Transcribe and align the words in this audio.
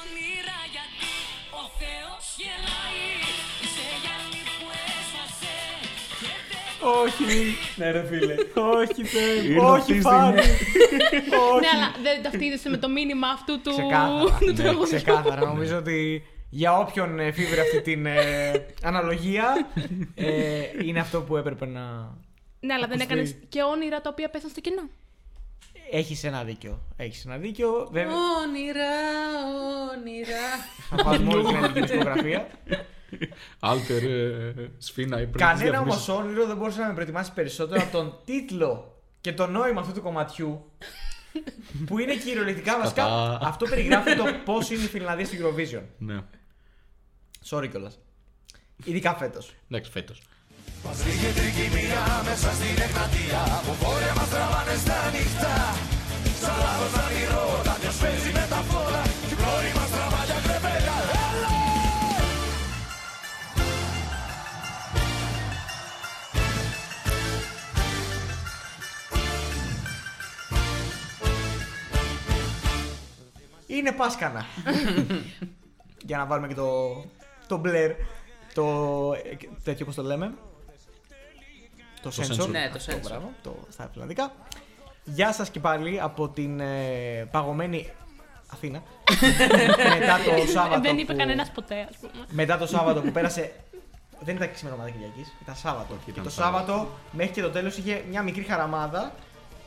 όνειρα 0.00 0.58
γιατί 0.74 1.10
ο 1.60 1.62
Θεός 1.80 2.24
γελάει 2.40 3.04
Είσαι 3.62 3.86
γυαλί 4.02 4.42
που 4.58 4.66
έσπασε 4.88 5.54
και 6.20 6.32
δεν 6.50 6.74
Όχι, 7.02 7.56
ναι, 7.76 7.90
ρε 7.90 8.04
φίλε. 8.10 8.34
Όχι, 8.78 9.04
Θεέ 9.04 9.36
μου. 9.42 9.50
Ήρθε 9.50 9.64
αυτή 9.66 9.92
Όχι, 9.92 9.94
η 9.94 10.00
φάνη. 10.00 10.40
Ναι, 11.62 11.68
αλλά 11.74 11.88
δεν 12.02 12.22
ταυτίζεσαι 12.22 12.68
με 12.68 12.76
το 12.76 12.88
μήνυμα 12.88 13.28
αυτού 13.28 13.60
του. 13.60 13.70
Ξεκάθαρα. 13.70 14.24
του 14.40 14.44
ναι, 14.46 14.52
τραγουδιού. 14.52 14.96
ξεκάθαρα. 14.96 15.40
Νομίζω 15.46 15.76
ότι 15.76 16.26
για 16.50 16.78
όποιον 16.78 17.18
ε, 17.18 17.32
φίβρε 17.32 17.60
αυτή 17.60 17.80
την 17.80 18.06
ε, 18.06 18.20
αναλογία 18.82 19.66
ε, 20.14 20.62
είναι 20.84 21.00
αυτό 21.00 21.20
που 21.22 21.36
έπρεπε 21.36 21.66
να. 21.66 21.82
Ναι, 22.60 22.72
αλλά 22.74 22.86
δεν 22.86 23.00
Ακουστεί. 23.00 23.02
έκανες 23.12 23.34
και 23.48 23.62
όνειρα 23.62 24.00
τα 24.00 24.08
οποία 24.12 24.28
πέσαν 24.30 24.50
στο 24.50 24.60
κενό. 24.60 24.82
Έχεις 25.96 26.24
ένα 26.24 26.44
δίκιο. 26.44 26.80
Έχεις 26.96 27.24
ένα 27.24 27.36
δίκιο. 27.36 27.88
Βέβαια, 27.92 28.12
Όνειρα, 28.46 28.90
όνειρα. 29.96 30.46
θα 30.90 31.04
πάρουμε 31.04 31.34
όλη 31.34 31.44
την 31.44 31.56
ελληνική 31.56 31.80
δισκογραφία. 31.80 32.48
Άλτερ, 33.60 34.02
ε, 34.04 34.54
σφίνα 34.78 35.16
ή 35.20 35.26
πριν 35.26 35.32
τις 35.32 35.42
Κανένα 35.42 35.80
όμως 35.80 36.04
διαφημίσεις. 36.04 36.08
όνειρο 36.30 36.46
δεν 36.46 36.56
μπορούσε 36.56 36.80
να 36.80 36.86
με 36.86 36.92
προετοιμάσει 36.92 37.32
περισσότερο 37.32 37.82
από 37.82 37.92
τον 37.92 38.18
τίτλο 38.24 39.02
και 39.20 39.32
το 39.32 39.46
νόημα 39.46 39.80
αυτού 39.80 39.92
του 39.92 40.02
κομματιού. 40.02 40.70
που 41.86 41.98
είναι 41.98 42.14
κυριολεκτικά 42.14 42.78
βασικά. 42.78 43.02
Κατά. 43.02 43.38
αυτό 43.42 43.66
περιγράφει 43.66 44.16
το 44.16 44.24
πώς 44.44 44.70
είναι 44.70 44.82
η 44.82 44.86
Φιλανδία 44.86 45.26
στο 45.26 45.36
Eurovision. 45.40 45.82
Ναι. 45.98 46.20
Sorry 47.50 47.68
κιόλας. 47.70 47.98
Ειδικά 48.84 49.14
φέτος. 49.14 49.54
Εντάξει, 49.70 49.90
φέτος. 56.44 56.94
Είναι 73.66 73.92
πάσκανα. 73.92 74.44
Για 76.06 76.16
να 76.16 76.26
βάλουμε 76.26 76.48
και 76.48 76.54
το, 76.54 76.94
το 77.46 77.60
Blair. 77.64 77.90
Το 78.54 78.64
ε, 79.12 79.36
τέτοιο 79.64 79.84
πώς 79.86 79.94
το 79.94 80.02
λέμε. 80.02 80.34
Το, 82.02 82.10
Το 82.10 82.22
sensor. 82.22 82.42
sensor. 82.42 82.48
Ναι, 82.48 82.70
το 82.72 82.80
sensor. 82.86 83.00
μπράβο, 83.02 83.32
το, 83.42 83.56
στα 83.70 83.88
φιλανδικά. 83.92 84.32
Γεια 85.04 85.32
σας 85.32 85.50
και 85.50 85.60
πάλι 85.60 86.00
από 86.00 86.28
την 86.28 86.60
ε, 86.60 87.28
παγωμένη 87.30 87.90
Αθήνα. 88.52 88.82
μετά 89.98 90.18
το 90.24 90.46
Σάββατο. 90.52 90.80
δεν 90.80 90.98
είπε 90.98 91.12
που- 91.12 91.18
κανένας 91.18 91.50
ποτέ, 91.50 91.86
ας 91.90 91.96
πούμε. 92.00 92.24
Μετά 92.30 92.58
το 92.58 92.66
Σάββατο 92.66 93.00
που 93.00 93.10
πέρασε. 93.12 93.52
Δεν 94.20 94.36
ήταν 94.36 94.52
ξημερώματα 94.52 94.90
Κυριακής, 94.90 95.32
ήταν 95.42 95.54
Σάββατο. 95.56 95.94
και 96.12 96.20
το 96.20 96.30
Σάββατο 96.30 96.88
μέχρι 97.12 97.32
και 97.32 97.42
το 97.42 97.50
τέλος 97.50 97.76
είχε 97.76 98.04
μια 98.10 98.22
μικρή 98.22 98.42
χαραμάδα 98.42 99.12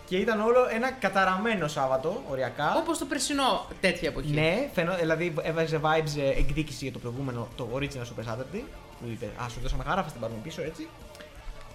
και 0.06 0.18
ήταν 0.18 0.40
όλο 0.42 0.68
ένα 0.74 0.92
καταραμένο 0.92 1.68
Σάββατο, 1.68 2.22
οριακά. 2.30 2.76
Όπως 2.78 2.98
το 2.98 3.06
περσινό 3.06 3.66
τέτοια 3.82 4.10
εποχή. 4.10 4.32
Ναι, 4.34 4.70
φαινό, 4.74 4.96
δηλαδή 5.00 5.34
έβαζε 5.42 5.80
vibes 5.84 6.18
ε, 6.20 6.30
εκδίκηση 6.40 6.84
για 6.84 6.94
το 6.94 7.00
προηγούμενο, 7.00 7.48
το 7.56 7.70
Original 7.76 7.86
Super 7.86 8.32
Saturday. 8.32 8.62
Που 9.02 9.08
είπε, 9.12 9.26
Α, 9.26 9.50
σου 9.50 9.60
δώσαμε 9.62 9.84
χαρά, 9.88 10.04
θα 10.04 10.12
την 10.12 10.22
πάρουμε 10.22 10.40
πίσω 10.44 10.62
έτσι. 10.62 10.88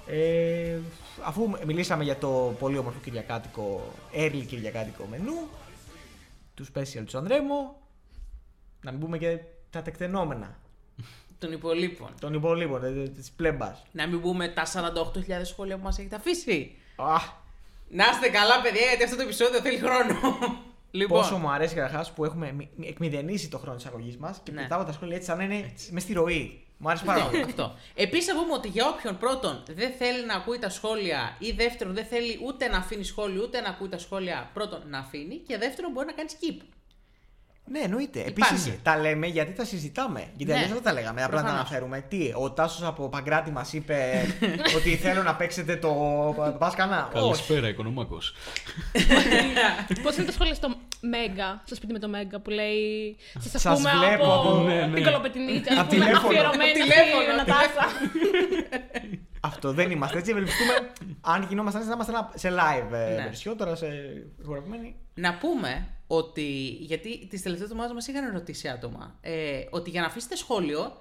Ε, 0.06 0.78
αφού 1.22 1.50
μιλήσαμε 1.66 2.04
για 2.04 2.16
το 2.18 2.54
πολύ 2.58 2.78
όμορφο 2.78 2.98
κυριακάτικο, 3.04 3.92
early 4.14 4.44
κυριακάτικο 4.48 5.04
μενού, 5.10 5.48
τους 6.54 6.68
special 6.74 7.02
τους 7.04 7.14
Ανδρέμου, 7.14 7.74
να 8.82 8.90
μην 8.90 9.00
πούμε 9.00 9.18
και 9.18 9.38
τα 9.70 9.82
τεκτενόμενα 9.82 10.58
Των 11.38 11.52
υπολείπων. 11.52 12.08
των 12.20 12.34
υπολείπων, 12.34 12.80
της 13.14 13.30
πλέμπας. 13.30 13.82
Να 13.92 14.06
μην 14.08 14.20
πούμε 14.20 14.48
τα 14.48 14.64
48.000 14.66 15.44
σχόλια 15.44 15.76
που 15.76 15.82
μας 15.82 15.98
έχετε 15.98 16.16
αφήσει. 16.16 16.74
Αχ, 16.96 17.32
Να 17.88 18.04
είστε 18.12 18.28
καλά, 18.28 18.60
παιδιά, 18.62 18.80
γιατί 18.86 19.02
αυτό 19.04 19.16
το 19.16 19.22
επεισόδιο 19.22 19.60
θέλει 19.60 19.78
χρόνο. 19.78 20.14
λοιπόν, 20.90 21.20
πόσο 21.20 21.36
μου 21.36 21.50
αρέσει 21.50 21.74
καταρχάς 21.74 22.12
που 22.12 22.24
έχουμε 22.24 22.52
μη- 22.52 22.68
μη- 22.76 22.88
εκμηδενήσει 22.88 23.48
το 23.48 23.58
χρόνο 23.58 23.76
της 23.76 23.86
αγωγής 23.86 24.16
μας 24.16 24.40
και 24.42 24.52
Ναι. 24.52 24.62
πετάω 24.62 24.84
τα 24.84 24.92
σχόλια 24.92 25.14
έτσι 25.16 25.28
σαν 25.28 25.36
να 25.38 25.44
είναι 25.44 25.72
μες 25.90 26.02
στη 26.02 26.12
ροή. 26.12 26.62
Μου 26.84 26.88
άρεσε 26.88 27.04
πάρα 27.04 27.24
πολύ. 27.24 27.42
αυτό. 27.42 27.74
Επίσης, 27.94 28.26
να 28.26 28.40
πούμε 28.40 28.52
ότι 28.52 28.68
για 28.68 28.88
όποιον 28.88 29.18
πρώτον 29.18 29.62
δεν 29.68 29.92
θέλει 29.98 30.26
να 30.26 30.34
ακούει 30.34 30.58
τα 30.58 30.68
σχόλια 30.70 31.36
ή 31.38 31.50
δεύτερον 31.52 31.94
δεν 31.94 32.04
θέλει 32.04 32.38
ούτε 32.46 32.68
να 32.68 32.76
αφήνει 32.76 33.04
σχόλιο 33.04 33.42
ούτε 33.42 33.60
να 33.60 33.68
ακούει 33.68 33.88
τα 33.88 33.98
σχόλια, 33.98 34.50
πρώτον 34.54 34.82
να 34.88 34.98
αφήνει 34.98 35.36
και 35.36 35.58
δεύτερον 35.58 35.92
μπορεί 35.92 36.06
να 36.06 36.12
κάνει 36.12 36.28
skip. 36.40 36.62
Ναι, 37.64 37.78
εννοείται. 37.78 38.18
Υπάρχει. 38.20 38.54
Επίσης, 38.54 38.82
τα 38.82 38.98
λέμε 38.98 39.26
γιατί 39.26 39.52
τα 39.52 39.64
συζητάμε. 39.64 40.28
Γιατί 40.36 40.52
Ναι. 40.52 40.58
αλλιώς 40.58 40.72
δεν 40.72 40.82
τα 40.82 40.92
λέγαμε. 40.92 41.22
Απλά 41.24 41.36
να 41.36 41.42
τα 41.42 41.48
Προφανώς. 41.48 41.70
αναφέρουμε. 41.70 42.00
Τι, 42.08 42.32
ο 42.34 42.50
Τάσος 42.50 42.82
από 42.86 43.08
Παγκράτη 43.08 43.50
μας 43.50 43.72
είπε 43.72 44.24
ότι 44.76 44.96
θέλω 44.96 45.22
να 45.22 45.34
παίξετε 45.34 45.76
το 45.76 45.94
Πάσκανα. 46.58 47.10
Όχι. 47.12 47.22
Καλησπέρα, 47.22 47.68
Οικονομάκος. 47.68 48.34
Πώς 50.02 50.16
είναι 50.16 50.26
τα 50.26 50.32
σχόλια 50.32 50.54
στο 50.54 50.68
Μέγκα, 51.04 51.62
στο 51.66 51.74
σπίτι 51.74 51.92
με 51.92 51.98
το 51.98 52.08
Μέγκα, 52.08 52.40
που 52.40 52.50
λέει 52.50 53.16
Σας 53.38 53.50
Σας 53.50 53.66
ακούμε 53.66 53.90
βλέπω 54.06 54.24
από 54.34 54.48
από- 54.50 54.58
ναι, 54.62 54.86
ναι. 54.86 54.94
την 54.94 55.04
Κολοπετινίτσα. 55.04 55.80
Απ' 55.80 55.88
που 55.88 55.94
είναι 55.94 56.04
τηλέφωνο. 56.04 56.28
αφιερωμένη 56.28 56.70
Απ' 56.70 56.76
στη 56.76 56.82
τηλέφωνο. 56.82 57.36
Νατάσα. 57.36 57.86
Αυτό 59.40 59.72
δεν 59.72 59.90
είμαστε 59.90 60.18
έτσι. 60.18 60.30
Ευελπιστούμε 60.30 60.72
αν 61.20 61.46
γινόμασταν 61.48 61.80
έτσι 61.82 61.96
να 61.96 62.04
είμαστε 62.04 62.12
ένα- 62.12 62.30
σε 62.34 62.48
live 62.48 62.92
ε, 62.92 63.14
Ναι. 63.14 63.30
version, 63.30 63.54
τώρα 63.58 63.74
σε 63.74 63.86
ηχογραφημένη. 64.42 64.96
Να 65.14 65.34
πούμε 65.34 65.86
ότι, 66.06 66.48
γιατί 66.80 67.26
τις 67.30 67.42
τελευταίες 67.42 67.68
εβδομάδες 67.70 67.94
μας 67.94 68.06
είχαν 68.06 68.32
ρωτήσει 68.32 68.68
άτομα, 68.68 69.18
ε, 69.20 69.60
ότι 69.70 69.90
για 69.90 70.00
να 70.00 70.06
αφήσετε 70.06 70.36
σχόλιο, 70.36 70.96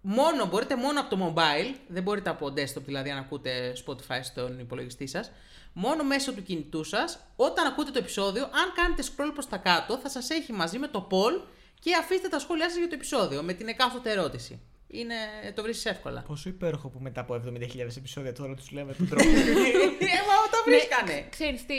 μόνο, 0.00 0.46
μπορείτε 0.46 0.76
μόνο 0.76 1.00
από 1.00 1.16
το 1.16 1.32
mobile, 1.34 1.74
δεν 1.88 2.02
μπορείτε 2.02 2.30
από 2.30 2.46
desktop 2.46 2.82
δηλαδή 2.84 3.10
αν 3.10 3.18
ακούτε 3.18 3.72
Spotify 3.86 4.18
στον 4.22 4.58
υπολογιστή 4.58 5.06
σας, 5.06 5.30
μόνο 5.78 6.04
μέσω 6.04 6.32
του 6.32 6.42
κινητού 6.42 6.84
σας, 6.84 7.18
όταν 7.36 7.66
ακούτε 7.66 7.90
το 7.90 7.98
επεισόδιο, 7.98 8.42
αν 8.44 8.72
κάνετε 8.74 9.02
scroll 9.02 9.30
προς 9.32 9.46
τα 9.48 9.56
κάτω, 9.56 9.98
θα 9.98 10.08
σας 10.08 10.30
έχει 10.30 10.52
μαζί 10.52 10.78
με 10.78 10.88
το 10.88 11.08
poll 11.10 11.42
και 11.80 11.90
αφήστε 12.00 12.28
τα 12.28 12.38
σχόλιά 12.38 12.68
σας 12.68 12.78
για 12.78 12.88
το 12.88 12.94
επεισόδιο, 12.94 13.42
με 13.42 13.52
την 13.52 13.68
εκάστοτε 13.68 14.10
ερώτηση. 14.10 14.60
Είναι, 14.88 15.14
το 15.54 15.62
βρίσκεις 15.62 15.84
εύκολα. 15.84 16.22
Πόσο 16.26 16.48
υπέροχο 16.48 16.88
που 16.88 16.98
μετά 17.00 17.20
από 17.20 17.34
70.000 17.34 17.96
επεισόδια 17.96 18.32
τώρα 18.32 18.54
τους 18.54 18.70
λέμε 18.70 18.92
τον 18.92 19.08
τρόπο. 19.08 19.28
ε, 19.28 20.20
μα 20.28 20.34
τα 20.50 20.58
βρίσκανε. 20.64 21.26
Ξέρεις 21.30 21.66
τι, 21.66 21.74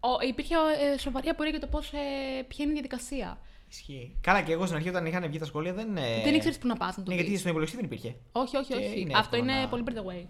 ο- 0.00 0.26
υπήρχε 0.28 0.54
ε, 0.94 0.98
σοβαρή 0.98 1.28
απορία 1.28 1.50
για 1.50 1.60
το 1.60 1.66
πώς, 1.66 1.92
ε, 1.92 2.42
ποια 2.48 2.64
είναι 2.64 2.70
η 2.70 2.72
διαδικασία. 2.72 3.38
Ισχύει. 3.70 4.16
Καλά, 4.20 4.42
και 4.42 4.52
εγώ 4.52 4.64
στην 4.64 4.76
αρχή 4.76 4.88
όταν 4.88 5.06
είχαν 5.06 5.26
βγει 5.28 5.38
τα 5.38 5.44
σχόλια 5.44 5.72
δεν. 5.72 5.96
ε, 5.96 6.22
Δεν 6.24 6.34
ήξερες 6.34 6.58
πού 6.58 6.66
να 6.66 6.76
πας 6.76 6.96
να 6.96 7.02
το 7.02 7.08
Ναι, 7.10 7.14
γιατί 7.14 7.30
πεις. 7.30 7.38
στον 7.38 7.50
υπολογιστή 7.50 7.80
δεν 7.80 7.90
υπήρχε. 7.90 8.16
Όχι, 8.32 8.56
όχι, 8.56 8.68
Και 8.68 8.74
όχι. 8.74 9.00
είναι 9.00 9.12
Αυτό 9.18 9.36
εύκολο 9.36 9.42
είναι 9.52 9.60
να- 9.60 9.68
πολύ 9.68 9.84
by 9.86 9.90
the 9.92 10.04
way. 10.12 10.26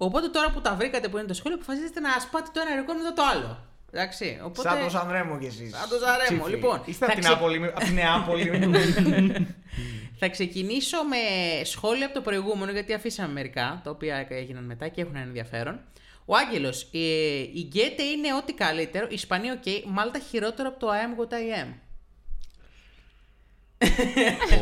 Οπότε 0.00 0.28
τώρα 0.28 0.50
που 0.50 0.60
τα 0.60 0.74
βρήκατε 0.74 1.08
που 1.08 1.18
είναι 1.18 1.26
το 1.26 1.34
σχόλιο, 1.34 1.56
αποφασίζετε 1.56 2.00
να 2.00 2.20
σπάτε 2.20 2.48
το 2.52 2.60
ένα 2.66 2.74
ρεκόρ 2.74 2.96
μετά 2.96 3.12
το 3.12 3.22
άλλο. 3.32 3.62
Εντάξει. 3.92 4.40
Οπότε... 4.44 4.68
Σαν 4.68 4.82
το 4.84 4.90
Σανρέμο 4.90 5.38
κι 5.38 5.46
εσείς. 5.46 5.70
Σαν 5.76 5.88
το 5.88 5.96
Σανρέμο, 6.06 6.46
λοιπόν. 6.46 6.82
Είστε 6.84 7.06
θα 7.06 7.12
από 7.12 7.20
την 7.20 7.22
ξε- 7.24 7.34
Νεάπολη. 7.40 7.66
Απ' 7.66 7.84
την 7.84 7.94
Νεάπολη. 7.94 8.50
Θα 10.20 10.28
ξεκινήσω 10.28 10.96
με 11.04 11.16
σχόλια 11.64 12.04
από 12.06 12.14
το 12.14 12.20
προηγούμενο, 12.20 12.72
γιατί 12.72 12.92
αφήσαμε 12.94 13.32
μερικά, 13.32 13.80
τα 13.84 13.90
οποία 13.90 14.26
έγιναν 14.28 14.64
μετά 14.64 14.88
και 14.88 15.00
έχουν 15.00 15.16
ένα 15.16 15.24
ενδιαφέρον. 15.24 15.80
Ο 16.24 16.36
Άγγελος, 16.36 16.82
η, 16.90 16.98
η 17.38 17.68
Gåte 17.68 18.02
είναι 18.02 18.34
ό,τι 18.34 18.52
καλύτερο, 18.52 19.06
η 19.10 19.14
Ισπανία 19.14 19.52
οκ, 19.52 19.90
Μάλτα 19.92 20.18
χειρότερο 20.18 20.68
από 20.68 20.78
το 20.78 20.88
I 20.90 20.90
am 20.94 21.20
what 21.20 21.32
I 21.34 21.64
am. 21.64 21.68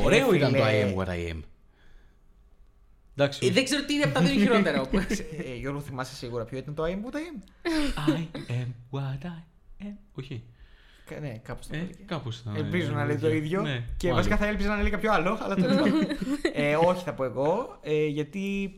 Ωραίο 0.05 0.35
ήταν 0.35 0.53
το 0.53 0.63
I 0.65 0.67
φίλε. 0.69 0.93
am 0.95 0.99
what 0.99 1.09
I 1.09 1.33
am. 1.35 1.41
Εντάξει. 3.19 3.47
Ε, 3.47 3.51
δεν 3.51 3.65
ξέρω 3.65 3.85
τι 3.85 3.95
είναι 3.95 4.05
από 4.05 4.15
τα 4.15 4.21
δύο 4.21 4.41
χειρότερο. 4.41 4.89
Ε, 5.51 5.55
Γιώργο, 5.55 5.81
θυμάσαι 5.81 6.15
σίγουρα 6.15 6.45
ποιο 6.45 6.59
ήταν 6.59 6.75
το 6.75 6.85
I 6.85 6.87
am 6.87 6.91
what 6.91 7.15
I; 7.15 7.19
Am. 8.09 8.11
I 8.11 8.51
am 8.51 8.67
what 8.91 9.25
I 9.27 9.85
am. 9.85 9.95
Όχι. 10.15 10.43
Κα- 11.07 11.21
Ναι, 11.21 11.39
κάπως 11.43 11.67
το 11.67 11.75
Ε, 11.75 11.79
έλεγε. 11.79 12.03
κάπως 12.07 12.39
ήταν. 12.39 12.55
Ελπίζω 12.57 12.91
ε, 12.91 12.95
να 12.95 13.05
λέει 13.05 13.17
το 13.17 13.31
ίδιο. 13.31 13.63
Ναι, 13.63 13.85
και 13.97 14.07
μάλλον. 14.09 14.17
βασικά 14.23 14.37
θα 14.37 14.47
έλπιζα 14.47 14.69
να 14.69 14.81
λέει 14.83 14.91
κάποιο 14.91 15.13
άλλο, 15.13 15.39
αλλά 15.43 15.55
τέλος 15.55 15.77
πάντων. 15.81 16.07
ε, 16.53 16.77
όχι, 16.77 17.05
θα 17.05 17.15
πω 17.15 17.25
εγώ. 17.25 17.79
Ε, 17.83 18.07
γιατί 18.07 18.75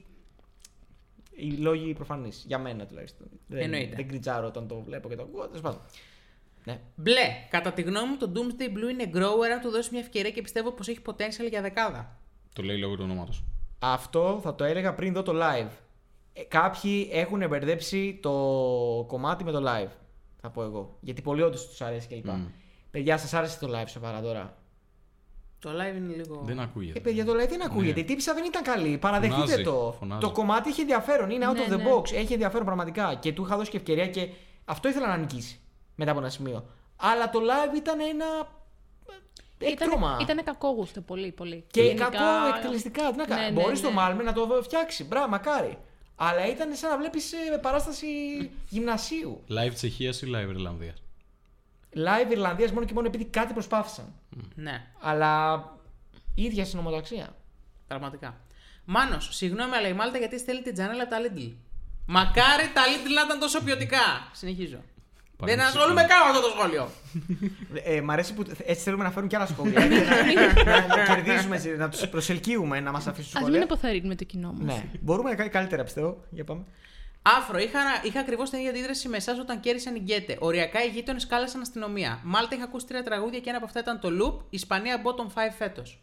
οι 1.31 1.50
λόγοι 1.50 1.93
προφανείς. 1.94 2.44
Για 2.46 2.58
μένα 2.58 2.87
τουλάχιστον. 2.87 3.26
Δεν, 3.46 3.61
Εννοείται. 3.62 3.96
δεν 3.96 4.08
κριτζάρω 4.08 4.46
όταν 4.46 4.69
το 4.69 4.81
βλέπω 4.87 5.08
και 5.08 5.17
το 5.17 5.23
ακούω. 5.23 5.46
Τέλος 5.46 5.61
πάντων. 5.61 5.81
Ναι. 6.64 6.81
Μπλε. 6.94 7.26
Κατά 7.50 7.73
τη 7.73 7.82
γνώμη 7.82 8.08
μου, 8.08 8.17
το 8.17 8.32
Doomsday 8.34 8.64
Blue 8.76 8.91
είναι 8.91 9.11
grower 9.14 9.49
αν 9.55 9.61
του 9.61 9.70
δώσεις 9.70 9.91
μια 9.91 10.00
ευκαιρία 10.00 10.31
και 10.31 10.43
πιστεύω 10.43 10.73
πως 10.73 10.88
έχει 10.88 10.99
potential 11.06 11.49
για 11.50 11.62
δεκάδα. 11.62 12.19
Το 12.52 12.62
λέει 12.62 12.79
λόγω 12.79 12.94
του 12.96 13.02
ονόματος. 13.05 13.44
Αυτό 13.79 14.41
θα 14.43 14.55
το 14.55 14.65
έλεγα 14.65 14.95
πριν 14.95 15.13
δω 15.13 15.23
το 15.23 15.33
live. 15.35 15.69
Ε, 16.33 16.43
κάποιοι 16.43 17.09
έχουν 17.13 17.49
μπερδέψει 17.49 18.19
το 18.23 18.31
κομμάτι 19.09 19.45
με 19.45 19.51
το 19.53 19.63
live. 19.67 19.91
Θα 20.41 20.51
πω 20.51 20.63
εγώ. 20.63 20.97
Γιατί 21.01 21.23
πολλοί 21.23 21.43
όντως 21.43 21.69
τους 21.69 21.81
αρέσει 21.81 22.09
κλπ. 22.09 22.27
Μμ. 22.27 22.45
Παιδιά, 22.91 23.19
σας 23.19 23.35
άρεσε 23.35 23.59
το 23.59 23.69
live 23.79 23.89
σοβαρά 23.89 24.21
τώρα; 24.21 24.57
Το 25.59 25.71
live 25.71 25.97
είναι 25.97 26.15
λίγο. 26.15 26.43
Δεν 26.45 26.61
ακούγεται. 26.61 26.99
Ε, 26.99 27.03
παιδιά, 27.03 27.25
το 27.25 27.33
live 27.33 27.49
δεν 27.49 27.63
ακούγεται. 27.63 28.01
Η 28.01 28.05
τύπησα 28.05 28.35
δεν 28.35 28.45
ήταν 28.45 28.63
καλή. 28.63 28.99
Παραδεχτείτε 28.99 29.43
Φωνάζει, 29.47 29.63
το. 29.63 29.95
φωνάζει. 29.99 30.21
Το 30.21 30.31
κομμάτι 30.33 30.69
έχει 30.69 30.81
ενδιαφέρον. 30.81 31.31
Είναι 31.31 31.47
out 31.51 31.55
Ναι, 31.55 31.65
of 31.69 31.73
the 31.73 31.77
ναι. 31.77 31.85
box. 31.95 32.13
Έχει 32.13 32.33
ενδιαφέρον 32.33 32.65
πραγματικά. 32.65 33.15
Και 33.15 33.33
του 33.33 33.43
είχα 33.45 33.57
δώσει 33.57 33.71
και 33.71 33.77
ευκαιρία 33.77 34.07
και 34.07 34.29
αυτό 34.65 34.89
ήθελα 34.89 35.07
να 35.07 35.17
νικήσει 35.17 35.61
μετά 35.95 36.11
από 36.11 36.21
ένα 36.21 36.29
σημείο. 36.29 36.65
Αλλά 36.97 37.31
το 37.31 37.39
live 37.41 37.77
ήταν 37.77 38.01
ένα. 38.01 38.25
Έκτρωμα. 39.58 40.19
Ήταν 40.20 40.44
κακόγουστο 40.44 41.00
πολύ, 41.00 41.32
πολύ. 41.32 41.64
Και 41.70 41.82
Γενικά- 41.82 42.08
κακό 42.08 42.56
εκτελεστικά. 42.56 43.10
Τι 43.10 43.16
να 43.16 43.25
κάνει. 43.25 43.40
Ναι, 43.40 43.49
ναι, 43.50 43.60
Μπορείς 43.60 43.81
το 43.81 43.88
ναι. 43.88 43.94
Μάλμε 43.94 44.22
να 44.22 44.32
το 44.32 44.60
φτιάξει. 44.62 45.05
Μπράβο, 45.05 45.28
μακάρι. 45.28 45.78
Αλλά 46.16 46.46
ήταν 46.46 46.75
σαν 46.75 46.90
να 46.90 46.99
βλέπεις 46.99 47.32
παράσταση 47.62 48.06
γυμνασίου. 48.69 49.44
Live 49.49 49.72
Τσεχίας 49.75 50.22
ή 50.22 50.26
live 50.34 50.49
Ιρλανδίας; 50.49 51.02
Live 51.94 52.31
Ιρλανδίας 52.31 52.72
μόνο 52.72 52.87
και 52.87 52.94
μόνο 52.94 53.06
επειδή 53.06 53.25
κάτι 53.25 53.52
προσπάθησαν. 53.52 54.14
Ναι, 54.55 54.87
Αλλά 55.00 55.62
ίδια 56.34 56.64
συνομοταξία. 56.64 57.37
πραγματικά. 57.87 58.40
Μάνος, 58.84 59.28
συγγνώμη, 59.32 59.75
αλλά 59.76 59.88
η 59.88 59.93
Μάλτα 59.93 60.19
γιατί 60.19 60.38
στέλνει 60.38 60.62
την 60.62 60.75
Τζανέλα 60.75 61.02
από 61.02 61.10
τα 61.10 61.19
Lidl. 61.20 61.52
Μακάρι 62.06 62.70
τα 62.75 62.82
Lidl 62.84 63.12
να 63.14 63.20
ήταν 63.25 63.38
τόσο 63.38 63.62
ποιοτικά. 63.62 64.28
Συνεχίζω. 64.32 64.78
Δεν 65.40 65.46
Παρεξηγεί. 65.56 65.79
ασχολούμαι 65.79 66.00
καν 66.05 66.19
με 66.25 66.31
αυτό 66.31 66.40
το 66.40 66.55
σχόλιο. 66.58 66.88
Ε, 67.85 68.00
μ' 68.00 68.11
αρέσει 68.11 68.35
που 68.35 68.44
έτσι 68.64 68.82
θέλουμε 68.82 69.05
να 69.05 69.11
φέρουν 69.11 69.29
και 69.29 69.37
άλλα 69.37 69.46
σχόλια. 69.46 69.81
και 69.88 70.64
να, 70.64 70.87
να, 70.87 70.96
να 70.96 71.05
κερδίζουμε, 71.14 71.56
έτσι, 71.56 71.76
να 71.76 71.88
τους 71.88 72.08
προσελκύουμε 72.08 72.81
να 72.81 72.90
μας 72.93 73.06
αφήσουν 73.06 73.37
Α 73.37 73.40
μην 73.40 73.49
σχόλια. 73.49 73.64
αποθαρρύνουμε 73.64 74.14
το 74.14 74.25
κοινό 74.25 74.52
μας. 74.52 74.75
Ναι, 74.76 74.85
μπορούμε 75.00 75.31
να 75.31 75.37
κάνει 75.37 75.49
καλύτερα 75.50 75.85
πιστεύω. 75.85 76.25
Για 76.31 76.44
πάμε. 76.44 76.64
Άφρο, 77.23 77.58
είχα, 77.58 77.79
είχα 78.02 78.20
ακριβώς 78.20 78.50
την 78.50 78.58
ίδια 78.58 78.70
αντίδραση 78.70 79.08
με 79.08 79.17
εσάς 79.17 79.38
όταν 79.38 79.61
κέρδισαν 79.61 79.94
οι 79.94 79.99
Γκέτε. 79.99 80.37
Οριακά 80.40 80.85
οι 80.85 80.88
γείτονες 80.88 81.26
κάλεσαν 81.26 81.61
αστυνομία. 81.61 82.20
Μάλτα 82.25 82.55
είχα 82.55 82.64
ακούσει 82.64 82.87
τρία 82.87 83.02
τραγούδια 83.02 83.38
και 83.41 83.49
ένα 83.49 83.56
από 83.56 83.67
αυτά 83.67 83.81
ήταν 83.81 84.00
το 84.00 84.08
Loop, 84.20 84.44
Ισπανία 84.50 85.02
Bottom 85.02 85.26
5 85.26 85.41
φέτος. 85.58 85.99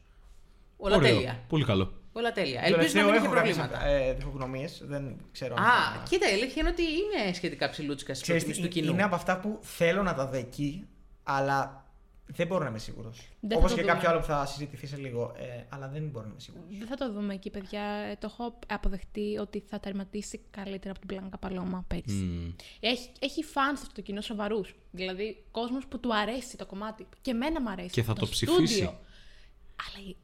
Όλα 0.78 0.96
Ωραίο. 0.96 1.14
τέλεια. 1.14 1.40
Πολύ 1.48 1.64
καλό. 1.66 1.94
Όλα 2.18 2.32
τέλεια. 2.32 2.60
Το 2.62 2.66
Ελπίζω 2.66 2.76
να 2.76 2.78
τελευταίο 2.78 3.06
μην 3.06 3.14
είχε 3.16 3.26
έχω 3.26 3.34
κάποιες 3.36 3.56
προβλήματα. 3.56 3.86
ε, 3.86 4.14
διχογνωμίες, 4.14 4.82
δεν 4.86 5.18
ξέρω. 5.32 5.56
αν 5.58 5.64
Α, 5.64 5.68
θα- 5.96 6.04
κοίτα, 6.10 6.30
η 6.30 6.34
αλήθεια 6.34 6.56
είναι 6.62 6.70
ότι 6.70 6.82
είμαι 6.82 7.34
σχετικά 7.34 7.70
ψηλούτσικα 7.70 8.14
στις 8.14 8.24
Ξέρεις 8.28 8.44
προτιμήσεις 8.44 8.74
τι, 8.74 8.80
του 8.80 8.82
κοινού. 8.86 8.94
είναι 8.98 9.04
από 9.04 9.16
αυτά 9.16 9.40
που 9.40 9.60
θέλω 9.62 10.04
να 10.04 10.14
τα 10.14 10.28
δω 10.28 10.38
εκεί, 10.38 10.88
αλλά 11.24 11.84
δεν 12.28 12.48
μπορώ 12.48 12.64
να 12.64 12.70
είμαι 12.70 12.78
σίγουρος. 12.80 13.28
Δεν 13.40 13.58
Όπως 13.58 13.70
θα 13.72 13.76
και 13.78 13.82
το 13.82 13.88
κάποιο 13.88 14.02
δούμε. 14.02 14.12
άλλο 14.14 14.20
που 14.22 14.26
θα 14.32 14.46
συζητηθεί 14.46 14.88
σε 14.88 14.98
λίγο. 14.98 15.36
Ε, 15.38 15.64
αλλά 15.70 15.88
δεν 15.88 16.04
μπορώ 16.08 16.26
να 16.26 16.32
είμαι 16.32 16.40
σίγουρος. 16.40 16.66
Δεν 16.78 16.88
θα 16.88 16.96
το 16.96 17.12
δούμε 17.12 17.34
εκεί, 17.34 17.50
παιδιά. 17.50 17.82
Ε, 17.82 18.16
Το 18.20 18.28
έχω 18.32 18.60
αποδεχτεί 18.68 19.38
ότι 19.42 19.64
θα 19.70 19.80
τερματίσει 19.80 20.42
καλύτερα 20.52 20.90
από 20.92 21.00
την 21.00 21.08
Πλάνκα 21.18 21.38
Παλώμα 21.38 21.84
πέρυσι. 21.88 22.14
Μμμ. 22.16 22.52
Έχει, 22.80 23.10
έχει 23.20 23.44
φαν 23.44 23.74
αυτό 23.74 23.88
το 23.96 24.02
κοινό 24.02 24.22
σοβαρούς. 24.22 24.76
Δηλαδή, 24.92 25.44
κόσμος 25.52 25.86
που 25.88 26.00
του 26.00 26.16
αρέσει 26.16 26.58
το 26.58 26.66
κομμάτι. 26.66 27.08
Και 27.22 27.32
εμένα 27.32 27.62
μου 27.62 27.70
αρέσει. 27.70 27.90
Και 27.90 28.04
θα 28.04 28.14
το 28.14 28.26
στούντιο. 28.26 28.56
ψηφίσει. 28.56 28.84
Αλλά 28.84 30.08
η- 30.08 30.16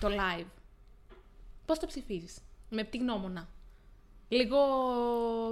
το 0.00 0.08
live. 0.08 0.46
Πώς 1.66 1.78
το 1.78 1.86
ψηφίζεις, 1.86 2.38
Με 2.70 2.84
τι 2.84 2.98
γνώμονα; 2.98 3.48
Λίγο 4.28 4.56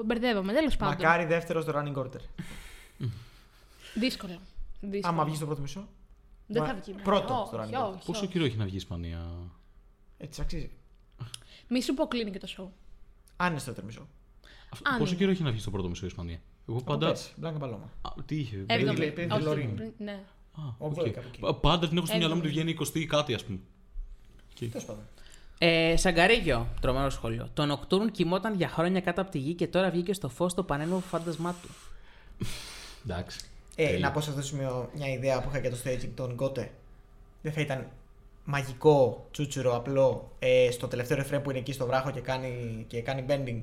μπερδεύομαι, 0.05 0.53
τέλος 0.53 0.77
πάντων. 0.77 0.95
Μακάρι 0.97 1.25
δεύτερος 1.25 1.63
στο 1.63 1.73
running 1.77 1.95
order. 1.97 2.21
Δύσκολο. 3.95 4.39
Δύσκολο. 4.81 5.13
Άμα 5.15 5.25
βγεις 5.25 5.37
στο 5.37 5.47
πρώτο 5.47 5.61
μισό. 5.61 5.89
Δεν 6.47 6.63
Μα- 6.63 6.69
θα 6.69 6.75
βγει. 6.75 6.93
πρώτο 6.93 7.35
Όχι, 7.35 7.47
στο 7.47 7.57
running 7.59 7.63
όχι, 7.63 7.75
order. 7.77 7.95
όχι, 7.97 8.07
Πόσο 8.07 8.21
όχι. 8.23 8.33
καιρό 8.33 8.45
έχει 8.45 8.57
να 8.57 8.65
βγει 8.65 8.73
η 8.75 8.77
Ισπανία; 8.77 9.31
Έτσι 10.19 10.41
αξίζει. 10.41 10.71
Μη 11.69 11.83
σου 11.83 11.95
πω 11.95 12.07
κλείνει 12.07 12.31
και 12.31 12.39
το 12.39 12.49
show. 12.57 12.67
Αν 13.37 13.51
είναι 13.51 13.59
στο 13.59 13.67
δεύτερο 13.73 13.87
μισό. 13.87 14.07
Αυτό- 14.69 14.91
Α, 14.91 14.97
Πόσο 14.99 15.13
ναι. 15.13 15.19
καιρό 15.19 15.31
έχει 15.31 15.43
να 15.43 15.51
βγει 15.51 15.61
στο 15.61 15.71
πρώτο 15.71 15.89
μισό 15.89 16.05
η 16.05 16.09
Ισπανία; 16.09 16.41
Εγώ 16.69 16.77
Από 16.77 16.87
πάντα. 16.87 17.07
πέρσι, 17.07 17.33
Μπλάνκα 17.37 17.59
Παλώμα. 17.59 17.91
Α, 18.03 18.11
τι 18.27 18.37
είχε. 18.39 18.65
Έβδομη. 18.67 18.99
δεν- 18.99 19.13
πριν 19.15 19.29
τη 19.29 19.35
Όχι, 19.35 19.43
Λωρίν. 19.45 19.75
πριν- 19.75 19.93
Ναι. 19.99 20.23
Α, 20.53 20.63
Όγδοη, 20.79 21.09
οκ. 21.09 21.15
κάπου 21.15 21.27
εκεί. 21.29 21.41
Πα- 21.41 21.55
Πάντα 21.55 21.89
την 21.89 21.97
έχω 21.97 22.07
στο 22.07 22.17
μυαλό 22.17 22.35
μου 22.35 22.41
ότι 22.41 22.49
Έβδομη. 22.49 22.65
βγαίνει 22.65 22.79
20 22.81 23.01
ή 23.01 23.07
κάτι, 23.07 23.35
ας 23.35 23.45
πούμε. 23.45 23.59
Τέλος 24.59 24.85
πάντων. 24.85 25.03
Ε, 25.65 25.97
Σαγκαρίγιο, 25.97 26.69
τρομερό 26.81 27.11
σχόλιο. 27.11 27.49
Το 27.55 27.65
Νοκτούρν 27.65 28.11
κοιμόταν 28.11 28.55
για 28.55 28.69
χρόνια 28.69 29.01
κάτω 29.01 29.21
από 29.21 29.31
τη 29.31 29.39
γη 29.39 29.55
και 29.55 29.67
τώρα 29.67 29.91
βγήκε 29.91 30.13
στο 30.13 30.29
φως 30.29 30.55
το 30.55 30.63
πανέμορφο 30.63 31.09
φάντασμά 31.09 31.55
του. 31.63 31.69
Εντάξει. 33.05 33.39
Ε, 33.77 33.85
Τέλεια. 33.85 33.99
να 33.99 34.13
πω 34.13 34.21
σε 34.21 34.31
αυτό 34.31 34.41
το 34.41 34.47
σημείο 34.47 34.91
μια 34.95 35.09
ιδέα 35.09 35.41
που 35.41 35.49
είχα 35.49 35.59
για 35.59 35.71
το 35.71 35.77
staging 35.85 36.11
των 36.15 36.35
Γκότε. 36.35 36.71
Δεν 37.43 37.53
θα 37.53 37.61
ήταν 37.61 37.89
μαγικό, 38.45 39.27
τσούτσουρο, 39.31 39.77
απλό 39.77 40.33
ε, 40.39 40.69
στο 40.71 40.89
τελευταίο 40.89 41.17
ρεφρέν 41.17 41.43
που 41.43 41.51
είναι 41.51 41.59
εκεί 41.59 41.73
στο 41.73 41.87
βράχο 41.87 42.11
και 42.11 42.21
κάνει, 42.21 42.85
και 42.89 43.03
κάνει 43.03 43.25
bending 43.29 43.59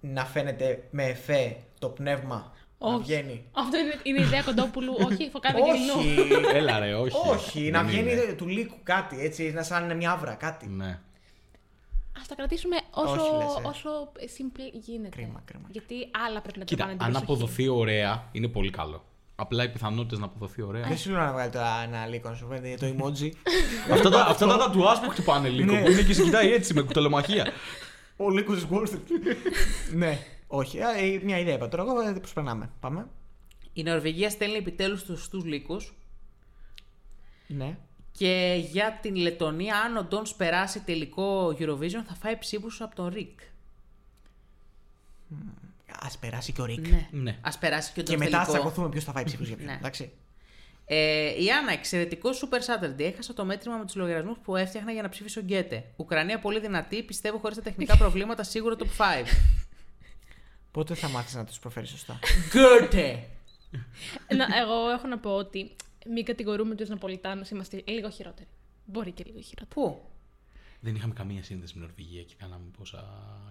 να 0.00 0.24
φαίνεται 0.24 0.82
με 0.90 1.04
εφέ 1.04 1.56
το 1.78 1.88
πνεύμα 1.88 2.52
να 2.88 2.94
Όχι. 2.94 3.02
βγαίνει. 3.02 3.44
Αυτό 3.52 3.76
είναι, 3.78 3.94
είναι 4.02 4.20
η 4.20 4.22
ιδέα 4.22 4.42
κοντόπουλου. 4.42 4.94
όχι, 5.10 5.28
φωκάδε 5.32 5.58
και 5.60 5.72
λινό. 5.72 5.92
Όχι, 5.98 6.56
Έλα 6.56 6.78
ρε, 6.78 6.94
όχι. 6.94 7.16
όχι, 7.30 7.70
να 7.70 7.78
Δεν 7.82 7.88
βγαίνει 7.90 8.12
είναι. 8.12 8.32
του 8.36 8.46
λύκου 8.48 8.76
κάτι 8.82 9.20
έτσι, 9.20 9.50
να 9.52 9.62
σαν 9.62 9.84
είναι 9.84 9.94
μια 9.94 10.10
άβρα 10.10 10.34
κάτι. 10.34 10.66
Ναι. 10.66 10.98
Α 12.18 12.20
τα 12.28 12.34
κρατήσουμε 12.34 12.76
όσο, 12.90 13.12
Όχι, 13.12 13.20
λες, 13.36 13.56
ε. 13.64 13.68
όσο 13.68 14.12
simple 14.20 14.70
γίνεται. 14.72 15.08
Κρίμα, 15.16 15.42
κρίμα. 15.44 15.64
Γιατί 15.70 15.94
άλλα 16.28 16.40
πρέπει 16.40 16.58
να 16.58 16.64
Κοίτα, 16.64 16.84
τραβάνε 16.84 16.98
την 16.98 17.16
αν 17.16 17.24
προσοχή. 17.24 17.32
αποδοθεί 17.32 17.68
ωραία, 17.68 18.28
είναι 18.32 18.48
πολύ 18.48 18.70
καλό. 18.70 19.04
Απλά 19.36 19.64
οι 19.64 19.68
πιθανότητες 19.68 20.18
να 20.18 20.24
αποδοθεί 20.24 20.62
ωραία. 20.62 20.82
Δεν 20.88 20.96
σου 20.98 21.10
λέω 21.10 21.20
να 21.20 21.32
βγάλει 21.32 21.50
τώρα 21.50 21.82
ένα 21.82 22.06
λύκο 22.06 22.28
να 22.28 22.34
σου 22.34 22.46
φαίνεται 22.50 22.86
το 22.86 22.94
emoji. 23.06 23.30
αυτά 23.94 24.10
τα, 24.10 24.20
αυτά 24.24 24.46
τα 24.46 24.56
τατουάζ 24.58 24.98
που 24.98 25.08
χτυπάνε 25.10 25.48
λίγο. 25.48 25.72
Ναι. 25.72 25.80
Που 25.82 25.90
είναι 25.90 26.02
και 26.02 26.14
σε 26.14 26.22
κοιτάει 26.22 26.52
έτσι 26.52 26.74
με 26.74 26.82
κουτελομαχία. 26.82 27.52
Ο 28.16 28.30
λύκος 28.30 28.58
τη 28.60 28.66
Wall 28.70 28.82
Street. 28.82 29.36
ναι, 29.94 30.18
όχι. 30.56 30.80
Α, 30.82 30.96
ε, 30.98 31.20
μια 31.22 31.38
ιδέα 31.38 31.54
είπα 31.54 31.68
τώρα. 31.68 31.82
Εγώ 31.82 32.00
ε, 32.00 32.12
προσπερνάμε. 32.12 32.70
Πάμε. 32.80 33.06
Η 33.72 33.82
Νορβηγία 33.82 34.30
στέλνει 34.30 34.56
επιτέλους 34.56 35.04
τους 35.04 35.24
στους 35.24 35.44
λύκους 35.44 35.94
Ναι. 37.46 37.76
και 38.12 38.62
για 38.70 38.98
την 39.02 39.14
Λετωνία, 39.16 39.76
αν 39.76 39.96
ο 39.96 40.02
Ντόνς 40.04 40.34
περάσει 40.34 40.80
τελικό 40.80 41.46
Eurovision, 41.58 42.02
θα 42.06 42.14
φάει 42.20 42.38
ψήφους 42.38 42.80
από 42.80 42.94
τον 42.94 43.08
Ρικ. 43.08 43.40
Α 46.00 46.18
περάσει 46.20 46.52
και 46.52 46.60
ο 46.60 46.64
Ρικ. 46.64 46.88
Ναι. 46.88 47.08
Ναι. 47.10 47.38
Α 47.40 47.58
περάσει 47.58 47.92
και 47.92 48.00
ο 48.00 48.02
Και 48.02 48.08
Ντόνς 48.12 48.24
μετά 48.24 48.38
θα 48.38 48.44
τελικό. 48.44 48.58
τσακωθούμε 48.62 48.88
ποιος 48.88 49.04
θα 49.04 49.12
φάει 49.12 49.24
ψήφους 49.24 49.46
για 49.48 49.56
ποιον. 49.56 49.68
Ναι. 49.68 49.74
Εντάξει. 49.78 50.10
Ε, 50.84 51.42
η 51.42 51.50
Άννα, 51.50 51.72
εξαιρετικό 51.72 52.30
Super 52.30 52.58
Saturday. 52.58 53.00
Έχασα 53.00 53.34
το 53.34 53.44
μέτρημα 53.44 53.76
με 53.76 53.84
τους 53.84 53.94
λογαριασμούς 53.94 54.38
που 54.38 54.56
έφτιαχνα 54.56 54.92
για 54.92 55.02
να 55.02 55.08
ψηφίσω 55.08 55.40
Γκέτε. 55.40 55.84
Ουκρανία 55.96 56.38
πολύ 56.38 56.60
δυνατή, 56.60 57.02
πιστεύω 57.02 57.38
χωρίς 57.38 57.56
τα 57.56 57.62
τεχνικά 57.62 57.96
προβλήματα, 58.02 58.42
σίγουρο 58.42 58.76
top 58.78 58.82
5. 58.82 59.26
Πότε 60.72 60.94
θα 60.94 61.08
μάθεις 61.08 61.34
να 61.34 61.44
τους 61.44 61.58
προφέρεις 61.58 61.90
σωστά; 61.90 62.18
Γκέτε! 62.48 63.28
Να, 64.36 64.44
εγώ 64.60 64.90
έχω 64.90 65.06
να 65.06 65.18
πω 65.18 65.30
ότι 65.30 65.76
μην 66.06 66.24
κατηγορούμε 66.24 66.74
τους 66.74 66.88
Ναπολιτάνους, 66.88 67.50
είμαστε 67.50 67.82
λίγο 67.86 68.10
χειρότεροι. 68.10 68.48
Μπορεί 68.84 69.10
και 69.10 69.22
λίγο 69.26 69.40
χειρότεροι. 69.40 69.68
Πού; 69.74 70.00
Δεν 70.80 70.94
είχαμε 70.94 71.12
καμία 71.14 71.42
σύνδεση 71.42 71.72
με 71.78 71.80
Νορβηγία 71.84 72.22
και 72.22 72.34
κάναμε 72.38 72.64
πόσα. 72.78 72.96
Ε, 72.98 73.00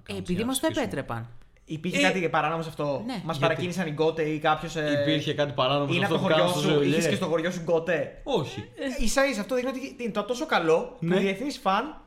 κάναμε 0.03 0.23
επειδή 0.23 0.33
για 0.33 0.41
να 0.41 0.45
μας 0.47 0.59
το 0.59 0.67
ψηφίσουμε. 0.67 0.85
επέτρεπαν. 0.85 1.29
Υπήρχε 1.65 1.97
Ε, 1.97 2.01
κάτι 2.01 2.29
παράνομο 2.29 2.61
σε 2.61 2.69
αυτό; 2.69 3.03
ναι. 3.05 3.13
Μας 3.13 3.21
Γιατί; 3.23 3.39
παρακίνησαν 3.39 3.87
οι 3.87 3.91
γκότε 3.91 4.23
ή 4.23 4.39
κάποιος. 4.39 4.75
Ε... 4.75 5.01
Υπήρχε 5.01 5.33
κάτι 5.33 5.51
παράνομο 5.53 5.87
σε 5.91 5.95
Είναι 5.95 6.05
αυτό 6.05 6.15
από 6.15 6.23
το 6.27 6.29
που 6.29 6.33
χωριό 6.33 6.51
κάναμε 6.51 6.61
στο 6.61 6.69
σου. 6.69 6.73
Ζεωλιέ. 6.81 6.97
Είχε 6.97 7.09
και 7.09 7.15
στο 7.15 7.25
χωριό 7.25 7.51
σου 7.51 7.61
γκότε; 7.61 8.21
Όχι. 8.23 8.67
σα 9.07 9.25
ίσα 9.27 9.41
αυτό 9.41 9.55
δείχνει 9.55 9.69
ότι 9.69 9.95
είναι 10.03 10.11
το 10.11 10.23
τόσο 10.23 10.45
καλό 10.45 10.95
που 10.99 11.05
Ναι. 11.05 11.19
διεθνείς 11.19 11.57
φαν 11.57 12.01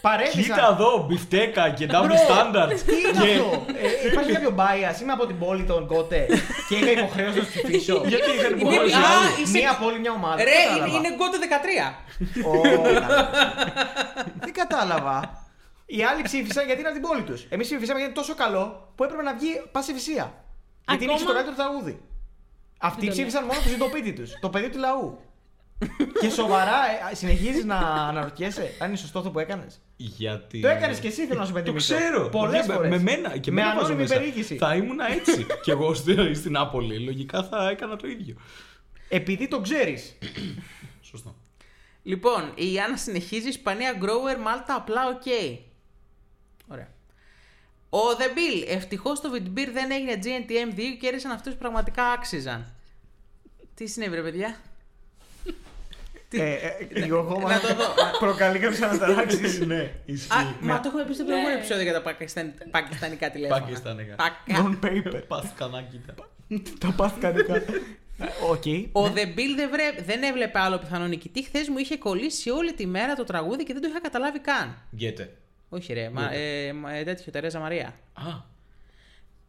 παρέδισαν. 0.00 0.42
Κοίτα 0.42 0.68
εδώ, 0.72 1.04
μπιφτέκα 1.08 1.70
και 1.70 1.86
double 1.90 2.04
Μπρο, 2.06 2.14
standards. 2.28 2.80
Τι 2.86 2.94
είναι 2.96 3.18
αυτό; 3.18 3.64
Ε, 4.04 4.08
υπάρχει 4.08 4.32
κάποιο 4.32 4.54
bias. 4.58 5.00
Είμαι 5.02 5.12
από 5.12 5.26
την 5.26 5.38
πόλη 5.38 5.64
των 5.64 5.84
γκότε 5.84 6.26
και 6.68 6.74
είχα 6.74 6.90
υποχρέωση 6.90 7.38
να 7.38 7.44
του 7.44 7.50
ψηφίσω. 7.50 8.02
Γιατί 8.12 8.30
είχαν 8.30 8.52
Είναι- 8.52 8.60
υποχρέωση 8.60 8.94
Α, 8.94 8.98
άλλοι. 8.98 9.42
είσαι- 9.42 9.58
Μία 9.58 9.76
πόλη, 9.82 9.98
μια 9.98 10.12
ομάδα. 10.12 10.36
Ρε, 10.36 10.44
Δεν 10.44 10.64
κατάλαβα. 10.68 10.86
είναι, 10.86 10.96
είναι 10.96 11.16
Γκέτε 11.16 11.38
13. 11.46 11.94
Ω, 12.46 12.60
κατάλαβα. 12.60 13.30
Δεν 14.40 14.52
κατάλαβα. 14.52 15.46
Οι 15.86 16.02
άλλοι 16.04 16.22
ψήφισαν 16.22 16.64
γιατί 16.66 16.80
είναι 16.80 16.88
από 16.88 16.98
την 16.98 17.08
πόλη 17.08 17.22
τους. 17.22 17.40
Εμείς 17.48 17.66
ψηφίσαμε 17.66 17.98
γιατί 17.98 18.12
είναι 18.14 18.20
τόσο 18.22 18.34
καλό 18.34 18.92
που 18.94 19.04
έπρεπε 19.04 19.22
να 19.22 19.34
βγει 19.34 19.62
πάση 19.72 19.92
φυσία. 19.92 20.34
Γιατί 20.88 21.04
είναι 21.04 21.12
Ακόμα- 21.12 21.28
το 21.28 21.34
καλύτερο 21.38 21.56
τραγούδι. 21.62 22.00
Αυτοί 22.80 22.98
Δεν 23.00 23.08
το 23.08 23.14
ψήφισαν 23.14 23.44
μόνο 23.44 23.60
το 23.64 23.68
συντοπίτη 23.68 24.12
τους, 24.12 24.30
το 24.40 24.48
παιδί 24.48 24.68
του 24.68 24.78
λαού. 24.78 25.18
και 26.20 26.30
σοβαρά 26.30 26.78
ε, 27.10 27.14
συνεχίζεις 27.14 27.64
να 27.64 27.76
αναρωτιέσαι 28.10 28.74
αν 28.78 28.88
είναι 28.88 28.96
σωστό 28.96 29.18
αυτό 29.18 29.30
που 29.30 29.38
έκανες. 29.38 29.80
Γιατί. 30.00 30.60
Το 30.60 30.68
έκανες 30.68 30.98
και 31.00 31.06
εσύ, 31.06 31.26
θέλω 31.26 31.38
να 31.38 31.44
σου 31.46 31.52
Το 31.52 31.56
πενθυμίσω. 31.56 31.94
ξέρω. 31.94 32.28
Πολλές 32.28 32.66
Με- 32.66 32.74
φορές. 32.74 32.90
Με 32.90 32.98
μένα 32.98 33.38
και 33.38 33.50
με 33.50 33.60
μένα 33.60 33.68
βάζω 33.74 33.78
ανώνυμη 33.86 34.02
μέσα. 34.02 34.14
περιήγηση. 34.14 34.56
Θα 34.56 34.74
ήμουν 34.74 34.98
έτσι. 35.00 35.46
κι 35.62 35.70
εγώ 35.70 35.94
στη- 35.94 36.34
στην 36.34 36.52
Νάπολη. 36.52 36.98
Λογικά 36.98 37.42
θα 37.44 37.68
έκανα 37.70 37.96
το 37.96 38.06
ίδιο. 38.06 38.36
Επειδή 39.08 39.48
το 39.48 39.60
ξέρεις. 39.60 40.18
Σωστό. 41.02 41.34
Λοιπόν, 42.02 42.52
η 42.54 42.80
Άννα 42.80 42.96
συνεχίζει. 42.96 43.48
Ισπανία 43.48 43.98
Grower, 44.02 44.40
Μάλτα 44.42 44.74
απλά 44.74 45.06
οκ. 45.08 45.22
Ωραία. 46.68 46.88
Ο 47.90 47.98
The 48.18 48.36
Bill. 48.36 48.64
Ευτυχώς 48.68 49.20
το 49.20 49.30
Vidbir 49.34 49.68
δεν 49.72 49.90
έγινε 49.90 50.18
GNTM2 50.22 50.74
και 50.76 50.96
κέρδισαν 51.00 51.30
αυτοί 51.30 51.50
που 51.50 51.56
πραγματικά 51.56 52.04
άξιζαν. 52.04 52.72
Τι 53.74 53.86
συνέβη, 53.86 54.14
ρε 54.14 54.22
παιδιά; 54.22 54.56
Τι- 56.28 56.40
ε, 56.40 56.52
ε, 56.94 57.04
Γιώργο, 57.04 57.38
μα 57.40 57.50
Να 57.52 57.60
το 57.60 57.74
δω. 57.74 57.84
προκαλεί 58.24 58.58
κάποιε 58.58 58.86
αναταράξεις. 58.86 59.66
Ναι, 59.66 59.76
Α, 59.80 59.88
ισχύει. 60.04 60.56
μα 60.60 60.80
το 60.80 60.88
έχουμε 60.88 61.04
πει 61.04 61.14
στο 61.14 61.24
προηγούμενο 61.24 61.54
Ναι. 61.54 61.58
επεισόδιο 61.60 61.82
για 61.82 61.92
τα 61.92 62.02
πακισταν... 62.02 62.54
πακιστανικά 62.70 63.30
τηλέφωνα. 63.30 63.60
Πακιστανικά. 63.60 64.14
Πακα- 64.14 64.62
Non 64.80 64.84
paper. 64.86 65.22
Πασκανάκητα. 65.28 66.14
Τα 66.80 66.92
παστικανικά. 66.96 67.62
Οκ. 68.50 68.64
Ο 68.92 69.12
The 69.14 69.24
Bill 69.38 69.52
δεν, 69.56 69.70
βρε... 69.70 70.02
δεν 70.04 70.22
έβλεπε 70.22 70.58
άλλο 70.58 70.78
πιθανό 70.78 71.06
νικητή. 71.06 71.44
Χθες 71.44 71.68
μου 71.68 71.78
είχε 71.78 71.96
κολλήσει 71.96 72.50
όλη 72.50 72.72
τη 72.72 72.86
μέρα 72.86 73.14
το 73.14 73.24
τραγούδι 73.24 73.64
και 73.64 73.72
δεν 73.72 73.82
το 73.82 73.88
είχα 73.88 74.00
καταλάβει 74.00 74.38
καν. 74.38 74.76
Gåte. 74.96 75.32
Όχι, 75.68 75.92
ρε. 75.92 76.10
Μα, 76.10 76.32
ε, 76.34 76.72
μα, 76.72 76.92
ε, 76.92 77.04
τέτοιο, 77.04 77.32
Τερέζα 77.32 77.58
Μαρία. 77.58 77.86
Α, 78.12 78.22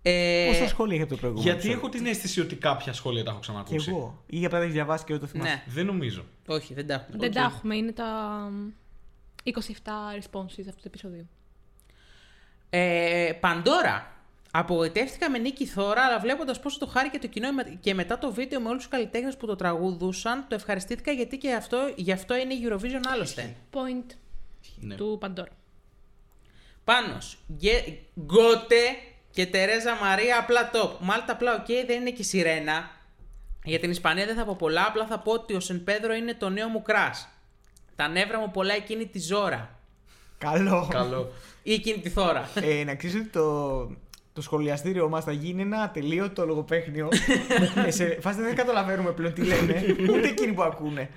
Ε, 0.01 0.45
Πόσα 0.47 0.67
σχόλια 0.67 0.93
είχε 0.93 1.03
από 1.03 1.11
το 1.13 1.17
προηγούμενο. 1.19 1.49
Γιατί 1.51 1.67
επεισόδιο; 1.67 1.87
έχω 1.87 1.97
την 1.97 2.05
αίσθηση 2.11 2.41
ότι 2.41 2.55
κάποια 2.55 2.93
σχόλια 2.93 3.23
τα 3.23 3.29
έχω 3.29 3.39
Και 3.39 3.45
ξανακούσει. 3.47 3.89
εγώ. 3.89 4.23
Ή 4.27 4.45
απλά 4.45 4.57
τα 4.57 4.63
έχει 4.63 4.73
διαβάσει 4.73 5.03
και 5.03 5.11
δεν 5.13 5.21
το 5.21 5.27
θυμάσαι. 5.27 5.51
ναι, 5.53 5.63
Δεν 5.73 5.85
νομίζω. 5.85 6.25
όχι, 6.47 6.73
δεν 6.73 6.87
τα 6.87 6.93
έχουμε. 6.93 7.17
Δεν 7.17 7.31
τα 7.31 7.41
έχουμε, 7.41 7.75
είναι 7.75 7.91
τα 7.91 8.49
27 9.43 9.51
responses 10.19 10.65
αυτού 10.67 10.75
του 10.81 10.83
επεισοδίου. 10.87 11.29
Ε, 12.69 13.31
Παντόρα. 13.39 14.13
Απογοητεύτηκα 14.51 15.29
με 15.29 15.37
νίκη 15.37 15.65
Θώρα, 15.65 16.01
αλλά 16.05 16.19
βλέποντας 16.19 16.59
πόσο 16.59 16.79
το 16.79 16.85
χάρηκε 16.87 17.19
το 17.19 17.27
κοινό 17.27 17.47
και 17.79 17.93
μετά 17.93 18.17
το 18.17 18.31
βίντεο 18.33 18.59
με 18.61 18.67
όλους 18.69 18.81
τους 18.81 18.91
καλλιτέχνες 18.91 19.37
που 19.37 19.45
το 19.45 19.55
τραγουδούσαν, 19.55 20.45
το 20.47 20.55
ευχαριστήθηκα 20.55 21.11
γιατί 21.11 21.37
και 21.37 21.53
αυτό, 21.53 21.93
γι' 21.95 22.11
αυτό 22.11 22.35
είναι 22.37 22.53
η 22.53 22.59
Eurovision 22.69 23.01
άλλωστε. 23.13 23.55
Point 23.73 24.15
Ναι. 24.79 24.95
του 24.95 25.17
Παντόρα. 25.19 25.49
Πάνος, 26.83 27.37
Γκε- 27.53 27.87
Gåte 28.19 28.77
και 29.31 29.45
Τερέζα 29.45 29.95
Μαρία 30.01 30.39
απλά 30.39 30.71
top. 30.73 30.89
Μάλτα 30.99 31.31
απλά 31.33 31.53
οκ, 31.53 31.85
δεν 31.87 31.99
είναι 31.99 32.09
και 32.09 32.21
η 32.21 32.25
σιρένα. 32.25 32.91
Για 33.63 33.79
την 33.79 33.91
Ισπανία 33.91 34.25
δεν 34.25 34.35
θα 34.35 34.45
πω 34.45 34.55
πολλά, 34.55 34.85
απλά 34.87 35.05
θα 35.05 35.19
πω 35.19 35.31
ότι 35.31 35.53
ο 35.53 35.59
Σεν 35.59 35.83
Πέδρο 35.83 36.13
είναι 36.13 36.33
το 36.33 36.49
νέο 36.49 36.67
μου 36.67 36.81
crush. 36.81 37.27
Τα 37.95 38.07
νεύρα 38.07 38.39
μου 38.39 38.51
πολλά 38.51 38.73
εκείνη 38.73 39.05
τη 39.05 39.19
ζώρα. 39.19 39.79
Καλό. 40.37 40.87
Καλό. 40.89 41.31
Ή 41.63 41.73
εκείνη 41.73 41.99
τη 41.99 42.09
θώρα. 42.09 42.49
Ε, 42.55 42.83
να 42.83 42.95
ξέρεις 42.95 43.15
ότι 43.15 43.25
το, 43.25 43.79
το 44.33 44.41
σχολιαστήριό 44.41 45.09
μας 45.09 45.23
θα 45.23 45.31
γίνει 45.31 45.61
ένα 45.61 45.81
ατελείωτο 45.81 46.45
λογοπαίχνιο. 46.45 47.09
ε, 47.85 47.91
σε 47.91 48.17
φάση 48.21 48.41
δεν 48.41 48.55
καταλαβαίνουμε 48.55 49.11
πλέον 49.11 49.33
τι 49.33 49.41
λένε, 49.41 49.95
ούτε 50.09 50.27
εκείνοι 50.27 50.53
που 50.53 50.63
ακούνε. 50.63 51.09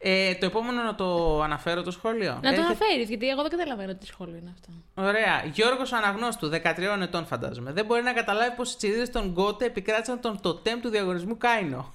Ε, 0.00 0.34
το 0.34 0.46
επόμενο 0.46 0.82
να 0.82 0.94
το 0.94 1.40
αναφέρω 1.42 1.82
το 1.82 1.90
σχόλιο. 1.90 2.32
Να 2.32 2.40
το 2.40 2.48
Έρχεται- 2.48 2.64
αναφέρεις, 2.66 3.08
γιατί 3.08 3.28
εγώ 3.28 3.42
δεν 3.42 3.50
καταλαβαίνω 3.50 3.94
τι 3.94 4.06
σχόλιο 4.06 4.36
είναι 4.36 4.52
αυτό. 4.54 4.68
Ωραία. 5.08 5.44
Γιώργος 5.52 5.92
Αναγνώστου, 5.92 6.48
13 6.48 7.02
ετών 7.02 7.26
φαντάζομαι. 7.26 7.72
Δεν 7.72 7.84
μπορεί 7.84 8.02
να 8.02 8.12
καταλάβει 8.12 8.56
πω 8.56 8.62
οι 8.66 8.76
τσιδίδε 8.76 9.06
των 9.06 9.30
Γκότε 9.30 9.64
επικράτησαν 9.64 10.20
τον 10.20 10.40
τοτέμ 10.40 10.80
του 10.80 10.88
διαγωνισμού 10.88 11.36
Κάινο. 11.38 11.92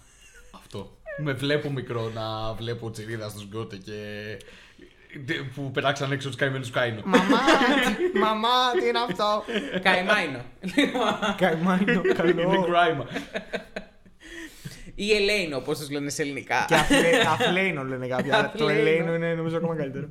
Αυτό. 0.56 0.98
Με 1.18 1.34
βλέπω 1.34 1.70
μικρό 1.70 2.12
να 2.14 2.54
βλέπω 2.54 2.92
τσιρίδα 2.92 3.30
στους 3.30 3.46
γκότε 3.48 3.76
και. 3.76 3.94
που 5.56 5.72
πετάξαν 5.72 6.12
έξω 6.12 6.28
τους 6.28 6.38
καημένους 6.38 6.70
Κάινο. 6.70 7.02
Μαμά, 7.06 7.38
μαμά, 8.24 8.72
τι 8.80 8.88
είναι 8.88 9.00
αυτό; 9.10 9.44
Καημάινο. 9.82 10.40
Καημάνιο, 11.38 12.02
Είναι 12.04 12.14
καλό. 12.14 12.64
κράιμα. 12.66 13.06
Ή 14.96 15.14
Ελέινο, 15.14 15.58
όπως 15.58 15.80
τους 15.80 15.90
λένε 15.90 16.10
σε 16.10 16.22
ελληνικά. 16.22 16.66
Και 16.68 16.76
αφλέ- 16.76 17.26
αφλέινο 17.40 17.84
λένε 17.84 18.08
κάποιοι, 18.08 18.32
αλλά 18.32 18.52
το 18.52 18.64
Αφλέινο. 18.66 18.80
ελέινο 18.90 19.14
είναι 19.14 19.34
νομίζω 19.34 19.58
ακόμα 19.58 19.76
καλύτερο. 19.76 20.10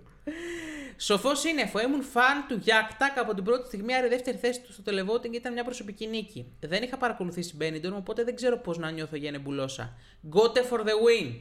Σοφός 0.96 1.40
σύννεφο. 1.40 1.80
Ήμουν 1.80 2.02
φαν 2.02 2.44
του 2.48 2.54
Γιάκτακ 2.62 3.18
από 3.18 3.34
την 3.34 3.44
πρώτη 3.44 3.66
στιγμή, 3.66 3.94
άρα 3.94 4.06
η 4.06 4.08
δεύτερη 4.08 4.36
θέση 4.36 4.60
του 4.60 4.72
στο 4.72 4.82
televoting 4.86 5.32
ήταν 5.32 5.52
μια 5.52 5.64
προσωπική 5.64 6.06
νίκη. 6.06 6.46
Δεν 6.60 6.82
είχα 6.82 6.96
παρακολουθήσει 6.96 7.56
Benidorm, 7.60 7.92
οπότε 7.96 8.24
δεν 8.24 8.34
ξέρω 8.36 8.58
πώς 8.58 8.78
να 8.78 8.90
νιώθω 8.90 9.16
για 9.16 9.30
νεμπουλόσα. 9.30 9.94
Gote 10.32 10.58
for 10.72 10.78
the 10.80 10.82
win. 10.84 11.34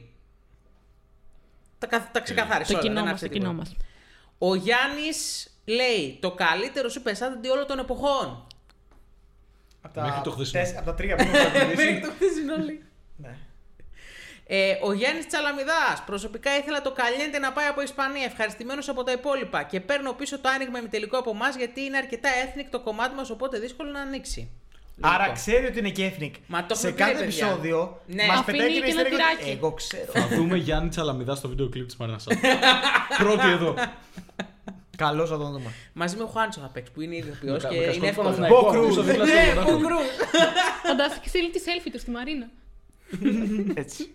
Τα, 1.78 1.86
καθ- 1.86 2.12
τα 2.12 2.20
ξεκαθάρισε 2.20 2.72
Το 2.72 2.78
όλα, 2.78 2.82
κοινό 2.86 2.94
δεν 2.94 3.04
μα, 3.04 3.10
άφησε 3.10 3.26
το 3.26 3.32
κοινό 3.32 3.50
τίποτα. 3.50 3.70
μα. 3.70 4.48
Ο 4.48 4.54
Γιάννης 4.54 5.46
λέει 5.64 6.18
το 6.20 6.30
καλύτερο 6.32 6.88
σου 6.88 7.02
πεσάταντι 7.02 7.48
όλων 7.48 7.66
των 7.66 7.78
εποχών. 7.78 8.46
Από 9.80 10.00
Μέχρι 10.00 10.20
το 10.24 10.30
χθεσινό. 10.30 10.62
τεσ- 10.62 10.76
Από 10.76 10.86
τα 10.86 10.94
τρία 10.94 11.16
που 11.16 11.22
έχουμε 11.22 11.38
Μέχρι 11.42 11.58
παρατηρήσει. 11.58 12.00
το 12.00 12.10
χθεσινό 12.10 12.56
λέει. 12.64 12.82
Ναι. 13.16 13.36
Ε, 14.46 14.78
ο 14.82 14.92
Γιάννης 14.92 15.26
Τσαλαμιδάς. 15.26 16.02
Προσωπικά 16.06 16.56
ήθελα 16.56 16.82
το 16.82 16.92
Καλιέντε 16.92 17.38
να 17.38 17.52
πάει 17.52 17.66
από 17.66 17.80
Ισπανία. 17.82 18.24
Ευχαριστημένος 18.24 18.88
από 18.88 19.02
τα 19.02 19.12
υπόλοιπα. 19.12 19.62
Και 19.62 19.80
παίρνω 19.80 20.12
πίσω 20.12 20.38
το 20.40 20.48
άνοιγμα 20.48 20.78
ημιτελικό 20.78 21.18
από 21.18 21.30
εμάς 21.30 21.56
γιατί 21.56 21.80
είναι 21.80 21.96
αρκετά 21.96 22.28
ethnic 22.44 22.66
το 22.70 22.80
κομμάτι 22.80 23.14
μας, 23.14 23.30
οπότε 23.30 23.58
δύσκολο 23.58 23.90
να 23.90 24.00
ανοίξει. 24.00 24.50
Άρα 25.00 25.18
Λοιπόν. 25.18 25.34
ξέρει 25.34 25.66
ότι 25.66 25.78
είναι 25.78 25.90
και 25.90 26.10
ethnic. 26.12 26.30
Μα 26.46 26.66
το 26.66 26.74
Σε 26.74 26.86
έχουμε 26.88 26.92
πει, 27.04 27.10
κάθε 27.10 27.18
ρε, 27.18 27.24
παιδιά. 27.24 27.46
επεισόδιο 27.46 28.00
Ναι. 28.06 28.26
μας 28.26 28.38
Αφήνει 28.38 28.56
πετάει 28.58 28.72
και 28.74 28.80
και 28.80 28.90
ένα 28.90 29.00
ένα 29.00 29.08
easter 29.08 29.12
egg 29.12 29.22
ότι 29.22 29.34
τυράκι. 29.36 29.50
Εγώ 29.58 29.72
ξέρω. 29.72 30.12
Θα 30.12 30.26
δούμε 30.28 30.56
Γιάννη 30.56 30.88
Τσαλαμιδάς 30.88 31.38
στο 31.38 31.48
βίντεο 31.48 31.68
κλιπ 31.68 31.86
της 31.86 31.96
Μαρίνα 31.96 32.18
Πρώτη 33.18 33.48
εδώ. 33.48 33.74
Καλό 34.96 35.26
θα 35.26 35.38
τον 35.38 35.52
δούμε. 35.52 35.70
Μαζί 35.92 36.16
με 36.16 36.22
ο 36.22 36.26
Χουάντσο 36.26 36.60
θα 36.60 36.66
παίξει 36.72 36.92
που 36.92 37.00
είναι 37.00 37.14
ηθοποιό 37.16 37.52
Με 37.52 37.58
και 37.58 37.62
κα- 37.66 37.70
με 37.70 37.76
είναι 37.76 37.86
κασκόλ 37.86 38.08
εύκολο. 38.08 38.28
Παναθηναϊκό, 38.28 38.60
Μπο 38.62 38.70
πίσω 38.70 38.80
Κρούζ. 39.02 39.06
δίπλα 39.06 39.24
στο 39.26 39.34
Ναι, 39.34 39.44
πρωτάθλημα. 39.52 39.78
Μπο 39.78 39.86
Κρούζ. 39.86 40.06
Φαντάστηκες 40.82 41.28
στείλει 41.30 41.50
τη 41.50 41.60
selfie 41.66 41.88
του 41.92 41.98
στη 41.98 42.10
Μαρίνα. 42.10 42.46
Έτσι. 43.74 44.10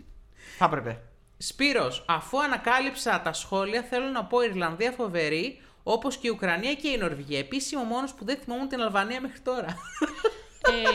Θα 0.58 0.66
έπρεπε. 0.66 1.02
Σπύρος, 1.38 2.06
αφού 2.08 2.44
ανακάλυψα 2.44 3.22
τα 3.22 3.34
σχόλια, 3.34 3.82
θέλω 3.82 4.06
να 4.06 4.26
πω 4.26 4.42
Ιρλανδία 4.42 4.92
φοβερή, 4.92 5.62
όπως 5.84 6.18
και 6.18 6.28
η 6.28 6.30
Ουκρανία 6.30 6.74
και 6.74 6.88
η 6.88 6.98
Νορβηγία. 6.98 7.40
Επίση, 7.40 7.76
είμαι 7.76 7.84
ο 7.84 7.86
μόνος 7.86 8.14
που 8.14 8.26
δεν 8.26 8.38
θυμόμουν 8.38 8.68
την 8.68 8.82
Αλβανία 8.82 9.22
μέχρι 9.22 9.40
τώρα. 9.40 9.68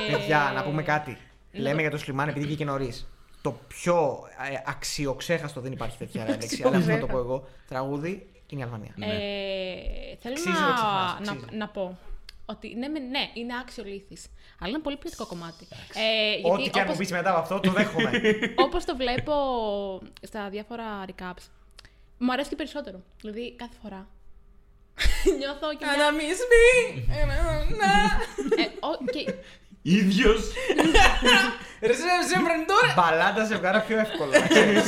Ε, 0.08 0.12
Παιδιά, 0.12 0.52
να 0.54 0.62
πούμε 0.62 0.82
κάτι. 0.82 1.18
Λέμε 1.52 1.80
για 1.80 1.90
το 1.90 1.98
Σλιμάν 1.98 2.28
επειδή 2.28 2.46
βγήκε 2.46 2.64
νωρίς. 2.64 3.06
Το 3.42 3.60
πιο 3.68 4.18
ε, 4.52 4.56
αξιοξέχαστο, 4.66 5.60
δεν 5.60 5.72
υπάρχει 5.72 5.98
τέτοια 5.98 6.24
λέξη, 6.28 6.62
αλλά 6.64 6.76
αυτό 6.76 6.90
να 6.90 6.98
το 6.98 7.06
πω 7.06 7.18
εγώ, 7.18 7.48
τραγούδι 7.68 8.30
είναι 8.46 8.60
η 8.60 8.64
Αλβανία. 8.64 8.92
Ναι. 8.96 9.06
Ε, 9.06 10.16
θέλω 10.20 10.34
Αξίζει 10.34 10.60
να 10.60 10.66
το 10.66 10.72
ξεχνάς, 10.74 11.18
να, 11.20 11.32
αξίζει. 11.32 11.46
να, 11.50 11.56
να 11.56 11.68
πω 11.68 11.98
ότι 12.46 12.74
ναι, 12.74 12.88
με- 12.88 12.98
ναι, 12.98 13.30
είναι 13.34 13.52
άξιο 13.60 13.84
λύθης, 13.84 14.26
αλλά 14.58 14.70
είναι 14.70 14.78
πολύ 14.78 14.96
ποιοτικό 14.96 15.26
κομμάτι. 15.26 15.66
Ε, 15.94 16.34
γιατί 16.34 16.50
Ό,τι 16.50 16.70
και 16.70 16.78
αν 16.78 16.84
μου 16.86 16.92
όπως, 16.92 16.96
πεις 16.96 17.10
μετά 17.10 17.30
από 17.30 17.38
αυτό, 17.38 17.60
το 17.60 17.70
δέχομαι. 17.70 18.10
όπως 18.66 18.84
το 18.84 18.96
βλέπω 18.96 19.32
στα 20.22 20.48
διάφορα 20.50 21.04
recaps, 21.06 21.42
μου 22.18 22.32
αρέσει 22.32 22.48
και 22.48 22.56
περισσότερο. 22.56 23.02
Δηλαδή, 23.20 23.54
κάθε 23.56 23.74
φορά 23.82 24.08
νιώθω 25.38 25.74
και 25.76 25.84
μια... 25.84 25.92
Αναμίσμη! 25.92 27.06
ε, 28.56 28.64
ο- 28.86 29.04
και- 29.12 29.34
ίδιος. 29.82 30.40
Ρε, 31.80 31.92
σε 31.92 32.02
τώρα! 32.66 32.94
Μπαλάντα 32.96 33.44
ζευγάρα 33.44 33.80
πιο 33.80 33.98
εύκολα. 33.98 34.38
να 34.38 34.46
ξέρεις. 34.46 34.84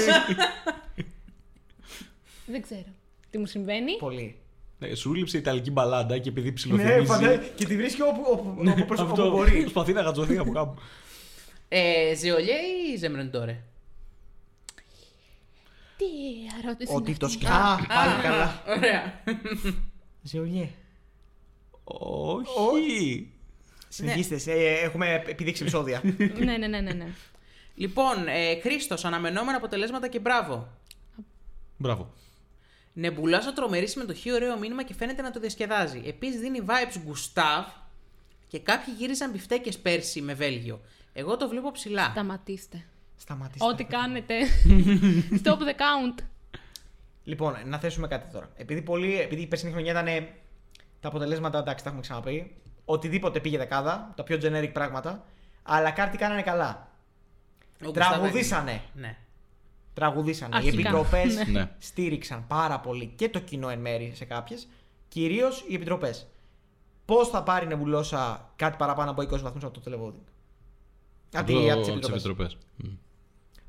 δεν 2.46 2.62
ξέρω 2.62 2.84
τι 3.30 3.38
μου 3.38 3.46
συμβαίνει. 3.46 3.96
Πολύ. 3.96 4.38
Ναι, 4.78 4.94
σου 4.94 5.14
λείψε 5.14 5.36
η 5.36 5.40
Ιταλική 5.40 5.70
μπαλάντα 5.70 6.18
και 6.18 6.28
επειδή 6.28 6.48
Ναι, 6.48 6.54
ψιλοθυμίζει. 6.54 7.04
φαντάζομαι. 7.04 7.52
Και 7.56 7.64
τη 7.64 7.76
βρίσκει 7.76 8.02
όπου, 8.02 8.22
όπου, 8.30 8.56
όπου, 8.70 8.84
προς- 8.86 9.00
Αυτό 9.00 9.26
όπου 9.26 9.36
μπορεί. 9.36 9.60
προσπαθεί 9.60 9.92
να 9.92 10.00
γατζωθεί 10.00 10.38
από 10.38 10.52
κάπου. 10.52 10.80
Ε, 11.68 12.14
Ζεολιέ 12.14 12.54
ή 12.92 12.96
Ζεμρεντόρε. 12.96 13.62
Τι 15.96 16.04
ερώτηση 16.62 16.92
είναι 16.92 17.00
Ότι 17.00 17.10
αυτή; 17.10 17.16
το 17.24 17.28
σκιά. 17.28 17.86
Πάλι 17.88 18.22
καλά. 18.22 18.62
Ωραία. 18.76 19.22
Ζεωλιέ. 20.22 20.68
Όχι. 21.84 23.30
Συνεχίστε. 23.88 24.52
ε, 24.52 24.72
Έχουμε 24.84 25.22
επιδείξει 25.26 25.62
επεισόδια. 25.62 26.00
ναι, 26.38 26.56
ναι, 26.56 26.66
ναι, 26.66 26.80
ναι, 26.80 26.92
ναι. 26.92 27.06
Λοιπόν, 27.74 28.28
ε, 28.28 28.60
Χρήστος, 28.60 29.04
αναμενόμενα 29.04 29.56
αποτελέσματα 29.56 30.08
και 30.08 30.18
μπράβο. 30.18 30.68
Μπράβο. 31.76 32.12
Νεμπουλάζα 32.96 33.52
τρομερή 33.52 33.88
συμμετοχή, 33.88 34.32
ωραίο 34.32 34.58
μήνυμα 34.58 34.82
και 34.82 34.94
φαίνεται 34.94 35.22
να 35.22 35.30
το 35.30 35.40
διασκεδάζει. 35.40 36.02
Επίσης 36.06 36.40
δίνει 36.40 36.60
vibes 36.66 36.96
Gustav 36.96 37.64
και 38.48 38.58
κάποιοι 38.58 38.94
γύριζαν 38.98 39.30
μπιφτέκες 39.30 39.78
πέρσι 39.78 40.20
με 40.20 40.34
Βέλγιο. 40.34 40.80
Εγώ 41.12 41.36
το 41.36 41.48
βλέπω 41.48 41.70
ψηλά. 41.70 42.04
Σταματήστε. 42.10 42.84
Σταματήστε. 43.16 43.66
Ό,τι 43.66 43.84
κάνετε. 43.84 44.34
Stop 45.42 45.58
the 45.58 45.74
count. 45.74 46.24
Λοιπόν, 47.24 47.56
να 47.64 47.78
θέσουμε 47.78 48.06
κάτι 48.08 48.32
τώρα. 48.32 48.50
Επειδή, 48.56 48.82
πολύ, 48.82 49.20
επειδή 49.20 49.42
η 49.42 49.46
περσινή 49.46 49.72
χρονιά 49.72 49.90
ήταν 49.90 50.06
ε, 50.06 50.28
τα 51.00 51.08
αποτελέσματα, 51.08 51.58
εντάξει, 51.58 51.82
τα 51.84 51.88
έχουμε 51.88 52.02
ξαναπεί. 52.04 52.56
Οτιδήποτε 52.84 53.40
πήγε 53.40 53.58
δεκάδα, 53.58 54.12
τα 54.16 54.22
πιο 54.22 54.38
generic 54.42 54.70
πράγματα. 54.72 55.24
Αλλά 55.62 55.90
κάτι 55.90 56.16
κάνανε 56.16 56.42
καλά. 56.42 56.88
Ο 57.84 57.88
Gustav 57.88 57.92
Τραγουδήσανε. 57.92 58.82
έγινε. 58.94 59.16
Ναι. 59.94 60.04
Τραγουδήσανε. 60.06 60.54
Οι 60.54 60.58
Αρχικά. 60.58 60.80
επιτροπές 60.80 61.34
Ναι. 61.36 61.44
Ναι. 61.44 61.70
στήριξαν 61.78 62.46
πάρα 62.46 62.80
πολύ 62.80 63.12
και 63.16 63.28
το 63.28 63.38
κοινό 63.38 63.68
εν 63.68 63.78
μέρη 63.78 64.12
σε 64.14 64.24
κάποιες. 64.24 64.68
Κυρίως 65.08 65.64
οι 65.68 65.74
επιτροπές. 65.74 66.26
Πώς 67.04 67.28
θα 67.28 67.42
πάρει 67.42 67.64
η 67.64 67.68
Νεμπουλόσα 67.68 68.52
κάτι 68.56 68.76
παραπάνω 68.76 69.10
από 69.10 69.22
20 69.22 69.40
βαθμούς 69.42 69.64
από 69.64 69.80
το 69.80 69.90
televoting. 69.90 70.24
Από 71.34 71.46
τις 71.46 71.70
Από 71.72 71.80
τις 71.80 71.88
επιτροπές. 71.88 72.08
επιτροπές. 72.24 72.56
Μμ. 72.76 72.88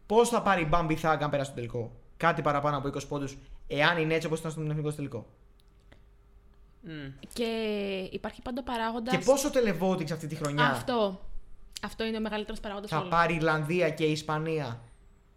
Πώς 0.06 0.30
θα 0.30 0.42
πάρει 0.42 0.62
η 0.62 0.70
Bambi 0.72 0.96
Thug 1.02 1.18
αν 1.22 1.30
περάσει 1.30 1.50
το 1.50 1.56
τελικό; 1.56 1.92
Κάτι 2.18 2.42
παραπάνω 2.42 2.78
από 2.78 2.88
20 2.88 3.08
πόντους, 3.08 3.38
εάν 3.68 3.98
είναι 3.98 4.14
έτσι 4.14 4.28
όπως 4.28 4.40
ήταν 4.40 4.52
στον 4.52 4.70
εθνικό 4.70 4.88
στο 4.88 4.96
τελικό. 4.98 5.26
Μμ. 6.82 7.12
Και 7.34 7.46
υπάρχει 8.12 8.42
πάντα 8.42 8.64
παράγοντα. 8.64 9.12
Και 9.12 9.24
πόσο 9.26 9.50
televoting 9.54 10.08
σε 10.08 10.14
αυτή 10.14 10.28
τη 10.28 10.36
χρονιά 10.36 10.66
Αυτό. 10.66 11.20
Αυτό 11.84 12.04
είναι 12.04 12.18
ο 12.18 12.22
μεγαλύτερος 12.22 12.60
παράγοντας 12.60 12.90
θα 12.90 13.08
πάρει 13.08 13.34
η 13.34 13.36
Ιρλανδία 13.36 13.90
και 13.90 14.04
η 14.04 14.12
Ισπανία; 14.12 14.82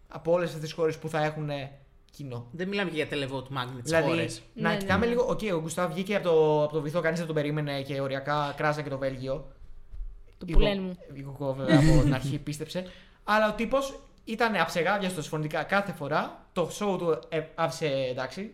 Από 0.09 0.31
όλες 0.31 0.47
αυτές 0.47 0.61
τις 0.63 0.71
χώρες 0.73 0.97
που 0.97 1.09
θα 1.09 1.23
έχουν 1.23 1.49
κοινό. 2.11 2.47
Δεν 2.51 2.67
μιλάμε 2.67 2.89
και 2.89 2.95
για 2.95 3.07
televote 3.11 3.43
magnet 3.57 3.81
Δηλαδή, 3.83 4.07
χώρες. 4.07 4.41
να 4.53 4.61
Ναι, 4.69 4.73
ναι, 4.75 4.79
κοιτάμε 4.79 5.05
ναι. 5.05 5.11
λίγο. 5.11 5.25
Οκ, 5.29 5.39
ο 5.53 5.59
Gustaph 5.61 5.91
βγήκε 5.91 6.15
από 6.15 6.23
το, 6.29 6.63
από 6.63 6.73
το 6.73 6.81
βυθό, 6.81 7.01
κανείς 7.01 7.17
δεν 7.17 7.27
τον 7.27 7.35
περίμενε 7.35 7.81
και 7.81 8.01
οριακά 8.01 8.53
κράζαμε 8.57 8.81
και 8.81 8.89
το 8.89 8.97
Βέλγιο. 8.97 9.47
Το 10.37 10.45
Η 10.49 10.51
που 10.51 10.59
λένε 10.59 10.81
μου. 10.81 10.97
Γο- 11.09 11.15
Η 11.17 11.21
Γοκό, 11.21 11.53
βέβαια, 11.53 11.79
από 11.79 12.01
την 12.03 12.13
αρχή 12.13 12.37
πίστεψε. 12.45 12.85
Αλλά 13.23 13.49
ο 13.49 13.53
τύπος 13.53 13.99
ήταν 14.23 14.55
αψεγάδιαστο 14.55 15.21
φωνητικά 15.21 15.63
κάθε 15.63 15.91
φορά. 15.91 16.45
Το 16.53 16.69
show 16.79 16.97
του 16.97 17.19
ε, 17.29 17.41
άφησε 17.55 17.87
εντάξει. 18.09 18.53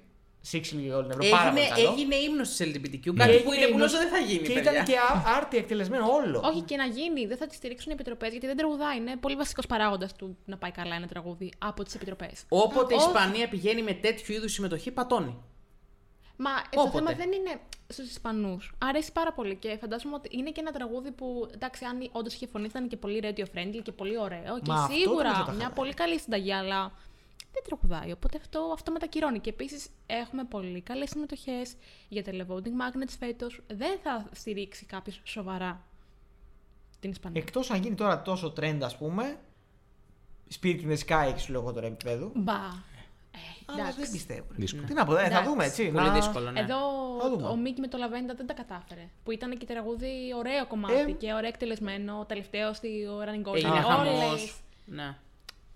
Sixty 0.52 0.76
όλη 0.76 1.08
την 1.08 1.12
Ευρώπη. 1.12 1.30
Πάρα 1.30 1.50
Έγινε, 1.50 1.68
πολύ 1.68 1.82
καλό. 1.82 1.92
έγινε 1.92 2.16
ύμνος 2.16 2.50
της 2.50 2.60
LGBTQ, 2.68 3.00
Και 3.00 3.12
κάτι 3.12 3.38
που 3.44 3.52
έγινε 3.52 3.56
είναι 3.56 3.66
ύμνος 3.66 3.92
γνωστό 3.92 3.98
δεν 3.98 4.10
θα 4.10 4.18
γίνει, 4.18 4.48
Και 4.48 4.54
παιδιά. 4.54 4.72
ήταν 4.72 4.86
και 4.86 4.98
α- 4.98 5.24
άρτια 5.38 5.60
εκτελεσμένο 5.60 6.06
όλο. 6.12 6.42
Όχι 6.46 6.62
και 6.62 6.76
να 6.76 6.86
γίνει, 6.86 7.26
δεν 7.26 7.38
θα 7.38 7.48
τη 7.48 7.56
στηρίξουν 7.56 7.92
οι 7.92 7.94
επιτροπές 7.94 8.32
γιατί 8.32 8.46
δεν 8.48 8.58
τραγουδάει. 8.58 8.98
Είναι 8.98 9.16
πολύ 9.18 9.36
βασικός 9.36 9.66
παράγοντας 9.68 10.14
του 10.16 10.38
να 10.46 10.58
πάει 10.58 10.72
καλά 10.72 10.96
ένα 10.96 11.08
τραγούδι 11.08 11.52
από 11.58 11.84
τις 11.84 11.96
επιτροπές. 11.96 12.44
Όποτε 12.50 12.94
η 12.94 12.98
Όχι. 12.98 13.06
Ισπανία 13.08 13.50
πηγαίνει 13.50 13.84
με 13.84 13.94
τέτοιου 13.94 14.34
είδους 14.34 14.52
συμμετοχή, 14.54 14.92
πατώνει. 14.92 15.36
Μα 16.38 16.50
ε, 16.50 16.76
το 16.76 16.82
Όποτε. 16.82 16.98
θέμα 16.98 17.12
δεν 17.14 17.32
είναι 17.32 17.60
στους 17.88 18.10
Ισπανούς. 18.10 18.74
Αρέσει 18.78 19.12
πάρα 19.12 19.34
πολύ 19.34 19.56
και 19.56 19.78
φαντάζομαι 19.82 20.16
ότι 20.16 20.30
είναι 20.32 20.50
και 20.52 20.60
ένα 20.60 20.72
τραγούδι 20.72 21.12
που 21.12 21.48
εντάξει, 21.54 21.86
αν 21.86 22.10
όντως 22.12 22.34
είχε 22.34 22.48
φωνή, 22.48 22.64
θα 22.68 22.72
ήταν 22.76 22.88
και 22.90 22.98
πολύ 22.98 23.20
radio 23.24 23.42
friendly 23.56 23.80
και 23.84 23.92
πολύ 23.92 24.18
ωραίο. 24.18 24.56
Και 24.64 24.72
Μα 24.72 24.76
αυτό 24.84 24.94
σίγουρα 24.96 25.24
νομίζω 25.30 25.46
τα 25.46 25.52
μια 25.52 25.62
χαρά. 25.64 25.74
πολύ 25.74 25.94
καλή 25.94 26.20
συνταγή, 26.20 26.54
αλλά 26.54 26.92
δεν 27.56 27.64
τραγουδάει. 27.66 28.12
Οπότε 28.12 28.38
αυτό, 28.38 28.70
αυτό 28.74 28.92
μετακυρώνει. 28.92 29.40
Και 29.40 29.50
επίσης 29.50 29.88
έχουμε 30.06 30.44
πολύ 30.44 30.82
καλές 30.82 31.10
συμμετοχές 31.10 31.76
για 32.10 32.24
τα 32.24 32.32
Televoting 32.34 32.76
Magnets 32.82 33.16
φέτος. 33.20 33.62
Δεν 33.68 34.00
θα 34.04 34.26
στηρίξει 34.32 34.86
κάποιος 34.86 35.22
σοβαρά 35.24 35.82
την 37.00 37.10
Ισπανία. 37.12 37.42
Εκτός 37.42 37.72
αν 37.72 37.82
γίνει 37.82 37.96
τώρα 37.96 38.22
τόσο 38.22 38.54
trend, 38.60 38.80
ας 38.82 38.98
πούμε. 38.98 39.38
Spirit 40.62 40.80
in 40.82 40.98
the 40.98 40.98
Sky, 41.08 41.34
σου 41.38 41.52
λέω 41.52 41.62
εγώ 41.62 41.72
τώρα 41.74 41.88
επίπεδο. 41.88 42.32
Μπα. 42.36 42.54
Ε, 42.54 43.38
Αλλά 43.66 43.80
εντάξει. 43.82 44.00
δεν 44.02 44.12
πιστεύω. 44.12 44.46
Δύσκολο. 44.50 44.84
Τι 44.86 44.94
να 44.94 45.06
πω, 45.06 45.14
ε, 45.16 45.20
θα 45.20 45.26
Εντάξει. 45.26 45.50
δούμε 45.50 45.66
έτσι. 45.66 45.92
Πολύ 45.92 46.08
να- 46.08 46.14
δύσκολο, 46.14 46.52
ναι. 46.52 46.60
Εδώ 46.60 46.78
Θα 47.22 47.30
δούμε. 47.30 47.48
ο 47.48 47.56
Μίκη 47.56 47.80
με 47.82 47.88
το 47.88 47.98
Λαβέντα 47.98 48.34
δεν 48.34 48.48
τα 48.48 48.54
κατάφερε. 48.54 49.10
Που 49.24 49.32
ήταν 49.32 49.58
και 49.58 49.66
τραγούδι 49.66 50.34
ωραίο 50.38 50.68
κομμάτι 50.68 50.94
Ε. 50.94 51.12
και 51.12 51.34
ωραίο 51.34 51.48
εκτελεσμένο. 51.50 52.26
Τελευταίο 52.26 52.74
στη 52.74 53.08
Running 53.26 53.50
Gold. 53.50 53.56
Έγινε 53.56 53.78
Α, 53.78 53.82
χαμός. 53.82 54.24
Όλες- 54.30 54.56
Ναι. 54.86 55.18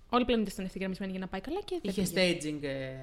Όλοι 0.09 0.25
πλέον 0.25 0.41
ήταν 0.41 0.65
ευθυγραμμισμένοι 0.65 1.11
για 1.11 1.19
να 1.21 1.27
πάει 1.27 1.41
καλά 1.41 1.59
και 1.65 1.79
δεν 1.81 1.91
Είχε 1.91 2.01
πήγε. 2.13 2.37
staging. 2.51 2.63
ε, 2.63 2.95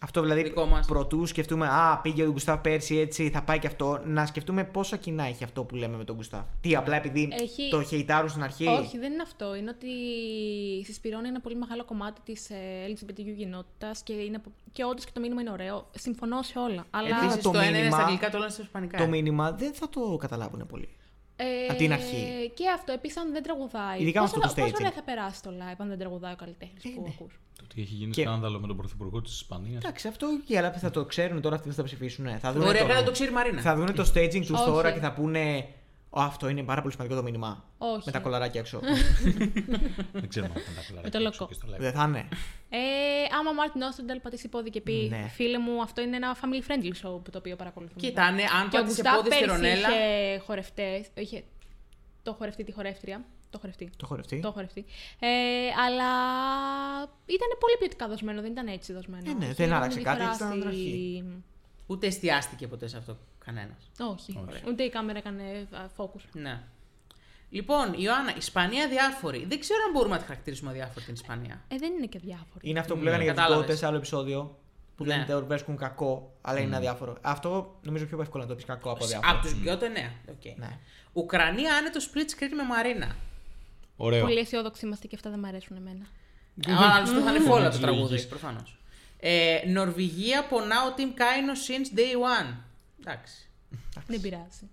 Αυτό 0.00 0.20
δηλαδή 0.20 0.42
Δικό 0.42 0.64
μας. 0.66 0.86
πρωτού 0.86 1.26
σκεφτούμε, 1.26 1.66
Α, 1.68 1.98
πήγε 2.02 2.22
ο 2.26 2.30
Γκουστάβ 2.32 2.60
πέρσι 2.60 2.96
έτσι, 2.96 3.30
θα 3.30 3.42
πάει 3.42 3.58
και 3.58 3.66
αυτό. 3.66 4.00
Να 4.04 4.26
σκεφτούμε 4.26 4.64
πόσα 4.64 4.96
κοινά 4.96 5.24
έχει 5.24 5.44
αυτό 5.44 5.64
που 5.64 5.74
λέμε 5.74 5.96
με 5.96 6.04
τον 6.04 6.16
Γκουστάβ. 6.16 6.42
Τι, 6.60 6.74
απλά 6.76 6.96
επειδή 6.96 7.28
Έχει- 7.40 7.68
το 7.70 7.82
χεϊτάρουν 7.82 8.28
στην 8.30 8.42
αρχή. 8.42 8.66
Όχι, 8.66 8.98
δεν 8.98 9.12
είναι 9.12 9.22
αυτό. 9.22 9.54
Είναι 9.54 9.70
ότι 9.70 9.88
συσπηρώνει 10.84 11.28
ένα 11.28 11.40
πολύ 11.40 11.56
μεγάλο 11.56 11.84
κομμάτι 11.84 12.20
της 12.24 12.48
LGBTQ 12.86 13.34
κοινότητα 13.36 13.90
και, 14.04 14.12
είναι... 14.12 14.40
και 14.72 14.84
όντως 14.84 15.04
και 15.04 15.10
το 15.14 15.20
μήνυμα 15.20 15.40
είναι 15.40 15.50
ωραίο. 15.50 15.86
Συμφωνώ 15.98 16.42
σε 16.42 16.58
όλα. 16.58 16.84
Αλλά. 16.90 17.08
Επίσης 17.22 17.42
το 17.42 17.50
το, 17.50 17.58
ένα 17.58 17.68
είναι 17.68 17.76
μήνυμα- 17.78 17.96
στα 17.96 18.04
αγγλικά, 18.04 18.30
το 18.30 18.36
άλλο 18.36 18.44
είναι 18.44 18.52
στα 18.54 18.62
ισπανικά. 18.62 18.98
Το 18.98 19.06
μήνυμα 19.06 19.52
δεν 19.52 19.72
θα 19.74 19.88
το 19.88 20.16
καταλάβουν 20.16 20.66
πολύ. 20.66 20.88
Ε, 21.40 21.66
Απ' 21.70 21.76
την 21.76 21.92
αρχή. 21.92 22.50
Και 22.54 22.64
αυτό, 22.74 22.92
επίσης, 22.92 23.16
αν 23.16 23.32
δεν 23.32 23.42
τραγουδάει. 23.42 24.00
Ειδικά 24.00 24.20
με 24.20 24.26
πόσο, 24.26 24.38
αυτό 24.44 24.54
το 24.54 24.60
πόσο 24.60 24.72
staging. 24.74 24.78
ωραία 24.80 24.90
θα 24.92 25.02
περάσει 25.02 25.42
το 25.42 25.50
live 25.60 25.74
αν 25.78 25.88
δεν 25.88 25.98
τραγουδάει 25.98 26.32
ο 26.32 26.36
καλλιτέχνης 26.36 26.84
Ε, 26.84 26.88
που 26.94 27.02
ναι. 27.02 27.08
ακούς; 27.14 27.40
Το 27.56 27.62
ότι 27.64 27.80
έχει 27.80 27.94
γίνει 27.94 28.10
Και- 28.10 28.22
σκάνδαλο 28.22 28.60
με 28.60 28.66
τον 28.66 28.76
πρωθυπουργό 28.76 29.20
της 29.20 29.32
Ισπανίας. 29.34 29.82
Εντάξει, 29.84 30.08
αυτό 30.08 30.26
και 30.46 30.58
αλλά 30.58 30.72
θα 30.72 30.90
το 30.90 31.04
ξέρουν 31.04 31.40
τώρα 31.40 31.54
αυτοί 31.56 31.68
που 31.68 31.74
θα 31.74 31.82
ψηφίσουν. 31.82 32.24
ναι. 32.24 32.38
Θα 32.38 32.52
δουν 32.52 32.62
Μπορεί 32.64 32.78
το, 32.78 32.86
να 32.86 33.02
το 33.02 33.10
ξέρει 33.10 33.30
η 33.30 33.34
Μαρίνα. 33.34 33.60
θα 33.60 33.74
δουν 33.76 33.94
το 33.94 34.10
staging 34.14 34.40
τους 34.46 34.50
Όχι. 34.50 34.64
τώρα 34.64 34.90
και 34.92 35.00
θα 35.00 35.12
πούνε. 35.12 35.68
«Ω, 36.10 36.20
αυτό 36.20 36.48
είναι 36.48 36.62
πάρα 36.62 36.80
πολύ 36.80 36.92
σημαντικό 36.92 37.18
το 37.18 37.24
μήνυμα. 37.24 37.64
Όχι. 37.78 38.02
Με 38.06 38.12
τα 38.12 38.18
κολαράκια 38.18 38.60
έξω. 38.60 38.80
Δεν 40.12 40.28
ξέρω 40.28 40.46
αν 40.46 40.52
θα 40.52 40.60
τα 40.74 40.82
κολλάρει 40.88 41.04
Με 41.04 41.10
το 41.10 41.18
έξω 41.18 41.30
λοκό. 41.40 41.46
και 41.46 41.54
στο 41.54 41.66
live. 41.74 41.78
δεν 41.78 41.92
θα 41.92 42.04
είναι. 42.08 42.28
Ε, 42.68 42.78
άμα 43.38 43.50
ο 43.50 43.54
Μάρτιν 43.54 43.82
Όστενταλ 43.82 44.20
πατήσει 44.20 44.48
πόδι 44.48 44.70
και 44.70 44.80
πει 44.80 45.06
Ναι. 45.10 45.28
Φίλε 45.34 45.58
μου, 45.58 45.82
αυτό 45.82 46.00
είναι 46.02 46.16
ένα 46.16 46.36
family 46.40 46.70
friendly 46.70 46.92
show 47.06 47.20
που 47.24 47.30
το 47.30 47.38
οποίο 47.38 47.56
παρακολουθούμε. 47.56 48.00
Κοίτα, 48.00 48.22
αν, 48.24 48.34
αν 48.34 48.68
και 48.68 48.76
ο 48.78 48.80
πάτε 48.80 48.92
σε 48.92 49.02
Γκουστάβ 49.02 49.16
πόδι 49.16 49.30
στη 49.30 49.38
πέρσι 49.44 49.54
Ρονέλα. 49.54 49.88
είχε 49.88 50.38
χορευτές. 50.38 51.06
Είχε 51.14 51.44
το 52.22 52.32
χορευτή, 52.32 52.64
τη 52.64 52.72
χορεύτρια. 52.72 53.24
Το 53.50 53.58
χορευτή. 53.58 53.90
Το 53.96 54.06
χορευτεί. 54.06 54.40
Το 54.40 54.50
χορευτή. 54.52 54.84
Ε, 55.18 55.28
αλλά 55.86 56.10
ήταν 57.26 57.50
πολύ 57.60 57.76
ποιοτικά 57.78 58.08
δοσμένο, 58.08 58.40
δεν 58.42 58.50
ήταν 58.50 58.66
έτσι 58.66 58.92
δοσμένο. 58.92 59.30
Ε, 59.30 59.34
ναι, 59.34 59.44
Είχε 59.44 59.54
δεν 59.54 59.66
μια 59.66 59.76
άλλαξε 59.76 60.00
κάτι, 60.00 60.16
διαφορά 60.22 60.46
ήταν 60.48 60.58
στη- 60.58 60.68
αρχή. 60.68 61.24
Ούτε 61.86 62.06
εστιάστηκε 62.06 62.66
ποτέ 62.68 62.86
σε 62.88 62.96
αυτό 62.96 63.18
κανένας. 63.52 63.90
Όχι. 64.12 64.38
Όχι. 64.50 64.62
Ούτε 64.68 64.82
η 64.82 64.90
κάμερα 64.90 65.18
έκανε 65.18 65.42
α, 65.72 65.78
focus. 65.96 66.22
Ναι. 66.32 66.60
Λοιπόν, 67.50 67.92
Ιωάννα, 67.96 68.36
Ισπανία 68.36 68.88
διάφορη. 68.88 69.44
Δεν 69.48 69.60
ξέρω 69.60 69.78
αν 69.86 69.92
μπορούμε 69.92 70.14
να 70.14 70.20
τη 70.20 70.26
χαρακτηρίσουμε 70.26 70.72
διάφορη 70.72 71.04
την 71.04 71.14
Ισπανία. 71.14 71.60
Ε, 71.68 71.76
δεν 71.76 71.92
είναι 71.92 72.06
και 72.06 72.18
διάφορη. 72.18 72.60
Είναι 72.70 72.78
αυτό 72.78 72.92
που 72.94 72.98
Ναι, 72.98 73.04
λέγανε 73.04 73.22
για 73.22 73.32
του 73.32 73.38
κατάλαβες. 73.38 73.64
γκότε 73.66 73.78
σε 73.78 73.86
άλλο 73.86 73.96
επεισόδιο. 73.96 74.58
Που 74.96 75.04
Ναι. 75.04 75.24
δεν 75.26 75.36
το 75.40 75.46
βρίσκουν 75.46 75.76
κακό, 75.76 76.36
αλλά 76.40 76.58
είναι 76.60 76.76
αδιάφορο. 76.76 77.16
Αυτό 77.20 77.78
νομίζω 77.82 78.04
πιο 78.06 78.20
εύκολο 78.20 78.42
να 78.42 78.48
το 78.48 78.54
πεις 78.54 78.64
κακό 78.64 78.90
από 78.90 79.04
αδιάφορο. 79.04 79.32
Από 79.32 79.42
τους 79.42 79.54
Γκιότε, 79.54 79.88
ναι. 79.88 80.12
Okay. 80.30 80.54
Ναι. 80.56 80.78
Ουκρανία 81.12 81.74
άνετο 81.76 82.00
split 82.00 82.30
screen 82.40 82.52
με 82.56 82.62
Μαρίνα. 82.62 83.16
Ωραίο. 83.96 84.22
Πολύ 84.22 84.38
αισιόδοξοι 84.38 84.86
είμαστε 84.86 85.06
και 85.06 85.14
αυτά 85.14 85.30
δεν 85.30 85.38
μου 85.42 85.46
αρέσουν 85.46 85.76
εμένα. 85.76 86.06
Αλλά 86.78 87.02
τους 87.02 87.12
το 87.12 87.18
είχαν 87.18 87.42
φόλα 87.42 87.64
το 87.64 87.70
Της 87.70 87.78
τραγούδι, 87.80 88.02
λογικής. 88.02 88.26
προφανώς. 88.28 88.78
Ε, 89.20 89.58
Νορβηγία 89.66 90.44
πονά 90.46 90.76
ο 90.86 90.94
Team 90.96 91.00
Kaino 91.20 91.54
since 91.68 91.98
day 91.98 92.14
one. 92.42 92.54
Εντάξει. 93.00 93.50
Δεν 94.06 94.20
πειράζει. 94.20 94.68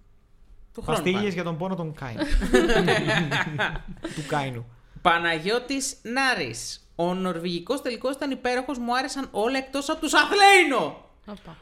Του 0.73 0.81
χρόνου. 0.81 0.97
Παστίγιε 0.97 1.19
πάλι. 1.19 1.33
για 1.33 1.43
τον 1.43 1.57
πόνο 1.57 1.75
των 1.75 1.93
Κάινου. 1.93 2.23
του 4.15 4.23
Κάινου. 4.27 4.65
Παναγιώτης 5.01 5.97
Νάρης. 6.01 6.89
Ο 6.95 7.13
νορβηγικός 7.13 7.81
τελικός 7.81 8.15
ήταν 8.15 8.31
υπέροχος, 8.31 8.77
μου 8.77 8.97
άρεσαν 8.97 9.27
όλα 9.31 9.57
εκτός 9.57 9.89
από 9.89 9.99
τους 9.99 10.13
Αθλέινο. 10.13 11.09
Οπα. 11.25 11.57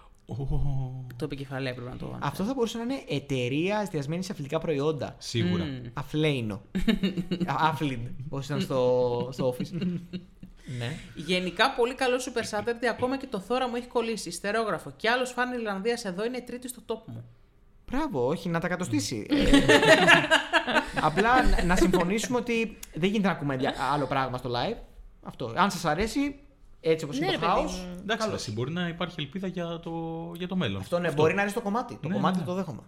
Το 1.15 1.25
επικεφαλαίο 1.25 1.71
έπρεπε 1.71 1.89
να 1.89 1.95
το 1.95 2.17
Αυτό 2.21 2.43
θα 2.43 2.53
μπορούσε 2.53 2.77
να 2.77 2.83
είναι 2.83 3.03
εταιρεία 3.07 3.79
εστιασμένη 3.79 4.23
σε 4.23 4.31
αθλητικά 4.31 4.59
προϊόντα. 4.59 5.15
Σίγουρα. 5.17 5.65
Αφλέινο. 5.93 6.61
Αφλιντ, 7.45 8.07
όπω 8.25 8.39
ήταν 8.39 8.61
στο, 8.61 9.29
στο 9.31 9.55
office. 9.55 9.67
ναι. 10.77 10.97
Γενικά 11.15 11.71
πολύ 11.73 11.93
καλό 11.93 12.15
Super 12.17 12.57
Saturday, 12.59 12.85
ακόμα 12.89 13.17
και 13.17 13.27
το 13.27 13.39
θώρα 13.39 13.67
μου 13.67 13.75
έχει 13.75 13.87
κολλήσει. 13.87 14.29
Ιστερόγραφο. 14.29 14.93
Και 14.97 15.09
άλλος 15.09 15.31
φαν 15.31 15.53
Ιρλανδίας 15.53 16.05
εδώ 16.05 16.25
είναι 16.25 16.41
τρίτη 16.41 16.67
στο 16.67 16.81
top 16.87 16.99
μου. 17.05 17.25
Μπράβο, 17.91 18.27
όχι, 18.27 18.49
να 18.49 18.59
τα 18.59 18.67
κατοστήσει. 18.67 19.27
Ε, 19.29 19.59
απλά 21.01 21.43
να- 21.43 21.63
να 21.63 21.75
συμφωνήσουμε 21.75 22.37
ότι 22.37 22.77
δεν 22.93 23.09
γίνεται 23.09 23.27
να 23.27 23.33
ακούμε 23.33 23.55
δια- 23.57 23.75
άλλο 23.93 24.05
πράγμα 24.05 24.37
στο 24.37 24.49
live. 24.49 24.77
Αυτό. 25.23 25.53
Αν 25.55 25.71
σας 25.71 25.85
αρέσει, 25.85 26.39
έτσι 26.81 27.05
όπως 27.05 27.19
Ναι, 27.19 27.25
είναι 27.25 27.35
ρε 27.35 27.41
το 27.45 27.53
παιδί 27.53 27.67
house. 27.67 27.71
μου. 27.71 27.97
Εντάξει, 28.01 28.25
καλώς. 28.27 28.41
εσύ, 28.41 28.51
μπορεί 28.51 28.71
να 28.71 28.87
υπάρχει 28.87 29.15
ελπίδα 29.19 29.47
για 29.47 29.79
το, 29.79 29.91
για 30.35 30.47
το 30.47 30.55
μέλλον. 30.55 30.81
Αυτό 30.81 30.99
ναι, 30.99 31.11
μπορεί 31.11 31.33
να 31.33 31.41
είναι 31.41 31.51
στο 31.51 31.61
κομμάτι. 31.61 31.97
Το 32.01 32.07
Ναι, 32.07 32.13
κομμάτι 32.13 32.39
ναι. 32.39 32.45
το 32.45 32.53
δέχομαι. 32.53 32.81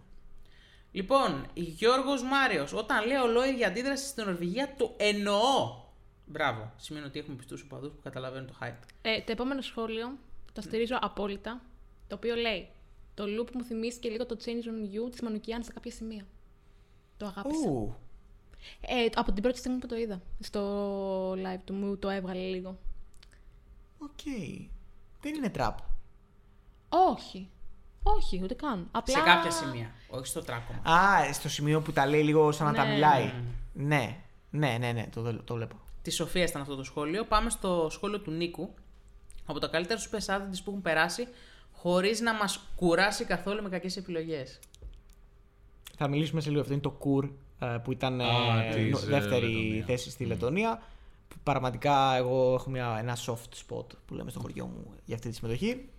Λοιπόν, 0.92 1.46
Γιώργος 1.54 2.24
Μάριος. 2.24 2.74
Όταν 2.74 3.08
λέω 3.08 3.26
λόγια 3.28 3.68
αντίδραση 3.68 4.08
στην 4.08 4.26
Νορβηγία, 4.26 4.74
το 4.78 4.94
εννοώ. 4.98 5.84
Μπράβο. 6.26 6.72
Σημαίνει 6.78 7.06
ότι 7.06 7.20
έχουμε 7.20 7.36
πιστούς 7.36 7.62
οπαδούς 7.62 7.92
που 7.92 8.00
καταλαβαίνουν 8.04 8.48
το 8.48 8.54
hype. 8.62 8.74
Ε, 9.02 9.22
το 9.22 9.32
επόμενο 9.32 9.62
σχόλιο 9.62 10.18
το 10.54 10.62
στηρίζω 10.62 10.98
απόλυτα. 11.02 11.62
Το 12.08 12.16
οποίο 12.16 12.36
λέει 12.36 12.68
Το 13.14 13.24
loop 13.24 13.52
μου 13.54 13.64
θυμίζει 13.64 14.00
και 14.00 14.10
λίγο 14.10 14.26
το 14.26 14.38
Jako 14.46 14.50
on 14.68 14.96
You 15.08 15.12
της 15.12 15.22
Μανουκιάν 15.22 15.64
σε 15.64 15.72
κάποια 15.74 15.92
σημεία. 15.92 16.26
Το 17.18 17.26
αγάπησα. 17.26 17.70
Ου, 17.70 17.96
Ε, 18.82 19.06
από 19.16 19.32
την 19.32 19.44
πρώτη 19.44 19.58
στιγμή 19.58 19.78
που 19.80 19.88
το 19.88 19.96
είδα 19.96 20.22
στο 20.40 21.32
live 21.32 21.60
του 21.66 21.74
μου 21.74 21.98
το 21.98 22.10
έβγαλε 22.10 22.40
λίγο. 22.40 22.78
οκ. 23.98 24.20
Δεν 25.22 25.36
είναι 25.36 25.50
τραπ. 25.50 25.78
Όχι. 26.90 27.50
Όχι, 28.04 28.40
ούτε 28.44 28.54
καν. 28.54 28.88
Απλά... 28.92 29.18
Σε 29.18 29.24
κάποια 29.24 29.52
σημεία. 29.52 29.92
Όχι 30.10 30.26
στο 30.26 30.42
τράκωμα. 30.42 30.80
Α, 30.96 31.34
στο 31.34 31.50
σημείο 31.50 31.82
που 31.82 31.92
τα 31.92 32.06
λέει 32.08 32.24
λίγο 32.24 32.52
σαν 32.52 32.66
να 32.68 32.74
τα 32.74 32.84
Ναι. 32.86 32.94
μιλάει. 32.94 33.34
Ναι, 33.74 34.18
ναι, 34.50 34.78
ναι, 34.80 34.92
ναι, 34.92 35.08
το, 35.14 35.44
το 35.44 35.54
βλέπω. 35.56 35.76
Τη 36.06 36.12
Σοφία 36.12 36.44
ήταν 36.44 36.62
αυτό 36.62 36.76
το 36.76 36.84
σχόλιο. 36.84 37.26
Πάμε 37.26 37.50
στο 37.50 37.88
σχόλιο 37.92 38.20
του 38.20 38.32
Νίκου. 38.32 38.74
Από 39.46 39.60
τα 39.60 39.68
καλύτερα 39.68 40.00
σου 40.00 40.10
πεσάδε 40.10 40.46
που 40.64 40.70
έχουν 40.70 40.82
περάσει, 40.82 41.28
χωρίς 41.72 42.20
να 42.22 42.34
μας 42.34 42.60
κουράσει 42.76 43.24
καθόλου 43.26 43.62
με 43.64 43.70
κακές 43.70 43.98
επιλογές. 43.98 44.60
Θα 45.98 46.08
μιλήσουμε 46.08 46.42
σε 46.42 46.50
λίγο. 46.50 46.62
Αυτό 46.62 46.74
είναι 46.74 46.82
το 46.82 46.90
Κουρ 46.92 47.26
ε, 47.60 47.78
που 47.84 47.92
ήταν 47.92 48.22
Α, 48.22 48.26
ε, 48.64 48.74
της, 48.76 48.92
νο- 48.92 49.00
ε, 49.00 49.20
δεύτερη 49.20 49.46
Λετωνίας. 49.46 49.86
θέση 49.86 50.10
στη 50.10 50.26
Λετωνία. 50.26 50.82
Που 51.28 51.36
Πραγματικά 51.44 52.16
εγώ 52.16 52.54
έχω 52.54 52.70
μια, 52.70 52.96
ένα 53.00 53.18
soft 53.26 53.34
spot 53.68 53.86
που 54.06 54.14
λέμε 54.14 54.30
στο 54.32 54.40
χωριό 54.40 54.66
μου 54.66 54.94
για 55.06 55.16
αυτή 55.16 55.30
τη 55.30 55.36
συμμετοχή. 55.36 55.90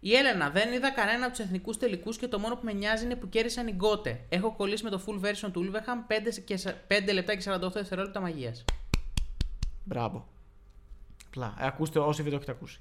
Η 0.00 0.14
Έλενα, 0.14 0.50
δεν 0.50 0.72
είδα 0.72 0.90
κανένα 0.90 1.26
από 1.26 1.36
τους 1.36 1.44
εθνικούς 1.44 1.76
τελικούς 1.76 2.16
και 2.16 2.28
το 2.28 2.38
μόνο 2.38 2.54
που 2.54 2.64
με 2.64 2.72
νοιάζει 2.72 3.04
είναι 3.04 3.14
που 3.16 3.28
κέρδισαν 3.28 3.66
οι 3.66 3.72
Γκότε. 3.72 4.20
Έχω 4.28 4.52
κολλήσει 4.56 4.84
με 4.84 4.90
το 4.90 5.00
full 5.06 5.24
version 5.26 5.50
του 5.52 5.70
Ulveham 5.70 6.10
5, 6.12 6.40
και, 6.44 6.56
σα- 6.56 6.72
5 6.72 7.12
λεπτά 7.12 7.34
και 7.34 7.40
48 7.40 7.70
δευτερόλεπτα 7.72 8.20
μαγείας. 8.20 8.64
Μπράβο. 9.88 10.26
Απλά. 11.26 11.54
Ε, 11.60 11.66
ακούστε 11.66 11.98
όσοι 11.98 12.22
δεν 12.22 12.30
το 12.30 12.36
έχετε 12.36 12.52
ακούσει. 12.52 12.78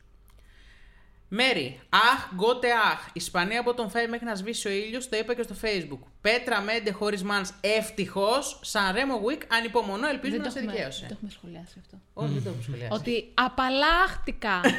Μέρι, 1.27 1.79
αχ, 1.89 2.33
γκότε 2.35 2.71
αχ. 2.71 3.07
Ισπανία 3.13 3.59
από 3.59 3.73
τον 3.73 3.89
Φέι 3.89 4.07
μέχρι 4.07 4.25
να 4.25 4.35
σβήσει 4.35 4.67
ο 4.67 4.71
ήλιος, 4.71 5.09
το 5.09 5.17
είπα 5.17 5.33
και 5.35 5.41
στο 5.43 5.55
Facebook. 5.61 5.99
Πέτρα 6.21 6.61
Μέντε 6.61 6.91
χωρίς 6.91 7.23
μαν, 7.23 7.45
ευτυχώς. 7.61 8.59
Σαν 8.63 8.93
Ρέμο 8.95 9.15
Γουικ, 9.15 9.41
ανυπομονώ, 9.53 10.07
ελπίζουμε 10.07 10.37
να 10.37 10.43
δεν, 10.43 10.51
σε 10.51 10.57
το 10.57 10.63
έχουμε, 10.63 10.75
δικαίωσε. 10.77 10.99
δεν 10.99 11.07
το 11.09 11.13
έχουμε 11.17 11.31
σχολιάσει 11.31 11.75
αυτό. 11.79 11.97
Όχι, 12.13 12.33
δεν 12.33 12.43
το 12.43 12.49
έχω 12.49 12.61
σχολιάσει. 12.61 12.91
Ότι 12.93 13.31
απαλλάχτηκα. 13.33 14.61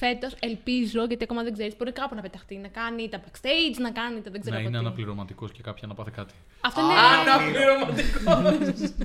Φέτος 0.00 0.34
ελπίζω, 0.40 1.04
γιατί 1.04 1.24
ακόμα 1.24 1.42
δεν 1.42 1.52
ξέρεις, 1.52 1.76
μπορεί 1.76 1.92
κάπου 1.92 2.14
να 2.14 2.22
πεταχτεί. 2.22 2.56
Να 2.56 2.68
κάνει 2.68 3.08
τα 3.08 3.20
backstage, 3.20 3.76
να 3.78 3.90
κάνει 3.90 4.20
τα 4.20 4.30
δεν 4.30 4.40
ξέρω 4.40 4.54
Να 4.54 4.60
εγώ 4.60 4.68
είναι 4.68 4.78
τι. 4.78 4.84
αναπληρωματικός 4.86 5.52
και 5.52 5.62
κάποια 5.62 5.86
να 5.86 5.94
πάθει 5.94 6.10
κάτι. 6.10 6.34
Αυτό 6.60 6.80
είναι. 6.80 6.92
Αναπληρωματικός. 6.92 8.92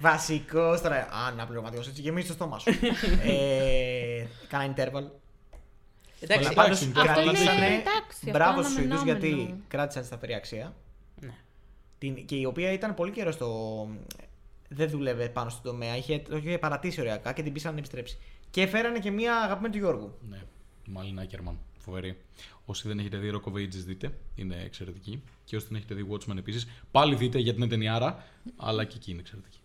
Βασικός 0.00 0.80
τώρα. 0.80 1.08
Αναπληρωματικό. 1.26 1.80
Έτσι 1.88 2.00
γεμίζει 2.00 2.26
το 2.26 2.32
στόμα 2.32 2.58
σου. 2.58 2.70
ε, 3.24 4.26
κάνα 4.48 4.74
interval. 4.74 5.04
Εντάξει, 6.20 6.46
Αλλά 6.46 6.54
πάντως 6.54 6.80
εντάξει, 6.82 7.08
αυτό 7.08 7.20
είναι- 7.20 7.32
κρατήσανε- 7.32 7.64
εντάξει, 7.64 8.18
αυτό 8.18 8.30
Μπράβο 8.30 8.52
είναι 8.60 8.62
στους 8.62 8.74
Σουηδού 8.74 8.94
αναμενόμενο. 8.94 9.26
γιατί 9.36 9.62
κράτησαν 9.68 10.02
τη 10.02 10.08
σταθερή 10.08 10.34
αξία. 10.34 10.74
Ναι. 11.20 11.34
Την, 11.98 12.26
και 12.26 12.36
η 12.36 12.44
οποία 12.44 12.72
ήταν 12.72 12.94
πολύ 12.94 13.10
καιρό 13.10 13.30
στο. 13.32 13.88
Δεν 14.68 14.88
δούλευε 14.90 15.28
πάνω 15.28 15.50
στον 15.50 15.62
τομέα. 15.62 15.96
Είχε, 15.96 16.18
το 16.18 16.36
είχε 16.36 16.58
παρατήσει 16.58 17.00
ωριακά 17.00 17.32
και 17.32 17.42
την 17.42 17.52
πείσανε 17.52 17.72
να 17.72 17.78
επιστρέψει. 17.78 18.18
Και 18.50 18.66
φέρανε 18.66 18.98
και 18.98 19.10
μία 19.10 19.36
αγαπημένη 19.36 19.72
του 19.74 19.78
Γιώργου. 19.80 20.18
Ναι, 20.28 20.40
Μάλιν 20.86 21.18
Άκερμαν. 21.18 21.58
Φοβερή. 21.78 22.18
Όσοι 22.64 22.88
δεν 22.88 22.98
έχετε 22.98 23.16
δει 23.16 23.30
Rock 23.34 23.48
of 23.52 23.54
Ages 23.54 23.68
δείτε, 23.86 24.12
είναι 24.34 24.56
εξαιρετική. 24.64 25.22
Και 25.44 25.56
όσοι 25.56 25.66
δεν 25.68 25.76
έχετε 25.76 25.94
δει 25.94 26.06
Watchmen 26.10 26.36
επίσης, 26.36 26.66
πάλι 26.90 27.14
δείτε 27.14 27.38
γιατί 27.38 27.58
είναι 27.58 27.68
ταινιάρα, 27.68 28.24
αλλά 28.56 28.84
και 28.84 28.94
εκεί 28.96 29.10
είναι 29.10 29.20
εξαιρετική. 29.20 29.57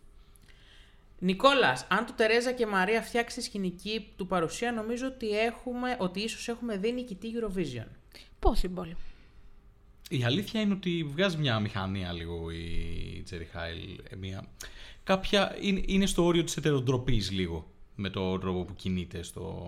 Νικόλας, 1.23 1.85
αν 1.89 2.05
το 2.05 2.13
Τερέζα 2.13 2.51
και 2.51 2.65
Μαρία 2.65 3.01
φτιάξει 3.01 3.37
τη 3.37 3.43
σκηνική 3.43 4.13
του 4.15 4.27
παρουσία, 4.27 4.71
νομίζω 4.71 5.07
ότι, 5.07 5.29
έχουμε, 5.29 5.95
ότι 5.99 6.19
ίσως 6.19 6.47
έχουμε 6.47 6.77
δει 6.77 6.91
νικητή 6.91 7.31
Eurovision. 7.35 7.87
Possible. 8.39 8.91
Η 10.09 10.23
αλήθεια 10.23 10.61
είναι 10.61 10.73
ότι 10.73 11.03
βγάζει 11.03 11.37
μια 11.37 11.59
μηχανία 11.59 12.11
λίγο 12.11 12.51
η 12.51 13.21
Τζέρι 13.25 13.45
Χάιλ. 13.45 13.99
ε, 14.09 14.15
Μια... 14.15 14.45
Κάποια... 15.03 15.57
Είναι, 15.61 15.81
είναι 15.85 16.05
στο 16.05 16.23
όριο 16.25 16.43
της 16.43 16.57
ετεροτροπής 16.57 17.31
λίγο 17.31 17.71
με 17.95 18.09
το 18.09 18.37
τρόπο 18.37 18.63
που 18.63 18.75
κινείται 18.75 19.23
στο... 19.23 19.67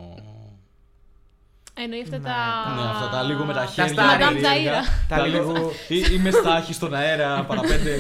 Εννοεί 1.78 2.02
αυτά 2.02 2.18
Ναι, 2.18 2.24
τα. 2.24 2.74
Ναι, 2.82 2.90
αυτά 2.90 3.10
τα 3.10 3.24
λίγο 3.24 3.44
με 3.44 3.54
τα 3.54 3.66
χέρια. 3.66 3.94
στάρια. 3.94 4.28
περίεργα. 4.28 4.82
Τζαΐρα. 4.82 5.06
Τα 5.08 5.28
λίγο- 5.28 5.72
Ή- 5.88 6.06
Είμαι 6.14 6.32
στάχη 6.32 6.74
στον 6.74 6.94
αέρα, 6.94 7.44
παραπέντε. 7.44 7.96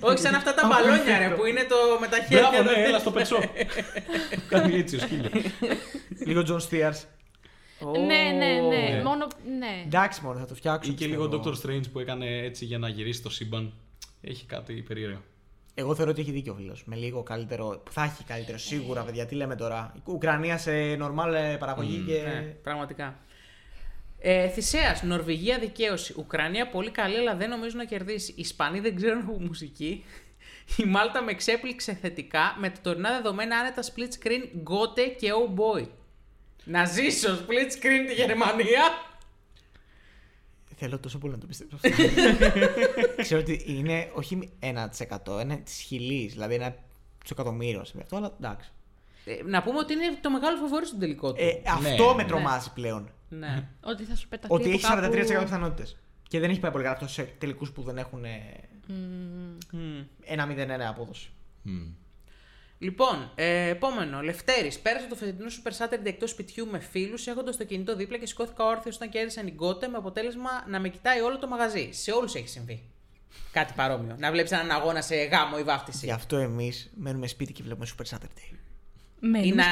Όχι 0.00 0.18
σαν 0.18 0.34
αυτά 0.34 0.54
τα 0.54 0.66
μπαλόνια 0.68 1.18
ρε, 1.18 1.28
που 1.34 1.44
είναι 1.46 1.66
το 1.68 1.76
με 2.00 2.06
τα 2.06 2.16
χέρια. 2.28 2.48
Μπράβο, 2.50 2.70
ναι, 2.70 2.82
έλα 2.86 2.98
στο 2.98 3.10
πετσό. 3.10 3.38
Κάνει 4.48 4.74
έτσι 4.78 4.96
ο 4.96 4.98
σκύλος. 4.98 5.30
λίγο 6.26 6.40
John 6.48 6.60
Steers. 6.70 7.00
Ω. 7.80 7.90
Ναι, 7.90 8.04
ναι, 8.06 8.46
ναι. 8.68 8.94
Ναι. 8.94 9.02
Μόνο. 9.02 9.26
Ναι. 9.58 9.82
Εντάξει, 9.86 10.20
μόνο 10.22 10.38
θα 10.38 10.46
το 10.46 10.54
φτιάξω. 10.54 10.90
Ή 10.90 10.94
και 10.94 11.06
λίγο 11.06 11.28
πιστεύω. 11.28 11.56
Doctor 11.64 11.66
Strange 11.70 11.84
που 11.92 11.98
έκανε 11.98 12.26
έτσι 12.26 12.64
για 12.64 12.78
να 12.78 12.88
γυρίσει 12.88 13.22
το 13.22 13.30
σύμπαν. 13.30 13.72
Έχει 14.20 14.44
κάτι 14.46 14.72
περίεργο. 14.88 15.20
Εγώ 15.78 15.94
θεωρώ 15.94 16.10
ότι 16.10 16.20
έχει 16.20 16.30
δίκιο 16.30 16.52
ο 16.52 16.56
φίλος. 16.56 16.84
Με 16.84 16.96
λίγο 16.96 17.22
καλύτερο. 17.22 17.80
Που 17.84 17.92
θα 17.92 18.02
έχει 18.02 18.24
καλύτερο 18.24 18.58
σίγουρα, 18.58 19.02
παιδιά. 19.02 19.26
Τι 19.26 19.34
λέμε 19.34 19.56
τώρα; 19.56 19.92
Η 19.96 20.00
Ουκρανία 20.04 20.58
σε 20.58 20.72
normal 20.94 21.32
ε, 21.34 21.56
παραγωγή 21.56 22.04
και. 22.06 22.22
Ναι, 22.22 22.40
πραγματικά. 22.40 23.18
Ε, 24.18 24.48
Θησέας, 24.48 25.02
Νορβηγία 25.02 25.58
δικαίωση. 25.58 26.14
Ουκρανία 26.16 26.68
πολύ 26.68 26.90
καλή, 26.90 27.16
αλλά 27.16 27.36
δεν 27.36 27.48
νομίζω 27.48 27.76
να 27.76 27.84
κερδίσει. 27.84 28.30
Οι 28.30 28.40
Ισπανοί 28.40 28.80
δεν 28.80 28.96
ξέρουν 28.96 29.22
από 29.22 29.40
μουσική. 29.48 30.04
Η 30.76 30.84
Μάλτα 30.84 31.22
με 31.22 31.30
εξέπληξε 31.30 31.94
θετικά 31.94 32.56
με 32.58 32.68
τα 32.70 32.80
τωρινά 32.82 33.10
δεδομένα 33.10 33.56
άνετα 33.56 33.82
split 33.82 34.26
screen 34.26 34.48
γκότε 34.56 35.02
και 35.02 35.30
oh 35.32 35.60
boy. 35.60 35.88
Να 36.64 36.84
ζήσω 36.84 37.28
split 37.28 37.72
screen 37.72 38.06
τη 38.06 38.14
Γερμανία. 38.14 38.82
Θέλω 40.78 40.98
τόσο 40.98 41.18
πολύ 41.18 41.32
να 41.32 41.38
το 41.38 41.46
πιστέψω 41.46 41.76
αυτό. 41.76 41.90
Ξέρω 43.22 43.40
ότι 43.40 43.64
είναι 43.66 44.10
όχι 44.14 44.50
1%, 44.60 45.40
είναι 45.42 45.56
της 45.56 45.74
χιλής. 45.80 46.32
Δηλαδή 46.32 46.54
ένα 46.54 46.70
του 46.70 47.30
εκατομμύριο 47.30 47.84
σε 47.84 47.94
αυτό, 48.02 48.16
αλλά 48.16 48.34
εντάξει. 48.40 48.70
Ε, 49.24 49.42
να 49.44 49.62
πούμε 49.62 49.78
ότι 49.78 49.92
είναι 49.92 50.18
το 50.20 50.30
μεγάλο 50.30 50.56
φοβόρι 50.56 50.86
στον 50.86 50.98
τελικό 50.98 51.32
του. 51.32 51.42
Ε, 51.42 51.62
αυτό 51.66 52.14
με 52.14 52.22
ναι. 52.22 52.28
τρομάζει 52.28 52.72
πλέον. 52.72 53.10
ναι. 53.28 53.68
Ότι 53.80 54.04
θα 54.04 54.14
σου 54.16 54.28
πεταχθεί. 54.28 54.54
Ότι 54.54 54.64
από 54.64 54.72
έχει 54.72 54.84
43% 54.86 55.26
κάπου- 55.26 55.42
πιθανότητες. 55.44 55.96
Και 56.28 56.40
δεν 56.40 56.50
έχει 56.50 56.60
πάει 56.60 56.70
πολύ 56.70 56.82
καλά 56.84 56.94
αυτός 56.96 57.12
σε 57.12 57.22
τελικούς 57.38 57.72
που 57.72 57.82
δεν 57.82 57.98
έχουν 57.98 58.24
ε, 58.24 58.40
Μμμ. 58.86 59.56
Μμ. 59.72 60.02
ένα 60.24 60.46
0-1 60.48 60.80
απόδοση. 60.88 61.30
Μμ. 61.62 61.86
Λοιπόν, 62.78 63.30
ε, 63.34 63.68
επόμενο. 63.68 64.20
Λευτέρης. 64.20 64.78
Πέρασα 64.78 65.06
το 65.06 65.14
φετινό 65.14 65.48
Super 65.48 65.70
Saturday 65.70 66.06
εκτός 66.06 66.30
σπιτιού 66.30 66.66
με 66.70 66.78
φίλους, 66.78 67.26
έχοντας 67.26 67.56
το 67.56 67.64
κινητό 67.64 67.96
δίπλα 67.96 68.18
και 68.18 68.26
σηκώθηκα 68.26 68.64
όρθιος 68.64 68.96
όταν 68.96 69.08
κέρδισαν 69.08 69.46
οι 69.46 69.50
γκότε 69.50 69.88
με 69.88 69.96
αποτέλεσμα 69.96 70.50
να 70.68 70.80
με 70.80 70.88
κοιτάει 70.88 71.20
όλο 71.20 71.38
το 71.38 71.48
μαγαζί. 71.48 71.88
Σε 71.92 72.10
όλους 72.10 72.34
έχει 72.34 72.48
συμβεί. 72.48 72.82
Κάτι 73.52 73.72
παρόμοιο. 73.76 74.16
Να 74.18 74.30
βλέπεις 74.30 74.50
έναν 74.50 74.70
αγώνα 74.70 75.00
σε 75.00 75.14
γάμο 75.14 75.56
ή 75.58 75.62
βάφτιση. 75.62 76.06
Γι' 76.06 76.12
αυτό 76.12 76.36
εμείς 76.36 76.90
μένουμε 76.94 77.26
σπίτι 77.26 77.52
και 77.52 77.62
βλέπουμε 77.62 77.86
Super 77.96 78.14
Saturday. 78.14 78.54
Ή, 79.20 79.26
Μένουμε 79.26 79.54
να... 79.54 79.64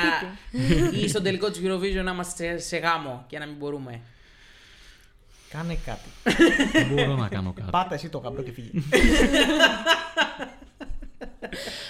σπίτι. 0.50 0.96
ή 1.04 1.08
στον 1.08 1.22
τελικό 1.22 1.50
της 1.50 1.60
Eurovision 1.64 2.04
να 2.04 2.10
είμαστε 2.10 2.58
σε, 2.58 2.66
σε 2.66 2.76
γάμο 2.76 3.24
και 3.28 3.38
να 3.38 3.46
μην 3.46 3.56
μπορούμε. 3.56 4.00
Κάνε 5.50 5.78
κάτι. 5.84 6.08
Δεν 6.62 6.88
μπορώ 7.06 7.16
να 7.16 7.28
κάνω 7.28 7.52
κάτι. 7.52 7.70
Πάτα 7.70 7.94
εσύ 7.94 8.08
το 8.08 8.18
γαμπρό 8.18 8.42
και 8.42 8.52
φύγει. 8.52 8.70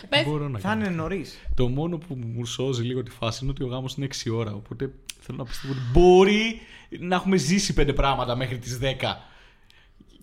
Πες, 0.08 0.24
Μπορώ 0.24 0.48
να 0.48 0.58
Θα 0.58 0.68
κάνω. 0.68 0.84
είναι 0.84 0.94
νωρίς. 0.94 1.38
Το 1.54 1.68
μόνο 1.68 1.98
που 1.98 2.14
μου 2.14 2.44
σώζει 2.46 2.82
λίγο 2.82 3.02
τη 3.02 3.10
φάση 3.10 3.38
είναι 3.42 3.50
ότι 3.52 3.62
ο 3.62 3.66
γάμος 3.66 3.94
είναι 3.94 4.06
6 4.06 4.30
ώρα. 4.34 4.52
Οπότε 4.54 4.90
θέλω 5.20 5.38
να 5.38 5.44
πιστεύω 5.44 5.72
ότι 5.72 5.82
μπορεί 5.92 6.60
να 7.00 7.14
έχουμε 7.16 7.36
ζήσει 7.36 7.72
πέντε 7.72 7.92
πράγματα 7.92 8.36
μέχρι 8.36 8.58
τις 8.58 8.78
10 8.82 8.94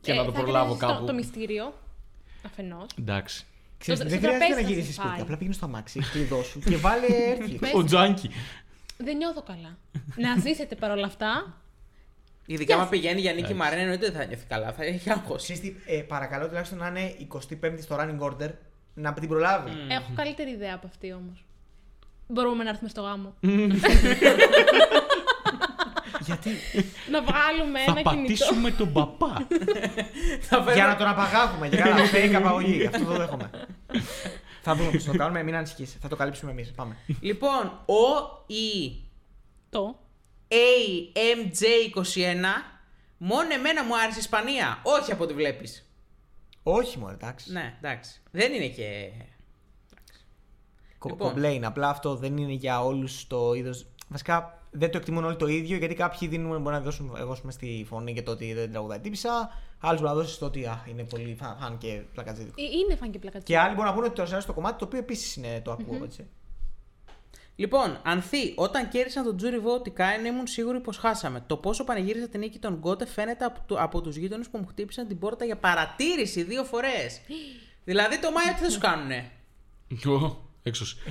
και 0.01 0.11
ε, 0.11 0.15
να 0.15 0.25
το 0.25 0.31
θα 0.31 0.41
προλάβω 0.41 0.75
κρατήσεις 0.75 0.79
κάπου. 0.87 0.99
Το, 0.99 1.05
το 1.05 1.13
μυστήριο. 1.13 1.73
Αφενός. 2.45 2.85
Εντάξει. 2.99 3.45
Ξέρεις, 3.77 3.99
Στο- 4.01 4.09
δεν 4.09 4.19
στο 4.19 4.27
χρειάζεται 4.27 4.45
τραπέζι 4.53 4.61
να 4.61 4.67
θα 4.67 4.73
γυρίσει 4.73 4.87
σε 4.87 4.93
σπίτι. 4.93 5.07
φάει. 5.13 5.21
Απλά 5.21 5.37
πήγαινε 5.37 5.55
στο 5.55 5.65
αμάξι, 5.65 5.99
κλειδώσου 6.11 6.59
και 6.59 6.77
βάλε 6.77 7.05
Netflix. 7.37 7.55
Πες. 7.59 7.71
Ο 7.73 7.83
Τζάνκι. 7.83 8.29
Δεν 8.97 9.17
νιώθω 9.17 9.41
καλά. 9.41 9.77
να 10.15 10.41
ζήσετε 10.41 10.75
παρόλα 10.75 11.05
αυτά. 11.05 11.55
Ειδικά 12.45 12.75
Yes. 12.75 12.79
άμα 12.79 12.89
πηγαίνει 12.89 13.19
για 13.21 13.33
νίκη 13.33 13.53
Μαρένα, 13.53 13.81
εννοείται 13.81 14.05
δεν 14.11 14.15
θα 14.21 14.25
νιώθει 14.25 14.45
καλά. 14.45 14.73
Θα 14.73 14.83
έχει 14.83 15.09
άγχος. 15.09 15.43
Ξέρεις 15.43 15.61
τι, 15.61 15.73
ε, 15.85 15.97
παρακαλώ 16.01 16.47
τουλάχιστον 16.47 16.77
να 16.77 16.87
είναι 16.87 17.15
25η 17.33 17.77
στο 17.81 17.95
running 17.99 18.19
order 18.29 18.49
να 18.93 19.13
την 19.13 19.27
προλάβει. 19.29 19.71
Έχω 19.89 20.11
καλύτερη 20.15 20.49
ιδέα 20.51 20.73
από 20.75 20.87
αυτή 20.87 21.13
όμως. 21.13 21.45
Μπορούμε 22.27 22.63
να 22.63 22.69
έρθουμε 22.69 22.89
στο 22.89 23.01
γάμο. 23.01 23.33
Γιατί; 26.25 26.49
να 27.11 27.21
βγάλουμε 27.21 27.79
Θα 27.79 27.91
ένα 27.91 28.01
κινητό. 28.01 28.15
πατήσουμε 28.43 28.71
τον 28.71 28.91
παπά. 28.93 29.47
θα 30.49 30.57
φέρω- 30.63 30.73
για 30.75 30.85
να 30.87 30.95
τον 30.95 31.07
απαγάγουμε. 31.07 31.67
Για 31.67 31.77
καλά, 31.81 32.09
fake 32.13 32.33
απαγωγή. 32.35 32.85
Αυτό 32.85 33.03
το 33.05 33.11
δέχομαι. 33.17 33.49
θα 34.63 34.75
δούμε 34.75 34.91
πώς 34.91 35.03
το 35.03 35.11
κάνουμε, 35.17 35.43
μην 35.43 35.55
ανησυχείς. 35.55 35.97
Θα 36.01 36.07
το 36.07 36.15
καλύψουμε 36.15 36.51
εμείς. 36.51 36.71
Πάμε. 36.71 36.95
Λοιπόν, 37.21 37.65
ο 37.85 38.03
ή 38.47 38.95
Το. 39.69 39.99
AMJ21 40.49 42.45
μόνο 43.17 43.53
εμένα 43.53 43.83
μου 43.83 43.97
άρεσε 43.97 44.17
η 44.17 44.19
Ισπανία. 44.21 44.79
Όχι 44.83 45.11
από 45.11 45.23
ό,τι 45.23 45.33
βλέπεις. 45.33 45.90
Όχι 46.63 46.97
μόνο, 46.99 47.11
εντάξει. 47.13 47.51
Ναι, 47.51 47.77
εντάξει. 47.77 48.21
Δεν 48.31 48.53
είναι 48.53 48.67
και. 48.67 49.09
Κο- 50.97 51.09
Λοιπόν. 51.09 51.33
Complain. 51.37 51.61
Απλά 51.63 51.89
αυτό 51.89 52.15
δεν 52.15 52.37
είναι 52.37 52.51
για 52.51 52.83
όλους 52.83 53.27
το 53.27 53.53
είδο. 53.53 53.71
Βασικά 54.07 54.59
δεν 54.71 54.91
το 54.91 54.97
εκτιμούν 54.97 55.23
όλοι 55.25 55.35
το 55.35 55.47
ίδιο 55.47 55.77
γιατί 55.77 55.93
κάποιοι 55.95 56.27
δίνουν, 56.27 56.61
μπορεί 56.61 56.75
να 56.75 56.81
δώσουν 56.81 57.13
εγώ 57.17 57.33
πούμε, 57.41 57.51
στη 57.51 57.85
φωνή 57.89 58.11
για 58.11 58.23
το 58.23 58.31
ότι 58.31 58.53
δεν 58.53 58.71
τραγουδάει 58.71 58.99
τύπησα. 58.99 59.49
Άλλοι 59.79 59.97
μπορεί 59.99 60.09
να 60.09 60.15
δώσει 60.15 60.39
το 60.39 60.45
ότι 60.45 60.65
α, 60.65 60.83
είναι 60.89 61.03
πολύ 61.03 61.35
φαν, 61.35 61.57
φαν 61.59 61.77
και 61.77 62.01
πλακατζίδικο. 62.13 62.61
Ε, 62.61 62.63
Είναι 62.63 62.95
φαν 62.95 63.11
και 63.11 63.19
πλακατσί. 63.19 63.47
Και 63.47 63.57
άλλοι 63.59 63.75
μπορεί 63.75 63.87
να 63.87 63.93
πούνε 63.93 64.05
ότι 64.05 64.15
το 64.15 64.21
αρέσει 64.21 64.47
το 64.47 64.53
κομμάτι 64.53 64.77
το 64.77 64.85
οποίο 64.85 64.99
επίσης 64.99 65.35
είναι 65.35 65.61
το 65.63 65.71
ακούω 65.71 66.03
έτσι. 66.03 66.27
Λοιπόν, 67.61 67.99
Ανθή, 68.03 68.53
όταν 68.55 68.89
κέρδισαν 68.89 69.23
τον 69.23 69.37
Τζούρι 69.37 69.59
Βότικα, 69.59 70.15
ήμουν 70.25 70.47
σίγουρη 70.47 70.79
πως 70.79 70.97
χάσαμε. 70.97 71.43
Το 71.47 71.57
πόσο 71.57 71.83
πανηγύρισα 71.83 72.27
την 72.27 72.39
νίκη 72.39 72.59
των 72.59 72.75
Γκότε 72.77 73.05
φαίνεται 73.05 73.45
από, 73.45 73.59
του- 73.67 73.81
από 73.81 74.01
τους 74.01 74.15
γείτονες 74.15 74.49
που 74.49 74.57
μου 74.57 74.65
χτύπησαν 74.67 75.07
την 75.07 75.19
πόρτα 75.19 75.45
για 75.45 75.57
παρατήρηση 75.57 76.43
δύο 76.43 76.63
φορές. 76.63 77.21
δηλαδή 77.89 78.19
το 78.19 78.31
Μάιο 78.31 78.53
τι 78.53 78.63
θα 78.63 78.69
σου 78.69 78.79
κάνουνε; 78.79 79.31
Ω, 80.05 80.37
Έξωση. 80.63 80.95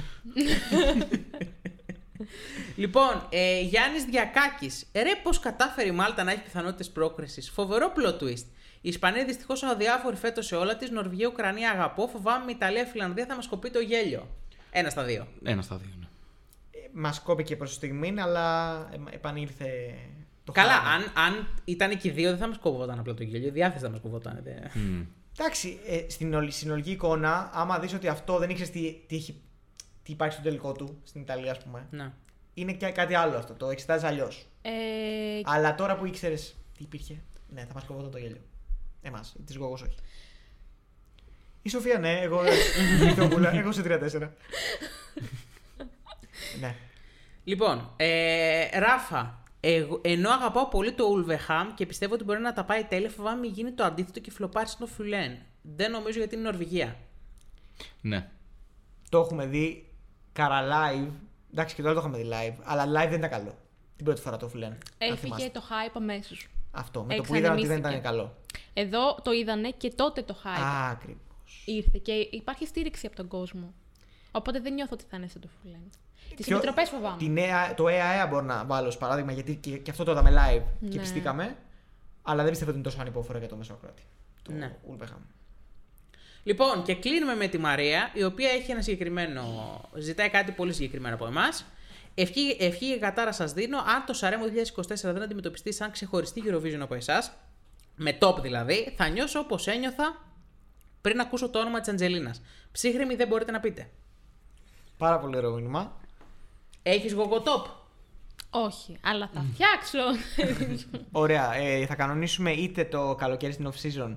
Λοιπόν, 2.77 3.27
ε, 3.31 3.61
Γιάννης 3.61 4.05
Διακάκης. 4.05 4.87
Ρε, 4.95 5.11
πώς 5.23 5.39
κατάφερε 5.41 5.89
η 5.89 5.93
Μάλτα 5.93 6.25
να 6.25 6.31
έχει 6.33 6.41
πιθανότητες 6.43 6.91
πρόκρισης. 6.91 7.51
Φοβερό 7.51 7.93
plot 7.97 8.23
twist. 8.23 8.45
Η 8.81 8.89
Ισπανία 8.89 9.25
δυστυχώς 9.25 9.63
αδιάφορη 9.63 10.17
φέτος 10.17 10.47
σε 10.47 10.57
όλα 10.57 10.77
της. 10.77 10.91
Νορβηγία, 10.91 11.27
Ουκρανία, 11.29 11.71
αγαπώ. 11.71 12.07
Φοβάμαι 12.09 12.45
η 12.51 12.55
Ιταλία, 12.57 12.85
Φιλανδία 12.85 13.27
θα 13.27 13.35
μας 13.35 13.47
κοπεί 13.47 13.71
το 13.71 13.79
γέλιο. 13.81 14.29
Ένα 14.71 14.91
στα 14.91 15.03
δύο. 15.05 15.27
Ένα 15.45 15.63
στα 15.63 15.77
δύο, 15.77 15.91
ναι. 16.00 16.00
Μας 16.93 17.21
κόπηκε 17.21 17.57
προς 17.57 17.73
στιγμή, 17.73 18.21
αλλά 18.21 18.77
ε, 18.93 19.15
επανήλθε 19.15 19.95
το 20.45 20.53
Καλά, 20.53 20.73
χάραμα. 20.73 20.91
αν, 20.95 21.13
αν 21.27 21.49
ήταν 21.65 21.99
και 21.99 22.09
οι 22.09 22.11
δύο 22.11 22.31
δεν 22.31 22.39
θα 22.39 22.47
μας 22.49 22.59
κοβόταν 22.59 22.99
απλά 22.99 23.15
το 23.15 23.23
γέλιο. 23.23 23.49
Η 23.49 23.51
διάθεση 23.51 23.85
θα 23.85 23.91
μας 23.91 24.01
κοβόταν. 24.01 24.41
δε. 24.43 24.81
Μμ. 24.81 25.03
Εντάξει, 25.39 25.79
ε, 25.87 26.05
στην 26.09 26.35
ολη- 26.35 26.53
συνολική 26.53 26.91
εικόνα, 26.91 27.51
άμα 27.53 27.79
δεις 27.79 27.95
ότι 27.95 28.09
αυτό 28.09 28.39
δεν 28.39 28.51
ήξερες 28.51 28.71
τι, 28.73 28.95
τι, 29.07 29.17
έχει- 29.17 29.41
τι 30.03 30.13
υπάρχει 30.13 30.35
στο 30.35 30.43
τελικό 30.43 30.73
του, 30.73 31.01
στην 31.05 31.21
Ιταλία, 31.21 31.51
ας 31.51 31.59
πούμε, 31.63 31.87
Ναι. 31.91 32.13
είναι 32.55 32.73
και 32.73 32.87
κάτι 32.91 33.15
άλλο 33.15 33.37
αυτό. 33.37 33.55
Το 33.55 33.71
εξετάζεις 33.71 34.09
αλλιώς. 34.09 34.47
Ε, 34.63 34.71
Αλλά 35.45 35.75
τώρα 35.75 35.97
που 35.97 36.07
ήξερες 36.07 36.57
τι 36.77 36.83
υπήρχε, 36.83 37.23
ναι, 37.49 37.61
θα 37.65 37.75
μας 37.75 37.85
κοβόταν 37.85 38.11
το 38.11 38.19
γέλιο. 38.19 38.41
Εμάς, 39.03 39.37
της 39.47 39.57
γογό 39.57 39.73
όχι. 39.73 39.95
Η 41.63 41.69
Σοφία, 41.69 41.99
ναι, 41.99 42.19
εγώ. 42.21 42.41
Νυχτόπουλα, 43.05 43.55
εγώ 43.55 43.73
σε 43.73 43.83
34. 43.83 44.29
Ναι. 46.61 46.75
Λοιπόν, 47.45 47.93
ε, 47.97 48.79
Ράφα, 48.79 49.43
εγώ, 49.61 50.01
ενώ 50.05 50.31
αγαπάω 50.31 50.69
πολύ 50.69 50.93
το 50.93 51.05
Ουλβεχάμ 51.05 51.75
και 51.75 51.87
πιστεύω 51.87 52.15
ότι 52.15 52.25
μπορεί 52.25 52.41
να 52.41 52.53
τα 52.53 52.65
πάει 52.65 52.85
τέλεια, 52.85 53.11
φοβάμαι 53.11 53.41
μην 53.41 53.51
γίνει 53.53 53.73
το 53.73 53.85
αντίθετο 53.85 54.21
και 54.21 54.31
φλοπάρει 54.31 54.69
στο 54.69 54.87
Φουλέν. 54.87 55.39
Δεν 55.63 55.91
νομίζω 55.91 56.19
γιατί 56.19 56.35
είναι 56.35 56.45
Νορβηγία. 56.45 56.97
Ναι. 58.01 58.31
Το 59.09 59.19
έχουμε 59.19 59.47
δει 59.47 59.89
καρα 60.33 60.63
live. 60.63 61.11
Εντάξει, 61.53 61.75
και 61.75 61.83
τώρα 61.83 61.95
το 61.95 62.01
είχαμε 62.01 62.19
δει 62.19 62.29
live, 62.33 62.61
αλλά 62.65 62.85
live 62.85 63.09
δεν 63.09 63.19
ήταν 63.19 63.31
καλό. 63.31 63.59
την 63.97 64.05
πρώτη 64.05 64.21
φορά 64.21 64.37
το 64.37 64.49
Φουλέν. 64.49 64.71
αν 64.73 64.79
Έφυγε 64.99 65.17
θυμάστε. 65.17 65.49
το 65.49 65.63
hype 65.71 65.93
αμέσως. 65.95 66.49
Αυτό. 66.71 67.03
Με 67.05 67.17
το 67.17 67.23
που 67.23 67.35
είδαν 67.35 67.53
ότι 67.53 67.67
δεν 67.67 67.79
ήταν 67.79 67.93
εξανεμίστηκε. 67.93 68.09
καλό. 68.09 68.37
Εδώ 68.75 69.15
το 69.23 69.33
είδανε 69.33 69.71
και 69.71 69.91
τότε 69.91 70.23
το 70.23 70.37
hype 70.45 70.91
Ακριβώς. 70.91 71.63
ήρθε 71.67 71.99
και 72.03 72.13
υπάρχει 72.13 72.67
στήριξη 72.67 73.07
από 73.07 73.17
τον 73.17 73.29
κόσμο. 73.29 73.75
Οπότε 74.33 74.61
δεν 74.61 74.75
νιώθω 74.75 74.95
ότι 74.95 75.05
θα 75.11 75.17
είναι 75.17 75.29
σαν 75.29 75.41
το 75.41 75.49
Φουλέν. 75.63 75.91
Τις 76.37 76.47
Ποιο- 76.47 76.57
επιτροπές 76.57 76.89
φοβάμαι. 76.89 77.17
Τη 77.19 77.29
νέα, 77.29 77.75
το 77.75 77.89
ΕΑΕΑ 77.89 78.27
μπορώ 78.27 78.45
να 78.45 78.65
βάλω 78.65 78.87
ως 78.89 78.97
παράδειγμα 78.99 79.33
γιατί 79.33 79.55
και, 79.57 79.77
και 79.79 79.91
αυτό 79.91 80.05
το 80.05 80.11
είδαμε 80.11 80.31
live 80.31 80.63
και 80.89 80.97
Ναι. 80.97 81.01
πιστήκαμε. 81.01 81.57
Αλλά 82.23 82.41
δεν 82.43 82.51
πιστεύω 82.51 82.71
ότι 82.71 82.79
είναι 82.81 82.89
τόσο 82.89 83.01
ανυπόφορο 83.01 83.39
για 83.39 83.49
το 83.49 83.57
Μεσοκράτη. 83.57 84.03
Το 84.43 84.53
Ναι. 84.53 84.77
Wolverhampton. 84.91 85.35
Λοιπόν, 86.43 86.83
και 86.83 86.95
κλείνουμε 86.95 87.35
με 87.35 87.47
τη 87.47 87.59
Μαρία, 87.59 88.11
η 88.15 88.25
οποία 88.25 88.51
έχει 88.51 88.71
ένα 88.71 88.83
συγκεκριμένο. 88.83 89.43
ζητάει 89.99 90.29
κάτι 90.31 90.53
πολύ 90.53 90.73
συγκεκριμένο 90.73 91.15
από 91.15 91.27
εμάς. 91.27 91.65
Ευχή, 92.15 92.57
ευχή 92.61 92.93
και 92.93 92.99
κατάρα 92.99 93.33
σας 93.33 93.53
δίνω. 93.53 93.79
Αν 93.79 94.05
το 94.07 94.13
Σαρέμο 94.13 94.45
2024 94.47 95.13
δεν 95.13 95.23
αντιμετωπιστεί 95.23 95.73
σαν 95.73 95.91
ξεχωριστή 95.91 96.43
Eurovision 96.47 96.79
από 96.81 96.95
εσάς, 96.95 97.33
με 97.97 98.19
top 98.21 98.41
δηλαδή, 98.43 98.95
θα 98.97 99.09
νιώσω 99.09 99.39
όπως 99.39 99.67
ένιωθα 99.67 100.25
πριν 101.01 101.21
ακούσω 101.21 101.49
το 101.49 101.59
όνομα 101.59 101.81
της 101.81 101.89
Αντζελίνας. 101.89 102.43
Ψύχρεμη 102.73 103.15
δεν 103.15 103.29
μπορείτε 103.29 103.51
να 103.53 103.61
πείτε. 103.61 103.91
Πάρα 104.97 105.19
πολύ 105.19 105.37
ωραίο 105.37 105.53
μήνυμα. 105.55 106.01
Έχεις 106.83 107.13
γογκοτόπ. 107.13 107.67
Όχι, 108.51 108.97
αλλά 109.03 109.31
θα 109.35 109.45
φτιάξω. 109.53 109.99
Ωραία. 111.13 111.55
Ε, 111.55 111.87
θα 111.87 111.95
κανονίσουμε 111.95 112.51
είτε 112.51 112.85
το 112.85 113.15
καλοκαίρι 113.15 113.53
στην 113.53 113.69
off 113.73 113.87
season. 113.87 114.17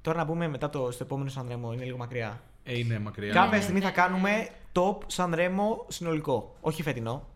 Τώρα 0.00 0.18
να 0.18 0.26
πούμε 0.26 0.48
μετά 0.48 0.70
το, 0.70 0.90
στο 0.90 1.04
επόμενο 1.04 1.30
Σαν 1.30 1.46
Ρέμο, 1.48 1.72
είναι 1.72 1.84
λίγο 1.84 1.96
μακριά. 1.96 2.40
Ε, 2.64 2.78
είναι 2.78 2.98
μακριά. 2.98 3.32
Κάποια 3.32 3.56
ναι, 3.56 3.62
στιγμή 3.62 3.80
ναι, 3.80 3.84
θα 3.84 3.90
κάνουμε 3.92 4.48
top 4.72 4.96
Σαν 5.06 5.34
Ρέμο 5.34 5.84
συνολικό. 5.88 6.56
Όχι 6.60 6.82
φετινό. 6.82 7.28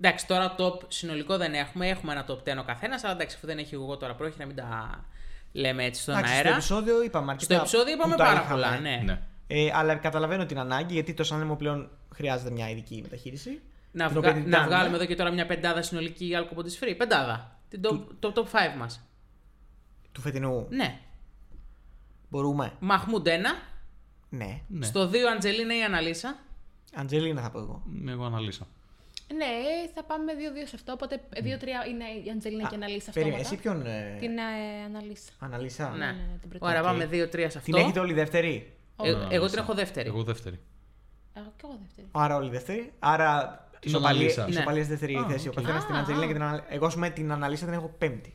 Εντάξει, 0.00 0.26
τώρα 0.26 0.54
top 0.58 0.78
συνολικό 0.88 1.36
δεν 1.36 1.54
έχουμε. 1.54 1.88
Έχουμε 1.88 2.12
ένα 2.12 2.26
top 2.28 2.54
10 2.54 2.58
ο 2.60 2.64
καθένας, 2.64 3.04
αλλά 3.04 3.12
εντάξει, 3.12 3.36
αφού 3.36 3.46
δεν 3.46 3.58
έχει 3.58 3.74
εγώ 3.74 3.96
τώρα 3.96 4.14
πρόχειρα, 4.14 4.36
να 4.38 4.46
μην 4.46 4.56
τα 4.56 5.00
λέμε 5.52 5.84
έτσι 5.84 6.02
στον 6.02 6.14
Εντάξει, 6.14 6.32
στο 6.32 6.42
αέρα. 6.42 6.54
επεισόδιο 6.56 7.02
είπαμε 7.02 7.30
αρκετά. 7.30 7.54
Στο 7.54 7.62
επεισόδιο 7.62 7.94
είπαμε 7.94 8.12
που 8.12 8.18
τα 8.18 8.24
πάρα 8.24 8.40
είχαμε. 8.40 8.50
πολλά, 8.54 8.78
ναι. 8.80 9.02
Ναι. 9.04 9.22
Ε, 9.52 9.70
αλλά 9.74 9.94
καταλαβαίνω 9.94 10.46
την 10.46 10.58
ανάγκη 10.58 10.92
γιατί 10.94 11.14
το 11.14 11.24
Σαν 11.24 11.38
Ρέμο 11.38 11.56
πλέον 11.56 11.90
χρειάζεται 12.14 12.50
μια 12.50 12.70
ειδική 12.70 13.00
μεταχείριση. 13.02 13.60
Να, 13.92 14.06
την 14.08 14.20
βγα- 14.20 14.30
οποία 14.30 14.42
την 14.42 14.50
να 14.50 14.56
κάνουμε. 14.56 14.74
βγάλουμε 14.76 14.96
εδώ 14.96 15.04
και 15.06 15.14
τώρα 15.16 15.30
μια 15.30 15.46
πεντάδα 15.46 15.82
συνολική 15.82 16.34
άλκοπο 16.34 16.62
τη 16.62 16.78
free. 16.80 16.94
Πεντάδα. 16.96 17.58
Την 17.68 17.80
top, 17.84 18.06
το 18.18 18.32
top 18.36 18.44
5 18.44 18.76
μας. 18.78 19.00
Του 20.12 20.20
φετινού. 20.20 20.66
Ναι. 20.70 20.98
Μπορούμε. 22.30 22.72
Μαχμούντ 22.80 23.26
1. 23.28 23.30
Ναι. 24.28 24.60
Ναι. 24.68 24.86
Στο 24.86 25.08
2 25.08 25.14
Αντζελίνα 25.36 25.76
ή 25.78 25.82
Αναλύσα. 25.82 26.38
Αντζελίνα 26.94 27.42
θα 27.42 27.50
πω 27.50 27.58
εγώ. 27.58 27.82
Εγώ 28.08 28.24
αναλύσα. 28.24 28.66
ναι, 29.36 29.46
θα 29.94 30.04
πάμε 30.04 30.32
2-2 30.34 30.66
σε 30.68 30.72
αυτό. 30.76 30.92
Οπότε 30.92 31.20
2-3 31.34 31.38
είναι 31.90 32.04
η 32.26 32.30
Αντζελίνα 32.30 32.68
και 32.68 32.74
η 32.74 32.76
Αναλύσα 32.76 33.10
Περίμενε, 33.12 33.40
αυτόματα. 33.42 33.70
εσύ 33.70 33.84
ποιον 33.84 33.86
ε, 33.86 34.16
Την 34.20 34.38
ε, 34.38 34.84
Αναλύσα. 34.86 35.30
αναλύσα. 35.38 35.90
Ναι. 35.90 35.96
ναι, 36.04 36.12
ναι, 36.12 36.38
την 36.40 36.48
πρώτη. 36.48 36.64
Ωραία, 36.64 36.80
Οκ. 36.80 36.86
πάμε 36.86 37.08
2-3 37.12 37.36
σε 37.38 37.44
αυτό. 37.44 37.60
Την 37.60 37.74
έχετε 37.74 38.00
όλη 38.00 38.12
δεύτερη; 38.12 38.72
Ε, 39.04 39.08
εγώ 39.10 39.18
Αναλύσα. 39.24 39.48
την 39.48 39.58
έχω 39.58 39.74
δεύτερη. 39.74 40.08
Εγώ 40.08 40.22
δεύτερη. 40.22 40.60
Εγώ 41.34 41.52
και 41.56 41.62
εγώ 41.64 41.78
δεύτερη. 41.84 42.08
Άρα 42.12 42.36
όλη 42.36 42.50
δεύτερη. 42.50 42.92
Άρα 42.98 43.64
Την 43.80 43.90
ισοπαλία, 43.90 44.16
αναλύσας. 44.18 44.48
ισοπαλία 44.48 44.82
στη 44.82 44.90
δεύτερη 44.92 45.14
Α, 45.16 45.26
θέση. 45.28 45.48
Ο 45.48 45.52
οκ. 45.56 45.60
καθένας 45.62 45.86
την 45.86 45.94
Α, 45.94 45.98
Αντζελίνα 45.98 46.24
α. 46.24 46.26
και 46.26 46.32
την 46.32 46.42
αναλύσα. 46.42 46.66
Εγώ, 46.74 46.86
ας 46.86 46.94
πούμε, 46.94 47.10
την 47.10 47.32
αναλύσα 47.32 47.64
την 47.64 47.74
έχω 47.74 47.94
πέμπτη. 47.98 48.34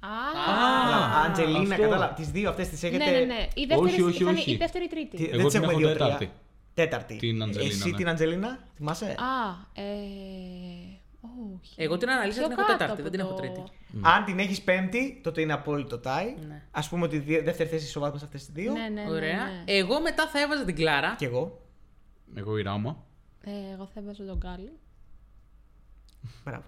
Α, 0.00 0.08
Αλλά 0.46 1.20
Αντζελίνα, 1.26 1.58
αυτό. 1.74 1.82
κατάλαβα. 1.82 2.12
Τις 2.12 2.30
δύο 2.30 2.48
αυτές 2.50 2.68
τις 2.68 2.82
έχετε. 2.82 3.04
ναι, 3.04 3.10
ναι, 3.18 3.24
ναι. 3.24 3.48
Η 3.54 3.64
δεύτερη, 3.66 3.80
Όχι, 3.92 4.02
όχι, 4.02 4.22
θα 4.24 4.30
είναι 4.30 4.38
όχι. 4.38 4.50
η 4.52 4.56
δεύτερη 4.56 4.84
ή 4.84 4.88
τρίτη. 4.88 5.16
Τι- 5.16 5.24
Εγώ 5.24 5.32
δεν 5.36 5.44
τις 5.44 5.52
την 5.52 5.62
έχουμε 5.62 5.72
έχω 5.72 5.80
δύο-τρία. 5.80 6.06
τέταρτη. 6.06 6.30
Τέταρτη. 6.74 7.16
Την 7.16 7.42
Αντζελίνα, 7.42 7.70
Εσύ 7.74 7.90
ναι. 7.90 7.96
την 7.96 8.08
Αντζελίνα, 8.08 8.58
θυμάσαι; 8.76 9.04
Α, 9.04 9.82
ε. 9.82 9.84
Όχι. 11.56 11.74
Εγώ 11.76 11.96
την 11.96 12.10
Αναλύσα 12.10 12.38
Πιο 12.38 12.48
την 12.48 12.58
έχω 12.58 12.66
κάτω 12.66 12.78
τέταρτη, 12.78 12.92
από 12.92 13.02
δεν 13.02 13.10
την 13.10 13.20
έχω 13.20 13.28
το- 13.34 13.34
τρίτη. 13.40 13.62
Αν 14.02 14.24
την 14.24 14.38
έχεις 14.38 14.62
πέμπτη, 14.62 15.20
τότε 15.22 15.40
είναι 15.40 15.52
απόλυτο 15.52 16.00
tie. 16.04 16.34
Ναι. 16.48 16.62
Α 16.70 16.88
πούμε 16.88 17.04
ότι 17.04 17.16
η 17.16 17.18
δι- 17.18 17.44
δεύτερη 17.44 17.68
θέση 17.68 17.84
ισοβάθμισε 17.84 18.24
αυτές 18.24 18.44
τις 18.44 18.54
δύο. 18.54 18.72
Ναι, 18.72 18.88
ναι, 18.88 19.02
ναι. 19.02 19.10
Ωραία. 19.10 19.44
ναι. 19.44 19.62
Εγώ 19.66 20.00
μετά 20.00 20.26
θα 20.28 20.40
έβαζα 20.40 20.64
την 20.64 20.74
Κλάρα. 20.74 21.14
Και 21.18 21.24
εγώ. 21.26 21.60
Εγώ 22.34 22.58
η 22.58 22.62
Ράμα. 22.62 23.04
Ε, 23.44 23.50
εγώ 23.74 23.88
θα 23.94 24.00
έβαζα 24.00 24.24
τον 24.24 24.36
Γκάλι. 24.36 24.72
Μπράβο. 26.44 26.64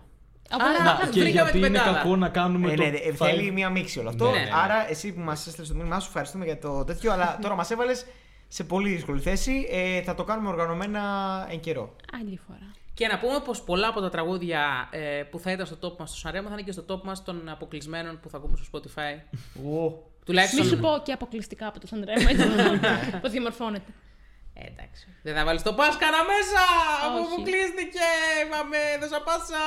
Από 0.53 0.65
Άρα, 0.65 0.73
να- 0.79 0.85
να- 0.85 0.93
Να, 0.93 0.99
και 0.99 1.21
βρήκαμε 1.21 1.31
γιατί 1.31 1.51
την 1.51 1.59
είναι 1.65 1.69
πεντάδα. 1.79 1.97
κακό 1.99 2.17
να 2.17 2.29
κάνουμε 2.29 2.73
Ε, 2.73 2.75
το 2.75 2.83
ναι, 2.83 2.89
ε, 2.89 3.11
five. 3.11 3.15
θέλει 3.15 3.51
μία 3.51 3.71
μίξη 3.71 3.99
όλο 3.99 4.09
αυτό. 4.09 4.25
Ναι, 4.31 4.39
ναι, 4.39 4.45
ναι. 4.45 4.51
Άρα, 4.55 4.91
εσύ 4.91 5.13
που 5.13 5.21
μας 5.21 5.47
έστειλες 5.47 5.69
το 5.69 5.75
μήνυμά 5.75 6.01
σου, 6.01 6.07
ευχαριστούμε 6.09 6.45
για 6.45 6.59
το 6.59 6.85
τέτοιο. 6.85 7.13
αλλά 7.13 7.39
τώρα 7.43 7.55
μας 7.55 7.71
έβαλες 7.71 8.07
σε 8.49 8.65
πολύ 8.65 8.91
δύσκολη 8.95 9.21
θέση. 9.21 9.67
Ε, 9.71 10.03
θα 10.03 10.15
το 10.15 10.25
κάνουμε 10.25 10.49
οργανωμένα 10.49 11.03
εν 11.51 11.61
καιρό. 11.61 11.97
Άλλη 12.21 12.41
φορά. 12.47 12.71
Και 13.01 13.07
να 13.07 13.19
πούμε 13.19 13.41
πως 13.41 13.63
πολλά 13.63 13.89
από 13.89 14.01
τα 14.01 14.09
τραγούδια 14.09 14.89
ε, 14.91 15.23
που 15.31 15.39
θα 15.39 15.51
ήταν 15.51 15.67
στο 15.67 15.77
top 15.83 15.99
μας 15.99 16.11
στο 16.11 16.19
Σαρέμο 16.19 16.49
θα 16.49 16.53
είναι 16.53 16.63
και 16.63 16.73
στο 16.73 16.85
top 16.89 17.03
μας 17.03 17.25
των 17.25 17.49
αποκλεισμένων 17.49 18.21
που 18.21 18.29
θα 18.29 18.37
ακούμε 18.37 18.57
στο 18.57 18.67
Spotify. 18.73 19.39
Ου. 19.65 20.03
Τουλάχιστον. 20.25 20.65
Μη 20.65 20.71
σου 20.71 20.79
πω 20.79 21.01
και 21.05 21.13
αποκλειστικά 21.13 21.67
από 21.67 21.81
το 21.81 21.87
Σαντρέμα, 21.87 22.31
ήταν 22.31 22.51
που 23.23 23.29
διαμορφώνεται. 23.29 23.93
Ε, 24.55 24.67
εντάξει. 24.67 25.07
Δεν 25.23 25.35
θα 25.35 25.45
βάλεις 25.45 25.63
το 25.63 25.73
Πάσκανα 25.73 26.17
μέσα! 26.25 26.65
Αφού 27.07 27.17
Όχι. 27.17 27.33
αποκλείστηκε! 27.33 28.09
Είπαμε, 28.47 28.79
δώσα 29.01 29.23
πάσα! 29.23 29.65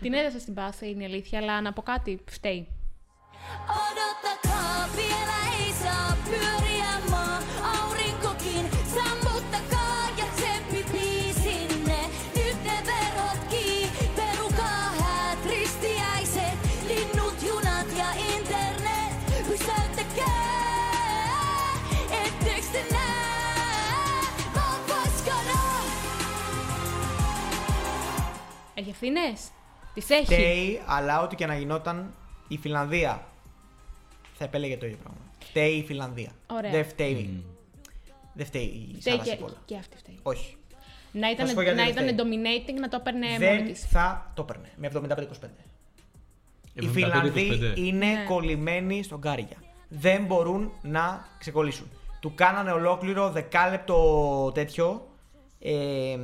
Την 0.00 0.12
έδωσα 0.12 0.38
στην 0.38 0.54
πάσα, 0.54 0.86
είναι 0.86 1.02
η 1.02 1.06
αλήθεια, 1.06 1.38
αλλά 1.38 1.60
να 1.60 1.72
πω 1.72 1.82
κάτι, 1.82 2.24
φταίει. 2.30 2.68
Odottakaa, 3.80 4.76
vielä 4.96 5.38
ei 5.58 6.75
Έχει 28.78 28.90
ευθύνες; 28.90 29.48
Τις 29.94 30.10
έχει; 30.10 30.24
Φταίει, 30.24 30.80
αλλά 30.86 31.22
ό,τι 31.22 31.36
και 31.36 31.46
να 31.46 31.56
γινόταν, 31.58 32.14
η 32.48 32.56
Φιλανδία 32.58 33.26
θα 34.34 34.44
επέλεγε 34.44 34.76
το 34.76 34.86
ίδιο 34.86 34.98
πράγμα. 35.02 35.20
Φταίει 35.38 35.72
η 35.76 35.84
Φιλανδία. 35.84 36.30
Ωραία. 36.46 36.70
Δεν 36.70 36.84
φταίει. 36.84 37.44
Δεν 38.32 38.46
φταίει 38.46 38.62
η 38.62 38.96
Φταίει 39.00 39.12
Σάρα 39.12 39.24
και, 39.24 39.30
Σίπολα. 39.30 39.54
και 39.64 39.76
αυτή 39.76 39.96
φταίει. 39.96 40.18
Όχι. 40.22 40.56
Να 41.12 41.30
ήταν, 41.30 41.48
σου 41.48 41.54
πω 41.54 41.60
γιατί 41.60 41.78
να 41.78 41.84
δεν 41.84 41.92
ήταν 41.92 42.14
φταίει. 42.14 42.40
dominating 42.76 42.80
να 42.80 42.88
το 42.88 42.96
έπαιρνε 43.00 43.26
μόνη 43.26 43.38
δεν 43.38 43.64
της. 43.66 43.86
θα 43.86 44.30
το 44.34 44.42
έπαιρνε 44.42 44.70
με 44.76 44.90
75-25. 44.94 45.48
Οι 46.74 46.86
75-25. 46.86 46.90
Φιλανδοί 46.92 47.72
είναι 47.76 48.06
Ναι. 48.06 48.24
κολλημένοι 48.28 49.02
στον 49.02 49.20
Κάριγια. 49.20 49.56
Δεν 49.88 50.24
μπορούν 50.24 50.72
να 50.82 51.24
ξεκολλήσουν. 51.38 51.90
Του 52.20 52.34
κάνανε 52.34 52.70
ολόκληρο 52.72 53.30
δεκάλεπτο 53.30 54.50
τέτοιο 54.54 55.08
ε, 55.60 56.16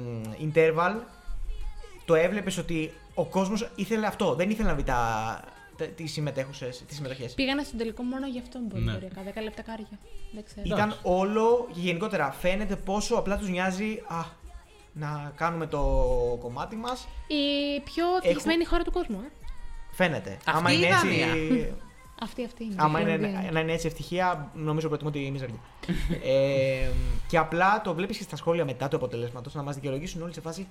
interval. 0.55 0.95
Το 2.05 2.15
έβλεπες 2.15 2.59
ότι 2.59 2.93
ο 3.15 3.25
κόσμος 3.25 3.71
ήθελε 3.75 4.07
αυτό. 4.07 4.35
Δεν 4.35 4.51
ήθελε 4.51 4.69
να 4.69 4.75
δει 4.75 4.83
τα, 4.83 5.41
τα, 5.77 5.85
τις 5.85 6.13
συμμετέχουσες, 6.13 6.83
τις 6.87 6.97
συμμετοχές. 6.97 7.35
Πήγανε 7.35 7.63
στον 7.63 7.79
τελικό 7.79 8.03
μόνο 8.03 8.27
γι' 8.27 8.39
αυτό 8.39 8.59
μπορεί 8.69 8.83
Ναι. 8.83 8.93
οριακά. 8.93 9.23
10 9.23 9.43
λεπτά 9.43 9.63
κάρια. 9.63 9.99
Δεν 10.33 10.45
ξέρω. 10.45 10.63
Ήταν 10.65 10.97
όλο 11.03 11.69
και 11.73 11.81
γενικότερα 11.81 12.33
φαίνεται 12.33 12.77
πόσο 12.77 13.15
απλά 13.15 13.37
τους 13.39 13.49
νοιάζει 13.49 14.03
α, 14.09 14.25
να 14.93 15.33
κάνουμε 15.37 15.67
το 15.67 15.81
κομμάτι 16.41 16.77
μας. 16.77 17.09
Η 17.27 17.81
πιο 17.81 18.05
ευτυχισμένη 18.23 18.65
χώρα 18.65 18.83
του 18.83 18.93
κόσμου, 18.93 19.21
ε. 19.25 19.31
Φαίνεται. 19.95 20.31
Αυτή 20.45 20.51
Άμα 20.59 20.73
η 20.73 20.75
είναι 20.77 20.87
έτσι, 20.87 21.07
Δανία. 21.07 21.75
Αυτή, 22.23 22.45
αυτή 22.45 22.65
είναι. 22.65 22.75
άμα 22.79 22.99
Η 23.01 23.03
είναι, 23.07 23.17
Φιλανδία. 23.27 23.51
να 23.53 23.61
είναι 23.61 23.73
έτσι 23.73 23.87
ευτυχία, 23.87 24.51
νομίζω 24.55 24.89
προτιμώ 24.89 25.11
τη 25.11 25.31
μίζερη. 25.31 25.61
ε, 26.25 26.89
και 27.29 27.39
απλά 27.39 27.81
το 27.81 27.95
βλέπεις 27.95 28.17
και 28.17 28.23
στα 28.23 28.37
σχόλια 28.37 28.65
μετά 28.65 28.89
του 28.89 28.97
αποτελέσματος 28.97 29.55
να 29.55 29.63
μας 29.63 29.75
δικαιολογήσουν 29.75 30.23
όλοι 30.23 30.33
σε 30.35 30.41
φάση 30.41 30.69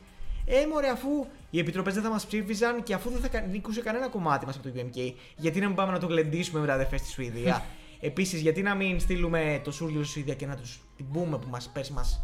ε, 0.56 0.66
μωρέ, 0.68 0.90
αφού 0.90 1.26
οι 1.50 1.60
επιτροπές 1.60 1.94
δεν 1.94 2.04
θα 2.04 2.10
μας 2.10 2.26
ψήφιζαν 2.26 2.84
και 2.84 2.94
αφού 2.94 3.10
δεν 3.10 3.20
θα 3.20 3.28
κα- 3.28 3.42
νίκουσε 3.42 3.82
κανένα 3.82 4.08
κομμάτι 4.08 4.46
μας 4.46 4.56
από 4.56 4.70
το 4.70 4.74
UMK, 4.76 5.14
γιατί 5.36 5.60
να 5.60 5.68
μην 5.68 5.76
πάμε 5.76 5.92
να 5.92 6.00
το 6.00 6.08
γλεντήσουμε 6.08 6.60
με 6.60 6.68
τα 6.68 6.74
αδερφέ 6.74 6.98
στη 6.98 7.10
Σουηδία; 7.10 7.66
Επίσης, 8.04 8.42
γιατί 8.42 8.62
να 8.62 8.76
μην 8.76 9.00
στείλουμε 9.00 9.62
το 9.64 9.72
Σούργιο 9.72 10.04
στη 10.04 10.12
Σουηδία 10.12 10.36
και 10.36 10.46
να 10.46 10.56
τους 10.56 10.80
την 10.96 11.06
πούμε 11.12 11.38
που 11.38 11.48
μας 11.50 11.70
πέρσι 11.74 11.94
μας 11.94 12.22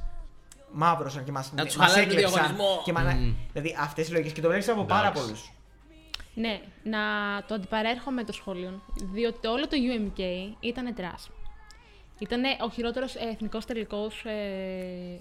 μαύρωσαν 0.72 1.24
και 1.24 1.32
μας 1.32 1.52
Να 1.56 1.66
τους 1.66 1.76
χαλάνε 1.76 2.06
τον 2.06 2.16
διαγωνισμό. 2.18 2.82
Και 2.86 2.92
μα... 2.92 3.18
Δηλαδή, 3.52 3.76
αυτές 3.80 4.08
οι 4.08 4.12
λογικές 4.12 4.32
και 4.32 4.42
το 4.42 4.48
βλέπει 4.50 4.70
από 4.70 4.84
πάρα 4.84 5.08
Εντάξει. 5.08 5.22
πολλούς. 5.22 5.52
Ναι, 6.34 6.62
να 6.84 7.00
το 7.48 7.54
αντιπαρέρχομαι 7.54 8.24
το 8.24 8.34
σχόλιο. 8.34 8.82
Διότι 9.14 9.48
όλο 9.48 9.68
το 9.68 9.78
UMK 9.94 10.20
ήταν 10.60 10.94
τρας. 10.96 11.30
Ήταν 12.20 12.42
ο 12.66 12.70
χειρότερος 12.70 13.16
εθνικός 13.16 13.66
τελικός 13.66 14.24
ε, 14.26 14.32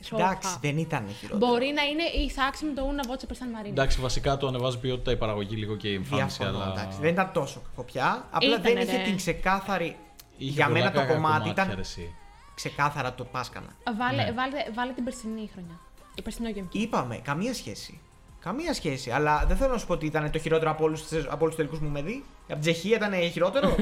σε 0.00 0.14
όλα 0.14 0.24
Εντάξει, 0.24 0.48
αυτά. 0.48 0.58
δεν 0.62 0.78
ήταν 0.78 1.08
χειρότερο. 1.18 1.52
Μπορεί 1.52 1.72
να 1.76 1.82
είναι 1.82 2.02
η 2.24 2.30
σάξη 2.30 2.64
με 2.64 2.72
το 2.72 2.82
Ούνα 2.88 3.02
Βότσε 3.06 3.26
Περσαν 3.26 3.48
Μαρίνα. 3.50 3.68
Εντάξει, 3.68 4.00
βασικά 4.00 4.36
το 4.36 4.46
ανεβάζει 4.46 4.78
ποιότητα 4.78 5.10
η 5.10 5.16
παραγωγή 5.16 5.56
λίγο 5.56 5.76
και 5.76 5.88
η 5.88 5.94
εμφάνιση. 5.94 6.36
Διαφωνώ, 6.40 6.62
Αλλά... 6.64 6.72
εντάξει. 6.72 6.98
Δεν 7.00 7.10
ήταν 7.12 7.30
τόσο 7.32 7.60
κακό 7.60 7.82
πια. 7.84 8.26
Απλά 8.30 8.48
Ήτανε, 8.48 8.62
δεν 8.74 8.76
είχε 8.82 8.96
ρε. 8.96 9.02
την 9.02 9.16
ξεκάθαρη. 9.16 9.96
Είχε 10.36 10.50
για 10.50 10.66
πολλά 10.66 10.78
μένα 10.78 10.90
το 10.92 10.98
κακά 11.00 11.12
κομμάτι 11.14 11.38
κομμάτια, 11.38 11.62
ήταν 11.62 11.74
ρε, 11.74 11.80
εσύ. 11.80 12.14
ξεκάθαρα 12.54 13.14
το 13.14 13.24
Πάσκανα. 13.24 13.76
Βάλε, 13.98 14.22
Ναι. 14.24 14.32
βάλε, 14.32 14.56
βάλε 14.74 14.92
την 14.92 15.04
περσινή 15.04 15.50
χρονιά. 15.52 15.78
Το 16.14 16.22
περσινό 16.22 16.48
UMK. 16.54 16.68
Είπαμε, 16.74 17.16
καμία 17.16 17.54
σχέση. 17.54 18.00
Καμία 18.40 18.74
σχέση. 18.74 19.10
Αλλά 19.10 19.44
δεν 19.46 19.56
θέλω 19.56 19.72
να 19.72 19.78
σου 19.78 19.86
πω 19.86 19.92
ότι 19.92 20.06
ήταν 20.06 20.30
το 20.30 20.38
χειρότερο 20.38 20.70
από 20.70 20.84
όλους 20.84 21.06
τους 21.08 21.54
τελικούς 21.56 21.78
μου 21.80 21.88
με 21.88 22.02
δει. 22.02 22.24
Από 22.42 22.52
την 22.52 22.60
Τσεχία 22.60 22.96
ήταν 22.96 23.12
χειρότερο. 23.30 23.68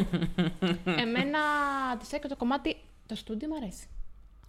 Εμένα 1.04 1.38
τη 1.98 2.06
έκανε 2.10 2.28
το 2.28 2.36
κομμάτι. 2.36 2.76
Το 3.06 3.14
στούντιο 3.14 3.48
μου 3.48 3.56
αρέσει. 3.56 3.84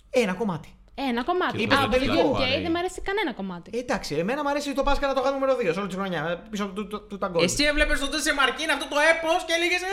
Ε, 0.10 0.22
Ένα 0.22 0.34
κομμάτι. 0.34 0.70
Ένα 1.10 1.24
κομμάτι. 1.24 1.58
Και 1.58 1.68
το 1.68 1.76
Από 1.76 1.84
το 1.84 1.90
τελικό, 1.98 2.32
UK 2.34 2.42
αρέσει. 2.42 2.62
δεν 2.62 2.72
μου 2.72 2.78
αρέσει 2.78 3.02
κανένα 3.02 3.34
κομμάτι. 3.34 3.70
Ε, 3.74 3.78
εντάξει, 3.80 4.16
εμένα 4.16 4.44
μου 4.44 4.50
αρέσει 4.50 4.74
το 4.74 4.84
Πάσχα 4.84 5.08
να 5.08 5.14
το 5.14 5.22
κάνω 5.22 5.38
νούμερο 5.38 5.58
2 5.60 5.74
σε 5.74 5.80
όλη 5.80 5.88
τη 5.90 5.96
χρονιά. 5.96 6.22
ε, 6.30 6.48
Πίσω 6.50 6.64
από 6.64 6.74
του, 6.74 6.88
του, 6.88 7.08
του 7.08 7.18
Ταγκόλ. 7.18 7.44
Εσύ 7.44 7.64
έβλεπες 7.64 7.98
στο 7.98 8.08
Τέσσε 8.10 8.34
Μαρκίν 8.34 8.70
αυτό 8.70 8.88
το 8.88 8.96
έπος 9.12 9.46
και 9.48 9.54
έλεγες 9.58 9.82
Ε, 9.82 9.86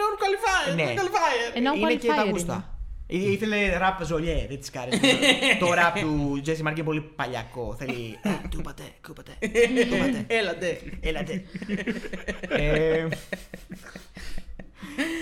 no 0.00 0.06
qualifier. 0.22 0.74
Ναι. 0.76 0.94
no 0.96 1.00
qualifier. 1.00 1.50
Ενώ 1.54 1.72
Είναι 1.74 1.94
και 1.94 2.06
τα 2.08 2.14
qualifier 2.24 2.30
γούστα. 2.30 2.54
είναι. 2.54 2.64
Ή- 3.24 3.32
Ήθελε 3.32 3.76
ραπ 3.76 4.04
ζολιέ, 4.04 4.46
δεν 4.48 4.58
της 4.60 4.70
κάρεσε. 4.70 5.00
το 5.60 5.72
ραπ 5.74 5.98
του 5.98 6.38
Τζέσι 6.42 6.62
Μάρκ 6.62 6.76
είναι 6.76 6.86
πολύ 6.86 7.00
παλιακό. 7.00 7.74
Θέλει. 7.78 8.18
«Α, 8.22 8.30
Του 8.50 8.56
είπατε, 8.58 8.82
κούπατε. 9.06 9.32
Του 9.88 9.94
είπατε. 9.94 10.24
Έλατε. 10.38 10.80
Έλατε. 11.00 11.44
Ε, 12.48 13.06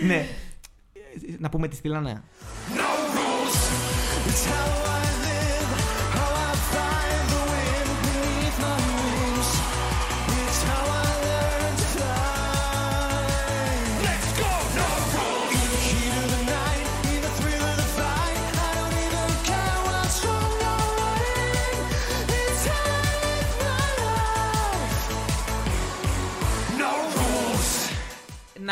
Ναι. 0.06 0.14
Ε, 0.16 1.36
Να 1.38 1.48
πούμε 1.48 1.68
τι 1.68 1.76
στείλανε. 1.76 2.22
No 2.72 2.82
rules. 3.14 4.93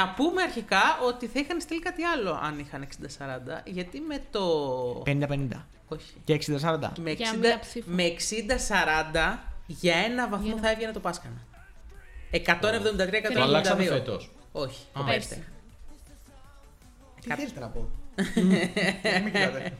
Να 0.02 0.08
πούμε 0.08 0.42
αρχικά 0.42 0.80
ότι 1.06 1.26
θα 1.26 1.40
είχαν 1.40 1.60
στείλει 1.60 1.80
κάτι 1.80 2.02
άλλο 2.02 2.38
αν 2.42 2.58
είχαν 2.58 2.88
60-40. 3.18 3.62
Γιατί 3.64 4.00
με 4.00 4.22
το. 4.30 5.02
50-50. 5.06 5.48
Όχι. 5.88 6.12
Και 6.24 6.34
60-40. 6.46 6.78
Με 6.98 7.10
Για 7.12 7.32
60 7.34 7.36
μία 7.38 7.58
ψήφο. 7.58 7.90
με 7.90 8.02
60-40 8.04 9.38
για 9.66 9.96
ένα 9.96 10.28
βαθμό 10.28 10.44
Για 10.46 10.54
ένα- 10.54 10.62
θα 10.62 10.70
έβγαινε 10.70 10.92
το 10.92 11.00
Πάσκανα. 11.00 11.40
173-172. 12.30 13.32
Το 13.34 13.42
αλλάξαμε 13.42 13.84
φέτος. 13.84 14.30
Όχι, 14.52 14.84
Α. 14.92 15.04
πέρσι. 15.04 15.44
Τι 17.20 17.34
θέλετε 17.34 17.60
να 17.60 17.66
πω; 17.68 17.88
Μην 19.22 19.24
κοιτάτε. 19.24 19.72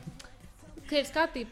Ξέρεις 0.85 1.09
κάτι; 1.09 1.47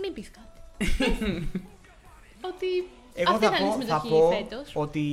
Μην 0.00 0.12
πεις 0.12 0.30
κάτι. 0.30 0.86
ότι 2.50 2.66
Εγώ 3.14 3.32
αυτή 3.32 3.44
θα 3.46 3.50
θα 3.50 3.56
είναι 3.58 3.68
η 3.68 3.70
πω, 3.70 3.76
θα 3.86 4.00
συμμετοχή 4.00 4.08
πω 4.08 4.30
φέτος. 4.30 4.70
ότι 4.74 5.04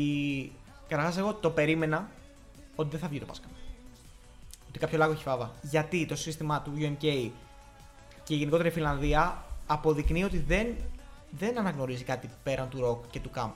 καταρχάς 0.88 1.18
εγώ 1.18 1.34
το 1.34 1.50
περίμενα 1.50 2.10
ότι 2.76 2.90
δεν 2.90 3.00
θα 3.00 3.08
βγει 3.08 3.20
το 3.20 3.26
Πάσχα. 3.26 3.46
Ότι 4.70 4.80
κάποιο 4.80 4.98
λάγο 4.98 5.12
έχει 5.12 5.24
φάβα. 5.24 5.52
Γιατί 5.62 6.06
το 6.06 6.16
σύστημα 6.16 6.62
του 6.62 6.72
UMK 6.78 7.30
και 8.24 8.36
γενικότερα 8.36 8.70
η 8.70 8.72
Φιλανδία 8.72 9.44
αποδεικνύει 9.68 10.24
ότι 10.24 10.38
δεν, 10.38 10.76
δεν 11.30 11.58
αναγνωρίζει 11.60 12.04
κάτι 12.04 12.30
πέραν 12.44 12.70
του 12.70 12.86
rock 12.86 13.08
και 13.10 13.20
του 13.20 13.32
camp. 13.36 13.52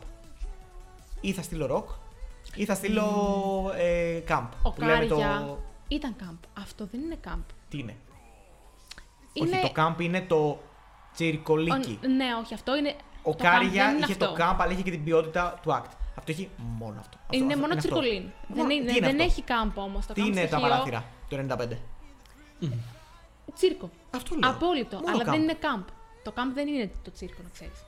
Ή 1.21 1.31
θα 1.33 1.41
στείλω 1.41 1.75
rock 1.77 1.95
ή 2.55 2.65
θα 2.65 2.75
στείλω 2.75 3.03
ε, 3.77 4.21
camp. 4.27 4.47
Ο 4.63 4.71
που 4.71 4.81
λέμε 4.81 4.93
Κάρια 5.05 5.45
το. 5.47 5.59
ήταν 5.87 6.15
camp. 6.19 6.37
Αυτό 6.61 6.85
δεν 6.91 7.01
είναι 7.01 7.17
camp. 7.27 7.39
Τι 7.69 7.77
είναι; 7.79 7.95
Είναι... 9.33 9.57
Όχι, 9.57 9.71
το 9.73 9.83
camp 9.97 10.01
είναι 10.01 10.21
το 10.21 10.59
τσιρικολίκι. 11.13 11.99
Ο- 12.03 12.07
Ναι, 12.07 12.25
όχι, 12.43 12.53
αυτό 12.53 12.77
είναι. 12.77 12.95
Ο 13.23 13.31
το 13.35 13.37
camp 13.39 13.41
Κάρια 13.41 13.85
δεν 13.85 13.95
είναι 13.95 14.03
είχε 14.03 14.11
αυτό. 14.11 14.25
το 14.25 14.35
camp, 14.39 14.55
αλλά 14.59 14.71
είχε 14.71 14.81
και 14.81 14.91
την 14.91 15.03
ποιότητα 15.03 15.59
του 15.61 15.71
act. 15.71 15.91
Αυτό 16.19 16.31
έχει 16.31 16.49
μόνο 16.57 16.95
αυτό. 16.99 17.17
Αυτό- 17.21 17.35
Είναι 17.37 17.45
αυτό- 17.45 17.59
μόνο 17.59 17.73
αυτό. 17.73 17.77
τσιρκολίν. 17.77 18.23
Μόνο- 18.47 18.61
Δεν, 18.67 18.69
είναι, 18.77 18.85
τι 18.91 18.97
είναι 18.97 19.07
δεν 19.07 19.19
αυτό; 19.19 19.23
έχει 19.23 19.43
camp 19.47 19.71
όμως. 19.75 20.05
Το 20.05 20.13
Τι 20.13 20.21
camp 20.21 20.25
είναι 20.25 20.41
τα 20.41 20.47
στοιχείο- 20.47 20.67
παράθυρα 20.69 21.05
το 21.29 21.35
95. 21.37 21.77
Τσίρκο. 23.55 23.89
Αυτό 24.11 24.35
λέω. 24.35 24.49
Απόλυτο. 24.49 24.95
Μόνο 24.97 25.09
αλλά 25.11 25.23
camp. 25.23 25.31
δεν 25.31 25.41
είναι 25.41 25.57
camp. 25.61 25.83
Το 26.23 26.33
camp 26.35 26.51
δεν 26.53 26.67
είναι 26.67 26.91
το 27.03 27.11
τσίρκο, 27.11 27.41
να 27.43 27.49
ξέρεις. 27.53 27.83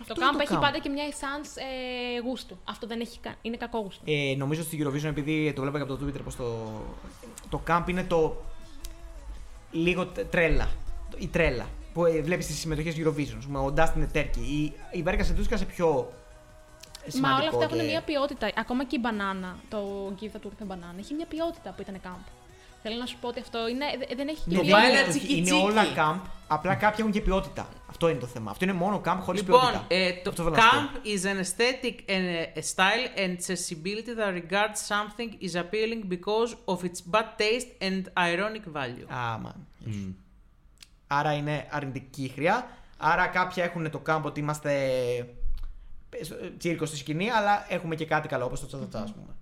Αυτό 0.00 0.14
Το 0.14 0.20
είναι 0.20 0.30
camp 0.30 0.36
το 0.36 0.42
έχει 0.42 0.54
camp. 0.56 0.60
πάντα 0.60 0.78
και 0.78 0.88
μια 0.88 1.04
essence 1.10 1.50
ε, 1.56 2.20
γούστου. 2.20 2.58
Αυτό 2.64 2.86
δεν 2.86 3.00
έχει 3.00 3.18
καν. 3.18 3.34
Είναι 3.42 3.56
κακό 3.56 3.78
γούστο. 3.78 4.02
Ε, 4.06 4.34
νομίζω 4.36 4.62
στη 4.62 4.82
Eurovision, 4.84 5.04
επειδή 5.04 5.52
το 5.52 5.60
βλέπω 5.60 5.76
και 5.76 5.82
από 5.82 5.96
το 5.96 6.06
Twitter, 6.06 6.20
πως 6.24 6.36
το, 6.36 6.46
το 7.50 7.60
camp 7.68 7.82
είναι 7.86 8.04
το 8.04 8.36
λίγο 9.70 10.06
τε- 10.06 10.30
τρέλα. 10.30 10.68
Η 11.18 11.26
τρέλα 11.28 11.66
που 11.92 12.04
ε, 12.04 12.20
βλέπεις 12.20 12.44
στι 12.44 12.54
συμμετοχές 12.54 12.94
Eurovision. 12.98 13.34
ας 13.38 13.44
πούμε, 13.46 13.58
Ο 13.58 13.74
Dustin 13.76 14.06
Turkey. 14.16 14.36
Η, 14.36 14.72
η 14.92 15.02
Βέρκα 15.02 15.24
Σεντούσκα 15.24 15.56
σε 15.56 15.64
πιο 15.64 15.86
σημαντικό. 15.86 16.21
Μα 17.20 17.34
όλα 17.34 17.48
αυτά 17.48 17.64
έχουν 17.64 17.78
και- 17.78 17.84
μια 17.84 18.00
ποιότητα. 18.02 18.50
Ακόμα 18.56 18.84
και 18.84 18.96
η 18.96 18.98
μπανάνα, 19.02 19.56
το 19.68 19.78
Give 20.20 20.24
the 20.36 20.40
Turk 20.46 20.62
a 20.68 20.72
Banana, 20.72 20.98
έχει 20.98 21.14
μια 21.14 21.26
ποιότητα 21.26 21.70
που 21.70 21.82
ήταν 21.82 22.00
camp. 22.04 22.24
Θέλω 22.82 22.96
να 22.96 23.06
σου 23.06 23.16
πω 23.20 23.28
ότι 23.28 23.40
αυτό 23.40 23.68
είναι, 23.68 23.84
δε- 23.98 24.14
δεν 24.14 24.28
έχει 24.28 24.42
και 24.48 24.56
Ναι, 24.56 24.62
μια. 24.62 24.76
δεν 24.76 24.82
Βάλε 24.90 24.98
είναι, 25.00 25.08
τσίκι 25.08 25.32
είναι 25.36 25.42
τσίκι. 25.44 25.62
όλα 25.64 25.82
camp, 25.96 26.20
απλά 26.48 26.74
κάποια 26.74 26.96
έχουν 26.98 27.10
και 27.10 27.20
ποιότητα. 27.20 27.68
Αυτό 27.88 28.08
είναι 28.08 28.18
το 28.18 28.26
θέμα. 28.26 28.50
Αυτό 28.50 28.64
είναι 28.64 28.72
μόνο 28.72 29.00
camp 29.04 29.16
χωρίς 29.20 29.40
Λοιπόν, 29.42 29.60
ποιότητα. 29.60 29.84
ε, 29.88 30.12
το 30.12 30.30
Αυτό 30.30 30.42
θέλω 30.42 30.54
να 30.54 30.62
σου 30.62 30.68
πω. 30.68 31.00
camp 31.00 31.06
is 31.06 31.22
an 31.32 31.38
aesthetic 31.44 32.10
and 32.10 32.58
a 32.58 32.62
style 32.74 33.18
and 33.18 33.36
accessibility 33.36 34.12
that 34.20 34.32
regards 34.42 34.78
something 34.92 35.30
is 35.46 35.54
appealing 35.62 36.12
because 36.16 36.74
of 36.74 36.78
its 36.84 37.00
bad 37.10 37.26
taste 37.38 37.70
and 37.88 38.02
ironic 38.32 38.76
value. 38.80 39.06
Άμα. 39.08 39.54
Άρα 41.06 41.32
είναι 41.32 41.66
αρνητική 41.70 42.22
η 42.24 42.28
χρειά. 42.28 42.66
Άρα 42.96 43.26
κάποια 43.26 43.64
έχουν 43.64 43.90
το 43.90 43.98
κάμπο 43.98 44.28
ότι 44.28 44.40
είμαστε 44.40 44.72
ε, 45.18 45.24
τσίρκο 46.58 46.86
στη 46.86 46.96
σκηνή, 46.96 47.30
αλλά 47.30 47.66
έχουμε 47.68 47.94
και 47.94 48.04
κάτι 48.06 48.28
καλό, 48.28 48.44
όπως 48.44 48.60
το 48.60 48.66
τσατατσά, 48.66 49.02
ας 49.02 49.12
πούμε. 49.12 49.36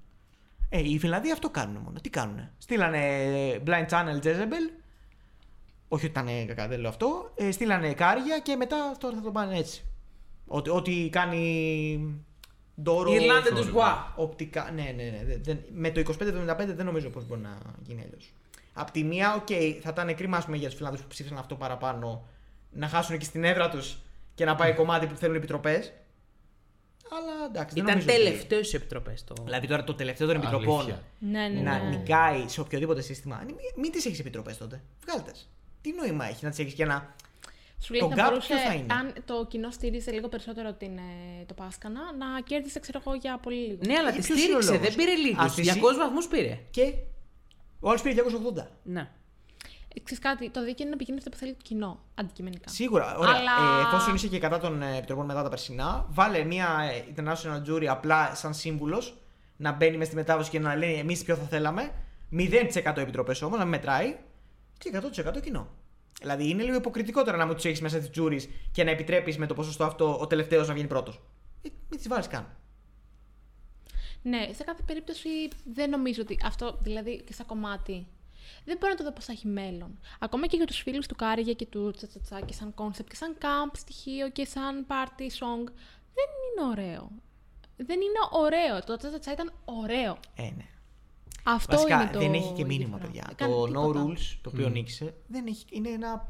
Ε, 0.69 0.91
οι 0.91 0.99
Φιλανδοί 0.99 1.33
αυτό 1.33 1.51
κάνουν 1.51 1.83
μόνο. 1.83 2.01
Τι 2.01 2.11
κάνουνε; 2.11 2.53
Στείλανε 2.59 3.01
Blind 3.67 3.87
Channel 3.89 4.23
Jezebel. 4.25 4.73
Όχι 5.89 6.07
ότι 6.07 6.21
ήταν 6.21 6.47
κακά, 6.47 6.69
δεν 6.69 6.81
λέω 6.81 6.89
αυτό. 6.91 7.33
Ε, 7.35 7.51
στείλανε 7.51 7.95
Κάρια 7.95 8.39
και 8.39 8.57
μετά 8.57 8.77
τώρα 8.99 9.17
θα 9.17 9.23
το 9.23 9.31
πάνε 9.31 9.57
έτσι. 9.57 9.85
Ότι, 10.47 10.71
ό,τι 10.71 11.09
κάνει 11.09 12.23
Ντόρο. 12.83 13.13
Ιρλάνδε 13.13 13.51
του 13.51 13.69
Μπουά. 13.73 14.13
Οπτικά. 14.17 14.71
Ναι, 14.75 14.83
ναι, 14.97 15.03
ναι. 15.03 15.25
δεν- 15.25 15.43
δεν- 15.43 15.61
με 15.73 15.91
το 15.91 16.01
25-75 16.01 16.75
δεν 16.75 16.87
νομίζω 16.87 17.09
πως 17.11 17.27
μπορεί 17.27 17.41
να 17.41 17.59
γίνει 17.87 18.03
αλλιώς. 18.03 18.33
Απ' 18.73 18.91
τη 18.91 19.05
μία, 19.05 19.35
οκ, 19.35 19.47
θα 19.83 19.89
ήταν 19.91 20.15
κρίμα 20.15 20.37
ας 20.37 20.45
πούμε, 20.45 20.57
για 20.57 20.69
τους 20.69 20.77
Φινλανδούς 20.77 21.01
που 21.01 21.07
ψήφισαν 21.09 21.39
αυτό 21.39 21.55
παραπάνω 21.55 22.27
να 22.71 22.89
χάσουν 22.89 23.19
και 23.19 23.25
στην 23.25 23.45
έδρα 23.45 23.69
τους 23.71 23.99
και 24.35 24.45
να 24.45 24.55
πάει 24.55 24.75
κομμάτι 24.75 25.07
που 25.07 25.15
θέλουν 25.17 25.37
επιτροπές. 25.37 25.93
Αλλά 27.17 27.45
εντάξει, 27.49 27.75
δεν 27.75 27.85
Ήταν 27.85 27.97
νομίζω 27.99 28.15
ότι- 28.15 28.25
τελευταίο 28.25 28.63
στις 28.63 28.77
επιτροπές 28.77 29.25
το. 29.25 29.35
Δηλαδή 29.45 29.67
τώρα 29.67 29.85
το 29.85 29.95
τελευταίο 29.95 30.27
των 30.27 30.37
επιτροπών 30.37 30.79
Αλήθεια. 30.81 31.03
Ναι, 31.19 31.49
ναι, 31.49 31.61
να 31.61 31.79
ναι. 31.79 31.89
νικάει 31.97 32.45
σε 32.49 32.61
οποιοδήποτε 32.61 33.01
σύστημα. 33.01 33.43
Μην, 33.47 33.55
μην 33.77 33.93
τις 33.93 34.07
έχεις 34.07 34.19
επιτροπές 34.19 34.57
τότε. 34.57 34.83
Βγάλτε. 35.07 35.33
Τι 35.81 35.93
νόημα 35.93 36.25
έχει 36.29 36.45
να 36.45 36.51
τις 36.51 36.59
έχεις 36.59 36.75
και 36.75 36.85
να. 36.85 37.15
Σου 37.83 37.93
λέει 37.93 38.01
Το 38.01 38.09
θα 38.09 38.15
gap 38.15 38.29
μπορούσε, 38.29 38.47
ποιος 38.47 38.63
θα 38.63 38.75
είναι; 38.75 38.95
αν 38.95 39.13
το 39.25 39.47
κοινό 39.49 39.71
στήριζε 39.71 40.11
λίγο 40.11 40.29
περισσότερο 40.29 40.73
την, 40.73 40.97
ε, 40.99 41.45
το 41.47 41.55
Paskana, 41.55 42.01
να 42.19 42.41
κέρδισε, 42.45 42.81
ξέρω 42.81 43.01
εγώ, 43.07 43.15
για 43.17 43.39
πολύ 43.39 43.57
λίγο. 43.57 43.79
Ναι, 43.87 43.95
αλλά 43.99 44.09
Ε, 44.09 44.13
τη 44.13 44.19
ποιος 44.19 44.29
είναι 44.29 44.37
ο 44.57 44.61
στήριξε, 44.61 44.71
λόγος; 44.73 44.87
δεν 44.87 44.95
πήρε 44.97 45.15
λίγο. 45.15 45.43
Ας 45.43 45.55
τη 45.55 45.63
200 45.63 45.73
συ- 45.73 45.99
βαθμούς 45.99 46.29
πήρε. 46.29 46.59
Και. 46.71 46.95
Ο 47.81 47.89
άλλος 47.89 48.03
πήρε 48.03 48.15
280. 48.15 48.67
Ναι. 48.83 49.11
Ε, 49.95 50.01
Ξέρεις 50.01 50.23
κάτι, 50.23 50.51
το 50.51 50.61
δίκαιο 50.65 50.77
είναι 50.81 50.91
να 50.91 50.97
πηγαίνεις 50.97 51.21
αυτό 51.21 51.31
που 51.31 51.37
θέλει 51.37 51.53
το 51.55 51.63
κοινό, 51.63 52.01
αντικειμενικά. 52.15 52.69
Σίγουρα. 52.69 53.17
Ωραία. 53.17 53.35
Αλλά- 53.35 53.79
Ε, 53.81 53.83
εφόσον 53.87 54.15
είσαι 54.15 54.29
και 54.29 54.39
κατά 54.39 54.59
των 54.59 54.83
ε, 54.83 54.97
επιτροπών 54.97 55.27
μετά 55.27 55.43
τα 55.43 55.49
περσινά, 55.49 56.07
βάλε 56.11 56.45
μια 56.45 56.79
ε, 56.93 57.13
international 57.17 57.69
jury 57.71 57.85
απλά 57.85 58.35
σαν 58.35 58.55
σύμβουλος 58.55 59.15
να 59.57 59.73
μπαίνει 59.73 59.97
μες 59.97 60.07
στη 60.07 60.17
μετάδοση 60.17 60.51
και 60.51 60.59
να 60.59 60.77
λέει 60.77 60.95
εμείς 60.95 61.25
ποιο 61.25 61.37
θα 61.37 61.45
θέλαμε. 61.45 61.93
0% 62.33 62.97
επιτροπές 62.97 63.43
όμως, 63.43 63.59
να 63.59 63.65
μην 63.65 63.73
μετράει. 63.75 64.17
Και 64.79 64.91
100% 65.37 65.41
κοινό. 65.43 65.69
Δηλαδή 66.21 66.49
είναι 66.49 66.63
λίγο 66.63 66.77
υποκριτικό 66.77 67.25
τώρα 67.25 67.37
να 67.37 67.47
μου 67.47 67.55
τους 67.55 67.65
έχεις 67.65 67.81
μέσα 67.81 67.99
τη 67.99 68.09
jury 68.17 68.39
και 68.73 68.85
να 68.85 68.91
επιτρέπεις 68.91 69.39
με 69.39 69.47
το 69.47 69.55
ποσοστό 69.55 69.85
αυτό 69.85 70.19
ο 70.21 70.27
τελευταίος 70.27 70.67
να 70.69 70.73
βγαίνει 70.75 70.89
πρώτος. 70.89 71.15
Ε, 71.63 71.69
μην 71.89 71.99
τις 71.99 72.09
βάλεις 72.09 72.27
καν. 72.27 72.47
Ναι, 74.23 74.49
σε 74.55 74.65
κάθε 74.65 74.83
περίπτωση 74.87 75.29
δεν 75.75 75.91
νομίζω 75.91 76.23
ότι 76.23 76.39
αυτό, 76.45 76.79
δηλαδή 76.83 77.23
και 77.23 77.33
σαν 77.33 77.47
κομμάτι, 77.47 78.07
δεν 78.65 78.77
μπορώ 78.81 78.93
να 78.93 78.99
το 78.99 79.05
δω 79.05 79.13
πως 79.13 79.25
θα 79.25 79.33
έχει 79.33 79.47
μέλλον. 79.47 79.99
Ακόμα 80.19 80.47
και 80.47 80.57
για 80.57 80.67
τους 80.67 80.79
φίλους 80.81 81.07
του 81.07 81.15
Κάριγια 81.17 81.53
και 81.53 81.67
του 81.67 81.91
Τσατσατσά 81.91 82.41
και 82.41 82.53
σαν 82.53 82.75
concept 82.77 83.05
και 83.09 83.17
σαν 83.17 83.37
camp 83.41 83.71
στοιχείο 83.77 84.31
και 84.31 84.45
σαν 84.45 84.87
party 84.89 85.23
song, 85.23 85.65
δεν 86.15 86.29
είναι 86.47 86.69
ωραίο. 86.71 87.11
Δεν 87.77 87.97
είναι 88.01 88.21
ωραίο. 88.31 88.85
Το 88.85 88.97
Τσατσατσά 88.97 89.33
ήταν 89.33 89.53
ωραίο. 89.65 90.19
Ε, 90.35 90.43
ναι. 90.43 90.67
Αυτό 91.45 91.77
Βασικά 91.77 92.03
είναι 92.03 92.11
το 92.13 92.19
δεν 92.19 92.35
έχει 92.35 92.53
και 92.53 92.63
η 92.63 92.65
μήνυμα, 92.65 92.97
διαφορά. 92.99 93.07
παιδιά. 93.07 93.25
Δεν 93.27 93.37
κάνει 93.37 93.53
Το 93.53 93.63
No 93.63 93.67
τίποτα. 93.93 94.07
Rules, 94.07 94.39
το 94.43 94.51
οποίο 94.55 94.69
νίκησε, 94.69 95.15
δεν 95.27 95.47
έχει, 95.47 95.65
είναι 95.71 95.89
ένα 95.89 96.27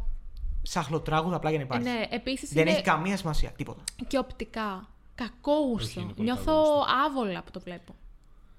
σαχλοτράγουδο 0.63 1.37
απλά 1.37 1.51
για 1.51 1.59
να 1.59 1.65
υπάρχει. 1.65 1.89
Ναι, 1.89 2.07
επίσης 2.11 2.53
δεν 2.53 2.63
είναι 2.63 2.71
έχει 2.71 2.83
καμία 2.83 3.17
σημασία. 3.17 3.51
Τίποτα. 3.51 3.83
και 4.07 4.19
οπτικά. 4.19 4.89
Κακό 5.15 5.53
γούστο. 5.53 6.01
είναι 6.01 6.13
πολύ 6.13 6.29
Νιώθω 6.29 6.45
κακό 6.45 6.59
γούστο. 6.59 6.85
άβολα 7.07 7.43
που 7.43 7.51
το 7.51 7.61
βλέπω. 7.61 7.95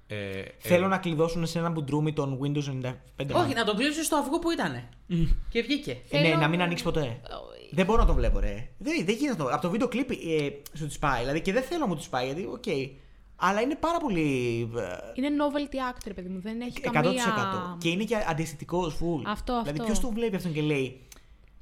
Ε, 0.06 0.38
ε, 0.38 0.44
Θέλω 0.58 0.88
να 0.88 0.98
κλειδώσουν 0.98 1.46
σε 1.46 1.58
ένα 1.58 1.70
μπουντρούμι 1.70 2.12
των 2.12 2.38
Windows 2.42 2.86
95. 2.86 2.94
Όχι, 3.32 3.54
να 3.54 3.64
τον 3.64 3.76
κλείσουν 3.76 4.02
στο 4.04 4.16
αυγό 4.16 4.38
που 4.38 4.50
ήταν. 4.50 4.88
Και 5.48 5.62
βγήκε. 5.62 5.90
Ε, 6.10 6.18
ναι, 6.18 6.24
Θέλω- 6.28 6.40
να 6.40 6.48
μην 6.48 6.62
ανοίξει 6.62 6.84
ποτέ. 6.84 7.20
Δεν 7.70 7.86
μπορώ 7.86 8.00
να 8.00 8.06
το 8.06 8.14
βλέπω, 8.14 8.38
ρε. 8.38 8.68
Δεν, 8.78 9.04
δεν 9.04 9.14
γίνεται. 9.14 9.42
Από 9.42 9.60
το 9.62 9.70
βίντεο 9.70 9.88
κλιπ 9.88 10.10
ε, 10.10 10.16
σου 10.76 10.86
τη 10.86 10.96
πάει. 11.00 11.20
Δηλαδή 11.20 11.40
και 11.40 11.52
δεν 11.52 11.62
θέλω 11.62 11.80
να 11.80 11.86
μου 11.86 11.96
τη 11.96 12.06
σπάει 12.10 12.26
γιατί, 12.26 12.44
οκ. 12.52 12.64
Αλλά 13.36 13.60
είναι 13.60 13.74
πάρα 13.74 13.98
πολύ. 13.98 14.20
ε, 14.76 14.82
Είναι 15.14 15.28
novelty 15.28 15.74
act, 15.74 16.10
παιδί 16.14 16.28
μου. 16.28 16.40
Δεν 16.40 16.60
έχει 16.60 16.72
100%. 16.84 16.90
καμία. 16.92 17.76
Και 17.80 17.88
είναι 17.88 18.04
και 18.04 18.16
αντιστοιχικό 18.28 18.86
full. 18.86 19.22
Αυτό, 19.26 19.52
Δηλαδή, 19.52 19.70
αυτό. 19.70 19.84
ποιος 19.84 20.00
τον 20.00 20.12
βλέπει 20.14 20.36
αυτόν 20.36 20.52
και 20.52 20.60
λέει. 20.62 21.00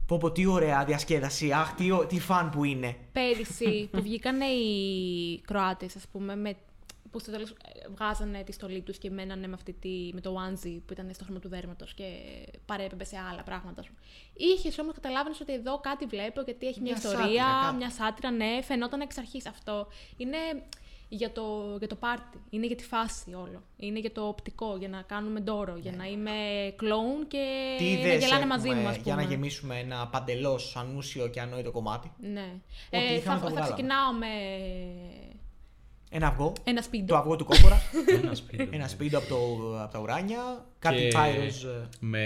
Πω, 0.07 0.19
πω, 0.19 0.31
τι 0.33 0.47
ωραία 0.47 0.85
διασκέδαση. 0.85 1.53
Αχ, 1.53 1.73
τι, 1.75 1.91
ω- 1.91 2.07
τι 2.07 2.21
φαν 2.21 2.51
που 2.51 2.65
είναι. 2.65 2.97
Πέρυσι 3.13 3.89
που 3.93 4.03
βγήκανε 4.03 4.45
οι 4.45 5.41
Κροάτες, 5.47 5.97
ας 5.97 6.05
πούμε, 6.13 6.37
με, 6.37 6.57
που 7.11 7.19
στο 7.19 7.31
τέλος 7.31 7.53
βγάζανε 7.95 8.43
τη 8.43 8.53
στολή 8.53 8.81
τους 8.83 8.99
και 8.99 9.11
μένανε 9.11 9.47
με, 9.47 9.55
αυτή 9.55 9.73
τη, 9.73 10.11
με 10.13 10.21
το 10.21 10.35
onesie 10.37 10.81
που 10.87 10.93
ήταν 10.93 11.11
στο 11.15 11.25
χρώμα 11.25 11.41
του 11.41 11.49
δέρματος 11.49 11.95
και 11.95 12.05
παρέπεμπε 12.67 13.05
σε 13.05 13.17
άλλα 13.33 13.43
πράγματα. 13.43 13.85
Είχε 14.35 14.81
όμως 14.83 14.95
καταλάβαινες 14.95 15.41
ότι 15.41 15.53
εδώ 15.53 15.79
κάτι 15.81 16.07
βλέπω 16.07 16.41
γιατί 16.41 16.67
έχει 16.67 16.81
μια, 16.81 16.97
Μια 17.03 17.11
ιστορία, 17.11 17.43
σάτυρα, 17.45 17.61
κάτι. 17.63 17.77
μια 17.77 17.91
σάτυρα, 17.91 18.31
ναι, 18.31 18.63
φαινόταν 18.63 19.01
εξ 19.01 19.19
αρχής 19.19 19.47
αυτό. 19.47 19.87
Είναι 20.17 20.37
για 21.13 21.33
το, 21.33 21.77
για 21.79 21.89
το 21.89 21.95
πάρτι, 21.95 22.41
είναι 22.51 22.67
για 22.67 22.77
τη 22.77 22.85
φάση 22.85 23.35
όλο. 23.35 23.63
Είναι 23.77 23.99
για 23.99 24.13
το 24.13 24.27
οπτικό, 24.27 24.77
για 24.77 24.89
να 24.89 25.03
κάνουμε 25.03 25.41
ντόρο, 25.41 25.77
για 25.77 25.93
να 25.93 26.05
είμαι 26.05 26.31
κλόουν 26.77 27.27
και 27.29 27.75
Τι 27.79 27.85
να 27.85 27.91
ιδέες 27.91 28.23
γελάνε 28.25 28.47
μαζί 28.47 28.69
μου, 28.69 28.75
ας 28.89 28.99
πούμε. 28.99 29.03
για 29.05 29.15
να 29.15 29.23
γεμίσουμε 29.23 29.79
ένα 29.79 30.09
παντελώς 30.09 30.77
ανούσιο 30.77 31.29
και 31.29 31.41
ανόητο 31.41 31.71
κομμάτι; 31.71 32.13
Ναι. 32.21 32.49
Ό,τι 32.87 32.97
Ε, 32.97 33.15
είχαμε, 33.15 33.21
θα, 33.21 33.33
το 33.35 33.41
θα 33.41 33.47
βγάλαμε. 33.51 33.67
ξεκινάω 33.67 34.13
με 34.13 34.27
Ένα 36.13 36.27
αυγό. 36.27 36.53
ένα 36.65 36.83
σπίτι. 36.83 37.05
Το 37.05 37.17
αυγό 37.17 37.37
του 37.37 37.45
κόκορα. 37.45 37.81
Ένα 38.23 38.35
σπίτι. 38.35 38.69
ένα 38.71 38.89
σπίτι 38.89 39.15
από, 39.15 39.27
το, 39.29 39.37
από 39.83 39.93
τα 39.93 39.99
ουράνια. 40.01 40.67
Κάτι 40.79 40.97
Και 40.97 41.09
πάιρος, 41.13 41.65
ε, 41.65 41.89
Με 42.01 42.25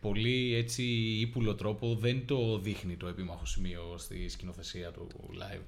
πολύ 0.00 0.54
έτσι 0.54 0.82
ύπουλο 1.20 1.54
τρόπο 1.54 1.94
δεν 1.94 2.26
το 2.26 2.58
δείχνει 2.58 2.96
το 2.96 3.06
επίμαχο 3.06 3.46
σημείο 3.46 3.94
στη 3.96 4.28
σκηνοθεσία 4.28 4.90
του 4.90 5.06
live. 5.38 5.60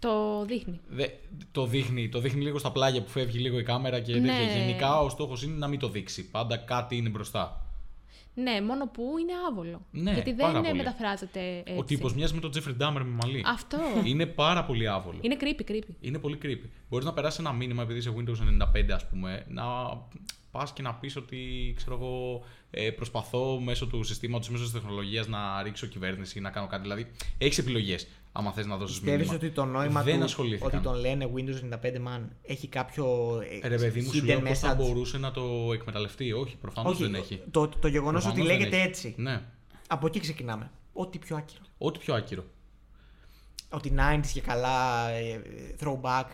Το 0.00 0.44
δείχνει. 0.44 0.80
Δε, 0.88 1.06
το, 1.52 1.66
δείχνει, 1.66 2.08
το 2.08 2.20
δείχνει 2.20 2.42
λίγο 2.42 2.58
στα 2.58 2.72
πλάγια 2.72 3.02
που 3.02 3.10
φεύγει 3.10 3.38
λίγο 3.38 3.58
η 3.58 3.62
κάμερα 3.62 4.00
και 4.00 4.12
Ναι. 4.14 4.20
τέτοια. 4.28 4.56
Γενικά 4.56 5.00
ο 5.00 5.08
στόχος 5.08 5.42
είναι 5.42 5.56
να 5.56 5.66
μην 5.68 5.78
το 5.78 5.88
δείξει. 5.88 6.30
Πάντα 6.30 6.56
κάτι 6.56 6.96
είναι 6.96 7.08
μπροστά. 7.08 7.65
Ναι, 8.38 8.60
μόνο 8.60 8.86
που 8.86 9.02
είναι 9.20 9.32
άβολο. 9.48 9.86
Ναι, 9.90 10.12
Γιατί 10.12 10.34
πάρα 10.34 10.52
δεν 10.52 10.64
ε, 10.64 10.68
πολύ. 10.68 10.82
μεταφράζεται 10.82 11.58
έτσι. 11.58 11.78
Ο 11.78 11.84
τύπος 11.84 12.14
μοιάζει 12.14 12.34
με 12.34 12.40
τον 12.40 12.50
Jeffrey 12.54 12.82
Dahmer 12.82 13.02
με 13.04 13.18
μαλλί. 13.22 13.42
Αυτό. 13.46 13.78
Είναι 14.04 14.26
πάρα 14.26 14.64
πολύ 14.64 14.88
άβολο. 14.88 15.18
είναι 15.20 15.36
creepy, 15.40 15.70
creepy. 15.70 15.94
Είναι 16.00 16.18
πολύ 16.18 16.38
creepy. 16.42 16.68
Μπορείς 16.88 17.06
να 17.06 17.12
περάσεις 17.12 17.38
ένα 17.38 17.52
μήνυμα 17.52 17.82
επειδή 17.82 17.98
είσαι 17.98 18.14
Windows 18.16 18.64
95, 18.78 18.90
ας 18.94 19.08
πούμε, 19.08 19.46
να 19.48 19.64
πας 20.50 20.72
και 20.72 20.82
να 20.82 20.94
πεις 20.94 21.16
ότι 21.16 21.72
ξέρω 21.76 21.96
εγώ, 21.96 22.44
ε, 22.70 22.90
προσπαθώ 22.90 23.60
μέσω 23.60 23.86
του 23.86 24.02
συστήματος, 24.02 24.48
μέσω 24.50 24.62
της 24.62 24.72
τεχνολογίας 24.72 25.26
να 25.26 25.62
ρίξω 25.62 25.86
κυβέρνηση 25.86 26.38
ή 26.38 26.40
να 26.40 26.50
κάνω 26.50 26.66
κάτι. 26.66 26.82
Δηλαδή, 26.82 27.10
έχεις 27.38 27.58
επιλογές. 27.58 28.06
Άμα 28.38 28.52
θες 28.52 28.66
να 28.66 28.76
δώσεις 28.76 28.96
Πιστεύεις 29.00 29.18
μήνυμα. 29.28 29.34
ότι 29.44 29.50
το 29.54 29.64
νόημα 29.64 30.02
δεν 30.02 30.18
του 30.18 30.24
ασχολήθηκαν. 30.24 30.68
ότι 30.68 30.78
τον 30.82 30.94
λένε 30.94 31.30
Windows 31.34 31.74
95 31.74 31.76
man 31.96 32.20
έχει 32.42 32.68
κάποιο 32.68 33.06
ε, 33.62 33.66
Ε, 33.66 33.68
Ρε 33.68 33.76
παιδί 33.76 34.00
μου, 34.00 34.12
σου 34.12 34.18
hidden 34.22 34.26
λέω 34.26 34.40
πώς 34.40 34.58
θα 34.58 34.72
message; 34.72 34.76
μπορούσε 34.76 35.18
να 35.18 35.30
το 35.30 35.70
εκμεταλλευτεί. 35.72 36.32
Όχι, 36.32 36.56
προφανώς 36.56 36.92
Όχι, 36.92 37.02
δεν 37.02 37.14
έχει. 37.14 37.42
Το, 37.50 37.68
το 37.68 37.88
γεγονός 37.88 38.24
ότι 38.26 38.34
Προφανώς 38.34 38.48
δεν 38.48 38.58
λέγεται 38.58 38.76
έχει. 38.76 38.86
έτσι. 38.88 39.14
Ναι. 39.18 39.42
Από 39.88 40.06
εκεί 40.06 40.20
ξεκινάμε. 40.20 40.70
Ό,τι 40.92 41.18
πιο 41.18 41.36
άκυρο. 41.36 41.62
Ό,τι 41.78 41.98
πιο 41.98 42.14
άκυρο. 42.14 42.44
Ότι 43.70 43.94
90s 43.98 44.26
και 44.32 44.40
καλά, 44.40 45.08
ε, 45.10 45.40
throwback. 45.80 46.24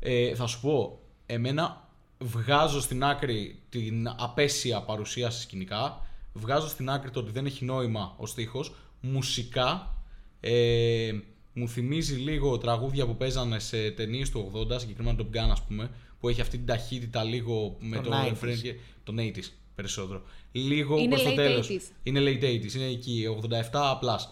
Ε, 0.00 0.34
θα 0.34 0.46
σου 0.46 0.60
πω, 0.60 0.98
εμένα 1.26 1.88
βγάζω 2.18 2.80
στην 2.80 3.04
άκρη 3.04 3.62
την 3.68 4.08
απέσια 4.18 4.80
παρουσία 4.82 5.30
σε 5.30 5.40
σκηνικά, 5.40 6.06
βγάζω 6.32 6.68
στην 6.68 6.90
άκρη 6.90 7.10
το 7.10 7.20
ότι 7.20 7.30
δεν 7.30 7.46
έχει 7.46 7.64
νόημα 7.64 8.14
ο 8.16 8.26
στίχος, 8.26 8.74
μουσικά, 9.00 9.94
ε, 10.40 11.10
μου 11.58 11.68
θυμίζει 11.68 12.14
λίγο 12.14 12.58
τραγούδια 12.58 13.06
που 13.06 13.16
παίζανε 13.16 13.58
σε 13.58 13.90
ταινίες 13.90 14.30
του 14.30 14.50
80, 14.72 14.80
συγκεκριμένα 14.80 15.16
το 15.16 15.26
Gun 15.32 15.48
ας 15.50 15.62
πούμε, 15.62 15.90
που 16.20 16.28
έχει 16.28 16.40
αυτή 16.40 16.56
την 16.56 16.66
ταχύτητα 16.66 17.22
λίγο 17.24 17.76
με 17.80 17.96
Το 17.96 18.02
το 18.02 18.10
90s. 18.16 18.32
refrain 18.44 18.58
και 18.62 18.74
το 19.04 19.14
80s 19.16 19.50
περισσότερο. 19.74 20.22
Λίγο 20.52 20.98
Είναι 20.98 21.08
προς 21.08 21.22
το 21.22 21.30
late 21.30 21.34
τέλος. 21.34 21.68
80s. 21.70 21.80
Είναι 22.02 22.20
late 22.20 22.42
80s, 22.44 22.74
είναι 22.74 22.84
εκεί, 22.84 23.24
87 23.72 23.98
plus. 24.02 24.28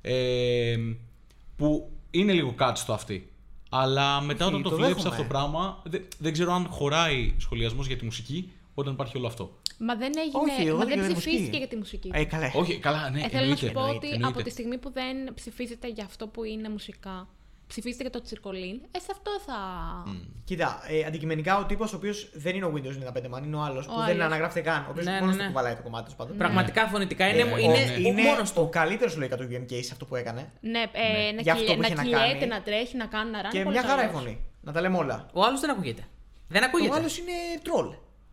Ε, 0.00 0.76
που 1.56 1.90
είναι 2.10 2.32
λίγο 2.32 2.52
κάτι 2.52 2.78
στο 2.80 2.92
αυτή. 2.92 3.28
Αλλά 3.68 4.20
μετά 4.20 4.44
Όχι, 4.46 4.54
όταν 4.54 4.62
το, 4.64 4.70
το 4.70 4.76
βλέπει 4.76 4.92
δέχομαι. 4.92 5.08
αυτό 5.10 5.22
το 5.22 5.28
πράγμα, 5.28 5.82
δεν, 5.84 6.04
δεν 6.18 6.32
ξέρω 6.32 6.52
αν 6.52 6.66
χωράει 6.70 7.34
σχολιασμός 7.38 7.86
για 7.86 7.96
τη 7.96 8.04
μουσική 8.04 8.50
όταν 8.74 8.92
υπάρχει 8.92 9.16
όλο 9.16 9.26
αυτό. 9.26 9.58
Μα 9.82 9.94
δεν 9.96 10.12
έγινε. 10.18 10.52
Όχι, 10.52 10.66
εγώ 10.68 10.78
μα 10.78 10.84
δεν 10.84 10.88
δεν 10.88 10.98
για 10.98 11.08
τη 11.08 11.20
ψηφίστηκε 11.20 11.40
μουσική. 11.42 11.56
για 11.58 11.68
τη 11.68 11.76
μουσική. 11.76 12.10
Ε, 12.14 12.24
καλά. 12.24 12.50
Όχι, 12.54 12.78
καλά, 12.78 13.10
ναι, 13.10 13.20
Ε, 13.20 13.28
θέλω 13.28 13.46
να 13.46 13.56
σου 13.56 13.66
εννοείται. 13.66 13.72
πω 13.72 13.80
εννοείται, 13.80 13.96
ότι 14.06 14.14
εννοείται. 14.14 14.38
από 14.38 14.42
τη 14.46 14.50
στιγμή 14.50 14.78
που 14.78 14.90
δεν 14.92 15.34
ψηφίζεται 15.34 15.88
για 15.88 16.04
αυτό 16.04 16.26
που 16.28 16.44
είναι 16.44 16.68
μουσικά, 16.68 17.28
ψηφίζεται 17.66 18.02
για 18.02 18.10
το 18.10 18.20
τσιρκολίν, 18.22 18.80
ε, 18.90 18.98
σε 18.98 19.06
αυτό 19.10 19.30
θα. 19.46 19.58
Κοίτα, 20.44 20.80
ε, 20.88 21.04
αντικειμενικά 21.04 21.58
ο 21.58 21.64
τύπος 21.64 21.92
ο 21.92 21.96
οποίος 21.96 22.30
δεν 22.34 22.56
είναι 22.56 22.64
ο 22.64 22.72
Windows 22.76 22.96
95 22.98 23.36
man, 23.38 23.42
είναι 23.44 23.56
ο 23.56 23.60
άλλος 23.60 23.86
που 23.86 23.92
δεν 23.94 24.02
άλλος. 24.14 24.24
αναγράφεται 24.24 24.60
καν. 24.60 24.80
Ο 24.82 24.90
οποίος 24.90 25.04
Ναι, 25.06 25.12
μόνος 25.12 25.26
ναι, 25.26 25.32
του 25.36 25.38
ναι. 25.42 25.46
κουβαλάει 25.46 25.74
το 25.74 25.82
κομμάτι 25.82 26.04
τους 26.04 26.14
πάντων. 26.14 26.36
Πραγματικά 26.36 26.86
φωνητικά 26.88 27.28
είναι, 27.28 27.40
Ε, 27.40 27.62
είναι, 27.62 27.72
ο- 27.72 27.98
είναι 28.08 28.22
μόνος 28.22 28.52
του. 28.52 28.62
ο 28.62 28.68
καλύτερος 28.68 29.16
λογικά 29.16 29.36
του 29.36 29.48
UMK 29.50 29.72
σε 29.82 29.88
αυτό 29.92 30.04
που 30.04 30.16
έκανε. 30.16 30.50
Ναι, 30.60 30.78
ε, 30.92 31.32
να, 31.32 31.40
Για 31.40 31.52
αυτό 31.52 31.64
κυλιέ- 31.64 31.74
που 31.74 31.80
να 31.80 31.86
είχε 31.86 31.94
να 31.96 32.02
κυλιέται, 32.02 32.38
κάνει. 32.38 32.46
να 32.46 32.62
τρέχει, 32.62 32.96
να 32.96 33.06
κάνει, 33.06 33.30
να 33.30 33.42
ράνει. 33.42 33.54
Και 33.54 33.62
πολύ 33.62 33.78
μια 33.78 33.88
χαρά 33.88 34.02
η 34.02 34.06
καλός. 34.06 34.20
φωνή. 34.22 34.44
Να 34.60 34.72
τα 34.72 34.80
λέμε 34.80 34.96
όλα. 34.98 35.26
Ο 35.32 35.44
άλλος 35.44 35.60
δεν 35.60 35.70
ακούγεται. 35.70 36.02
Δεν 36.48 36.62
Ο 36.62 36.64
ακούγεται. 36.66 36.94
άλλος 36.98 37.18
είναι 37.18 37.32
τρόλ. 37.62 37.88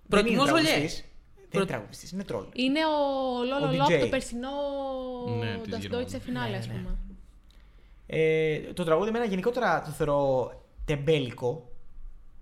Προτιμώ 0.09 0.43
δεν 0.45 0.47
είναι 0.55 0.57
Ζολιέ. 0.57 0.71
τραγουδιστής. 0.71 1.06
Δεν 1.49 1.59
Προ- 1.59 1.61
είναι 1.61 1.71
τραγουδιστή, 1.71 2.09
είναι 2.13 2.23
τρόλ. 2.23 2.45
Είναι 2.53 2.79
ο 2.85 3.43
Λόλο 3.43 3.65
Ο 3.73 3.75
Λό 3.77 3.85
DJ. 3.85 3.91
από 3.93 4.03
το 4.03 4.07
περσινό 4.09 4.49
Ναι, 5.39 5.57
της 5.63 5.75
Das 5.75 5.79
Γερμανίας. 5.79 6.11
Deutsche 6.13 6.15
Finale, 6.17 6.49
Ναι, 6.51 6.57
ας 6.57 6.67
ναι. 6.67 6.73
πούμε. 6.73 6.97
Ε, 8.07 8.59
το 8.73 8.83
τραγούδι 8.83 9.09
εμένα 9.09 9.25
γενικότερα 9.25 9.81
το 9.81 9.89
θεωρώ 9.91 10.51
τεμπέλικο. 10.85 11.69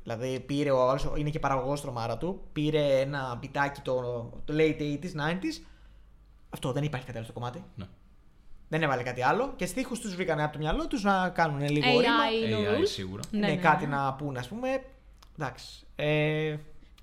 Δηλαδή 0.03 0.39
πήρε 0.39 0.71
ο 0.71 0.89
άλλος, 0.89 1.07
είναι 1.17 1.29
και 1.29 1.39
παραγωγός 1.39 1.81
τρομάρα 1.81 2.17
του, 2.17 2.41
πήρε 2.53 2.99
ένα 2.99 3.37
πιτάκι 3.41 3.81
το, 3.81 4.01
το 4.45 4.53
late 4.57 4.81
80s, 4.81 5.03
90s. 5.03 5.63
Αυτό 6.49 6.71
δεν 6.71 6.83
υπάρχει 6.83 7.05
κάτι 7.05 7.17
άλλο 7.17 7.25
στο 7.25 7.33
κομμάτι. 7.33 7.63
Ναι. 7.75 7.85
Δεν 8.69 8.83
έβαλε 8.83 9.03
κάτι 9.03 9.21
άλλο 9.21 9.53
και 9.55 9.65
στίχους 9.65 9.99
τους 9.99 10.15
βρήκανε 10.15 10.43
από 10.43 10.53
το 10.53 10.59
μυαλό 10.59 10.87
τους 10.87 11.03
να 11.03 11.29
κάνουν 11.29 11.69
λίγο 11.69 11.87
ρήμα. 11.99 12.01
AI 12.03 12.53
no 12.73 12.77
AI 12.77 12.79
rules. 12.81 12.87
σίγουρα. 12.87 13.21
Ναι, 13.31 13.39
Ναι, 13.39 13.47
ναι, 13.47 13.55
κάτι 13.55 13.85
ναι. 13.85 13.95
να 13.95 14.13
πούνε, 14.13 14.39
ας 14.39 14.47
πούμε. 14.47 14.83
Εντάξει. 15.39 15.85
Ε, 15.95 16.55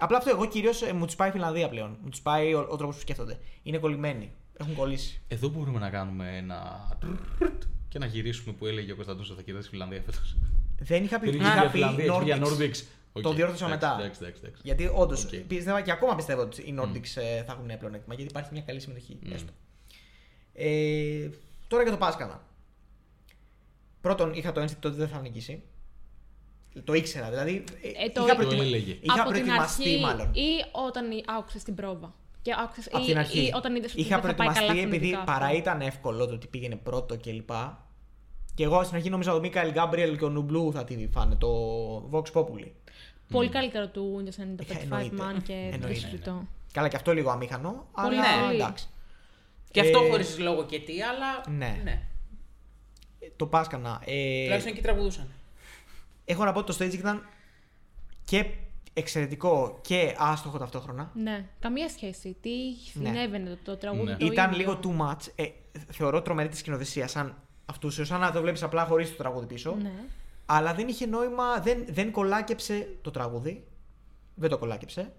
απλά 0.02 0.16
αυτό 0.16 0.30
εγώ 0.30 0.46
κυρίως 0.46 0.82
μου 0.94 1.06
τους 1.06 1.16
πάει 1.16 1.28
η 1.28 1.32
Φιλανδία 1.32 1.68
πλέον. 1.68 1.98
Μου 2.02 2.08
τους 2.08 2.20
πάει 2.20 2.54
ο, 2.54 2.66
ο 2.70 2.76
τρόπος 2.76 2.94
που 2.94 3.00
σκέφτονται. 3.00 3.38
Είναι 3.62 3.78
κολλημένοι. 3.78 4.32
Έχουν 4.56 4.74
κολλήσει. 4.74 5.20
Εδώ 5.28 5.48
μπορούμε 5.48 5.78
να 5.78 5.90
κάνουμε 5.90 6.36
ένα. 6.36 6.88
και 7.88 7.98
να 7.98 8.06
γυρίσουμε 8.06 8.54
που 8.54 8.66
έλεγε 8.66 8.92
ο 8.92 8.94
Κωνσταντίνος 8.94 9.28
ότι 9.30 9.38
θα 9.38 9.44
κοιτάξει 9.44 9.68
τη 9.68 9.74
Φιλανδία 9.74 10.02
φέτος. 10.04 10.36
Δεν 10.78 11.04
είχα 11.04 11.18
πει 11.20 11.30
Δεν 11.30 11.34
ότι 11.34 11.44
είχε 11.44 11.52
είχα 11.52 11.60
για 11.60 11.70
πει 11.70 11.76
Φιλανδία, 11.78 12.04
είχε 12.04 12.24
για 12.24 12.38
Nordics. 12.38 12.70
Nordics. 12.70 12.82
Οκ, 13.12 13.22
Το 13.22 13.32
διόρθωσα 13.32 13.66
εντάξει, 13.66 13.86
μετά. 13.86 13.96
Εντάξει, 14.00 14.20
εντάξει, 14.22 14.40
εντάξει. 14.44 14.62
Γιατί 14.64 14.90
όντως 14.94 15.24
Οκ. 15.24 15.34
πίστευα 15.34 15.80
και 15.80 15.92
ακόμα 15.92 16.14
πιστεύω 16.14 16.42
ότι 16.42 16.62
οι 16.62 16.74
Nordics 16.80 17.22
ε, 17.22 17.42
θα 17.42 17.52
έχουν 17.52 17.66
πλεονέκτημα 17.78 18.14
γιατί 18.14 18.30
υπάρχει 18.30 18.48
μια 18.52 18.62
καλή 18.62 18.80
συμμετοχή. 18.80 19.18
έστω. 19.32 19.52
Ε, 20.52 21.28
τώρα 21.68 21.82
για 21.82 21.92
το 21.92 21.98
Paskana. 21.98 22.42
Πρώτον, 24.00 24.32
είχα 24.34 24.52
το 24.52 24.60
ένστικτο 24.60 24.88
ότι 24.88 24.96
δεν 24.96 25.08
θα 25.08 25.20
νικήσει. 25.20 25.62
Το 26.84 26.92
ήξερα, 26.94 27.28
δηλαδή. 27.30 27.64
ε, 27.82 28.04
Ε, 28.04 28.08
το- 28.10 28.24
είχα, 28.24 28.30
Το 28.34 28.40
προετοιμα- 28.42 28.62
έλεγε. 28.64 28.96
είχα 29.00 29.22
από 29.22 29.32
την 29.32 29.42
προετοιμαστεί 29.44 29.82
αρχή 29.88 30.00
μάλλον. 30.00 30.30
ή 30.34 30.48
όταν 30.86 31.04
άκουσες 31.38 31.62
την 31.62 31.74
πρόβα; 31.74 32.14
Και 32.42 32.52
άκουσες, 32.62 32.86
Από 32.92 33.02
ή, 33.02 33.06
την 33.06 33.18
αρχή. 33.18 33.40
ή 33.40 33.52
όταν 33.54 33.76
είδες 33.76 33.92
ότι 33.92 34.00
Είχα 34.00 34.20
δεν 34.20 34.30
θα 34.30 34.34
πάει 34.36 34.46
καλά 34.46 34.58
προετοιμαστεί 34.58 34.86
επειδή 34.96 35.04
φωνητικά 35.12 35.32
παρά 35.32 35.44
αυτό. 35.44 35.56
ήταν 35.58 35.80
εύκολο 35.80 36.26
το 36.26 36.34
ότι 36.34 36.46
πήγαινε 36.46 36.76
πρώτο 36.76 37.16
κλπ. 37.16 37.50
Και 38.54 38.64
εγώ 38.64 38.82
στην 38.84 38.96
αρχή 38.96 39.10
νόμιζα 39.10 39.30
ότι 39.30 39.38
ο 39.38 39.42
Μίκαελ 39.42 39.70
Γκάμπριελ 39.70 40.18
και 40.18 40.24
ο 40.24 40.28
Νουμπλού 40.28 40.72
θα 40.72 40.84
τη 40.84 41.08
φάνε 41.12 41.34
το 41.34 41.48
Vox 42.10 42.22
Populi. 42.32 42.66
Πολύ 43.30 43.48
καλύτερο 43.48 43.86
του 43.88 44.16
Windows 44.24 44.34
95 44.40 44.74
Ε, 44.78 44.82
εννοείται. 44.82 45.16
Man 45.18 45.42
και 45.42 45.54
δεν 45.54 45.68
το 45.70 45.74
Εννοείται. 45.74 45.94
συζητώ. 45.94 46.46
Καλά, 46.72 46.88
και 46.88 46.96
αυτό 46.96 47.12
λίγο 47.12 47.30
αμήχανο, 47.30 47.86
Πολύ, 48.02 48.16
αλλά 48.18 48.46
ναι. 48.48 48.54
εντάξει. 48.54 48.86
Και 49.70 49.80
αυτό 49.80 49.98
Ε, 50.04 50.08
χωρίς 50.10 50.38
λόγο 50.38 50.64
και 50.64 50.78
τι, 50.80 51.02
αλλά. 51.02 51.56
ναι. 51.56 51.80
ναι. 51.84 52.02
Το 53.36 53.46
Πάσκανα. 53.46 54.02
Ε, 54.04 54.42
Τουλάχιστον 54.42 54.72
εκεί 54.72 54.82
τραγουδούσαν. 54.82 55.26
Έχω 56.32 56.44
να 56.44 56.52
πω 56.52 56.58
ότι 56.58 56.76
το 56.76 56.84
stage 56.84 56.92
ήταν 56.94 57.22
και 58.24 58.46
εξαιρετικό 58.92 59.78
και 59.82 60.14
άστοχο 60.18 60.58
ταυτόχρονα. 60.58 61.10
Ναι, 61.14 61.48
καμία 61.60 61.88
σχέση. 61.88 62.36
Τι 62.40 62.50
Ναι. 62.94 63.08
συνέβαινε 63.08 63.50
το, 63.50 63.56
το 63.64 63.76
τραγούδι. 63.76 64.04
Ναι. 64.10 64.16
το 64.16 64.26
Ήταν 64.26 64.52
ίδιο. 64.52 64.58
λίγο 64.58 64.78
too 64.82 65.06
much. 65.06 65.26
Ε, 65.34 65.48
θεωρώ 65.90 66.22
τρομερή 66.22 66.48
τη 66.48 66.56
σκηνοθεσία 66.56 67.08
σαν 67.08 67.36
αυτούς, 67.66 68.00
σαν 68.02 68.20
να 68.20 68.32
το 68.32 68.40
βλέπεις 68.40 68.62
απλά 68.62 68.84
χωρίς 68.84 69.10
το 69.10 69.16
τραγούδι 69.16 69.46
πίσω. 69.46 69.76
Ναι. 69.82 69.92
Αλλά 70.46 70.74
δεν 70.74 70.88
είχε 70.88 71.06
νόημα, 71.06 71.60
δεν, 71.60 71.84
δεν 71.88 72.10
κολάκεψε 72.10 72.96
το 73.02 73.10
τραγούδι. 73.10 73.66
Δεν 74.34 74.50
το 74.50 74.58
κολάκεψε. 74.58 75.12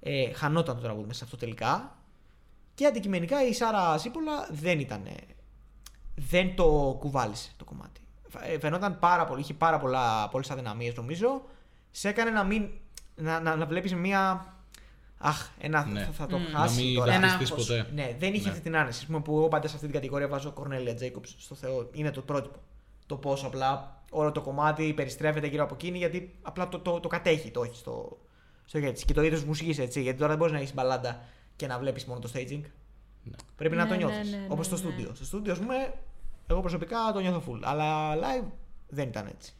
Ε, 0.00 0.32
χανόταν 0.32 0.76
το 0.76 0.82
τραγούδι 0.82 1.06
μέσα 1.06 1.18
σε 1.18 1.24
αυτό 1.24 1.36
τελικά. 1.36 1.98
Και 2.74 2.86
αντικειμενικά 2.86 3.46
η 3.46 3.52
Σάρα 3.52 3.98
Σίπολα 3.98 4.48
δεν 4.50 4.78
ήταν. 4.80 5.02
Δεν 6.14 6.54
το 6.56 6.96
κουβάλισε 7.00 7.50
το 7.56 7.64
κομμάτι. 7.64 8.00
Ε, 8.42 8.58
Φαινόταν 8.58 8.98
πάρα 8.98 9.24
πολύ, 9.24 9.40
είχε 9.40 9.54
πάρα 9.54 9.78
πολλά, 9.78 10.28
πολλές 10.28 10.50
αδυναμίες 10.50 10.94
νομίζω. 10.94 11.42
Σε 11.90 12.08
έκανε 12.08 12.30
να 12.30 12.44
μην. 12.44 12.68
να, 13.14 13.40
να, 13.40 13.56
να 13.56 13.66
βλέπεις 13.66 13.94
μια 13.94 14.54
Αχ, 15.22 15.48
ένα, 15.58 15.84
Ναι. 15.84 16.00
θα, 16.04 16.12
θα 16.12 16.26
το 16.26 16.38
Μμ. 16.38 16.42
Να 16.52 16.58
χάσει 16.58 16.82
μην 16.84 16.94
τώρα. 16.94 17.12
Ένα 17.12 17.28
δαχτιστείς 17.28 17.50
άγχος. 17.50 17.66
ποτέ. 17.66 17.86
Ναι, 18.02 18.16
δεν 18.18 18.34
είχε 18.34 18.44
Ναι. 18.44 18.50
αυτή 18.50 18.62
την 18.62 18.76
άνεση. 18.76 18.98
Ας 19.00 19.06
πούμε, 19.06 19.20
που 19.20 19.36
εγώ 19.36 19.48
πάντα 19.48 19.66
σε 19.68 19.74
αυτή 19.74 19.86
την 19.86 19.94
κατηγορία 19.94 20.28
βάζω 20.28 20.50
Κορνέλια 20.52 20.94
Τζέικοψ 20.94 21.34
στο 21.38 21.54
Θεό. 21.54 21.88
Είναι 21.92 22.10
το 22.10 22.20
πρότυπο. 22.20 22.58
Το 23.06 23.16
πόσο 23.16 23.46
απλά 23.46 24.02
όλο 24.10 24.32
το 24.32 24.40
κομμάτι 24.40 24.92
περιστρέφεται 24.94 25.46
γύρω 25.46 25.62
από 25.64 25.74
εκείνη 25.74 25.98
γιατί 25.98 26.38
απλά 26.42 26.68
το, 26.68 26.78
το, 26.78 27.00
το 27.00 27.08
κατέχει, 27.08 27.50
το 27.50 27.62
έχει 27.62 27.76
στο, 27.76 28.18
στο 28.64 28.78
χέρι 28.80 28.92
της. 28.92 29.04
Και 29.04 29.12
το 29.14 29.22
είδος 29.22 29.40
τη 29.40 29.46
μουσικής 29.46 29.78
έτσι. 29.78 30.02
Γιατί 30.02 30.16
τώρα 30.18 30.28
δεν 30.28 30.38
μπορείς 30.38 30.52
να 30.52 30.58
έχεις 30.58 30.74
μπαλάντα 30.74 31.20
και 31.56 31.66
να 31.66 31.78
βλέπεις 31.78 32.04
μόνο 32.04 32.20
το 32.20 32.30
staging. 32.34 32.60
Πρέπει 33.56 33.76
να 33.76 33.82
Ναι, 33.82 33.88
το 33.88 33.94
ναι, 33.96 34.04
νιώθεις. 34.04 34.30
ναι, 34.30 34.36
ναι, 34.36 34.46
Όπως 34.48 34.66
στο 34.66 34.74
ναι. 34.74 34.80
στούντιο. 34.80 35.14
Στο 35.14 35.24
στούντιο, 35.24 35.52
ας 35.52 35.58
πούμε, 35.58 35.94
εγώ 36.52 36.60
προσωπικά 36.60 36.96
το 37.12 37.20
νιώθω 37.20 37.52
full. 37.52 37.60
Αλλά 37.62 38.14
live 38.16 38.46
δεν 38.88 39.08
ήταν 39.08 39.26
έτσι. 39.26 39.52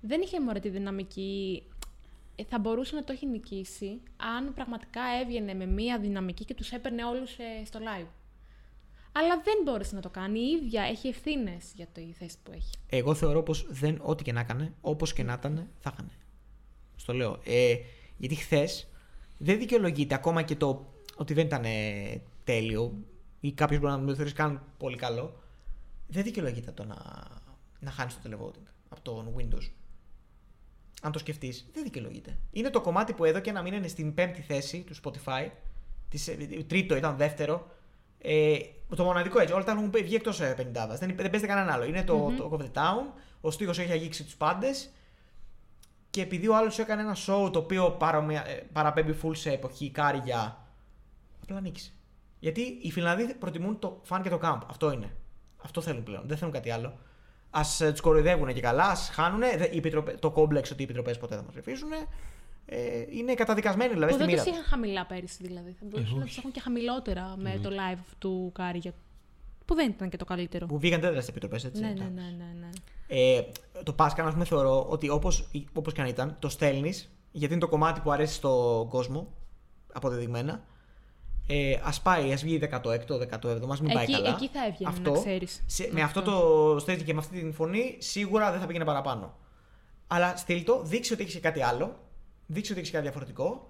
Δεν 0.00 0.20
είχε 0.20 0.40
μωρέ 0.40 0.58
τη 0.58 0.68
δυναμική. 0.68 1.62
Ε, 2.36 2.44
Θα 2.44 2.58
μπορούσε 2.58 2.94
να 2.94 3.04
το 3.04 3.12
έχει 3.12 3.26
νικήσει 3.26 4.00
αν 4.36 4.52
πραγματικά 4.54 5.00
έβγαινε 5.22 5.54
με 5.54 5.66
μία 5.66 5.98
δυναμική 5.98 6.44
και 6.44 6.54
τους 6.54 6.70
έπαιρνε 6.70 7.04
όλους 7.04 7.38
ε, 7.38 7.64
στο 7.64 7.78
live. 7.78 8.08
Αλλά 9.12 9.40
δεν 9.44 9.54
μπόρεσε 9.64 9.94
να 9.94 10.00
το 10.00 10.08
κάνει. 10.08 10.38
Η 10.38 10.50
ίδια 10.50 10.82
έχει 10.82 11.08
ευθύνες 11.08 11.72
για 11.74 11.86
τη 11.86 12.12
θέση 12.18 12.36
που 12.42 12.52
έχει. 12.52 12.70
Εγώ 12.88 13.14
θεωρώ 13.14 13.42
πως 13.42 13.66
δεν, 13.68 13.98
ό,τι 14.02 14.22
και 14.22 14.32
να 14.32 14.40
έκανε, 14.40 14.74
όπως 14.80 15.12
και 15.12 15.22
να 15.22 15.32
ήταν, 15.32 15.68
θα 15.78 15.90
είχαν. 15.92 16.10
Στο 16.96 17.12
λέω. 17.12 17.40
Ε, 17.44 17.74
γιατί 18.16 18.34
χθες 18.34 18.88
δεν 19.38 19.58
δικαιολογείται 19.58 20.14
ακόμα 20.14 20.42
και 20.42 20.56
το 20.56 20.86
ότι 21.16 21.34
δεν 21.34 21.46
ήταν 21.46 21.64
ε, 21.64 22.20
τέλειο 22.44 22.94
ή 23.40 23.52
κάποιος 23.52 23.80
μπορεί 23.80 23.92
να 23.92 23.98
μην 23.98 24.06
το 24.06 24.14
θεωρήσει 24.14 24.34
καν 24.34 24.62
πολύ 24.78 24.96
καλό. 24.96 25.42
Δεν 26.08 26.22
δικαιολογείται 26.22 26.70
το 26.72 26.84
να, 26.84 26.96
να 27.80 27.90
χάνεις 27.90 28.18
το 28.22 28.30
televoting 28.30 28.66
από 28.88 29.00
τον 29.02 29.34
Windows. 29.36 29.70
Αν 31.02 31.12
το 31.12 31.18
σκεφτείς, 31.18 31.68
δεν 31.72 31.82
δικαιολογείται. 31.82 32.36
Είναι 32.50 32.70
το 32.70 32.80
κομμάτι 32.80 33.12
που 33.12 33.24
έδωκε 33.24 33.52
να 33.52 33.62
μην 33.62 33.72
είναι 33.72 33.88
στην 33.88 34.14
πέμπτη 34.14 34.40
θέση 34.42 34.80
του 34.82 34.94
Spotify. 35.02 35.48
Της, 36.08 36.28
ε, 36.28 36.34
τρίτο 36.66 36.96
ήταν 36.96 37.16
δεύτερο. 37.16 37.70
Ε, 38.18 38.58
το 38.96 39.04
μοναδικό 39.04 39.40
έτσι. 39.40 39.54
Όλα 39.54 39.64
τα 39.64 39.72
έχουν 39.72 39.90
βγει 39.90 40.14
εκτός 40.14 40.40
50. 40.40 40.54
Δεν, 40.98 40.98
δεν 40.98 41.16
παίζεται 41.16 41.46
κανένα 41.46 41.72
άλλο. 41.72 41.84
Είναι 41.84 42.04
το, 42.04 42.32
το 42.36 42.50
Talk 42.52 42.58
of 42.58 42.62
the 42.64 42.72
Town. 42.72 43.12
Ο 43.40 43.50
Στίχος 43.50 43.78
έχει 43.78 43.92
αγγίξει 43.92 44.24
τους 44.24 44.36
πάντες. 44.36 44.90
Και 46.10 46.20
επειδή 46.22 46.48
ο 46.48 46.56
άλλος 46.56 46.78
έκανε 46.78 47.02
ένα 47.02 47.16
show 47.26 47.50
το 47.52 47.58
οποίο 47.58 47.90
παρομοια- 47.90 48.46
ε, 48.46 48.66
παραπέμπει 48.72 49.14
full 49.22 49.36
σε 49.36 49.50
εποχή 49.52 49.90
κάρια. 49.90 50.66
Απλά 51.42 51.60
νίκησε. 51.60 51.92
Γιατί 52.38 52.60
οι 52.82 52.90
Φιλανδοί 52.90 53.34
προτιμούν 53.34 53.78
το 53.78 54.00
φαν 54.02 54.22
και 54.22 54.28
το 54.28 54.38
camp. 54.42 54.58
Αυτό 54.66 54.92
είναι. 54.92 55.16
Αυτό 55.62 55.80
θέλουν 55.80 56.02
πλέον. 56.02 56.22
Δεν 56.26 56.36
θέλουν 56.36 56.52
κάτι 56.52 56.70
άλλο. 56.70 56.98
Α 57.50 57.62
τους 57.90 58.00
κοροϊδεύουν 58.00 58.52
και 58.54 58.60
καλά, 58.60 58.84
ας 58.84 59.10
χάνουν. 59.12 59.40
Το 60.18 60.30
κόμπλεξ 60.30 60.70
ότι 60.70 60.80
οι 60.80 60.84
επιτροπές 60.84 61.18
ποτέ 61.18 61.34
δεν 61.34 61.44
μας 61.44 61.54
ψηφίσουν. 61.54 61.88
Ε, 62.70 63.04
είναι 63.10 63.34
καταδικασμένοι 63.34 63.92
δηλαδή 63.92 64.12
Που 64.12 64.18
στη 64.18 64.24
δεν 64.24 64.32
μοίρα 64.32 64.42
τους 64.44 64.52
τους. 64.52 64.60
είχαν 64.60 64.70
χαμηλά 64.70 65.06
πέρυσι 65.06 65.38
δηλαδή. 65.40 65.76
Θα 65.78 65.84
μπορούσαν 65.88 66.16
να 66.18 66.22
όχι. 66.22 66.32
του 66.32 66.38
έχουν 66.38 66.50
και 66.50 66.60
χαμηλότερα 66.60 67.34
με 67.36 67.58
το 67.62 67.70
live 67.72 67.98
του 68.18 68.50
Κάρια. 68.54 68.92
Που 69.64 69.74
δεν 69.74 69.88
ήταν 69.90 70.08
και 70.08 70.16
το 70.16 70.24
καλύτερο. 70.24 70.66
Που 70.66 70.78
βγήκαν 70.78 71.00
τέτοια 71.00 71.16
στις 71.16 71.28
επιτροπές, 71.28 71.64
έτσι. 71.64 71.80
Ναι, 71.80 71.86
ναι, 71.86 71.92
εντάξει. 71.92 72.12
ναι, 72.14 72.22
ναι, 72.22 72.52
ναι. 72.60 72.68
Ε, 73.06 73.44
το 73.82 73.94
Pascal, 73.98 74.22
ας 74.24 74.32
πούμε, 74.32 74.44
θεωρώ 74.44 74.86
ότι 74.88 75.08
όπως 75.08 75.48
όπως 75.72 75.92
και 75.92 76.00
αν 76.00 76.06
ήταν, 76.06 76.36
το 76.38 76.48
στέλνεις 76.48 77.10
γιατί 77.32 77.52
είναι 77.54 77.62
το 77.62 77.68
κομμάτι 77.68 78.00
που 78.00 78.10
αρέσει 78.12 78.34
στον 78.34 78.88
κόσμο, 78.88 79.32
αποδεδειγμένα. 79.92 80.64
Ε, 81.50 81.74
ας 81.82 82.00
πάει, 82.00 82.32
ας 82.32 82.42
βγει 82.42 82.58
16ο, 82.62 83.18
17ο, 83.18 83.68
ας 83.70 83.80
μην 83.80 83.92
πάει 83.92 84.02
Εκεί, 84.02 84.12
καλά. 84.12 84.28
εκεί 84.28 84.48
θα 84.48 84.66
έβγαινε, 84.66 84.90
αυτό, 84.90 85.10
να 85.12 85.18
ξέρεις. 85.18 85.62
σε- 85.66 85.88
με 85.92 86.02
αυτό 86.02 86.22
το 86.22 86.76
stage 86.76 87.02
και 87.04 87.12
με 87.12 87.18
αυτή 87.18 87.38
την 87.38 87.52
φωνή, 87.52 87.96
σίγουρα 87.98 88.50
δεν 88.50 88.60
θα 88.60 88.66
πήγαινε 88.66 88.84
παραπάνω. 88.84 89.36
Αλλά 90.06 90.36
στείλ 90.36 90.64
το, 90.64 90.82
δείξε 90.84 91.12
ότι 91.12 91.22
έχεις 91.22 91.34
και 91.34 91.40
κάτι 91.40 91.62
άλλο, 91.62 91.96
δείξε 92.46 92.72
ότι 92.72 92.80
έχεις 92.80 92.92
κάτι 92.92 93.02
διαφορετικό. 93.04 93.66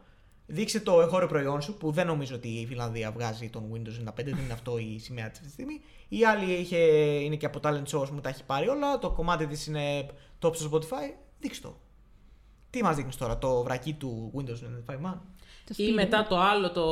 Δείξε 0.46 0.80
το 0.80 1.00
εγχώριο 1.00 1.28
προϊόν 1.28 1.60
σου, 1.62 1.76
που 1.76 1.90
δεν 1.90 2.06
νομίζω 2.06 2.34
ότι 2.34 2.48
η 2.48 2.66
Φιλανδία 2.66 3.10
βγάζει 3.12 3.48
τον 3.50 3.62
Windows 3.72 4.08
95, 4.08 4.12
δεν 4.16 4.38
είναι 4.44 4.52
αυτό 4.52 4.78
η 4.78 4.98
σημαία 4.98 5.24
της 5.28 5.32
αυτή 5.38 5.46
τη 5.46 5.52
στιγμή. 5.52 5.80
Η 6.08 6.24
άλλη 6.24 6.52
είχε, 6.52 6.76
είναι 6.76 7.36
και 7.36 7.46
από 7.46 7.60
talent 7.62 7.82
shows 7.92 8.08
μου 8.08 8.20
τα 8.20 8.28
έχει 8.28 8.44
πάρει 8.44 8.68
όλα. 8.68 8.98
Το 8.98 9.10
κομμάτι 9.10 9.46
της 9.46 9.66
είναι 9.66 10.06
top 10.42 10.54
στο 10.56 10.70
Spotify. 10.72 11.14
Δείξε 11.38 11.60
το. 11.60 11.76
Τι 12.70 12.82
μας 12.82 12.96
δείχνεις 12.96 13.16
τώρα, 13.16 13.38
το 13.38 13.62
βρακί 13.62 13.92
του 13.92 14.32
Windows 14.36 14.90
95 14.92 14.94
Man. 14.94 15.14
Το 15.64 15.74
Ή 15.76 15.88
Steam. 15.90 15.94
μετά 15.94 16.26
το 16.26 16.38
άλλο, 16.38 16.70
το, 16.72 16.86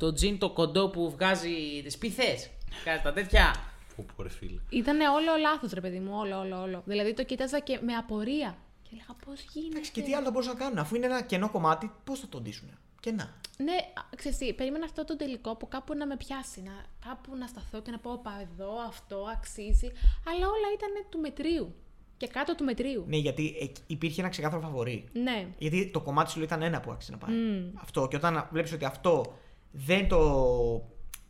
το 0.00 0.12
τζιν 0.12 0.38
το 0.38 0.50
κοντό 0.50 0.88
που 0.88 1.10
βγάζει 1.10 1.82
τις 1.84 1.98
πίθες. 1.98 2.50
Κάτι 2.84 3.02
τα 3.02 3.12
τέτοια. 3.12 3.54
Πω, 3.96 4.04
πω, 4.16 4.22
ρε 4.22 4.28
φίλε. 4.28 4.60
Ήταν 4.68 5.00
όλο 5.00 5.36
λάθος, 5.40 5.72
ρε 5.72 5.80
παιδί 5.80 5.98
μου, 5.98 6.12
όλο, 6.14 6.38
όλο, 6.38 6.60
όλο. 6.60 6.82
Δηλαδή 6.84 7.14
το 7.14 7.24
κοίταζα 7.24 7.58
και 7.60 7.78
με 7.82 7.92
απορία. 7.94 8.56
Και 8.82 8.88
έλεγα 8.92 9.14
πώς 9.24 9.40
γίνεται; 9.52 9.72
Εντάξει, 9.72 9.90
και 9.90 10.02
τι 10.02 10.14
άλλο 10.14 10.24
θα 10.24 10.30
μπορούσαν 10.30 10.52
να 10.52 10.58
κάνουν, 10.58 10.78
αφού 10.78 10.94
είναι 10.96 11.06
ένα 11.06 11.22
κενό 11.22 11.50
κομμάτι, 11.50 11.90
πώς 12.04 12.20
θα 12.20 12.28
το 12.28 12.40
ντύσουν. 12.40 12.68
Και 13.00 13.10
να. 13.10 13.34
Ναι, 13.56 13.72
α, 13.72 14.02
ξέρεις 14.16 14.38
τι, 14.38 14.52
περίμενα 14.54 14.84
αυτό 14.84 15.04
το 15.04 15.16
τελικό 15.16 15.56
που 15.56 15.68
κάπου 15.68 15.94
να 15.94 16.06
με 16.06 16.16
πιάσει, 16.16 16.62
να, 16.62 16.72
κάπου 17.08 17.36
να 17.36 17.46
σταθώ 17.46 17.80
και 17.82 17.90
να 17.90 17.98
πω, 17.98 18.20
πα 18.22 18.46
εδώ, 18.52 18.70
αυτό 18.88 19.26
αξίζει, 19.36 19.90
αλλά 20.28 20.46
όλα 20.46 20.68
ήταν 20.74 20.90
του 21.10 21.18
μετρίου 21.18 21.74
και 22.16 22.26
κάτω 22.26 22.54
του 22.54 22.64
μετρίου. 22.64 23.04
Ναι, 23.08 23.16
γιατί 23.16 23.56
εκ- 23.60 23.76
υπήρχε 23.86 24.20
ένα 24.20 24.30
ξεκάθαρο 24.30 24.62
φαβορή. 24.62 25.08
Ναι. 25.12 25.46
Γιατί 25.58 25.90
το 25.92 26.00
κομμάτι 26.00 26.30
σου 26.30 26.36
λέει, 26.36 26.46
ήταν 26.46 26.62
ένα 26.62 26.80
που 26.80 26.90
άξιζε 26.90 27.12
να 27.12 27.18
πάει. 27.18 27.34
Μμ. 27.36 27.70
Αυτό. 27.82 28.08
Και 28.08 28.16
όταν 28.16 28.48
βλέπεις 28.52 28.72
ότι 28.72 28.84
αυτό 28.84 29.38
δεν 29.70 30.08
το, 30.08 30.20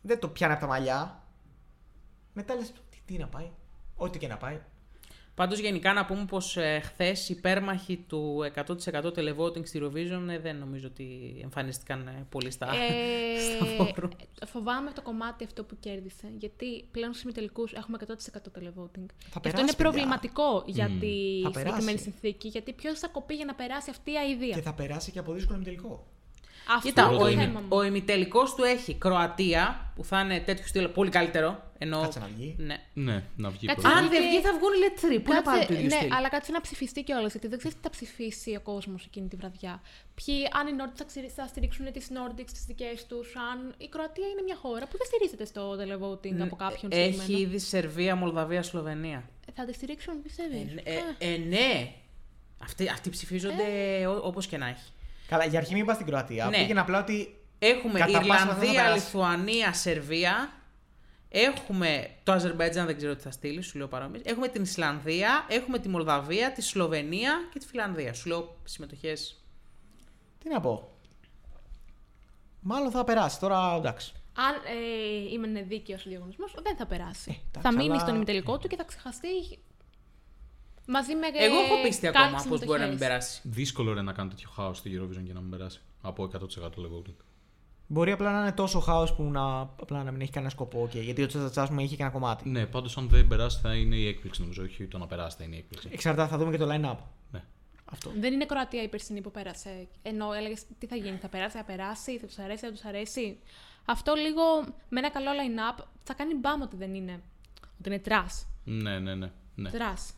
δεν 0.01 0.19
το 0.19 0.27
πιάνει 0.27 0.53
από 0.53 0.61
τα 0.61 0.67
μαλλιά, 0.67 1.23
μετά 2.33 2.55
λες, 2.55 2.71
τι, 2.89 2.97
τι 3.05 3.17
να 3.17 3.27
πάει. 3.27 3.51
Ό,τι 3.95 4.19
και 4.19 4.27
να 4.27 4.37
πάει. 4.37 4.61
Πάντως, 5.35 5.59
γενικά 5.59 5.93
να 5.93 6.05
πούμε 6.05 6.25
πως 6.25 6.57
ε, 6.57 6.79
χθες 6.83 7.29
οι 7.29 7.33
υπέρμαχοι 7.37 7.97
του 8.07 8.51
100% 8.55 8.65
televoting 8.91 9.67
στη 9.67 9.81
Eurovision 9.83 10.27
ε, 10.29 10.39
δεν 10.39 10.55
νομίζω 10.55 10.87
ότι 10.87 11.37
εμφανίστηκαν 11.43 12.07
ε, 12.07 12.25
πολύ 12.29 12.51
στα, 12.51 12.67
στα 13.55 13.65
φόρουμ. 13.65 14.09
Ε, 14.41 14.45
φοβάμαι 14.45 14.91
το 14.91 15.01
κομμάτι 15.01 15.43
αυτό 15.43 15.63
που 15.63 15.77
κέρδισε, 15.79 16.27
γιατί 16.37 16.85
πλέον 16.91 17.11
στους 17.11 17.23
ημιτελικούς 17.23 17.73
έχουμε 17.73 17.97
100% 18.07 18.13
televoting. 18.13 19.05
Και 19.17 19.25
αυτό 19.27 19.39
περάσει, 19.39 19.61
είναι 19.61 19.71
παιδιά. 19.71 19.75
προβληματικό 19.75 20.63
για 20.65 20.89
τη 20.99 21.41
Θα 21.43 21.51
περάσει. 21.51 21.69
συγκεκριμένη 21.69 21.97
συνθήκη, 21.97 22.47
γιατί 22.47 22.73
ποιος 22.73 22.99
θα 22.99 23.07
κοπεί 23.07 23.35
για 23.35 23.45
να 23.45 23.55
περάσει 23.55 23.89
αυτή 23.89 24.11
η 24.11 24.17
αηδία. 24.17 24.55
Και 24.55 24.61
θα 24.61 24.73
περάσει 24.73 25.11
και 25.11 25.19
από 25.19 25.33
δύσκολο 25.33 25.57
με 25.57 25.63
τελικό. 25.63 26.07
Αυτό 26.69 26.87
Κοίτα, 26.87 27.03
είναι 27.03 27.15
ο, 27.15 27.17
το 27.19 27.27
ημι, 27.27 27.41
θέμα 27.41 27.59
μου. 27.59 27.65
ο 27.69 27.83
ημιτελικός 27.83 28.55
του 28.55 28.63
έχει 28.63 28.93
Κροατία, 28.95 29.91
που 29.95 30.03
θα 30.03 30.19
είναι 30.19 30.39
τέτοιο 30.39 30.67
στυλ 30.67 30.87
πολύ 30.87 31.09
καλύτερο. 31.09 31.69
Ενώ... 31.77 32.01
Κάτσε 32.01 32.19
να 32.19 32.25
βγει. 32.35 32.55
Ναι. 32.57 32.75
Ναι, 32.93 33.23
να 33.35 33.49
βγει 33.49 33.67
Κάτσε 33.67 33.81
πρώτα. 33.81 33.97
Αν 33.97 34.09
δεν 34.09 34.21
Και- 34.21 34.27
βγει, 34.27 34.41
θα 34.41 34.51
βγουν 34.57 34.71
Let 34.83 35.15
3, 35.19 35.23
που 35.23 35.31
είναι 35.31 35.41
πάλι 35.41 35.65
το 35.65 35.73
ίδιο 35.73 35.85
ναι, 35.85 35.89
στυλ; 35.95 36.13
αλλά 36.13 36.29
κάτσε 36.29 36.51
να 36.51 36.61
ψηφιστεί 36.61 37.03
κιόλας, 37.03 37.31
γιατί 37.31 37.47
δεν 37.47 37.57
ξέρει 37.57 37.73
τι 37.73 37.79
θα 37.83 37.89
ψηφίσει 37.89 38.55
ο 38.55 38.59
κόσμος 38.61 39.05
εκείνη 39.05 39.27
τη 39.27 39.35
βραδιά. 39.35 39.81
Ποιοι, 40.15 40.35
αν 40.59 40.67
οι 40.67 40.71
Nordics 40.79 40.95
θα, 40.97 41.03
ξυρι- 41.03 41.31
θα 41.35 41.47
στηρίξουν 41.47 41.91
τις 41.91 42.07
Nordics, 42.09 42.51
τις 42.51 42.65
δικές 42.67 43.05
τους, 43.05 43.33
αν. 43.51 43.73
Η 43.77 43.87
Κροατία 43.87 44.27
είναι 44.27 44.41
μια 44.45 44.55
χώρα 44.55 44.87
που 44.87 44.97
δεν 44.97 45.07
στηρίζεται 45.07 45.45
στο 45.45 45.71
televoting 45.71 46.39
από 46.41 46.55
κάποιον 46.55 46.91
Έχει 46.91 47.13
συγκεκριμένο. 47.13 47.39
ήδη 47.39 47.59
Σερβία, 47.59 48.15
Μολδαβία, 48.15 48.63
Σλοβενία. 48.63 49.23
Ε, 49.47 49.51
Θα 49.55 49.65
τη 49.65 49.73
στηρίξουν, 49.73 50.21
πιστεύει. 50.21 50.81
Ε, 50.83 50.93
ε, 50.93 51.33
ε, 51.33 51.37
ναι. 51.37 51.93
Αυτοί, 52.63 52.89
αυτοί 52.89 53.09
ψηφίζονται 53.09 53.63
όπως 54.21 54.47
και 54.47 54.57
να 54.57 54.67
έχει. 54.67 54.91
Καλά, 55.31 55.45
για 55.45 55.59
αρχή 55.59 55.73
μην 55.73 55.85
πας 55.85 55.95
στην 55.95 56.07
Κροατία. 56.07 56.45
Ναι. 56.45 56.57
Πήγαινε 56.57 56.79
απλά 56.79 56.99
ότι. 56.99 57.39
Έχουμε 57.59 57.99
Κατά 57.99 58.11
πάσα 58.11 58.21
πιθανότητα 58.21 58.55
θα 58.55 58.63
Ιρλανδία, 58.63 58.83
περάσεις. 58.83 59.03
Λιθουανία, 59.03 59.73
Σερβία. 59.73 60.51
Έχουμε 61.29 62.09
το 62.23 62.31
Αζερμπαϊτζάν, 62.31 62.85
δεν 62.85 62.97
ξέρω 62.97 63.15
τι 63.15 63.21
θα 63.21 63.31
στείλεις, 63.31 63.65
σου 63.65 63.77
λέω 63.77 63.87
παρόμοιες. 63.87 64.23
Έχουμε 64.25 64.47
την 64.47 64.61
Ισλανδία, 64.61 65.45
έχουμε 65.49 65.79
τη 65.79 65.89
Μολδαβία, 65.89 66.51
τη 66.51 66.61
Σλοβενία 66.61 67.33
και 67.53 67.59
τη 67.59 67.65
Φιλανδία. 67.67 68.13
Σου 68.13 68.27
λέω 68.27 68.57
συμμετοχές. 68.63 69.43
Τι 70.43 70.49
να 70.49 70.59
πω. 70.59 70.91
Μάλλον 72.59 72.91
θα 72.91 73.03
περάσει. 73.03 73.39
Τώρα 73.39 73.75
εντάξει. 73.77 74.13
Αν 74.33 74.55
ε, 74.55 75.33
είμαι 75.33 75.61
δίκαιος 75.61 76.05
ο 76.05 76.09
διαγωνισμός, 76.09 76.53
δεν 76.63 76.75
θα 76.77 76.85
περάσει. 76.85 77.29
Ε, 77.31 77.47
εντάξει, 77.47 77.61
θα 77.61 77.71
μείνει 77.71 77.89
αλλά- 77.89 77.99
στον 77.99 78.15
ημιτελικό 78.15 78.57
του 78.57 78.67
και 78.67 78.75
θα 78.75 78.83
ξεχαστεί. 78.83 79.27
Μαζί 80.91 81.15
με. 81.15 81.27
Εγώ 81.33 81.55
έχω 81.59 81.81
πίστη 81.83 82.07
ακόμα 82.07 82.25
κάποιες 82.25 82.43
πω 82.43 82.49
μπορεί 82.49 82.79
να 82.79 82.87
μην 82.87 82.97
συμμετοχές. 82.97 83.07
περάσει. 83.07 83.41
Δύσκολο 83.43 83.93
ρε 83.93 84.01
να 84.01 84.13
κάνει 84.13 84.29
τέτοιο 84.29 84.49
χάος 84.49 84.77
στη 84.77 84.99
Eurovision 84.99 85.23
και 85.25 85.33
να 85.33 85.39
μην 85.41 85.49
περάσει. 85.49 85.81
Από 86.01 86.29
100% 86.33 86.65
level. 86.65 87.13
Μπορεί 87.87 88.11
απλά 88.11 88.31
να 88.31 88.39
είναι 88.39 88.51
τόσο 88.51 88.79
χάος 88.79 89.13
που 89.13 89.23
να, 89.23 89.59
απλά 89.59 90.03
να 90.03 90.11
μην 90.11 90.21
έχει 90.21 90.31
κανένα 90.31 90.51
σκοπό. 90.51 90.87
Και, 90.91 90.99
γιατί 90.99 91.23
ο 91.23 91.27
Τσατσατσά 91.27 91.73
μου 91.73 91.79
είχε 91.79 91.95
και 91.95 92.01
ένα 92.01 92.11
κομμάτι. 92.11 92.49
Ναι, 92.49 92.65
πάντως 92.65 92.97
αν 92.97 93.07
δεν 93.09 93.27
περάσει 93.27 93.59
θα 93.61 93.75
είναι 93.75 93.95
η 93.95 94.07
έκπληξη 94.07 94.41
νομίζω. 94.41 94.63
Όχι 94.63 94.87
το 94.87 94.97
να 94.97 95.07
περάσει 95.07 95.37
θα 95.37 95.43
είναι 95.43 95.55
η 95.55 95.57
έκπληξη. 95.57 95.89
Εξαρτάται, 95.91 96.29
θα 96.29 96.37
δούμε 96.37 96.51
και 96.51 96.57
το 96.57 96.67
line-up. 96.69 96.97
Ναι. 97.31 97.43
Αυτό. 97.85 98.11
Δεν 98.19 98.33
είναι 98.33 98.45
Κροατία 98.45 98.83
η 98.83 98.87
περσινή 98.87 99.21
που 99.21 99.31
πέρασε. 99.31 99.87
Ενώ 100.01 100.33
έλεγες 100.33 100.63
τι 100.79 100.85
θα 100.87 100.95
γίνει, 100.95 101.17
θα 101.17 101.27
περάσει, 101.27 101.57
θα 101.57 101.63
περάσει, 101.63 102.19
θα 102.19 102.27
τους 102.27 102.37
αρέσει, 102.37 102.65
θα 102.65 102.71
τους 102.71 102.83
αρέσει. 102.85 103.37
Αυτό 103.85 104.13
λίγο 104.13 104.41
με 104.89 104.99
ένα 104.99 105.09
καλό 105.09 105.29
line-up 105.29 105.83
θα 106.03 106.13
κάνει 106.13 106.35
μπαμ 106.35 106.61
ότι 106.61 106.75
δεν 106.75 106.93
είναι. 106.93 107.21
Ότι 107.79 107.89
είναι 107.89 107.99
trash. 107.99 108.47
Ναι, 108.63 108.99
ναι, 108.99 109.15
ναι. 109.15 109.31
ναι. 109.55 109.69
Trash. 109.69 110.13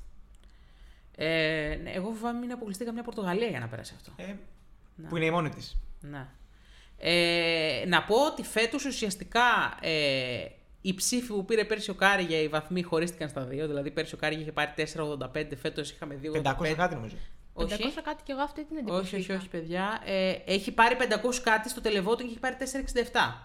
Ε, 1.18 1.80
ναι, 1.84 1.92
εγώ 1.92 2.10
φοβάμαι 2.12 2.40
μην 2.40 2.52
αποκλειστεί 2.52 2.86
καμιά 2.86 3.04
Πορτογαλία 3.04 3.48
για 3.48 3.60
να 3.60 3.68
περάσει 3.68 3.94
αυτό. 3.96 4.12
Ε, 4.18 4.36
Που 5.10 5.16
είναι 5.18 5.26
η 5.26 5.32
μόνη 5.32 5.50
της. 5.50 5.78
Ναι. 6.02 6.28
Ε, 6.98 7.84
να 7.88 8.04
πω 8.04 8.16
ότι 8.26 8.44
φέτος 8.44 8.86
ουσιαστικά 8.86 9.78
ε, 9.82 10.46
οι 10.82 10.94
ψήφοι 10.94 11.28
που 11.28 11.46
πήρε 11.46 11.66
πέρσι 11.66 11.90
ο 11.90 11.94
Käärijä 11.94 12.40
οι 12.42 12.48
βαθμοί 12.48 12.82
χωρίστηκαν 12.82 13.30
στα 13.30 13.42
δύο. 13.46 13.68
Δηλαδή 13.68 13.92
πέρσι 13.92 14.14
ο 14.16 14.18
Käärijä 14.18 14.36
είχε 14.36 14.52
πάρει 14.52 14.74
4,85, 14.78 15.46
φέτος 15.62 15.92
είχαμε 15.92 16.20
2,85. 16.24 16.54
500 16.56 16.74
κάτι 16.76 16.96
νομίζω. 16.96 17.16
500 17.56 17.64
Όχι. 17.66 18.02
κάτι 18.04 18.24
και 18.24 18.32
εγώ 18.32 18.42
αυτή 18.42 18.66
την 18.66 18.78
εντύπωση. 18.78 19.00
Όχι, 19.02 19.16
όχι, 19.16 19.24
είχα. 19.32 19.36
όχι, 19.40 19.50
παιδιά. 19.50 20.02
Ε, 20.06 20.32
έχει 20.46 20.72
πάρει 20.72 20.96
500 21.00 21.06
κάτι 21.44 21.70
στο 21.70 21.82
televoting 21.84 22.18
και 22.18 22.24
έχει 22.24 22.40
πάρει 22.40 22.56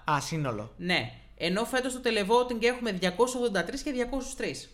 467. 0.07 0.11
Α, 0.13 0.21
σύνολο. 0.21 0.73
Ναι. 0.77 1.13
Ενώ 1.37 1.65
φέτος 1.65 1.93
στο 1.93 2.01
televoting 2.05 2.63
έχουμε 2.65 2.99
283 3.01 3.83
και 3.85 3.93
203. 3.93 4.69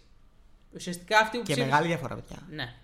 Ουσιαστικά 0.74 1.18
αυτοί 1.18 1.36
που 1.38 1.42
Και 1.44 1.52
ψήφισαν- 1.52 1.70
μεγάλη 1.70 1.86
διαφορά, 1.86 2.14
παιδιά. 2.14 2.36
Ναι. 2.50 2.74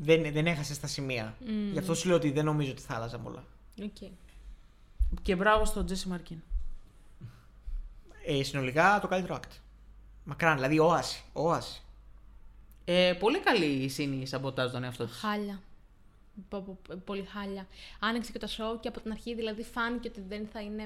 Δεν, 0.00 0.32
δεν 0.32 0.46
έχασε 0.46 0.74
στα 0.74 0.86
σημεία. 0.86 1.36
Γι' 1.72 1.78
αυτό 1.78 1.94
σου 1.94 2.06
λέω 2.08 2.16
ότι 2.16 2.30
δεν 2.30 2.44
νομίζω 2.44 2.70
ότι 2.70 2.82
θα 2.82 2.94
άλλαζαν 2.94 3.22
πολλά. 3.22 3.44
Οκ. 3.82 4.10
Και 5.22 5.36
μπράβο 5.36 5.64
στον 5.64 5.86
Jesse 5.86 6.08
Markin. 6.08 6.38
Ε, 8.26 8.42
συνολικά 8.42 8.98
το 9.00 9.08
καλύτερο 9.08 9.34
act. 9.34 9.56
Μακράν, 10.24 10.54
δηλαδή 10.54 10.78
όαση. 10.78 11.22
όαση. 11.32 11.82
Ε, 12.84 13.12
πολύ 13.18 13.38
καλή 13.40 13.64
η 13.64 13.88
Σίνη 13.88 14.26
σαμποτάζ 14.26 14.70
τον 14.72 14.84
εαυτό 14.84 15.04
της. 15.06 15.16
Χάλια. 15.18 15.60
Πο- 16.48 16.60
πο- 16.60 16.94
Πολύ 17.04 17.22
χάλια. 17.24 17.66
Άνοιξε 18.00 18.32
και 18.32 18.38
το 18.38 18.48
show 18.50 18.80
και 18.80 18.88
από 18.88 19.00
την 19.00 19.10
αρχή 19.10 19.34
δηλαδή 19.34 19.62
φάνηκε 19.62 20.08
ότι 20.08 20.20
δεν 20.28 20.48
θα 20.52 20.60
είναι. 20.60 20.82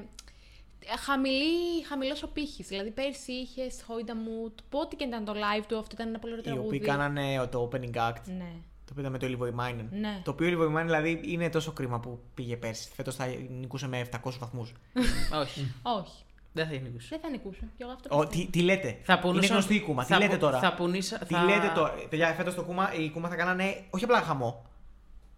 ε, 0.78 0.96
Χαμηλή, 0.96 1.82
χαμηλός 1.88 2.22
ο 2.22 2.28
πύχης. 2.28 2.66
Δηλαδή 2.68 2.90
πέρσι 2.90 3.32
είχες 3.32 3.82
Χόιντα 3.86 4.14
Mood, 4.14 4.52
πότε 4.68 4.96
και 4.96 5.04
ήταν 5.04 5.24
το 5.24 5.32
live 5.32 5.64
του, 5.68 5.78
αυτό 5.78 5.90
ήταν 5.94 6.08
ένα 6.08 6.18
πολύ 6.18 6.32
ωραίο 6.32 6.44
Οι 6.44 6.46
τραγούδι. 6.48 6.76
οποίοι 6.76 6.88
κάνανε 6.88 7.46
το 7.50 7.70
opening 7.72 7.94
act. 7.94 8.22
Ναι. 8.36 8.52
Το 8.84 8.92
οποίο 8.92 9.00
ήταν 9.00 9.12
με 9.12 9.18
το 9.18 9.26
Levoy 9.26 9.60
Minen. 9.60 9.86
Ναι. 10.00 10.20
Το 10.24 10.30
οποίο 10.30 10.58
Levoy 10.58 10.78
Minen 10.78 10.84
δηλαδή 10.84 11.20
είναι 11.24 11.48
τόσο 11.50 11.72
κρίμα 11.72 12.00
που 12.00 12.20
πήγε 12.34 12.56
πέρσι. 12.56 12.90
Φέτος 12.94 13.14
θα 13.14 13.26
νικούσε 13.60 13.88
με 13.88 14.08
700 14.22 14.30
βαθμούς. 14.40 14.72
Όχι. 15.42 15.74
Όχι. 15.82 16.22
Δεν 16.52 16.66
θα 16.66 16.72
νικούσε. 16.72 17.06
Δεν 17.10 17.20
θα 17.20 17.28
νικούσε. 17.30 17.68
Και 17.76 17.82
εγώ 17.82 17.92
αυτό 17.92 18.08
τι, 18.08 18.26
πιστεύω. 18.26 18.50
τι 18.50 18.60
λέτε; 18.62 18.98
Θα 19.02 19.18
πονούσαν- 19.18 19.44
Είναι 19.44 19.52
γνωστή 19.52 19.74
η 19.74 19.80
κούμα. 19.80 20.04
θα 20.04 20.14
τι 20.16 20.22
λέτε 20.22 20.34
πο- 20.34 20.40
τώρα; 20.40 20.58
θα 20.58 20.74
πονήσα- 20.74 21.18
Τι 21.18 21.34
θα- 21.34 21.44
λέτε 21.44 21.72
τώρα; 21.74 21.94
Παιδιά, 22.08 22.32
φέτος 22.34 22.54
το 22.54 22.62
κούμα, 22.64 22.94
η 22.94 23.10
κούμα 23.10 23.28
θα 23.28 23.36
κάνανε 23.36 23.84
όχι 23.90 24.04
απλά 24.04 24.20
χαμό. 24.20 24.66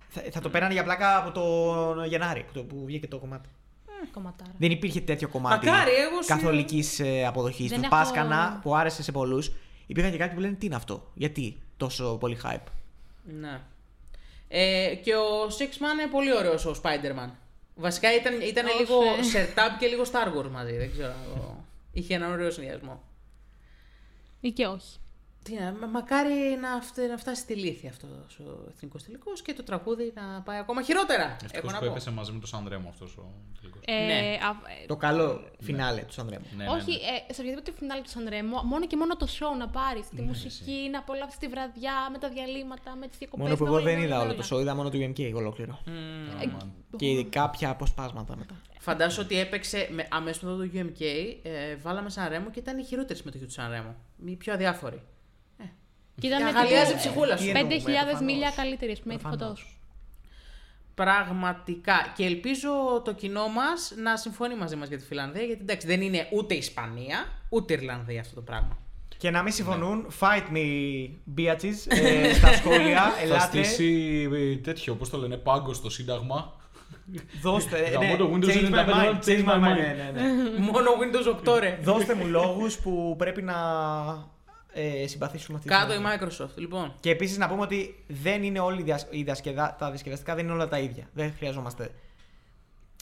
Θα, 0.09 0.23
θα 0.33 0.41
το 0.41 0.51
πέρανε 0.51 0.73
για 0.73 0.83
πλάκα 0.85 1.17
από 1.19 1.31
το 1.33 2.05
Γενάρη 2.05 2.43
που, 2.43 2.53
το, 2.53 2.63
που 2.63 2.83
βγήκε 2.87 3.07
το 3.09 3.19
κομμάτι. 3.19 3.49
Κομματάρα. 4.13 4.51
Δεν 4.59 4.71
υπήρχε 4.71 5.01
τέτοιο 5.01 5.29
κομμάτι 5.29 5.67
Μακάρι, 5.67 5.91
εγώ 5.91 6.23
σου- 6.23 6.29
καθολικής 6.29 7.01
αποδοχής. 7.27 7.69
Δεν 7.71 7.81
Το 7.81 7.87
έχω- 7.87 7.97
Πάσκανα 7.97 8.59
που 8.63 8.75
άρεσε 8.77 9.03
σε 9.03 9.13
πολλούς. 9.13 9.53
Υπήρχαν 9.87 10.13
και 10.13 10.19
κάποιοι 10.19 10.35
που 10.35 10.41
λένε 10.41 10.55
τι 10.55 10.67
είναι 10.67 10.75
αυτό; 10.75 11.11
Γιατί 11.15 11.59
τόσο 11.77 12.17
πολύ 12.21 12.39
hype; 12.45 12.59
Ναι. 13.25 13.61
Ε, 14.49 14.95
και 14.95 15.15
ο 15.15 15.47
Six 15.47 15.63
Man 15.63 15.93
είναι 16.01 16.11
πολύ 16.11 16.35
ωραίος 16.35 16.67
ο 16.67 16.75
Spider-Man. 16.83 17.31
Βασικά 17.75 18.15
ήταν, 18.15 18.41
ήταν 18.41 18.67
Όχι. 18.67 18.79
λίγο 18.79 19.01
Sertab 19.33 19.79
και 19.79 19.87
λίγο 19.87 20.03
Star 20.13 20.39
Wars 20.39 20.49
μαζί. 20.51 20.77
Δεν 20.77 20.91
ξέρω. 20.91 21.15
εγώ. 21.27 21.65
Είχε 21.93 22.15
έναν 22.15 22.33
ωραίο 22.33 22.51
συνδυασμό. 22.51 23.03
Ή 24.41 24.51
και 24.51 24.67
όχι. 24.67 24.99
Τι 25.47 25.55
να, 25.55 25.73
μα- 25.81 25.87
μακάρι 25.87 26.35
να, 26.61 26.81
φτε- 26.83 27.09
να 27.11 27.17
φτάσει 27.17 27.41
στη 27.41 27.55
λύθη 27.55 27.89
αυτός 27.89 28.39
ο 28.39 28.65
εθνικός 28.75 29.03
τελικός 29.05 29.43
και 29.43 29.55
το 29.55 29.63
τραγούδι 29.63 30.13
να 30.15 30.41
πάει 30.43 30.59
ακόμα 30.59 30.83
χειρότερα. 30.83 31.23
Έχω 31.25 31.37
Ευτυχώς 31.45 31.73
να 31.73 31.79
που 31.79 31.85
πω. 31.85 31.91
έπεσε 31.91 32.11
μαζί 32.11 32.33
με 32.33 32.39
το 32.41 32.47
Σανδρέμο 32.47 32.89
αυτός 32.89 33.17
ο 33.17 33.33
τελικός. 33.61 33.83
Ε, 33.87 33.93
Ναι. 34.07 34.39
α- 34.49 34.83
ε, 34.83 34.87
Το 34.87 34.97
καλό 34.97 35.51
φινάλε 35.61 36.01
του 36.01 36.13
Σανδρέμου. 36.13 36.45
Ναι, 36.57 36.65
ναι, 36.65 36.71
όχι, 36.71 36.91
ναι. 36.91 36.97
ε, 37.29 37.33
σε 37.33 37.41
οποιαδήποτε 37.41 37.73
φινάλε 37.79 38.01
του 38.03 38.09
Σανρέμο, 38.09 38.63
μόνο 38.63 38.87
και 38.87 38.97
μόνο 38.97 39.17
το 39.17 39.27
show 39.39 39.59
να 39.59 39.69
πάρεις, 39.69 40.09
τη 40.09 40.23
μουσική, 40.23 40.89
να 40.93 40.99
απολαύσεις 40.99 41.39
τη 41.39 41.49
βραδιά 41.49 41.93
με 42.13 42.19
τα 42.19 42.29
διαλύματα, 42.29 42.97
με 42.97 43.07
τις 43.09 43.19
διακοπές. 43.19 43.45
Μόνο 43.45 43.57
που 43.59 43.67
εγώ 43.67 43.81
δεν 43.81 44.03
είδα 44.03 44.21
όλο 44.21 44.35
το 44.35 44.45
show, 44.51 44.61
είδα 44.61 44.75
μόνο 44.75 44.91
το 44.91 44.99
UMK 44.99 45.33
ολόκληρο. 45.35 45.79
Αμάν. 46.43 46.73
Και 46.97 47.25
κάποια 47.25 47.71
αποσπάσματα 47.71 48.37
μετά. 48.37 48.55
Φαντάσου 48.79 49.21
ότι 49.25 49.39
έπαιξε 49.39 49.89
με, 49.93 50.07
αμέσως 50.11 50.43
μετά 50.43 50.57
το 50.57 50.71
UMK, 50.75 51.01
ε, 51.43 51.77
βάλαμε 51.77 52.11
Σαν 52.11 52.29
Ρέμο 52.29 52.51
και 52.51 52.59
ήταν 52.59 52.79
η 52.79 52.85
χειρότερη 52.85 53.19
συμμετοχή 53.19 53.45
του 53.45 53.51
Σαν 53.53 53.71
Ρέμο. 53.71 53.95
Η 54.25 54.37
πιο 54.37 54.53
αδιάφορη. 54.53 55.03
Και 56.21 56.27
ήταν 56.27 56.43
Αγαλιάζει 56.47 56.85
η 56.93 56.95
τύπου 56.95 56.99
ψυχούλα 56.99 57.37
σου. 57.37 57.45
Τι 57.45 57.51
5.000 57.55 57.59
εννοούμε, 57.59 57.85
μίλια 57.85 58.13
προφανώς. 58.21 58.55
καλύτερη, 58.55 58.93
ας 58.93 59.01
πούμε, 59.01 59.15
Προφανώς. 59.17 59.41
φωτός. 59.41 59.79
Πραγματικά. 60.95 62.13
Και 62.17 62.25
ελπίζω 62.25 62.71
το 63.05 63.15
κοινό 63.15 63.49
μας 63.49 63.95
να 64.03 64.17
συμφωνεί 64.17 64.55
μαζί 64.55 64.77
μας 64.77 64.89
για 64.89 64.99
τη 64.99 65.05
Φιλανδία, 65.05 65.43
γιατί 65.43 65.61
εντάξει 65.63 65.87
δεν 65.87 66.01
είναι 66.01 66.29
ούτε 66.33 66.55
Ισπανία, 66.55 67.25
ούτε 67.49 67.73
Ιρλανδία 67.73 68.21
αυτό 68.21 68.35
το 68.35 68.41
πράγμα. 68.41 68.79
Και 69.19 69.31
να 69.31 69.43
μην 69.43 69.53
συμφωνούν, 69.53 70.07
fight 70.21 70.53
me, 70.55 71.09
bitches, 71.37 71.87
ε, 71.89 72.33
στα 72.39 72.53
σχόλια, 72.53 73.01
Θα 73.17 73.23
ελάτε, 73.23 73.63
στήσει 73.63 74.29
ε, 74.33 74.57
τέτοιο, 74.57 74.95
πώς 74.95 75.11
το 75.11 75.19
λένε, 75.19 75.37
πάγκο 75.37 75.73
στο 75.73 75.91
Σύνταγμα. 75.91 76.53
δώστε, 77.43 77.79
ε, 77.79 77.91
Γαμώ 77.91 78.07
ναι, 78.11 78.17
το 78.17 78.31
Windows 78.35 78.47
change 78.49 78.71
my 78.71 78.87
95, 78.87 78.89
mind, 78.89 79.19
change 79.25 79.45
my 79.45 79.55
mind, 79.55 79.63
mind. 79.63 79.77
ναι, 79.77 80.11
ναι, 80.15 80.21
ναι. 80.21 80.59
Μόνο 80.71 80.91
Windows 81.01 81.53
8 81.55 81.59
ρε. 81.61 81.79
Δώστε 81.83 82.15
μου 82.15 82.27
λόγους 82.27 82.79
που 82.79 83.15
πρέπει 83.19 83.43
να 83.43 83.55
ε, 84.75 85.07
συμπαθήσουμε 85.07 85.57
αυτή 85.59 85.69
τη 85.69 85.75
Κάτω 85.75 85.93
η 85.93 85.97
στιγμή. 85.97 86.17
Microsoft, 86.49 86.57
λοιπόν. 86.57 86.95
Και 87.01 87.11
επίσης 87.11 87.39
να 87.39 87.49
πούμε 87.49 87.61
ότι 87.61 88.05
δεν 88.07 88.43
είναι 88.43 88.61
όλοι 88.61 88.81
οι 88.81 88.85
διασ- 88.85 89.07
οι 89.15 89.23
διασκεδα... 89.23 89.77
τα 89.79 89.89
διασκεδαστικά 89.91 90.35
δεν 90.35 90.45
είναι 90.45 90.53
όλα 90.55 90.69
τα 90.69 90.79
ίδια. 90.79 91.09
Δεν 91.13 91.33
χρειαζόμαστε 91.37 91.91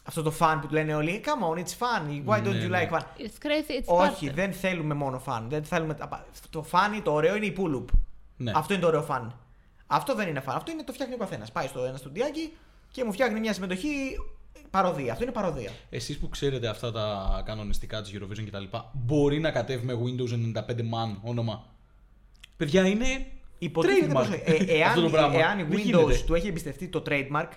αυτό 0.04 0.22
το 0.22 0.32
fun 0.38 0.58
που 0.60 0.66
του 0.66 0.72
λένε 0.74 0.94
όλοι. 0.94 1.22
Come 1.24 1.56
on, 1.56 1.58
it's 1.62 1.70
fun. 1.78 2.24
Why 2.26 2.38
don't 2.38 2.42
Ναι, 2.42 2.64
you 2.64 2.68
ναι. 2.68 2.88
like 2.90 2.94
fun? 2.94 2.98
It's 2.98 3.46
crazy, 3.46 3.80
it's 3.82 3.84
Όχι, 3.84 4.28
Sparta. 4.30 4.34
δεν 4.34 4.52
θέλουμε 4.52 4.94
μόνο 4.94 5.22
fun. 5.26 5.42
Δεν 5.48 5.64
θέλουμε... 5.64 5.94
τα- 5.94 6.26
Το 6.50 6.64
fun, 6.70 7.00
το 7.02 7.12
ωραίο 7.12 7.36
είναι 7.36 7.46
η 7.46 7.56
pull-up. 7.58 7.84
Ναι. 8.36 8.52
Αυτό 8.54 8.72
είναι 8.72 8.82
το 8.82 8.88
ωραίο 8.88 9.06
fun. 9.10 9.26
Αυτό 9.86 10.14
δεν 10.14 10.28
είναι 10.28 10.42
fun. 10.46 10.52
Αυτό 10.54 10.70
είναι 10.70 10.82
το 10.82 10.92
φτιάχνει 10.92 11.14
ο 11.14 11.18
καθένας. 11.18 11.52
Πάει 11.52 11.66
στο 11.66 11.84
ένα 11.84 11.96
στουντιάκι 11.96 12.52
και 12.90 13.04
μου 13.04 13.12
φτιάχνει 13.12 13.40
μια 13.40 13.52
συμμετοχή 13.52 13.88
παροδία. 14.70 15.12
Αυτό 15.12 15.24
είναι 15.24 15.32
παροδία. 15.32 15.70
Εσείς 15.90 16.18
που 16.18 16.28
ξέρετε 16.28 16.68
αυτά 16.68 16.92
τα 16.92 17.42
κανονιστικά 17.44 18.02
της 18.02 18.12
Eurovision 18.14 18.44
κτλ. 18.46 18.76
Μπορεί 18.92 19.38
να 19.40 19.50
κατέβει 19.50 19.86
με 19.86 19.98
Windows 20.04 20.58
95 20.58 20.62
man 20.78 21.16
όνομα. 21.22 21.66
Παιδιά 22.56 22.86
είναι 22.86 23.26
Υποτίθεται 23.64 24.12
πως, 24.12 24.26
trademark 24.28 24.40
ε, 24.44 24.76
εάν, 24.78 24.88
αυτό 24.88 25.00
το 25.02 25.08
πράγμα. 25.10 25.38
εάν 25.38 25.58
η 25.58 25.62
Δεν 25.62 25.78
Windows 25.78 25.82
γίνεται. 25.82 26.22
του 26.26 26.34
έχει 26.34 26.46
εμπιστευτεί 26.46 26.88
το 26.88 27.02
trademark, 27.08 27.48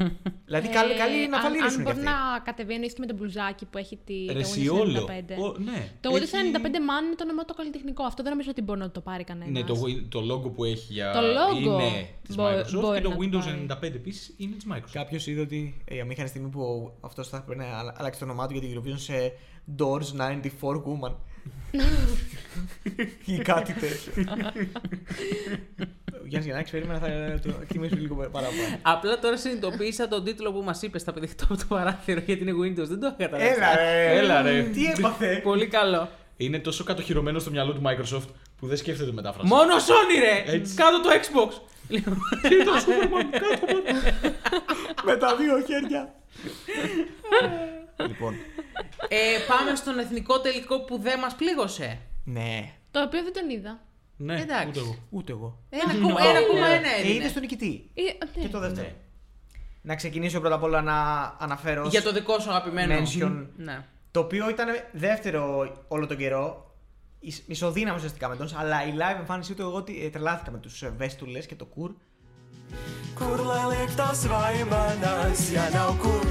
δηλαδή 0.46 0.68
καλή, 0.68 0.94
καλή 0.94 1.28
να 1.28 1.36
αν- 1.36 1.42
φαλυρίσουν 1.42 1.68
Αν 1.68 1.76
κι 1.76 1.82
μπορεί 1.82 1.96
αυτοί. 1.96 2.04
να 2.34 2.38
κατεβαίνει 2.44 2.86
και 2.86 2.94
με 2.98 3.06
το 3.06 3.14
μπλουζάκι 3.14 3.64
που 3.66 3.78
έχει 3.78 3.98
τη, 4.04 4.24
Ρε 4.26 4.32
το 4.32 4.38
εσύ 4.38 4.68
Windows 4.72 4.80
όλο. 4.80 5.08
95. 5.08 5.38
Ο- 5.42 5.58
ναι. 5.58 5.88
Το 6.00 6.08
Έχει- 6.16 6.24
Windows 6.24 6.34
95 6.34 6.78
man 6.88 7.04
είναι 7.06 7.14
το 7.16 7.22
όνομα 7.24 7.44
το 7.44 7.54
καλλιτεχνικό. 7.54 8.02
Αυτό 8.04 8.22
δεν 8.22 8.30
νομίζω 8.32 8.50
ότι 8.50 8.62
μπορεί 8.62 8.78
να 8.78 8.90
το 8.90 9.00
πάρει 9.00 9.24
κανένας. 9.24 9.50
Ναι, 9.52 9.62
το, 9.62 9.74
το 10.08 10.20
logo 10.34 10.52
που 10.54 10.64
έχει 10.64 10.92
για... 10.92 11.12
Το 11.12 11.18
logo 11.20 11.56
είναι 11.60 12.06
της 12.26 12.34
μπο- 12.36 12.44
Microsoft 12.48 12.80
μπορεί 12.80 12.96
και 13.00 13.02
το 13.02 13.08
να 13.08 13.16
το 13.16 13.22
Windows 13.22 13.66
πάρει. 13.68 13.92
95 13.92 13.94
επίσης 13.94 14.34
είναι 14.36 14.54
της 14.54 14.66
Microsoft. 14.72 14.90
Κάποιος 14.92 15.26
είδε 15.26 15.40
ότι 15.40 15.82
ε, 15.84 15.94
η 15.96 16.00
αμήχανη 16.00 16.28
στιγμή 16.28 16.48
που 16.48 16.92
αυτός 17.00 17.28
θα 17.28 17.42
πρέπει 17.42 17.60
να 17.60 17.78
αλλα- 17.78 17.94
αλλάξει 17.96 18.18
το 18.18 18.24
όνομά 18.24 18.46
του 18.46 18.52
για 18.58 18.68
την 18.68 18.80
Eurovision 18.82 18.98
σε 18.98 19.32
Doors 19.78 20.16
94 20.16 20.42
Woman. 20.60 21.14
Ή 23.24 23.38
κάτι 23.38 23.72
τέτοιο. 23.72 24.12
Ο 26.22 26.26
Γιάννης 26.26 26.44
Γιαννάκης 26.44 26.70
περίμενα 26.70 26.98
θα 26.98 27.40
το 27.42 27.54
εκτιμήσω 27.62 27.96
λίγο 27.98 28.14
παραπάνω. 28.14 28.52
Απλά 28.82 29.18
τώρα 29.18 29.36
συνειδητοποίησα 29.36 30.08
τον 30.08 30.24
τίτλο 30.24 30.52
που 30.52 30.62
μας 30.62 30.82
είπες 30.82 31.00
στα 31.00 31.12
παιδικτό 31.12 31.44
από 31.44 31.56
το 31.56 31.64
παράθυρο 31.68 32.20
γιατί 32.26 32.42
είναι 32.42 32.52
Windows. 32.52 32.86
Δεν 32.88 33.00
το 33.00 33.06
είχα 33.06 33.16
καταλάβει. 33.30 33.48
Έλα 33.48 33.76
ρε! 33.76 34.16
Έλα, 34.18 34.42
ρε. 34.42 34.62
Τι 34.62 34.86
έπαθε! 34.86 35.40
Πολύ 35.42 35.66
καλό. 35.66 36.08
Είναι 36.36 36.58
τόσο 36.58 36.84
κατοχυρωμένο 36.84 37.38
στο 37.38 37.50
μυαλό 37.50 37.72
του 37.72 37.82
Microsoft 37.84 38.26
που 38.58 38.66
δεν 38.66 38.76
σκέφτεται 38.76 39.12
μετάφραση. 39.12 39.46
Μόνο 39.48 39.74
Sony 39.76 40.18
ρε! 40.20 40.52
Έτσι. 40.54 40.74
Κάτω 40.74 41.00
το 41.00 41.08
Xbox. 41.10 41.60
Λοιπόν, 41.88 42.18
Και 42.48 42.64
το 42.64 42.72
Superman; 42.86 43.24
Κάτω 43.30 43.64
από- 43.64 45.04
Με 45.04 45.16
τα 45.16 45.36
δύο 45.36 45.60
χέρια. 45.66 46.14
λοιπόν. 48.08 48.34
Ε, 49.16 49.38
πάμε 49.48 49.74
στον 49.76 49.98
εθνικό 49.98 50.40
τελικό 50.40 50.80
που 50.84 50.98
δεν 50.98 51.18
μας 51.18 51.34
πλήγωσε. 51.34 51.98
Ναι. 52.24 52.72
Το 52.90 53.02
οποίο 53.02 53.22
δεν 53.22 53.32
τον 53.32 53.50
είδα. 53.50 53.80
Ναι, 54.16 54.40
Εντάξει. 54.40 54.68
ούτε 54.68 54.78
εγώ. 54.80 54.96
Ούτε 55.10 55.32
εγώ. 55.32 55.58
Ένα 55.70 55.92
κόμμα 56.02 56.20
ένα, 56.28 56.42
κόμμα 56.46 56.66
ένα 56.66 56.88
Ε, 56.88 56.98
έδινε. 57.00 57.14
είδες 57.14 57.32
τον 57.32 57.42
νικητή. 57.42 57.90
Ε, 57.94 58.02
ναι. 58.02 58.42
Και 58.42 58.48
το 58.48 58.58
δεύτερο. 58.58 58.86
Ναι. 58.86 58.94
Να 59.82 59.94
ξεκινήσω 59.96 60.40
πρώτα 60.40 60.54
απ' 60.54 60.62
όλα 60.62 60.82
να 60.82 60.96
αναφέρω. 61.38 61.86
Για 61.88 62.02
το 62.02 62.12
δικό 62.12 62.38
σου 62.38 62.50
αγαπημένο. 62.50 62.94
Mention. 62.94 63.46
Ναι. 63.56 63.84
Το 64.10 64.20
οποίο 64.20 64.48
ήταν 64.48 64.66
δεύτερο 64.92 65.72
όλο 65.88 66.06
τον 66.06 66.16
καιρό. 66.16 66.70
Ισ- 67.20 67.48
Ισοδύναμο 67.48 67.96
ουσιαστικά 67.96 68.28
με 68.28 68.36
τον, 68.36 68.50
αλλά 68.56 68.86
η 68.86 68.92
live 68.96 69.18
εμφάνισή 69.18 69.54
του 69.54 69.62
εγώ 69.62 69.74
ότι, 69.74 70.04
ε, 70.04 70.08
τρελάθηκα 70.10 70.50
με 70.50 70.58
τους 70.58 70.84
Βέστουλες 70.96 71.46
και 71.46 71.54
το 71.54 71.64
κουρ. 71.64 71.90
Kur 73.18 73.38
lai 73.50 73.64
liek 73.72 73.92
tas 74.00 74.20
vaimanas, 74.32 75.40
ja 75.56 75.64
nav 75.76 75.90
kur 76.02 76.24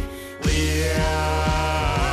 liek? 0.45 2.10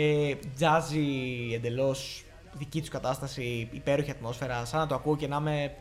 Ε, 0.00 0.34
jazzy 0.60 1.52
εντελώς, 1.54 2.24
δική 2.52 2.80
τους 2.80 2.88
κατάσταση, 2.88 3.68
υπέροχη 3.72 4.10
ατμόσφαιρα, 4.10 4.64
σαν 4.64 4.80
να 4.80 4.86
το 4.86 4.94
ακούω 4.94 5.16
και 5.16 5.26
να 5.28 5.36
είμαι. 5.36 5.74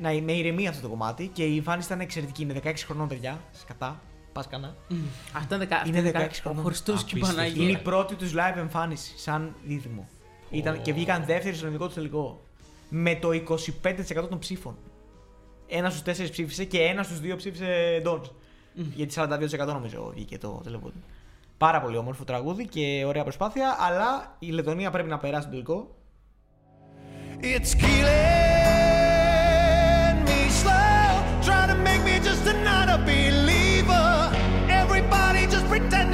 Να 0.00 0.12
είμαι 0.12 0.32
ηρεμία 0.32 0.70
αυτό 0.70 0.82
το 0.82 0.88
κομμάτι. 0.88 1.26
Και 1.32 1.44
η 1.44 1.56
εμφάνιση 1.56 1.86
ήταν 1.86 2.00
εξαιρετική. 2.00 2.42
Είναι 2.42 2.60
16 2.64 2.72
χρονών, 2.86 3.08
παιδιά. 3.08 3.40
Σκατά. 3.52 4.00
Πάσκανα. 4.32 4.76
Αυτά 5.32 5.54
είναι 5.54 5.64
δεκα- 5.64 5.86
Είναι 5.86 5.98
αυτά 5.98 6.10
16 6.20 6.38
Ο 6.38 6.42
χρονών. 6.42 6.64
Χριστός 6.64 7.04
και 7.04 7.16
η 7.16 7.20
Απίστευτο. 7.20 7.36
Παναγία. 7.36 7.62
Είναι 7.62 7.72
η 7.78 7.82
πρώτη 7.82 8.14
τους 8.14 8.32
live 8.34 8.56
εμφάνιση, 8.56 9.18
σαν 9.18 9.54
δίδυμο. 9.64 10.08
Ήταν, 10.50 10.82
και 10.82 10.92
βγήκαν 10.92 11.24
δεύτεροι 11.24 11.54
στο 11.56 11.64
ελληνικό 11.64 11.86
τους 11.86 11.94
τελικό. 11.94 12.40
Με 12.88 13.14
το 13.16 13.30
25% 13.32 14.28
των 14.28 14.38
ψήφων. 14.38 14.76
Ένας 15.68 15.92
στους 15.92 16.04
τέσσερις 16.04 16.30
ψήφισε 16.30 16.64
και 16.64 16.78
ένας 16.82 17.06
στους 17.06 17.20
δύο 17.20 17.36
ψήφισε 17.36 18.02
Dodge. 18.06 18.30
Γιατί 18.94 19.12
42% 19.12 19.66
νομίζω 19.66 20.10
βγήκε 20.14 20.38
το 20.38 20.60
τελικό. 20.64 20.92
Πάρα 21.62 21.80
πολύ 21.80 21.96
όμορφο 21.96 22.24
τραγούδι 22.24 22.66
και 22.66 23.04
ωραία 23.06 23.22
προσπάθεια, 23.22 23.76
αλλά 23.80 24.36
η 24.38 24.50
Λετωνία 24.50 24.90
πρέπει 24.90 25.08
να 25.08 25.18
περάσει 25.18 25.42
τον 25.42 25.50
τελικό. 25.50 25.94
It's 27.40 27.72
killing 27.82 28.16
me 30.28 30.40
slow. 30.60 31.10
Trying 31.46 31.70
to 31.74 31.78
make 31.88 32.02
me 32.08 32.16
just 32.28 32.44
another 32.56 32.98
believer. 33.10 34.10
Everybody 34.82 35.40
just 35.54 35.66
pretending 35.72 36.11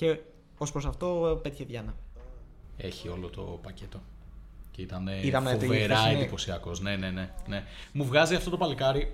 Και 0.00 0.18
ως 0.58 0.72
προς 0.72 0.86
αυτό 0.86 1.40
πέτυχε 1.42 1.64
Διάννα. 1.64 1.94
Έχει 2.76 3.08
όλο 3.08 3.28
το 3.28 3.58
πακέτο. 3.62 4.00
Και 4.70 4.82
ήταν 4.82 5.08
Είδαμε 5.22 5.56
τη 5.56 5.66
φοβερά 5.66 5.96
χθεσινή. 5.96 6.20
εντυπωσιακός. 6.20 6.80
Ναι, 6.80 6.96
ναι, 6.96 7.10
ναι, 7.10 7.30
ναι. 7.46 7.64
Μου 7.92 8.04
βγάζει 8.04 8.34
αυτό 8.34 8.50
το 8.50 8.56
παλικάρι 8.56 9.12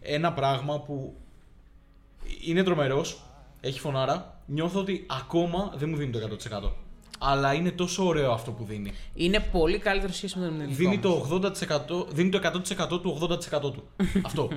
ένα 0.00 0.32
πράγμα 0.32 0.80
που 0.80 1.16
είναι 2.44 2.62
τρομερός. 2.62 3.22
Έχει 3.60 3.80
φωνάρα. 3.80 4.40
Νιώθω 4.46 4.80
ότι 4.80 5.06
ακόμα 5.08 5.72
δεν 5.76 5.88
μου 5.88 5.96
δίνει 5.96 6.12
το 6.12 6.18
100%. 6.64 6.70
Αλλά 7.18 7.54
είναι 7.54 7.70
τόσο 7.70 8.06
ωραίο 8.06 8.32
αυτό 8.32 8.50
που 8.52 8.64
δίνει. 8.64 8.92
Είναι 9.14 9.40
πολύ 9.40 9.78
καλύτερο 9.78 10.12
σχέση 10.12 10.38
με 10.38 10.44
τον 10.46 10.54
ελληνικό. 10.54 10.76
Δίνει 10.76 11.00
όμως. 11.04 11.28
το 11.28 12.04
80%, 12.06 12.06
δίνει 12.12 12.30
το 12.30 12.38
100% 12.38 13.00
του 13.02 13.18
80% 13.20 13.60
του. 13.60 13.88
αυτό. 14.24 14.48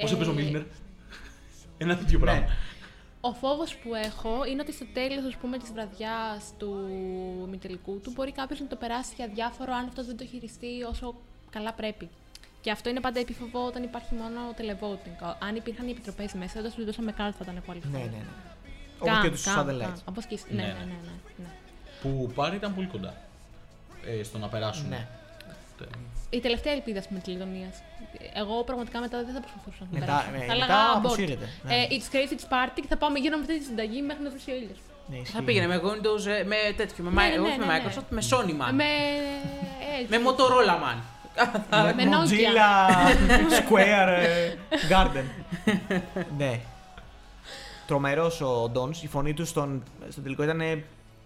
Πώ 0.00 0.14
έπαιζε 0.14 0.30
ο 0.30 0.32
Μίλνερ; 0.32 0.62
Ένα 1.78 1.96
τέτοιο 1.96 2.18
πράγμα. 2.18 2.44
Ο 3.20 3.32
φόβος 3.32 3.76
που 3.76 3.94
έχω 3.94 4.44
είναι 4.44 4.60
ότι 4.62 4.72
στο 4.72 4.84
τέλος 4.92 5.36
της 5.62 5.72
βραδιάς 5.72 6.52
του 6.58 6.70
μητελικού 7.50 8.00
του 8.00 8.10
μπορεί 8.14 8.32
κάποιος 8.32 8.60
να 8.60 8.66
το 8.66 8.76
περάσει 8.76 9.12
για 9.16 9.26
διάφορο 9.26 9.72
αν 9.74 9.86
αυτό 9.86 10.04
δεν 10.04 10.16
το 10.16 10.24
χειριστεί 10.26 10.82
όσο 10.90 11.14
καλά 11.50 11.72
πρέπει. 11.72 12.08
Και 12.60 12.70
αυτό 12.70 12.88
είναι 12.88 13.00
πάντα 13.00 13.20
επίφοβο 13.20 13.66
όταν 13.66 13.82
υπάρχει 13.82 14.14
μόνο 14.14 14.40
televoting. 14.58 15.34
Αν 15.38 15.56
υπήρχαν 15.56 15.86
οι 15.88 15.90
επιτροπές 15.90 16.32
μέσα, 16.32 16.62
δεν 16.62 16.72
τους 16.74 16.84
δώσαμε 16.84 17.12
κάρτα, 17.12 17.44
θα 17.44 17.50
ήταν 17.52 17.62
πολύ 17.66 17.80
Ναι, 17.84 17.98
ναι, 17.98 18.04
εύκολο. 18.04 18.16
ναι. 18.18 19.10
Όπως 19.12 19.20
και 19.22 19.30
τους 19.30 19.44
Southern 19.46 19.82
Lights. 19.86 20.00
Όπως 20.04 20.24
και. 20.26 20.38
Ναι, 20.48 20.62
Ναι, 20.62 20.68
ναι, 20.68 20.72
ναι. 20.72 20.84
ναι. 20.84 20.84
ναι, 20.84 21.44
ναι. 21.44 21.48
Που 22.02 22.32
πάρει 22.34 22.56
ήταν 22.56 22.74
πολύ 22.74 22.86
κοντά. 22.86 23.14
Ε, 24.06 24.22
στο 24.22 24.38
να 24.38 24.48
περάσουν. 24.48 24.88
Ναι. 24.88 25.06
Η 26.30 26.40
τελευταία 26.40 26.72
ελπίδα 26.72 27.02
με 27.08 27.18
της 27.18 27.32
Λετωνίας. 27.32 27.82
Εγώ 28.34 28.62
πραγματικά 28.64 29.00
μετά 29.00 29.24
δεν 29.24 29.34
θα 29.34 29.40
προσπαθούσα 29.40 29.82
να 29.92 29.98
Μετά- 29.98 30.06
περάσω. 30.06 30.30
ναι, 30.30 30.38
θα 30.38 30.42
μετά 30.42 30.52
έλεγα 30.52 30.74
abort. 30.92 30.96
αποσύρεται, 30.96 31.48
ναι. 31.62 31.74
Ε, 31.74 31.86
it's 31.90 32.08
crazy, 32.14 32.32
it's 32.36 32.46
party 32.54 32.78
και 32.82 32.86
θα 32.88 32.96
πάμε 32.96 33.18
γύρω 33.18 33.36
με 33.36 33.42
αυτή 33.42 33.58
τη 33.58 33.64
συνταγή 33.64 34.02
μέχρι 34.02 34.22
να 34.22 34.30
βρει 34.30 34.40
ο 34.52 34.56
ήλιος. 34.56 34.78
Ναι, 35.10 35.16
ισχύει. 35.16 35.32
Θα 35.36 35.42
πήγαινε 35.42 35.66
με 35.66 35.80
Windows, 35.84 36.26
ε, 36.26 36.42
με 36.44 36.56
τέτοιο, 36.76 37.04
με, 37.04 37.10
Ναι, 37.10 37.16
Mi- 37.16 37.40
ναι, 37.40 37.46
όχι 37.48 37.58
ναι, 37.58 37.64
με 37.66 37.72
ναι. 37.72 37.82
Microsoft, 37.84 38.08
με 38.16 38.22
Sony 38.30 38.54
Man. 38.60 38.72
Με. 38.80 38.84
Με 40.12 40.16
Motorola 40.26 40.76
Man. 40.84 40.98
με 41.96 42.02
Nokia. 42.04 42.16
Mozilla 42.16 42.70
Square 43.60 44.08
ε, 44.18 44.54
Garden. 44.90 45.24
ναι. 46.38 46.60
Τρομερός 47.86 48.40
ο 48.40 48.68
Ντόνς. 48.72 49.02
Η 49.02 49.06
φωνή 49.08 49.34
του 49.34 49.46
στον, 49.46 49.82
στον 50.08 50.22
τελικό 50.22 50.42
ήταν 50.42 50.60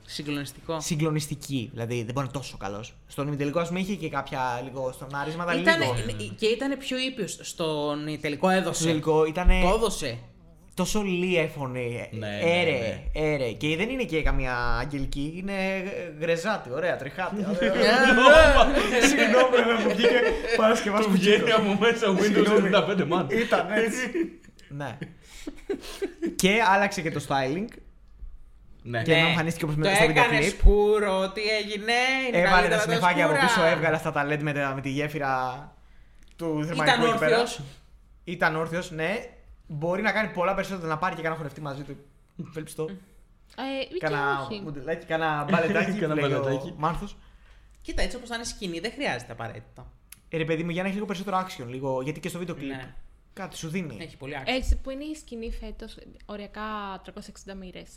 Συγκλονιστικό. 0.06 0.80
συγκλονιστική. 0.80 1.68
Δηλαδή 1.72 1.94
δεν 1.94 2.04
μπορεί 2.04 2.14
να 2.16 2.22
είναι 2.22 2.32
τόσο 2.32 2.56
καλός. 2.56 2.94
Στον 3.06 3.26
ημιτελικό, 3.26 3.60
ας 3.60 3.68
πούμε, 3.68 3.80
είχε 3.80 3.94
και 3.94 4.08
κάποια 4.08 4.60
λίγο 4.64 4.92
στον 4.92 5.08
άρισμα. 5.14 5.54
Ήτανε- 5.60 5.84
λίγο. 6.18 6.34
και 6.38 6.46
ήταν 6.46 6.78
πιο 6.78 6.98
ήπιος 6.98 7.38
στον 7.42 8.04
τελικό, 8.20 8.48
Στο 8.50 8.58
έδωσε. 8.58 8.84
τελικό 8.86 9.24
ήταν 9.24 9.46
Το 9.48 9.72
έδωσε. 9.74 10.18
τόσο 10.74 11.02
λία 11.02 11.46
φωνή. 11.56 12.08
Ναι, 12.12 12.26
ναι, 12.28 12.38
έρε, 12.42 12.70
ναι. 12.70 13.02
έρε. 13.12 13.50
Και 13.52 13.76
δεν 13.76 13.88
είναι 13.88 14.04
και 14.04 14.22
καμία 14.22 14.56
αγγελική, 14.56 15.32
είναι 15.36 15.52
γρεζάτη, 16.20 16.70
ωραία, 16.72 16.96
τριχάτη. 16.96 17.36
ωραία. 17.50 17.96
Συγγνώμη, 19.08 19.56
ρε, 19.66 19.84
μου 19.88 19.94
βγήκε 19.94 20.20
Παρασκευάς 20.56 21.04
Του 21.04 21.10
βγαίνει 21.10 21.36
Κουτσίκος. 21.38 21.60
από 21.60 21.76
μέσα 21.80 22.06
Windows 22.14 22.22
Συγγνώμη. 22.22 22.70
95 22.72 23.28
man. 23.28 23.32
Ήταν 23.32 23.66
έτσι. 23.72 24.40
ναι. 24.78 24.98
και 26.36 26.50
άλλαξε 26.74 27.00
και 27.02 27.10
το 27.10 27.20
styling. 27.28 27.68
Ναι. 28.86 29.02
Και 29.02 29.12
ενώ 29.12 29.28
εμφανίστηκε 29.28 29.64
όπως 29.64 29.76
με- 29.76 29.84
το 29.88 29.94
στο 29.94 30.06
βίντεο 30.06 30.22
έκανες 30.24 30.40
κλιπ. 30.44 30.58
σπούρο, 30.60 31.30
τι 31.32 31.40
έγινε. 31.42 31.92
Είναι 32.28 32.38
Έβαλε 32.38 32.50
τα 32.50 32.56
καλύτερα 32.56 32.80
συννεφάκια 32.80 33.24
από 33.24 33.34
σκούρα. 33.34 33.48
πίσω, 33.48 33.64
έβγαλε 33.64 33.98
στα 33.98 34.12
ταλέντ 34.12 34.42
με, 34.42 34.52
τα- 34.52 34.72
με 34.74 34.80
τη 34.80 34.90
γέφυρα 34.90 35.72
του 36.36 36.60
Ήταν 36.62 36.66
θερμαϊκού 36.66 37.04
εκεί 37.04 37.18
πέρα. 37.18 37.38
όρθιος. 37.40 37.60
Ήταν 38.24 38.56
όρθιος, 38.56 38.90
ναι. 38.90 39.28
Μπορεί 39.66 40.02
να 40.02 40.12
κάνει 40.12 40.28
πολλά 40.28 40.54
περισσότερα 40.54 40.86
να 40.88 40.98
πάρει 40.98 41.14
και 41.14 41.20
κανένα 41.22 41.36
χορευτή 41.40 41.60
μαζί 41.60 41.82
του. 41.82 41.96
Βλέπεις 42.36 42.74
το. 42.74 42.84
Ε, 43.56 43.80
ή 43.80 43.86
και 43.92 43.98
Κάνα 43.98 44.40
όχι. 44.50 44.60
μοντελάκι, 44.60 45.06
κάνα 45.06 45.46
μπαλετάκι. 45.50 45.98
Κάνα 46.00 46.14
που 46.14 46.20
λέει 46.20 46.30
μπαλετάκι. 46.30 46.68
ο 46.68 46.74
Μάνθος. 46.76 47.16
Κοίτα, 47.82 48.02
έτσι 48.02 48.16
όπως 48.16 48.28
θα 48.28 48.34
είναι 48.34 48.44
σκηνή, 48.44 48.80
δεν 48.80 48.92
χρειάζεται 48.92 49.32
απαραίτητα. 49.32 49.92
Ε, 50.28 50.36
ρε 50.36 50.44
παιδί 50.44 50.62
μου, 50.62 50.70
για 50.70 50.80
να 50.82 50.88
έχεις 50.88 50.94
λίγο 51.00 51.06
περισσότερο 51.06 51.46
action, 51.46 51.66
λίγο, 51.68 52.02
γιατί 52.02 52.20
και 52.20 52.28
στο 52.28 52.38
βίντεο 52.38 52.54
κλιπ 52.54 52.68
Ναι. 52.70 52.94
κάτι 53.32 53.56
σου 53.56 53.68
δίνει. 53.68 53.96
Έχει 54.00 54.16
πολύ 54.16 54.36
άξιο. 54.36 54.54
Έτσι 54.56 54.76
που 54.76 54.90
είναι 54.90 55.04
η 55.04 55.14
σκηνή 55.14 55.50
φέτος, 55.52 55.96
οριακά 56.26 56.62
360 57.04 57.54
μοίρες. 57.54 57.88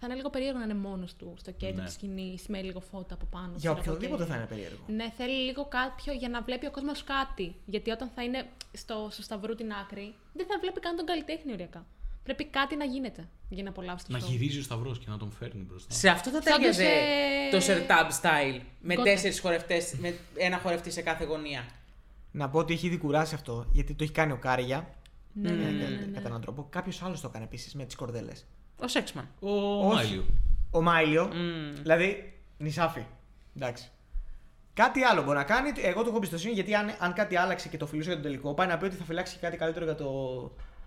Θα 0.00 0.06
είναι 0.06 0.14
λίγο 0.14 0.30
περίεργο 0.30 0.58
να 0.58 0.64
είναι 0.64 0.74
μόνος 0.74 1.14
του 1.14 1.34
στο 1.38 1.50
κέντρο 1.50 1.76
Ναι. 1.76 1.84
της 1.84 1.92
σκηνής 1.94 2.46
με 2.48 2.62
λίγο 2.62 2.80
φώτα 2.80 3.14
από 3.14 3.26
πάνω. 3.30 3.46
Για 3.56 3.56
ξέρω 3.56 3.72
εγώ, 3.72 3.80
οποιοδήποτε 3.80 4.24
και- 4.24 4.30
θα 4.30 4.36
είναι 4.36 4.46
περίεργο. 4.46 4.84
Ναι, 4.86 5.10
θέλει 5.16 5.44
λίγο 5.44 5.66
κάποιο 5.68 6.12
για 6.12 6.28
να 6.28 6.42
βλέπει 6.42 6.66
ο 6.66 6.70
κόσμος 6.70 7.04
κάτι. 7.04 7.54
Γιατί 7.66 7.90
όταν 7.90 8.08
θα 8.14 8.22
είναι 8.24 8.46
στο, 8.72 9.08
στο 9.10 9.22
σταυρού 9.22 9.54
την 9.54 9.72
άκρη, 9.72 10.14
δεν 10.32 10.46
θα 10.46 10.58
βλέπει 10.60 10.80
καν 10.80 10.96
τον 10.96 11.06
καλλιτέχνη 11.06 11.52
οριακά. 11.52 11.86
Πρέπει 12.22 12.44
κάτι 12.44 12.76
να 12.76 12.84
γίνεται 12.84 13.28
για 13.48 13.62
να 13.62 13.68
απολαύσει 13.68 14.06
το 14.06 14.12
Να 14.12 14.18
show. 14.18 14.22
γυρίζει 14.28 14.58
ο 14.58 14.62
Σταυρός 14.62 14.98
και 14.98 15.04
να 15.08 15.16
τον 15.18 15.30
φέρνει 15.32 15.62
μπροστά. 15.62 15.94
Σε 15.94 16.08
αυτό 16.08 16.30
θα 16.30 16.42
Σαν 16.42 16.52
το 16.52 16.56
τέριαζε 16.58 16.82
σε- 16.82 17.74
το 17.76 17.84
Sertab 17.86 18.10
style. 18.22 18.60
Με 18.80 18.94
Γκότε. 18.94 19.10
τέσσερις 19.10 19.40
χορευτές, 19.40 19.92
με 19.98 20.14
ένα 20.36 20.58
χορευτή 20.58 20.90
σε 20.90 21.00
κάθε 21.02 21.24
γωνία. 21.24 21.64
Να 22.32 22.48
πω 22.48 22.58
ότι 22.58 22.72
έχει 22.72 22.86
ήδη 22.86 22.98
κουράσει 22.98 23.34
αυτό, 23.34 23.66
γιατί 23.72 23.94
το 23.94 24.04
έχει 24.04 24.12
κάνει 24.12 24.32
ο 24.32 24.36
Κάρια. 24.38 24.94
Ναι, 25.32 25.48
ε, 25.48 25.52
ναι, 25.52 25.64
ναι, 25.70 25.82
κα- 25.84 25.88
ναι, 25.90 25.96
ναι. 25.96 26.06
Κατά 26.12 26.28
έναν 26.28 26.40
τρόπο. 26.40 26.66
Κάποιος 26.70 27.02
άλλος 27.02 27.20
το 27.20 27.26
έκανε 27.28 27.44
επίσης 27.44 27.74
με 27.74 27.84
τις 27.84 27.94
κορδέλες. 27.94 28.44
Ο 28.78 28.88
Σέξμαν. 28.88 29.28
Ο 29.40 29.50
Όχι. 29.50 29.94
Μάιλιο. 29.94 30.24
Ο 30.70 30.82
Μάιλιο. 30.82 31.30
Μμμ. 31.34 31.74
Δηλαδή, 31.82 32.38
νησάφι. 32.58 33.04
Εντάξει. 33.56 33.90
Κάτι 34.74 35.02
άλλο 35.02 35.22
μπορεί 35.22 35.36
να 35.36 35.44
κάνει. 35.44 35.72
Εγώ 35.76 36.02
του 36.02 36.08
έχω 36.08 36.16
εμπιστοσύνη 36.16 36.52
γιατί 36.52 36.74
αν, 36.74 36.94
αν 36.98 37.12
κάτι 37.12 37.36
άλλαξε 37.36 37.68
και 37.68 37.76
το 37.76 37.86
φιλούσε 37.86 38.08
για 38.08 38.16
τον 38.20 38.26
τελικό, 38.30 38.54
πάει 38.54 38.66
να 38.66 38.78
πει 38.78 38.84
ότι 38.84 38.96
θα 38.96 39.04
φυλάξει 39.04 39.34
και 39.34 39.40
κάτι 39.40 39.56
καλύτερο 39.56 39.84
για 39.84 39.94
το. 39.94 40.10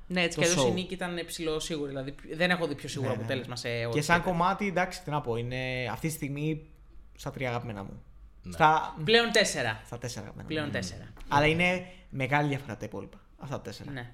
Ναι, 0.07 0.21
έτσι 0.21 0.37
Το 0.37 0.43
κι 0.43 0.49
αλλιώς 0.49 0.65
η 0.65 0.69
show. 0.69 0.73
νίκη 0.73 0.93
ήταν 0.93 1.21
ψηλό 1.25 1.59
σίγουρη. 1.59 1.89
Δηλαδή 1.89 2.15
δεν 2.33 2.49
έχω 2.49 2.67
δει 2.67 2.75
πιο 2.75 2.89
σίγουρο 2.89 3.09
Ναι, 3.09 3.15
ναι. 3.15 3.21
αποτέλεσμα 3.21 3.55
σε 3.55 3.67
ό,τι 3.67 3.77
Και 3.77 4.01
σαν 4.01 4.01
σκέφτεται. 4.01 4.29
κομμάτι, 4.29 4.67
εντάξει, 4.67 5.03
τι 5.03 5.09
να 5.09 5.21
πω, 5.21 5.35
είναι 5.35 5.87
αυτή 5.91 6.07
τη 6.07 6.13
στιγμή 6.13 6.69
στα 7.15 7.31
τρία 7.31 7.49
αγαπημένα 7.49 7.83
μου. 7.83 8.03
Ναι. 8.43 8.51
Στα, 8.53 8.95
Πλέον 9.03 9.31
τέσσερα. 9.31 9.81
στα 9.85 9.97
τέσσερα 9.97 10.21
αγαπημένα 10.21 10.47
μου. 10.49 10.55
Πλέον 10.55 10.71
τέσσερα. 10.71 11.13
Αλλά 11.27 11.45
είναι 11.45 11.85
μεγάλη 12.09 12.47
διαφορά 12.47 12.77
τα 12.77 12.85
υπόλοιπα. 12.85 13.19
Αυτά 13.37 13.55
τα 13.55 13.61
τέσσερα. 13.61 13.91
Ναι. 13.91 14.11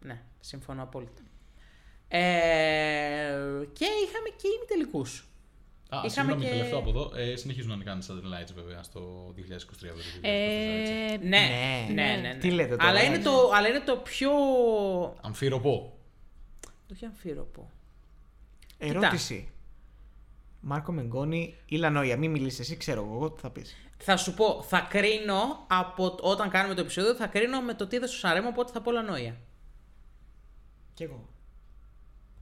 Ναι, 0.00 0.22
συμφωνώ 0.40 0.82
απόλυτα. 0.82 1.22
Ε, 2.16 3.66
και 3.72 3.84
είχαμε 4.04 4.28
και 4.36 4.48
ημιτελικού. 4.56 5.00
Α, 5.00 5.96
Είχαμε 6.04 6.08
συγγνώμη, 6.10 6.42
και- 6.44 6.48
τελευταίο 6.50 6.78
από 6.78 6.88
εδώ. 6.88 7.12
Ε, 7.16 7.36
συνεχίζουν 7.36 7.68
να 7.68 7.74
είναι 7.74 7.84
κάνει 7.84 8.06
Southern 8.08 8.42
Lights 8.42 8.52
βέβαια 8.54 8.82
στο 8.82 9.32
2023. 9.36 9.92
βέβαια, 9.94 10.02
το 10.02 10.20
2024, 10.22 10.80
έτσι. 10.80 10.92
Ε, 11.12 11.16
Ναι, 11.16 11.38
Ναι. 11.38 12.02
ναι, 12.02 12.16
ναι. 12.16 12.28
ναι. 12.28 12.34
Τι 12.38 12.50
λέτε 12.50 12.76
τώρα, 12.76 12.88
αλλά, 12.90 13.00
ε; 13.00 13.04
είναι 13.04 13.18
το, 13.18 13.50
αλλά 13.54 13.68
είναι 13.68 13.80
το 13.80 13.96
πιο. 13.96 14.30
Αμφίροπο. 15.20 15.96
Το 16.88 16.94
πιο 16.94 17.06
αμφίροπο. 17.06 17.70
Ερώτηση. 18.78 19.50
Μάρκο 20.60 20.92
Μεγκόνη 20.92 21.54
ή 21.66 21.76
Λανόια. 21.76 22.16
Μην 22.16 22.30
μιλήσει 22.30 22.60
εσύ, 22.60 22.76
ξέρω 22.76 23.02
εγώ, 23.04 23.14
εγώ 23.14 23.30
τι 23.30 23.40
θα 23.40 23.50
πεις. 23.50 23.76
Θα 23.98 24.16
σου 24.16 24.34
πω, 24.34 24.62
θα 24.62 24.80
κρίνω 24.80 25.64
από 25.66 26.10
τ- 26.10 26.20
όταν 26.24 26.50
κάνουμε 26.50 26.74
το 26.74 26.80
επεισόδιο, 26.80 27.14
θα 27.14 27.26
κρίνω 27.26 27.60
με 27.60 27.74
το 27.74 27.86
τι 27.86 27.96
είδα 27.96 28.06
στο 28.06 28.16
Σαρέμο, 28.16 28.48
οπότε 28.48 28.72
θα 28.72 28.80
πω 28.80 28.90
Λανόια. 28.90 29.36
Κι 30.94 31.02
εγώ. 31.02 31.28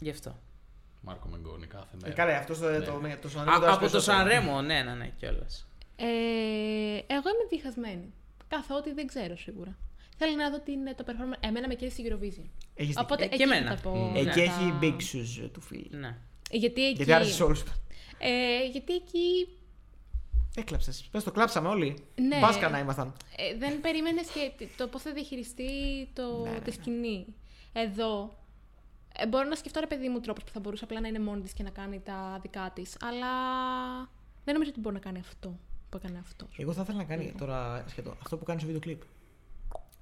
Γι' 0.04 0.10
αυτό. 0.10 0.38
Μάρκο 1.00 1.28
Μεγκόνη 1.28 1.66
κάθε 1.66 1.88
Ε, 1.94 1.98
μέρα. 2.02 2.14
καλά, 2.14 2.38
αυτός 2.38 2.58
το, 2.58 2.68
Ναι. 2.70 2.78
το, 2.78 3.00
το, 3.22 3.28
το, 3.28 3.40
Α, 3.40 3.72
από 3.74 3.88
το 3.88 4.00
Σαρέμο, 4.00 4.60
ναι, 4.62 4.82
ναι, 4.82 4.94
ναι, 4.94 5.08
κιόλας. 5.18 5.66
Ε, 5.96 6.04
εγώ 7.06 7.28
είμαι 7.32 7.46
διχασμένη. 7.50 8.12
Καθότι 8.48 8.92
δεν 8.92 9.06
ξέρω 9.06 9.36
σίγουρα. 9.36 9.76
Θέλω 10.16 10.36
να 10.36 10.50
δω 10.50 10.58
την, 10.60 10.78
το 10.96 11.04
performance. 11.06 11.36
Εμένα 11.40 11.66
με 11.68 11.74
κέρδισε 11.74 12.02
η 12.02 12.04
Eurovision. 12.10 12.48
Έχεις 12.74 12.96
Οπότε 12.98 13.24
Ε, 13.24 13.26
και 13.28 13.34
εκεί 13.34 13.42
εμένα. 13.42 13.68
θα 13.68 13.74
τα 13.74 13.80
πω. 13.80 14.10
Mm. 14.12 14.16
Εκεί 14.16 14.24
τα- 14.24 14.40
έχει 14.42 14.74
big 14.80 14.96
shoes 14.96 15.50
του 15.52 15.60
φίλου. 15.60 15.98
Ναι. 15.98 16.16
Γιατί 16.50 16.84
εκεί. 16.86 16.94
Γιατί 16.96 17.12
άρεσε 17.12 17.32
σε 17.32 17.42
όλου. 17.42 17.56
Ε, 18.18 18.64
γιατί 18.72 18.94
εκεί 18.94 19.48
Έκλαψες. 20.56 21.08
Πες 21.10 21.24
το 21.24 21.30
κλάψαμε 21.30 21.68
όλοι. 21.68 22.04
Ναι. 22.14 22.38
Μπάσκα 22.38 22.68
να 22.68 22.78
ήμασταν. 22.78 23.12
ε, 23.36 23.56
δεν 23.58 23.80
περίμενες 23.80 24.26
και 24.28 24.66
το 24.76 24.86
πώς 24.86 25.02
θα 25.02 25.12
διαχειριστεί 25.12 25.64
το, 26.12 26.42
Ναι, 26.44 26.50
ναι, 26.50 26.58
τη 26.60 26.70
ναι. 26.70 26.76
σκηνή. 26.76 27.26
Εδώ. 27.72 28.38
Ε, 29.18 29.26
μπορώ 29.26 29.48
να 29.48 29.54
σκεφτώ 29.54 29.80
ρε 29.80 29.86
παιδί 29.86 30.08
μου 30.08 30.20
τρόπο 30.20 30.40
που 30.44 30.50
θα 30.52 30.60
μπορούσε 30.60 30.84
απλά 30.84 31.00
να 31.00 31.08
είναι 31.08 31.18
μόνη 31.18 31.40
της 31.42 31.52
και 31.52 31.62
να 31.62 31.70
κάνει 31.70 32.00
τα 32.00 32.38
δικά 32.42 32.70
της. 32.74 32.96
Αλλά 33.02 33.26
δεν 34.44 34.52
νομίζω 34.54 34.70
ότι 34.70 34.80
μπορεί 34.80 34.94
να 34.94 35.00
κάνει 35.00 35.18
αυτό 35.18 35.58
που 35.88 35.96
έκανε 35.96 36.18
αυτός. 36.18 36.48
Εγώ 36.58 36.72
θα 36.72 36.82
ήθελα 36.82 36.98
να 36.98 37.04
κάνει 37.04 37.34
τώρα 37.38 37.84
σχεδόν 37.88 38.16
αυτό 38.22 38.36
που 38.36 38.44
κάνει 38.44 38.58
στο 38.60 38.66
βίντεο 38.68 38.82
κλειπ. 38.82 39.02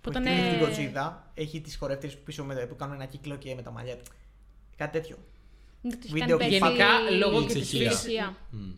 Που 0.01 0.11
ήταν, 0.11 0.27
έχει 0.27 0.51
την 0.51 0.59
ε, 0.63 0.65
κοτσίδα, 0.65 1.31
έχει 1.35 1.61
τις 1.61 1.77
χορεύτριες 1.77 2.17
που 2.17 2.23
πίσω 2.25 2.45
με, 2.45 2.55
που 2.55 2.77
κάνουν 2.77 2.95
ένα 2.95 3.05
κύκλο 3.05 3.37
και 3.37 3.55
με 3.55 3.63
τα 3.63 3.71
μαλλιά. 3.71 3.97
Κάτι 4.77 4.93
τέτοιο. 5.01 5.17
Δεν 5.83 5.91
το 5.93 5.99
έχει 6.05 6.13
Βίντεο 6.13 6.39
κάνει 6.39 6.51
κλιπ. 6.51 6.61
πέρσι 6.61 6.77
Γενικά, 6.77 7.11
η- 7.11 7.19
λόγω 7.19 7.41
η 7.41 7.47
και 7.47 7.53
της 7.53 7.67
Τσεχία. 7.69 7.91
φύσης- 7.91 8.19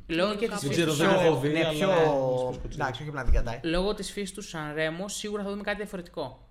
Λόγω 0.06 0.34
και 0.34 0.48
της 0.48 0.48
Δεν 0.48 0.58
φύσης 0.58 0.76
ξέρω, 0.76 0.90
του 0.90 0.96
δεν 0.96 1.08
Σαν- 1.10 1.24
έχω 1.26 1.36
δει, 1.40 1.48
ναι, 1.48 1.58
αλλά 1.64 1.70
πιο... 1.72 1.88
όπως 1.90 2.56
πω, 2.58 2.68
ξέρω. 2.68 2.74
Εντάξει, 2.74 3.00
όχι 3.00 3.10
απλά 3.10 3.24
την 3.24 3.32
κατάει. 3.32 3.60
Λόγω 3.62 3.94
της 3.94 4.12
φύσης 4.12 4.32
του 4.32 4.42
Σαν 4.42 4.74
Ρέμο, 4.74 5.08
σίγουρα 5.08 5.42
θα 5.42 5.50
δούμε 5.50 5.62
κάτι 5.62 5.76
διαφορετικό. 5.76 6.48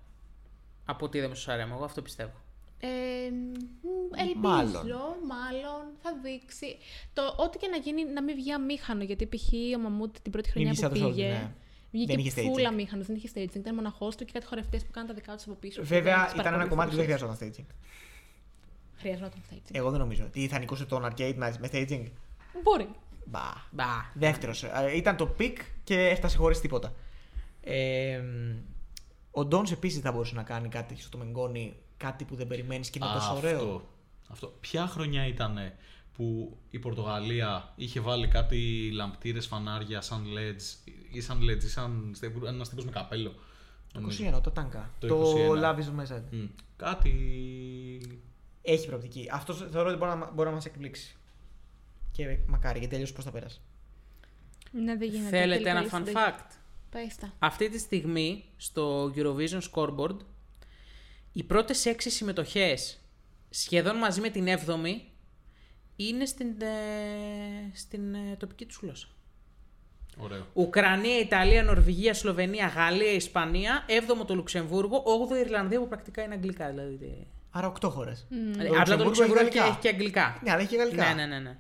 Από 0.86 1.06
ό,τι 1.06 1.18
είδαμε 1.18 1.36
στο 1.36 1.44
Σαν 1.44 1.58
Ρέμο. 1.58 1.74
Εγώ 1.76 1.86
αυτό 1.86 2.02
πιστεύω. 2.02 2.42
Ε, 2.86 3.30
μ, 3.82 4.20
ελπίζω, 4.20 4.40
Μάλλον. 4.40 4.86
μάλλον. 5.34 5.82
θα 6.02 6.12
δείξει. 6.24 6.78
Το, 7.14 7.22
ό,τι 7.38 7.58
και 7.58 7.68
να 7.68 7.78
γίνει, 7.78 8.04
να 8.06 8.24
μην 8.24 8.36
βγει 8.36 8.52
αμήχανο. 8.52 9.04
Γιατί 9.04 9.26
π.χ. 9.28 9.48
ο 9.76 9.80
Μαμούτ 9.80 10.16
την 10.22 10.32
πρώτη 10.32 10.50
χρονιά 10.50 10.70
βγεις 10.72 10.82
που 10.82 10.96
σαν 10.96 11.00
το 11.00 11.10
πήγε. 11.10 11.28
Σόλτ, 11.30 11.42
ναι. 11.42 11.52
Βγήκε 11.92 12.16
Δεν 12.16 12.26
είχε 12.26 12.42
staging. 12.42 12.46
φούλα 12.52 12.68
αμήχανος, 12.70 13.06
δεν 13.06 13.16
είχε 13.16 13.30
staging. 13.36 13.56
Ήταν 13.56 13.76
μοναχός 13.76 14.16
του 14.16 14.26
και 14.26 14.32
κάτι 14.32 14.46
χορευτές 14.46 14.86
που 14.86 14.92
κάναν 14.92 15.10
τα 15.10 15.16
δικά 15.16 15.36
τους 15.36 15.44
από 15.46 15.54
πίσω. 15.56 15.82
που 15.82 15.88
Βέβαια, 15.88 16.18
δεν 16.18 16.32
τους 16.32 16.40
ήταν 16.42 16.54
ένα 16.54 16.68
κομμάτι 16.68 16.90
που 16.90 16.96
δεν 16.96 17.06
παρακολουθούσες. 17.06 17.38
χρειαζόταν 17.38 17.66
staging. 17.72 17.76
Χρειαζόταν 19.00 19.42
staging. 19.52 19.72
Εγώ 19.72 19.90
δεν 19.90 20.00
νομίζω. 20.00 20.24
Τι 20.32 20.48
θα 20.48 20.60
νικούσε 20.60 20.86
τον 20.86 21.06
arcade 21.06 21.34
με 21.36 21.56
με 21.60 21.70
staging; 21.72 22.04
Μπορεί. 22.64 22.90
Μπα. 23.26 23.40
Μπα. 23.72 23.86
Δεύτερος. 24.14 24.66
Ήταν 24.96 25.16
το 25.18 25.26
πικ 25.28 25.58
και 25.84 26.00
έφτασε 26.08 26.38
χωρίς 26.38 26.60
τίποτα. 26.60 26.94
Ε, 27.62 28.22
ο 29.32 29.46
Ντόνς 29.46 29.72
επίσης 29.72 30.02
θα 30.02 30.12
μπορούσε 30.12 30.36
να 30.36 30.44
κάνει 30.44 30.68
κάτι 30.70 30.96
στο 30.98 31.18
Μενγκόνι, 31.18 31.74
κάτι 32.06 32.24
που 32.26 32.36
δεν 32.36 32.48
περιμένεις 32.48 32.90
και 32.90 33.00
είναι 33.02 33.12
Α, 33.12 33.14
τόσο 33.14 33.36
ωραίο. 33.36 33.56
Αυτό, 33.58 33.82
αυτό. 34.30 34.48
Ποια 34.60 34.88
χρονιά 34.88 35.28
ήταν 35.28 35.58
που 36.14 36.58
η 36.70 36.80
Πορτογαλία 36.80 37.74
είχε 37.76 38.00
βάλει 38.00 38.28
κάτι 38.28 38.90
λαμπτήρες 38.94 39.46
φανάρια 39.48 40.02
σαν 40.02 40.26
LEDs 40.38 40.90
ή 41.12 41.22
σαν 41.22 41.40
LEDs 41.42 41.64
ή 41.64 41.68
σαν 41.68 42.16
ένας 42.48 42.70
τύπο 42.70 42.84
με 42.84 42.92
καπέλο. 42.92 43.34
Το 43.94 44.00
νομίζω. 44.00 44.24
21, 44.38 44.42
το 44.44 44.52
Τάνκα. 44.52 44.90
Το 45.00 45.08
Το, 45.08 45.36
21. 45.54 45.64
Love 45.64 45.80
is 45.80 45.86
μέσα. 45.92 46.24
Μμ. 46.32 46.46
Κάτι. 46.76 47.12
Έχει 48.62 48.88
προοπτική. 48.88 49.28
Αυτός 49.32 49.66
θεωρώ 49.72 49.90
ότι 49.90 49.98
μπορεί 49.98 50.18
να, 50.18 50.32
μπορεί 50.32 50.50
να 50.50 50.56
μας 50.56 50.66
εκπλήξει. 50.66 51.16
Και 52.12 52.38
μακάρι, 52.48 52.80
γιατί 52.80 52.96
αλλιώς 52.96 53.12
πώς 53.14 53.24
θα 53.24 53.32
πέρασε. 53.32 53.60
Ναι, 54.72 54.96
δεν 54.98 55.10
γίνεται. 55.10 55.30
Θέλετε 55.30 55.64
Τελικά 55.64 55.70
ένα 55.80 55.90
fun 55.92 56.00
λύση 56.00 56.12
δεν- 56.12 56.16
fact; 56.16 56.52
Πες 56.90 57.16
τα. 57.16 57.34
Αυτή 57.40 57.70
τη 57.70 57.80
στιγμή 57.80 58.44
στο 58.58 59.12
Eurovision 59.16 59.60
Scoreboard 59.72 60.18
οι 61.34 61.44
πρώτες 61.44 61.86
έξι 61.86 62.10
συμμετοχές 62.10 63.00
σχεδόν 63.50 63.96
μαζί 63.98 64.22
με 64.22 64.30
την 64.30 64.46
7η 64.48 65.02
είναι 65.96 66.26
στην, 66.26 66.48
ε, 66.62 67.72
στην 67.74 68.14
ε, 68.14 68.36
τοπική 68.40 68.66
τους 68.66 68.80
γλώσσα. 68.82 69.08
Ωραίο. 70.18 70.48
Ουκρανία, 70.54 71.20
Ιταλία, 71.20 71.64
Νορβηγία, 71.64 72.14
Σλοβενία, 72.14 72.68
Γαλλία, 72.68 73.12
Ισπανία, 73.12 73.86
7ο 73.88 74.26
το 74.28 74.36
Λουξεμβούργο, 74.36 75.04
8ο 75.30 75.36
η 75.36 75.40
Ιρλανδία 75.40 75.80
που 75.80 75.88
πρακτικά 75.88 76.24
είναι 76.24 76.34
αγγλικά. 76.34 76.70
Δηλαδή, 76.70 76.96
τι- 76.96 77.26
Άρα 77.52 77.68
8 77.68 77.90
χώρες. 77.90 78.26
Δηλαδή, 78.30 78.76
απλά 78.78 78.98
το 78.98 79.04
Λουξεμβούργο 79.04 79.46
έχει, 79.46 79.58
έχει 79.58 79.78
και 79.82 79.88
αγγλικά. 79.90 80.40
Ναι, 80.44 80.52
αλλά 80.52 80.60
έχει 80.62 80.70
και 80.70 80.76
γαλλικά. 80.78 81.08
Ναι, 81.08 81.14
ναι, 81.14 81.26
ναι, 81.26 81.40
ναι. 81.40 81.58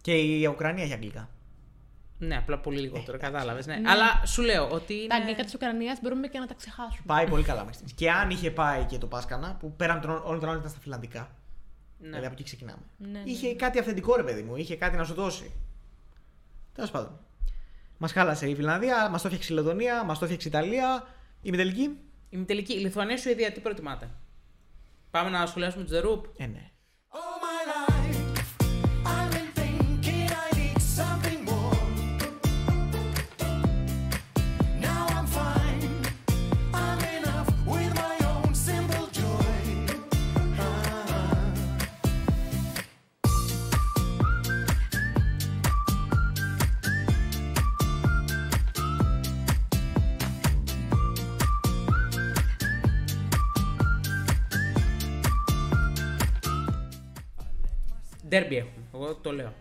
Και 0.00 0.12
η 0.14 0.46
Ουκρανία 0.46 0.84
έχει 0.84 0.92
αγγλικά. 0.92 1.28
Ναι, 2.22 2.36
απλά 2.36 2.58
πολύ 2.58 2.80
λιγότερο, 2.80 3.16
Ε, 3.16 3.20
κατάλαβες. 3.20 3.66
Ναι. 3.66 3.76
Ναι. 3.76 3.90
Αλλά 3.90 4.22
σου 4.26 4.42
λέω 4.42 4.68
ότι. 4.70 4.94
Είναι... 4.94 5.06
Τα 5.06 5.16
αγγλικά 5.16 5.44
της 5.44 5.54
Ουκρανίας 5.54 6.00
μπορούμε 6.02 6.26
και 6.26 6.38
να 6.38 6.46
τα 6.46 6.54
ξεχάσουμε. 6.54 7.02
Πάει 7.06 7.28
πολύ 7.28 7.42
καλά 7.42 7.58
μέχρι 7.58 7.74
στιγμής. 7.74 7.92
Και 7.94 8.10
αν 8.10 8.30
είχε 8.30 8.50
πάει 8.50 8.84
και 8.84 8.98
το 8.98 9.06
Πάσκανα, 9.06 9.56
που 9.60 9.76
πέραν 9.76 10.00
των 10.00 10.10
όλων 10.10 10.40
των 10.40 10.48
άλλων 10.48 10.58
ήταν 10.58 10.70
στα 10.70 10.80
φιλανδικά. 10.80 11.30
Ναι. 11.98 12.06
Δηλαδή 12.06 12.24
από 12.24 12.34
εκεί 12.34 12.42
ξεκινάμε. 12.42 12.82
Ναι, 12.96 13.08
ναι, 13.08 13.30
Είχε 13.30 13.54
κάτι 13.54 13.78
αυθεντικό 13.78 14.16
ρε 14.16 14.22
παιδί 14.22 14.42
μου, 14.42 14.56
είχε 14.56 14.76
κάτι 14.76 14.96
να 14.96 15.04
σου 15.04 15.14
δώσει. 15.14 15.52
Τέλος 16.74 16.90
πάντων. 16.90 17.18
Μας 17.98 18.12
χάλασε 18.12 18.48
η 18.48 18.54
Φιλανδία, 18.54 19.08
μας 19.08 19.22
το 19.22 19.28
έφτιαξε 19.28 19.52
η 19.52 19.56
Λετωνία, 19.56 20.04
μας 20.04 20.18
το 20.18 20.24
έφτιαξε 20.24 20.48
η 20.48 20.50
Ιταλία. 20.54 21.06
Η 21.42 21.50
τελική; 21.50 21.98
Η 22.30 22.38
τελική. 22.44 22.72
Η 22.72 22.78
Λιθουανία, 22.78 23.16
Σουηδία, 23.16 23.52
τι 23.52 23.60
προτιμάτε; 23.60 24.10
Πάμε 25.10 25.30
να 25.30 25.46
σχολιάσουμε 25.46 25.84
τους 25.84 25.98
The 25.98 26.04
Roop; 26.04 26.22
Ε, 26.36 26.46
ναι. 26.46 26.70
Ντέρμπι 58.30 58.56
έχουμε. 58.56 58.84
Εγώ 58.94 59.14
το 59.14 59.32
λέω. 59.32 59.52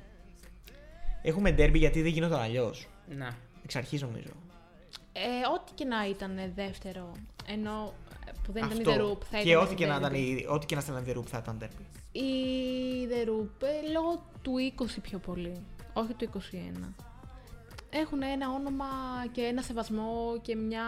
Έχουμε 1.22 1.52
ντέρμπι 1.52 1.78
γιατί 1.78 2.02
δεν 2.02 2.12
γινόταν 2.12 2.40
αλλιώς. 2.42 2.88
Να. 3.08 3.36
Εξ 3.64 3.76
αρχής 3.76 4.02
νομίζω. 4.02 4.30
Ε, 5.14 5.20
ό,τι 5.56 5.72
και 5.74 5.86
να 5.86 6.08
ήταν 6.10 6.40
δεύτερο, 6.56 7.12
ενώ 7.48 7.94
ε, 8.28 8.32
που 8.44 8.52
δεν 8.52 8.64
Αυτό. 8.64 8.80
ήταν 8.82 8.94
η 8.94 8.98
The 8.98 9.02
Roop, 9.12 9.18
θα 9.32 9.42
και 9.42 9.50
ήταν 9.50 9.64
ό,τι 9.64 9.76
και, 9.76 9.86
να 9.86 9.96
derby. 9.96 10.00
ήταν, 10.00 10.14
η- 10.14 10.46
ό,τι 10.50 10.66
και 10.66 10.76
να 10.76 10.82
στέλναν 10.82 11.06
The 11.08 11.18
Roop 11.18 11.26
θα 11.26 11.38
ήταν 11.38 11.58
ντέρμπι. 11.58 11.86
Η 12.12 12.32
The 13.12 13.28
Roop, 13.30 13.68
ε, 13.68 13.92
λόγω 13.92 14.24
του 14.42 14.54
20 14.58 15.00
πιο 15.02 15.18
πολύ, 15.20 15.54
όχι 15.94 16.14
του 16.14 16.24
21. 16.24 16.94
Έχουν 17.90 18.22
ένα 18.22 18.50
όνομα 18.52 18.86
και 19.32 19.42
ένα 19.42 19.62
σεβασμό 19.62 20.40
και 20.42 20.56
μια, 20.56 20.84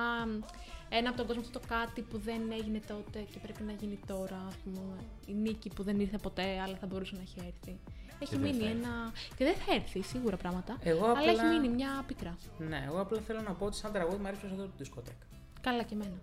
ένα 0.97 1.07
από 1.09 1.17
τον 1.17 1.25
κόσμο 1.27 1.41
αυτό 1.41 1.59
το 1.59 1.65
κάτι 1.67 2.01
που 2.01 2.17
δεν 2.17 2.41
έγινε 2.51 2.79
τότε 2.87 3.19
και 3.31 3.39
πρέπει 3.39 3.63
να 3.63 3.71
γίνει 3.71 3.99
τώρα, 4.07 4.45
ας 4.47 4.55
πούμε. 4.63 4.95
Η 5.25 5.33
νίκη 5.33 5.69
που 5.75 5.83
δεν 5.83 5.99
ήρθε 5.99 6.17
ποτέ, 6.17 6.59
αλλά 6.63 6.75
θα 6.77 6.87
μπορούσε 6.87 7.15
να 7.15 7.21
έχει 7.21 7.35
έρθει. 7.39 7.79
Έχει 8.19 8.35
δεν 8.37 8.41
μείνει 8.41 8.63
θα 8.63 8.69
ένα... 8.69 9.11
Και 9.35 9.43
δεν 9.43 9.55
θα 9.55 9.73
έρθει, 9.73 10.01
σίγουρα 10.01 10.37
πράγματα. 10.37 10.77
Εγώ 10.83 11.05
Αλλά 11.05 11.19
απλά- 11.19 11.31
έχει 11.31 11.43
μείνει 11.59 11.69
μια 11.75 12.03
πίκρα. 12.07 12.37
Ναι, 12.57 12.83
εγώ 12.87 13.01
απλά 13.01 13.19
θέλω 13.19 13.41
να 13.41 13.51
πω 13.53 13.65
ότι 13.65 13.75
σαν 13.75 13.91
τραγούδι 13.91 14.17
μου 14.17 14.27
αρέσει 14.27 14.41
περισσότερο 14.41 14.67
το 14.69 14.77
δισκοτέκ. 14.77 15.15
Καλά 15.61 15.83
και 15.83 15.93
εμένα. 15.93 16.17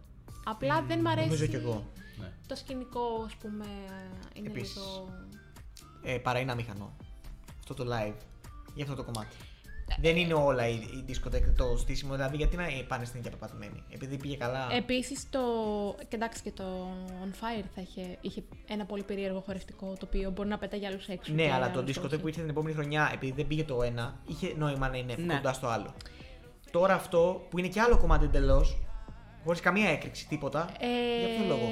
Απλά 0.44 0.82
δεν 0.82 1.00
μ' 1.00 1.06
αρέσει 1.08 1.26
Νομίζω 1.26 1.46
κι 1.46 1.54
εγώ. 1.56 1.84
Ναι. 2.20 2.32
το 2.46 2.54
σκηνικό, 2.54 3.22
ας 3.26 3.34
πούμε, 3.34 3.66
είναι 4.34 4.48
Επίσης. 4.48 4.74
λίγο... 4.76 5.08
Ε, 6.02 6.18
παρά 6.18 6.38
είναι 6.38 6.52
αμήχανο. 6.52 6.96
Αυτό 7.58 7.74
το 7.74 7.84
live. 7.84 8.14
Για 8.74 8.84
αυτό 8.84 8.96
το 8.96 9.04
κομμάτι. 9.04 9.36
Δεν 10.00 10.16
είναι 10.16 10.34
όλα 10.34 10.68
η, 10.68 10.72
η 10.74 11.04
discotheque 11.08 11.52
το 11.56 11.76
στήσιμο, 11.76 12.14
δηλαδή 12.14 12.36
γιατί 12.36 12.56
να 12.56 12.64
πάνε 12.88 13.04
στην 13.04 13.18
ίδια 13.18 13.30
πεπατημένη. 13.30 13.82
Επειδή 13.90 14.16
πήγε 14.16 14.36
καλά. 14.36 14.68
Επίσης 14.72 15.30
το... 15.30 15.40
Και 16.08 16.16
εντάξει 16.16 16.42
και 16.42 16.50
το 16.52 16.64
On 17.24 17.28
Fire 17.30 17.64
θα 17.74 17.80
είχε, 17.80 18.18
είχε 18.20 18.42
ένα 18.68 18.84
πολύ 18.84 19.02
περίεργο 19.02 19.40
χορευτικό 19.40 19.86
το 19.86 20.06
οποίο 20.06 20.30
μπορεί 20.30 20.48
να 20.48 20.58
πετάει 20.58 20.80
για 20.80 20.88
άλλους 20.88 21.06
έξω. 21.08 21.32
ναι, 21.32 21.42
και 21.42 21.52
αλλά 21.52 21.70
το 21.70 21.78
άλλους 21.78 21.98
discotheque 21.98 22.04
όχι. 22.04 22.18
που 22.18 22.28
ήρθε 22.28 22.40
την 22.40 22.50
επόμενη 22.50 22.74
χρονιά, 22.74 23.10
επειδή 23.14 23.32
δεν 23.32 23.46
πήγε 23.46 23.64
το 23.64 23.82
ένα, 23.82 24.18
είχε 24.26 24.54
νόημα 24.58 24.88
να 24.88 24.96
είναι 24.96 25.14
Ναι. 25.18 25.34
κοντά 25.34 25.52
στο 25.52 25.66
άλλο. 25.66 25.94
Τώρα 26.70 26.94
αυτό 26.94 27.46
που 27.50 27.58
είναι 27.58 27.68
και 27.68 27.80
άλλο 27.80 27.96
κομμάτι 27.98 28.24
εντελώς, 28.24 28.78
χωρίς 29.44 29.60
καμία 29.60 29.88
έκρηξη, 29.90 30.26
τίποτα. 30.28 30.70
Ε, 30.80 30.86
Για 31.26 31.36
ποιο 31.36 31.46
λόγο; 31.46 31.68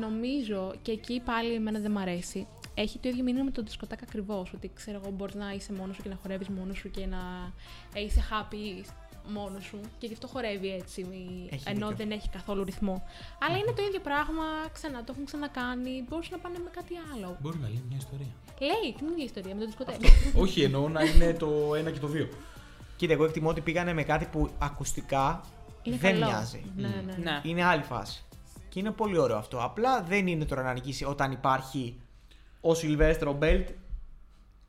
Νομίζω 0.00 0.74
και 0.82 0.92
εκεί 0.92 1.20
πάλι 1.24 1.54
εμένα 1.54 1.78
δεν 1.80 1.90
μ' 1.90 1.98
αρέσει. 1.98 2.46
Έχει 2.82 2.98
το 2.98 3.08
ίδιο 3.08 3.22
μήνυμα 3.24 3.44
με 3.44 3.50
το 3.50 3.62
δισκοτάκ 3.62 4.02
ακριβώς. 4.02 4.52
Ότι 4.54 4.70
ξέρω 4.74 5.00
εγώ, 5.02 5.10
μπορείς 5.10 5.34
να 5.34 5.50
είσαι 5.52 5.72
μόνος 5.72 5.96
σου 5.96 6.02
και 6.02 6.08
να 6.08 6.18
χορεύεις 6.22 6.48
μόνος 6.48 6.78
σου 6.78 6.90
και 6.90 7.06
να 7.06 7.52
ε, 7.94 8.00
είσαι 8.00 8.22
happy 8.30 8.84
μόνος 9.32 9.64
σου. 9.64 9.80
Και 9.98 10.06
γι' 10.06 10.12
αυτό 10.12 10.26
χορεύει 10.26 10.68
έτσι. 10.74 11.04
μη- 11.04 11.48
Έχει 11.52 11.62
ενώ 11.66 11.88
δίκιο. 11.88 11.96
δεν 11.96 12.10
έχει 12.16 12.28
καθόλου 12.28 12.64
ρυθμό. 12.64 13.02
Αλλά 13.46 13.56
είναι 13.56 13.72
το 13.76 13.82
ίδιο 13.82 14.00
πράγμα. 14.00 14.44
Ξανά 14.72 14.98
το 15.04 15.12
έχουν 15.12 15.24
ξανακάνει. 15.24 16.04
Μπορούσαν 16.08 16.32
να 16.36 16.38
πάνε 16.38 16.58
με 16.58 16.70
κάτι 16.74 16.94
άλλο. 17.14 17.36
Μπορεί 17.40 17.58
να 17.58 17.68
λέει 17.68 17.82
μια 17.88 17.96
ιστορία. 17.96 18.32
Λέει 18.60 18.94
την 18.98 19.06
ίδια 19.08 19.24
ιστορία 19.24 19.54
με 19.54 19.60
το 19.60 19.66
δισκοτέκ; 19.66 19.96
Όχι, 20.36 20.62
εννοώ 20.62 20.88
να 20.88 21.02
είναι 21.04 21.32
το 21.34 21.74
ένα 21.74 21.90
και 21.90 21.98
το 21.98 22.06
δύο. 22.06 22.28
Κοίτα, 22.96 23.12
εγώ 23.12 23.24
εκτιμώ 23.24 23.48
ότι 23.48 23.60
πήγανε 23.60 23.92
με 23.92 24.02
κάτι 24.02 24.24
που 24.32 24.50
ακουστικά 24.58 25.40
Είναι 25.82 25.96
δεν 25.96 26.12
καλό. 26.12 26.26
μοιάζει. 26.26 26.64
Ναι, 26.76 27.02
ναι. 27.06 27.16
Ναι. 27.22 27.40
Είναι 27.44 27.64
άλλη 27.64 27.82
φάση. 27.82 28.24
Και 28.68 28.78
είναι 28.78 28.90
πολύ 28.90 29.18
ωραίο 29.18 29.36
αυτό. 29.36 29.58
Απλά 29.62 30.02
δεν 30.02 30.26
είναι 30.26 30.44
τώρα 30.44 30.62
να 30.62 30.72
νικήσει 30.72 31.04
όταν 31.04 31.32
υπάρχει 31.32 32.00
ο 32.60 32.74
Σιλβέστρο 32.74 33.32
Μπέλτ, 33.32 33.68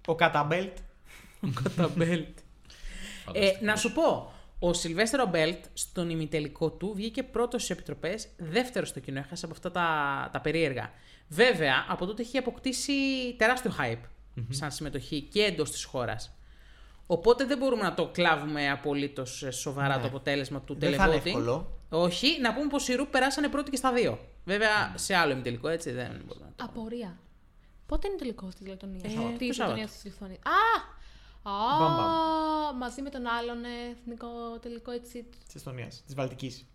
ο 0.07 0.15
Καταμπέλτ. 0.15 0.77
Τα 1.75 1.87
μπέλτ. 1.95 2.37
Ε, 3.33 3.51
να 3.61 3.75
σου 3.75 3.91
πω, 3.91 4.31
ο 4.59 4.73
Σιλβέστερο 4.73 5.25
Μπέλτ 5.25 5.63
στον 5.73 6.09
ημιτελικό 6.09 6.69
του 6.71 6.93
βγήκε 6.95 7.23
πρώτος 7.23 7.61
στις 7.63 7.75
επιτροπές, 7.75 8.27
δεύτερος 8.37 8.89
στο 8.89 8.99
κοινό. 8.99 9.19
Έχασε 9.19 9.45
από 9.45 9.53
αυτά 9.53 9.71
τα, 9.71 10.29
τα 10.33 10.41
περίεργα. 10.41 10.91
Βέβαια, 11.27 11.85
από 11.89 12.05
τότε 12.05 12.21
έχει 12.21 12.37
αποκτήσει 12.37 12.93
τεράστιο 13.37 13.71
hype 13.79 14.01
σαν 14.49 14.71
συμμετοχή 14.71 15.21
και 15.21 15.41
εντός 15.43 15.71
της 15.71 15.83
χώρας. 15.83 16.33
Οπότε 17.07 17.45
δεν 17.45 17.57
μπορούμε 17.57 17.81
να 17.83 17.93
το 17.93 18.07
λάβουμε 18.07 18.69
απολύτως 18.69 19.45
σοβαρά 19.49 19.95
Ναι. 19.95 20.01
το 20.01 20.07
αποτέλεσμα 20.07 20.61
του 20.61 20.75
Δεν 20.79 20.93
θα 20.93 21.07
είναι 21.07 21.15
televoting. 21.15 21.25
εύκολο. 21.25 21.77
Όχι, 21.89 22.39
να 22.41 22.53
πούμε 22.53 22.67
πως 22.67 22.87
οι 22.87 22.95
Ρουπ 22.95 23.11
περάσανε 23.11 23.47
πρώτοι 23.47 23.69
και 23.69 23.77
στα 23.77 23.93
δύο. 23.93 24.19
Βέβαια, 24.45 24.93
σε 24.95 25.15
άλλο 25.15 25.31
ημιτελικό 25.31 25.67
έτσι 25.67 25.91
δεν 25.91 26.21
μπορούμε 26.25 26.45
να 26.45 26.51
το 26.55 26.63
Απορία. 26.67 27.17
Πότε 27.89 28.07
είναι 28.07 28.15
το 28.17 28.23
τελικό 28.23 28.47
της 28.47 28.67
Λετωνίας; 28.67 29.03
Ε, 29.03 29.07
Τι 29.37 29.47
το 29.47 29.53
Σάββατο. 29.53 29.61
Λετωνία 29.63 29.85
της 29.87 30.03
Λιθουανίας. 30.03 30.39
Α! 30.43 30.97
Α, 31.51 31.77
Μπαμ, 31.79 31.95
μπαμ. 31.95 32.77
μαζί 32.77 33.01
με 33.01 33.09
τον 33.09 33.27
άλλον 33.27 33.63
ε, 33.63 33.69
εθνικό 33.99 34.27
τελικό 34.61 34.91
έτσι. 34.91 35.25
Της 35.45 35.55
Εστονίας, 35.55 36.03
της 36.05 36.15
Βαλτικής. 36.15 36.65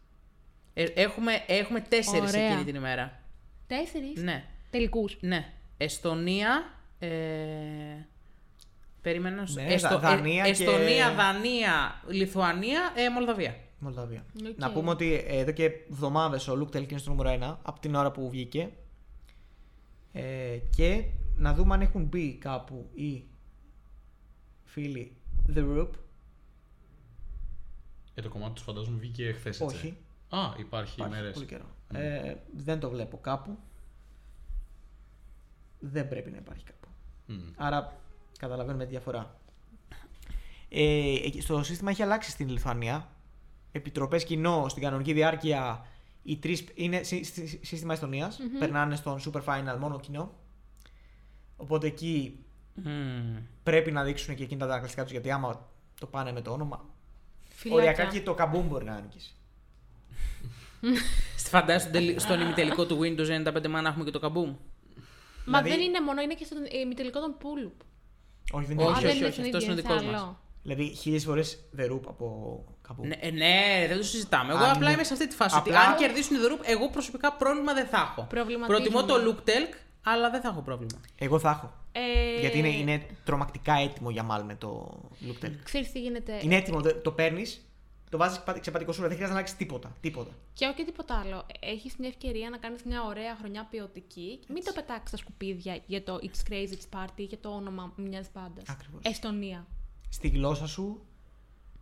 Ε, 0.74 0.84
έχουμε, 0.84 1.32
έχουμε 1.46 1.80
τέσσερις 1.80 2.28
Ωραία. 2.30 2.44
εκείνη 2.46 2.64
την 2.64 2.74
ημέρα. 2.74 3.20
Τέσσερις; 3.66 4.22
Ναι. 4.22 4.44
τελικούς. 4.70 5.16
Ναι. 5.20 5.52
Εστονία. 5.76 6.64
Ε, 6.98 7.08
περίμενα. 9.02 9.36
να 9.40 9.46
σου- 9.46 9.54
Ναι, 9.60 9.76
Δα- 9.76 9.98
Δανία 9.98 10.44
ε, 10.44 10.50
και- 10.52 10.64
Εστονία, 10.64 11.14
Δανία, 11.14 12.02
Λιθουανία, 12.08 12.92
ε, 12.94 13.08
Μολδαβία. 13.10 13.56
Μολδαβία. 13.78 14.24
Οκ. 14.48 14.58
Να 14.58 14.72
πούμε 14.72 14.90
ότι 14.90 15.24
ε, 15.28 15.38
εδώ 15.38 15.52
και 15.52 15.64
εβδομάδες 15.90 16.48
ο 16.48 16.52
Luke 16.60 16.76
Telk 16.76 16.90
είναι 16.90 16.98
στο 16.98 17.10
νούμερο 17.10 17.30
1 17.30 17.58
από 17.62 17.80
την 17.80 17.94
ώρα 17.94 18.10
που 18.10 18.30
βγήκε. 18.30 18.70
Ε, 20.16 20.58
και 20.76 21.04
να 21.36 21.54
δούμε 21.54 21.74
αν 21.74 21.80
έχουν 21.80 22.04
μπει 22.04 22.34
κάπου 22.34 22.90
οι 22.94 23.24
φίλοι 24.64 25.16
The 25.54 25.58
Roop. 25.58 25.88
Ε, 28.14 28.22
το 28.22 28.28
κομμάτι 28.28 28.52
τους 28.54 28.62
φαντάζομαι 28.62 28.98
βγήκε 28.98 29.32
χθες. 29.32 29.60
Όχι. 29.60 29.96
Α, 30.28 30.38
υπάρχει, 30.58 30.94
Υπάρχει 31.00 31.14
ημέρες. 31.18 31.32
πολύ 31.34 31.46
καιρό. 31.46 31.64
Ε, 31.92 32.34
δεν 32.52 32.80
το 32.80 32.90
βλέπω 32.90 33.18
κάπου. 33.18 33.58
Δεν 35.80 36.08
πρέπει 36.08 36.30
να 36.30 36.36
υπάρχει 36.36 36.64
κάπου. 36.64 36.88
Μμ. 37.26 37.38
Άρα 37.56 37.96
καταλαβαίνουμε 38.38 38.84
τη 38.84 38.90
διαφορά. 38.90 39.38
Ε, 40.68 41.14
εκεί- 41.24 41.40
στο 41.40 41.62
σύστημα 41.62 41.90
έχει 41.90 42.02
αλλάξει 42.02 42.30
στην 42.30 42.48
Λιθουανία. 42.48 43.08
Επιτροπές 43.72 44.24
κοινό 44.24 44.66
στην 44.68 44.82
κανονική 44.82 45.12
διάρκεια. 45.12 45.86
Οι 46.26 46.36
τρεις, 46.36 46.64
είναι 46.74 47.02
σύ- 47.02 47.24
σύ- 47.24 47.64
σύστημα 47.64 47.92
Εστονίας, 47.92 48.38
Περνάνε 48.58 48.96
στον 48.96 49.20
Super 49.20 49.40
Final 49.44 49.76
μόνο 49.78 50.00
κοινό. 50.00 50.32
Οπότε 51.56 51.86
εκεί 51.86 52.38
Μμμ. 52.74 53.36
πρέπει 53.62 53.90
να 53.92 54.04
δείξουν 54.04 54.34
και 54.34 54.42
εκείνα 54.42 54.58
τα 54.60 54.64
χαρακτηριστικά 54.66 55.02
τους 55.02 55.12
γιατί 55.12 55.30
άμα 55.30 55.68
το 56.00 56.06
πάνε 56.06 56.32
με 56.32 56.40
το 56.40 56.52
όνομα. 56.52 56.84
Φιλάκια. 57.48 57.82
Οριακά 57.90 58.12
και 58.12 58.20
το 58.22 58.34
καμπούμ 58.34 58.66
μπορεί 58.66 58.84
να 58.84 59.00
νικήσει. 59.00 59.34
Στη 61.36 61.48
φαντάζεσαι 61.50 61.88
στον 61.88 61.92
τελ- 61.92 62.20
στον 62.20 62.40
ημιτελικό 62.40 62.86
του 62.86 62.98
Windows 63.02 63.28
95 63.28 63.68
να 63.82 63.88
έχουμε 63.88 64.04
και 64.04 64.10
το 64.10 64.18
καμπούμ. 64.18 64.48
Μα 64.50 64.56
Δηλαδή- 65.44 65.68
δεν 65.68 65.80
είναι 65.80 66.00
μόνο, 66.00 66.20
είναι 66.20 66.34
και 66.34 66.44
στον 66.44 66.58
ημιτελικό 66.82 67.20
των 67.20 67.36
Πούλουπ. 67.38 67.72
Όχι, 68.52 68.66
δεν 68.66 68.78
Όχι, 68.78 68.86
είναι. 68.88 68.96
όχι, 68.96 69.06
δεν 69.06 69.16
είναι 69.16 69.26
όχι, 69.26 69.32
στον 69.34 69.44
αυτός 69.44 69.62
ίδιο, 69.62 69.72
είναι 69.72 69.82
σε 69.82 69.88
δικός 69.88 70.02
μας. 70.12 70.36
Άλλο. 70.66 70.74
Δηλαδή 70.76 70.94
χίλιες 70.96 71.24
φορές 71.24 71.64
The 71.78 71.90
Roop 71.92 72.00
από 72.08 72.64
καμπούμ. 72.82 73.06
Ναι, 73.06 73.16
ε, 73.20 73.30
ναι, 73.30 73.84
δεν 73.88 73.96
το 73.96 74.02
συζητάμε. 74.02 74.52
Εγώ 74.52 74.62
Αν 74.64 74.70
απλά 74.70 74.82
είναι- 74.84 74.92
είμαι 74.92 75.04
σε 75.04 75.12
αυτή 75.12 75.28
τη 75.28 75.34
φάση. 75.36 75.56
Ότι 75.58 75.68
Απλά- 75.70 75.80
αν 75.88 75.96
κερδίσουν 75.96 76.36
οι 76.36 76.38
The 76.42 76.52
Roop, 76.52 76.60
εγώ 76.64 76.88
προσωπικά 76.90 77.32
πρόβλημα 77.32 77.74
δεν 77.74 77.86
θα 77.86 77.96
έχω. 77.96 78.26
Προβληματίζομαι. 78.28 78.90
Προτιμώ 78.90 79.04
το 79.04 79.14
Luke 79.44 79.48
Telk, 79.48 79.74
αλλά 80.02 80.30
δεν 80.30 80.40
θα 80.40 80.48
έχω 80.48 80.60
πρόβλημα. 80.60 81.00
Εγώ 81.18 81.38
θα 81.38 81.50
έχω. 81.50 81.72
Ε, 81.92 82.40
Γιατί 82.40 82.58
είναι, 82.58 82.68
είναι 82.68 83.06
τρομακτικά 83.24 83.74
έτοιμο 83.74 84.10
για 84.10 84.22
μάλλον 84.22 84.46
με 84.46 84.54
το 84.54 85.00
Luke 85.22 85.44
Telk. 85.44 85.52
Ξέρεις 85.62 85.92
τι 85.92 86.00
γίνεται. 86.00 86.40
Είναι 86.42 86.56
έτοιμο, 86.56 86.80
δε- 86.80 86.92
το 86.92 87.10
παίρνεις, 87.12 87.68
το 88.10 88.16
βάζεις 88.18 88.40
ξεπατικοσούρα, 88.60 89.08
δεν 89.08 89.16
χρειάζεται 89.16 89.38
να 89.38 89.44
αλλάξει 89.44 89.56
τίποτα. 89.56 89.96
τίποτα. 90.00 90.30
Και 90.52 90.66
όχι 90.66 90.84
τίποτα 90.84 91.14
άλλο. 91.24 91.46
Έχεις 91.60 91.96
μια 91.98 92.08
ευκαιρία 92.08 92.50
να 92.50 92.56
κάνεις 92.56 92.82
μια 92.82 93.02
ωραία 93.04 93.36
χρονιά 93.38 93.66
ποιοτική. 93.70 94.40
Μην 94.48 94.64
το 94.64 94.72
πετάξεις 94.72 95.08
στα 95.08 95.16
σκουπίδια 95.16 95.78
για 95.86 96.02
το 96.02 96.18
It's 96.22 96.52
Crazy 96.52 96.72
It's 96.72 96.98
Party 96.98 97.08
για 97.28 97.38
το 97.38 97.48
όνομα 97.48 97.92
μιας 97.96 98.26
μπάντας. 98.34 98.64
Ακριβώς. 98.68 99.00
Εστονία. 99.04 99.66
Στη 100.14 100.28
γλώσσα 100.28 100.66
σου. 100.66 101.06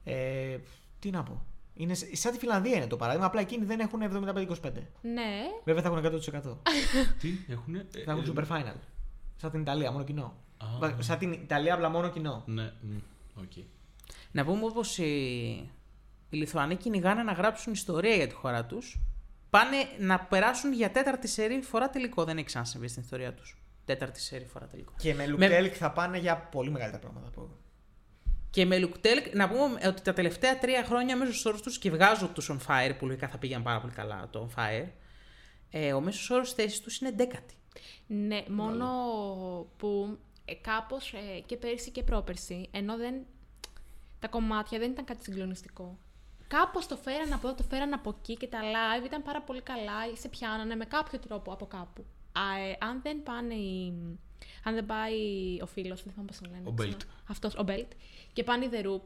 Ε, 0.05 0.59
τι 0.99 1.11
να 1.11 1.23
πω. 1.23 1.47
Είναι 1.75 1.95
σ- 1.95 2.17
σαν 2.17 2.33
τη 2.33 2.39
Φινλανδία 2.39 2.77
είναι 2.77 2.87
το 2.87 2.97
παράδειγμα, 2.97 3.27
απλά 3.27 3.41
εκείνοι 3.41 3.65
δεν 3.65 3.81
έχουν 3.81 4.01
75-25. 4.03 4.73
Ναι. 5.03 5.41
Βέβαια 5.65 5.83
θα 5.83 5.89
έχουν 5.89 6.21
100%. 6.43 6.57
Τι 7.21 7.29
έχουνε. 7.49 7.87
ε, 7.97 8.03
θα 8.03 8.11
έχουν 8.13 8.25
ε, 8.25 8.33
Super 8.35 8.47
Final. 8.53 8.75
Σαν 9.37 9.51
την 9.51 9.61
Ιταλία, 9.61 9.91
μόνο 9.91 10.05
κοινό. 10.05 10.35
Α. 10.59 10.67
Βα- 10.79 10.97
Σαν 11.03 11.19
την 11.19 11.33
Ιταλία, 11.33 11.75
απλά 11.75 11.89
μόνο 11.89 12.09
κοινό. 12.11 12.43
Ναι, 12.47 12.73
μ, 12.81 12.97
οκ. 13.41 13.53
Να 14.33 14.45
πούμε 14.45 14.73
πως 14.73 14.99
οι... 14.99 15.03
οι 16.31 16.37
Λιθουανοί 16.37 16.77
κυνηγάνε 16.77 17.23
να 17.23 17.33
γράψουν 17.33 17.73
ιστορία 17.73 18.15
για 18.15 18.27
τη 18.27 18.35
χώρα 18.35 18.65
τους. 18.65 19.01
Πάνε 19.51 19.77
να 19.99 20.21
περάσουν 20.21 20.73
για 20.73 20.91
τέταρτη 20.91 21.29
σερί 21.29 21.63
φορά 21.63 21.91
τελικό. 21.91 22.25
Δεν 22.25 22.37
έχει 22.37 22.47
ξανασυμβεί 22.47 22.89
στην 22.89 23.03
ιστορία 23.03 23.35
τους. 23.35 23.57
Τέταρτη 23.85 24.21
σερή 24.21 24.45
φορά 24.45 24.67
τελικό. 24.67 24.93
Και 24.99 25.15
με 25.15 25.27
Με- 25.27 25.49
Luke 25.49 25.65
Telk 25.65 25.69
θα 25.71 25.91
πάνε 25.93 26.19
για 26.19 26.37
πολύ 26.37 26.71
μεγαλύτερα 26.71 27.03
πράγματα 27.03 27.27
από 27.29 27.41
εγώ. 27.41 27.57
Και 28.53 28.67
με 28.67 28.79
Λουκτέλ, 28.79 29.19
να 29.33 29.49
πούμε 29.49 29.81
ότι 29.87 30.03
τα 30.03 30.13
τελευταία 30.13 30.59
τρία 30.59 30.85
χρόνια 30.85 31.15
ο 31.15 31.19
μέσο 31.19 31.51
όρο 31.51 31.61
τους 31.61 31.79
και 31.79 31.91
βγάζω 31.91 32.29
τους 32.29 32.51
on 32.53 32.59
fire, 32.67 32.95
που 32.99 33.07
λογικά 33.07 33.29
θα 33.29 33.39
πήγαιναν 33.39 33.63
πάρα 33.63 33.81
πολύ 33.81 33.93
καλά 33.93 34.29
το 34.31 34.49
on 34.49 34.59
fire, 34.59 34.89
ε, 35.71 35.93
ο 35.93 36.01
μέσος 36.01 36.31
όρος 36.31 36.53
θέσης 36.53 36.81
τους 36.81 36.99
είναι 36.99 37.11
δέκατη. 37.11 37.55
Ναι, 38.07 38.43
μόνο 38.49 38.87
που 39.77 40.19
ε, 40.45 40.55
κάπως 40.55 41.13
ε, 41.13 41.41
και 41.47 41.57
πέρσι 41.57 41.91
και 41.91 42.03
πρόπερσι, 42.03 42.69
ενώ 42.73 42.97
δεν, 42.97 43.15
τα 44.19 44.29
κομμάτια 44.29 44.79
δεν 44.79 44.91
ήταν 44.91 45.05
κάτι 45.05 45.25
συγκλονιστικό. 45.25 45.99
Κάπως 46.49 46.87
το 46.87 46.97
φέραν 46.97 47.33
από 47.33 47.47
εδώ, 47.47 47.57
το 47.57 47.63
φέραν 47.63 47.93
από 47.93 48.17
εκεί 48.19 48.37
και 48.37 48.47
τα 48.47 48.59
live 48.61 49.05
ήταν 49.05 49.23
πάρα 49.23 49.43
πολύ 49.43 49.63
καλά 49.63 50.07
ή 50.13 50.17
σε 50.17 50.29
πιάνανε 50.29 50.75
με 50.75 50.85
κάποιο 50.85 51.19
τρόπο 51.19 51.53
από 51.53 51.67
κάπου. 51.67 52.05
Α, 52.33 52.59
ε, 52.59 52.77
αν 52.81 53.01
δεν 53.03 53.23
πάνε 53.23 53.55
οι... 53.55 53.95
Αν 54.65 54.75
δεν 54.75 54.87
πάει 54.87 55.17
ο 55.63 55.67
φίλος, 55.67 56.03
δεν 56.03 56.13
θυμάμαι 56.13 56.31
πώς 56.31 56.39
τον 56.41 56.51
λένε. 56.51 56.63
Ο 56.69 56.73
ξέρω. 56.75 56.93
Belt. 56.93 57.01
Αυτός, 57.29 57.55
ο 57.55 57.65
Belt. 57.67 57.89
Και 58.33 58.45
πάνε 58.45 58.65
οι 58.65 58.69
The 58.73 58.87
Roop. 58.87 59.03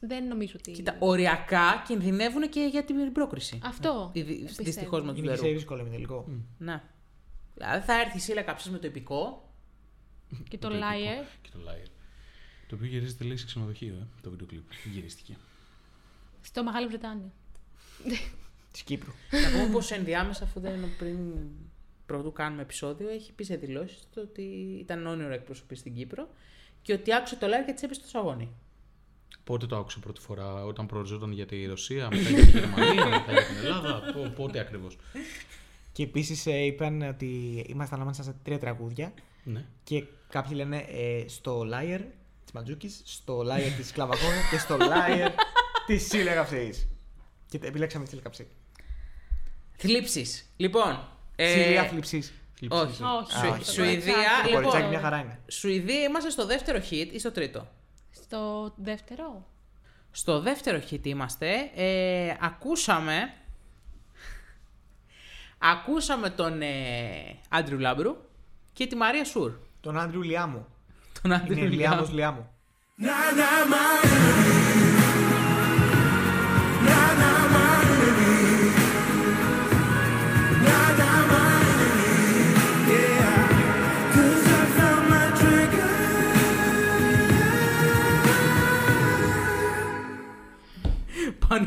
Δεν 0.00 0.26
νομίζω 0.26 0.52
ότι... 0.56 0.70
Κοίτα, 0.70 0.96
οριακά 0.98 1.82
κινδυνεύουν 1.86 2.48
και 2.48 2.68
για 2.70 2.84
την 2.84 3.12
πρόκριση. 3.12 3.58
Αυτό. 3.62 4.10
Δυστυχώ 4.14 4.62
πιστεύω. 4.62 5.00
με 5.02 5.12
του 5.12 5.18
Είναι 5.18 5.28
και 5.28 5.36
σε 5.36 5.42
Δερού. 5.42 5.54
δύσκολο 5.54 5.82
με 5.82 5.88
τελικό. 5.90 6.28
Ναι. 6.58 6.82
Δηλαδή 7.54 7.84
θα 7.86 8.00
έρθει 8.00 8.16
η 8.16 8.20
Σίλα 8.20 8.42
Καψής 8.42 8.70
με 8.70 8.78
το 8.78 8.86
επικό. 8.86 9.50
Και 10.48 10.58
το 10.58 10.68
Το 10.68 10.74
επικό 10.74 10.88
Liar. 10.90 11.26
Και 11.42 11.48
το 11.52 11.58
Liar. 11.66 11.88
Το 12.68 12.74
οποίο 12.74 12.86
γυρίζεται 12.88 13.24
λέει 13.24 13.36
σε 13.36 13.46
ξενοδοχείο, 13.46 13.94
ε, 13.94 14.06
το 14.22 14.30
βίντεο 14.30 14.46
κλιπ. 14.46 14.62
Γυρίστηκε. 14.92 15.36
Στο 16.40 16.64
Μεγάλη 16.64 16.86
Βρετάνια. 16.86 17.32
Της 18.72 18.82
Κύπρου. 18.82 19.12
Να 19.42 19.50
πούμε 19.50 19.72
πως 19.72 19.90
ενδιάμεσα, 19.90 20.44
αφού 20.44 20.60
δεν 20.60 20.96
πριν 20.98 21.18
πρωτού 22.12 22.32
κάνουμε 22.32 22.62
επεισόδιο, 22.62 23.08
έχει 23.08 23.32
πει 23.32 23.44
σε 23.44 23.56
δηλώσεις 23.56 23.98
του 24.14 24.26
ότι 24.30 24.42
ήταν 24.80 25.06
όνειρο 25.06 25.28
να 25.28 25.34
εκπροσωπεί 25.34 25.74
στην 25.74 25.94
Κύπρο 25.94 26.28
και 26.82 26.92
ότι 26.92 27.14
άκουσε 27.14 27.36
το 27.36 27.46
live 27.46 27.64
και 27.66 27.72
της 27.72 27.82
έπεσε 27.82 28.00
στο 28.00 28.08
σαγόνι. 28.08 28.48
Πότε 29.44 29.66
το 29.66 29.76
άκουσα 29.76 29.98
πρώτη 29.98 30.20
φορά, 30.20 30.64
όταν 30.64 30.86
προοριζόταν 30.86 31.32
για 31.32 31.46
τη 31.46 31.66
Ρωσία, 31.66 32.08
μετά 32.10 32.28
για 32.28 32.44
τη 32.44 32.50
Γερμανία, 32.50 33.06
μετά 33.06 33.32
για 33.32 33.44
την 33.46 33.56
Ελλάδα, 33.56 34.12
πο- 34.12 34.32
πότε 34.36 34.58
ακριβώς. 34.58 34.96
Και 35.92 36.02
επίσης 36.02 36.46
είπαν 36.46 37.02
ότι 37.02 37.26
ήμασταν 37.68 37.98
ανάμεσα 37.98 38.22
σε 38.22 38.34
τρία 38.42 38.58
τραγούδια 38.58 39.12
Ναι. 39.44 39.64
και 39.84 40.04
κάποιοι 40.28 40.52
λένε 40.54 40.76
ε, 40.76 41.24
στο 41.28 41.60
Liar 41.60 42.00
της 42.44 42.52
Ματζούκη, 42.54 42.88
στο 43.04 43.38
Liar 43.40 43.72
της 43.76 43.92
Κλαβακόνα 43.92 44.40
και 44.50 44.58
στο 44.58 44.76
Liar 44.80 45.30
της 45.86 46.06
Σίλια 46.06 46.34
Καψή. 46.34 46.88
Και 47.48 47.58
τε- 47.58 47.68
επιλέξαμε 47.68 48.02
τη 48.04 48.08
Σίλια 48.10 48.24
Καψή. 48.24 48.46
Θλίψεις. 49.76 50.52
Λοιπόν. 50.56 51.08
Ε, 51.42 51.48
Σίλια 51.62 51.84
Θλιψής. 51.84 52.32
όχι. 52.68 53.02
Όχι. 53.02 53.32
Σου- 53.32 53.48
όχι. 53.52 53.64
Σουηδία. 53.72 54.14
Το 54.14 54.42
Το 54.42 54.46
Λοιπόν, 54.46 54.62
κοριτσάκι 54.62 54.88
μια 54.88 55.00
χαρά 55.00 55.18
είναι. 55.18 55.38
Σουηδία 55.48 56.02
είμαστε 56.02 56.30
στο 56.30 56.46
δεύτερο 56.46 56.78
hit 56.90 57.08
ή 57.12 57.18
στο 57.18 57.30
τρίτο; 57.32 57.68
Στο 58.10 58.72
δεύτερο. 58.76 59.46
Στο 60.10 60.40
δεύτερο 60.40 60.80
hit 60.90 61.06
είμαστε. 61.06 61.70
Ε, 61.74 62.36
ακούσαμε. 62.40 63.32
Ακούσαμε 65.58 66.30
τον 66.30 66.62
ε, 66.62 66.68
Άντριου 67.48 67.78
Λάμπρου 67.78 68.16
και 68.72 68.86
τη 68.86 68.96
Μαρία 68.96 69.24
Σουρ. 69.24 69.52
Τον 69.80 69.98
Άντριου 69.98 70.22
Λιάμου. 70.22 70.66
Τον 71.22 71.30
Είναι 71.30 71.34
Άντριου 71.34 71.68
Λιάμος 71.68 71.98
Λάμπρου. 71.98 72.14
Λιάμου. 72.14 72.50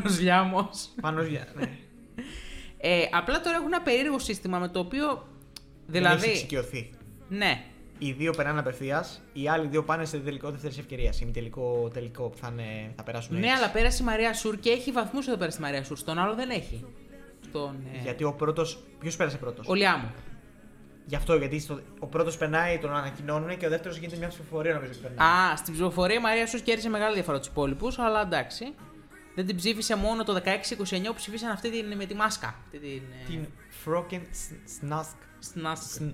Πάνος 0.04 0.20
Λιάμος. 0.20 0.88
Πάνω 1.00 1.22
για. 1.22 1.46
Ναι. 1.54 1.70
Ε, 2.78 3.02
απλά 3.12 3.40
τώρα 3.40 3.56
έχουν 3.56 3.66
ένα 3.72 3.82
περίεργο 3.82 4.18
σύστημα 4.18 4.58
με 4.58 4.68
το 4.68 4.78
οποίο. 4.78 5.06
Δεν 5.86 6.04
έχει 6.04 6.14
Δηλαδή. 6.14 6.30
εξοικειωθεί. 6.30 6.90
Ναι. 7.28 7.62
Οι 7.98 8.12
δύο 8.12 8.32
περνάνε 8.32 8.58
απευθείας, 8.60 9.22
οι 9.32 9.48
άλλοι 9.48 9.66
δύο 9.66 9.82
πάνε 9.84 10.04
σε 10.04 10.18
τελικό 10.18 10.50
δεύτερης 10.50 10.78
ευκαιρίας. 10.78 11.20
Ημιτελικό 11.20 11.90
τελικό 11.94 12.28
που 12.28 12.36
θα, 12.36 12.48
είναι, 12.52 12.92
θα 12.96 13.02
περάσουν 13.02 13.38
Ναι, 13.38 13.46
έτσι. 13.46 13.58
αλλά 13.58 13.70
πέρασε 13.70 14.02
η 14.02 14.06
Μαρία 14.06 14.34
Σουρ 14.34 14.56
και 14.58 14.70
έχει 14.70 14.92
βαθμούς 14.92 15.26
εδώ 15.26 15.36
πέρα 15.36 15.50
στη 15.50 15.60
Μαρία 15.60 15.84
Σουρ. 15.84 15.96
Στον 15.96 16.18
άλλο 16.18 16.34
δεν 16.34 16.50
έχει. 16.50 16.84
Στον. 17.48 17.76
Ε, 17.94 18.02
Γιατί 18.02 18.24
ο 18.24 18.32
πρώτο. 18.32 18.64
Ποιος 18.98 19.16
πέρασε 19.16 19.36
πρώτος; 19.36 19.68
Ο 19.68 19.74
Λιάμου. 19.74 20.10
Γι' 21.06 21.16
αυτό, 21.16 21.36
γιατί 21.36 21.58
στο, 21.60 21.80
ο 21.98 22.06
πρώτος 22.06 22.36
περνάει, 22.36 22.78
τον 22.78 22.96
ανακοινώνουν 22.96 23.56
και 23.56 23.66
ο 23.66 23.68
δεύτερος 23.68 23.96
γίνεται 23.96 24.16
μια 24.16 24.28
ψηφοφορία 24.28 24.74
νομίζω 24.74 24.92
ότι 24.92 25.00
περνάει. 25.00 25.28
Α, 25.52 25.56
στην 25.56 25.72
ψηφοφορία 25.72 26.16
η 26.16 26.20
Μαρία 26.20 26.46
Σουρ 26.46 26.60
κέρδισε 26.60 26.88
μεγάλη 26.88 27.14
διαφορά 27.14 27.38
τους 27.38 27.46
υπόλοιπους, 27.48 27.98
αλλά 27.98 28.20
εντάξει. 28.20 28.74
Δεν 29.34 29.46
την 29.46 29.56
ψήφισε 29.56 29.96
μόνο 29.96 30.24
το 30.24 30.34
16-29 30.34 30.40
που 31.06 31.14
ψήφισαν 31.14 31.50
αυτή 31.50 31.70
την, 31.70 31.96
με 31.96 32.04
τη 32.06 32.14
μάσκα. 32.14 32.54
Αυτή 32.64 32.78
την. 32.78 33.02
ε, 33.22 33.26
Την 33.26 33.46
Froken 33.84 34.20
Snask. 34.80 35.16
Snask. 35.54 36.12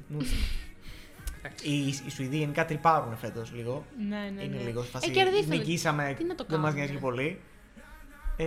Οι, 1.62 1.86
οι 1.86 2.10
Σουηδοί 2.14 2.36
γενικά 2.36 2.64
τρυπάρουν 2.64 3.16
φέτος 3.16 3.52
λίγο. 3.54 3.84
Ναι, 4.08 4.32
ναι. 4.34 4.42
Είναι 4.42 4.56
ναι. 4.56 4.62
λίγο 4.62 4.82
φάση. 4.82 5.10
Ε, 5.10 5.12
κερδίσανε. 5.12 5.56
Νικήσαμε. 5.56 6.14
Τι 6.18 6.24
να 6.24 6.34
το 6.34 6.44
δεν 6.48 6.58
μας 6.58 6.68
κάνουμε. 6.68 6.70
νοιάζει 6.72 6.92
και 6.92 6.98
πολύ. 6.98 7.40
Ε, 8.36 8.46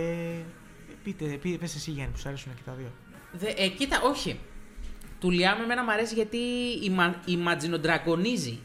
πείτε, 1.04 1.24
πείτε, 1.24 1.56
πες 1.56 1.74
εσύ 1.74 1.90
Γιάννη 1.90 2.12
που 2.12 2.18
σου 2.18 2.28
αρέσουν 2.28 2.54
και 2.54 2.62
τα 2.64 2.72
δύο. 2.72 2.92
Δε, 3.32 3.48
ε, 3.56 3.68
κοίτα, 3.68 4.00
όχι. 4.02 4.40
Του 5.20 5.30
Λιάμ 5.30 5.60
εμένα 5.60 5.84
μου 5.84 5.90
αρέσει 5.92 6.14
γιατί 6.14 6.38
ima- 6.84 7.28
imaginodragoniζει. 7.28 8.56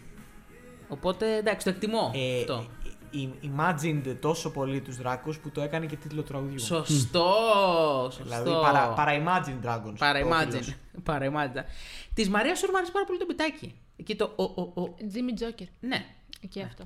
Οπότε 0.88 1.36
εντάξει, 1.38 1.66
το 1.66 1.70
εκτιμώ 1.72 2.12
Ε, 2.16 2.40
αυτό. 2.40 2.66
Η- 3.12 3.30
imagined 3.44 4.16
τόσο 4.20 4.52
πολύ 4.52 4.82
τους 4.82 4.96
δράκους 4.98 5.38
που 5.40 5.50
το 5.50 5.62
έκανε 5.62 5.86
και 5.86 5.96
τίτλο 5.96 6.22
τραγουδιού. 6.24 6.60
Σωστό, 6.60 7.34
σωστό. 8.12 8.24
Δηλαδή 8.24 8.50
παρα, 8.52 8.88
παρα 8.90 9.12
Imagine 9.24 9.66
Dragons. 9.68 9.96
Παρα 9.98 10.20
ο 10.26 10.30
imagine. 10.30 10.48
φίλος. 10.50 10.74
Παρα 11.04 11.26
imagine. 11.32 11.64
Της 12.14 12.30
Μαρίας 12.30 12.60
Σούρ 12.60 12.70
μου 12.70 12.78
αρέσει 12.78 12.92
πάρα 12.92 13.06
πολύ 13.06 13.20
το 13.20 13.26
πιτάκι. 13.26 13.76
Εκεί 13.96 14.16
το. 14.16 14.32
Ο, 14.36 14.44
ο, 14.44 14.62
ο. 14.82 14.96
Jimmy 15.00 15.44
Joker. 15.44 15.66
Ναι. 15.80 16.06
Εκεί 16.44 16.62
αυτό. 16.62 16.84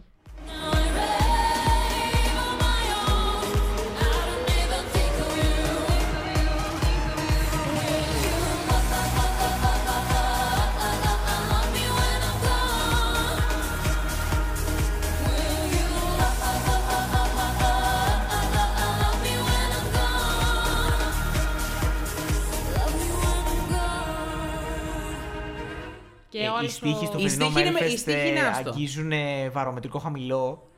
Και 26.33 26.39
Ε, 26.39 26.43
οι 26.43 26.47
όλο 26.47 26.69
στίχοι 26.69 27.05
στο 27.05 27.17
Οι 27.19 27.29
φετινό 27.29 27.45
στίχοι 27.49 27.61
είναι 27.61 27.71
με- 27.71 27.79
οι 27.79 27.91
Melfest 27.93 27.97
στίχοι 27.97 28.27
είναι 28.27 28.39
ε, 28.39 28.47
άστο. 28.47 28.69
αγγίζουν 28.69 29.11
ε, 29.11 29.49
βαρομετρικό 29.49 29.99
χαμηλό 29.99 30.69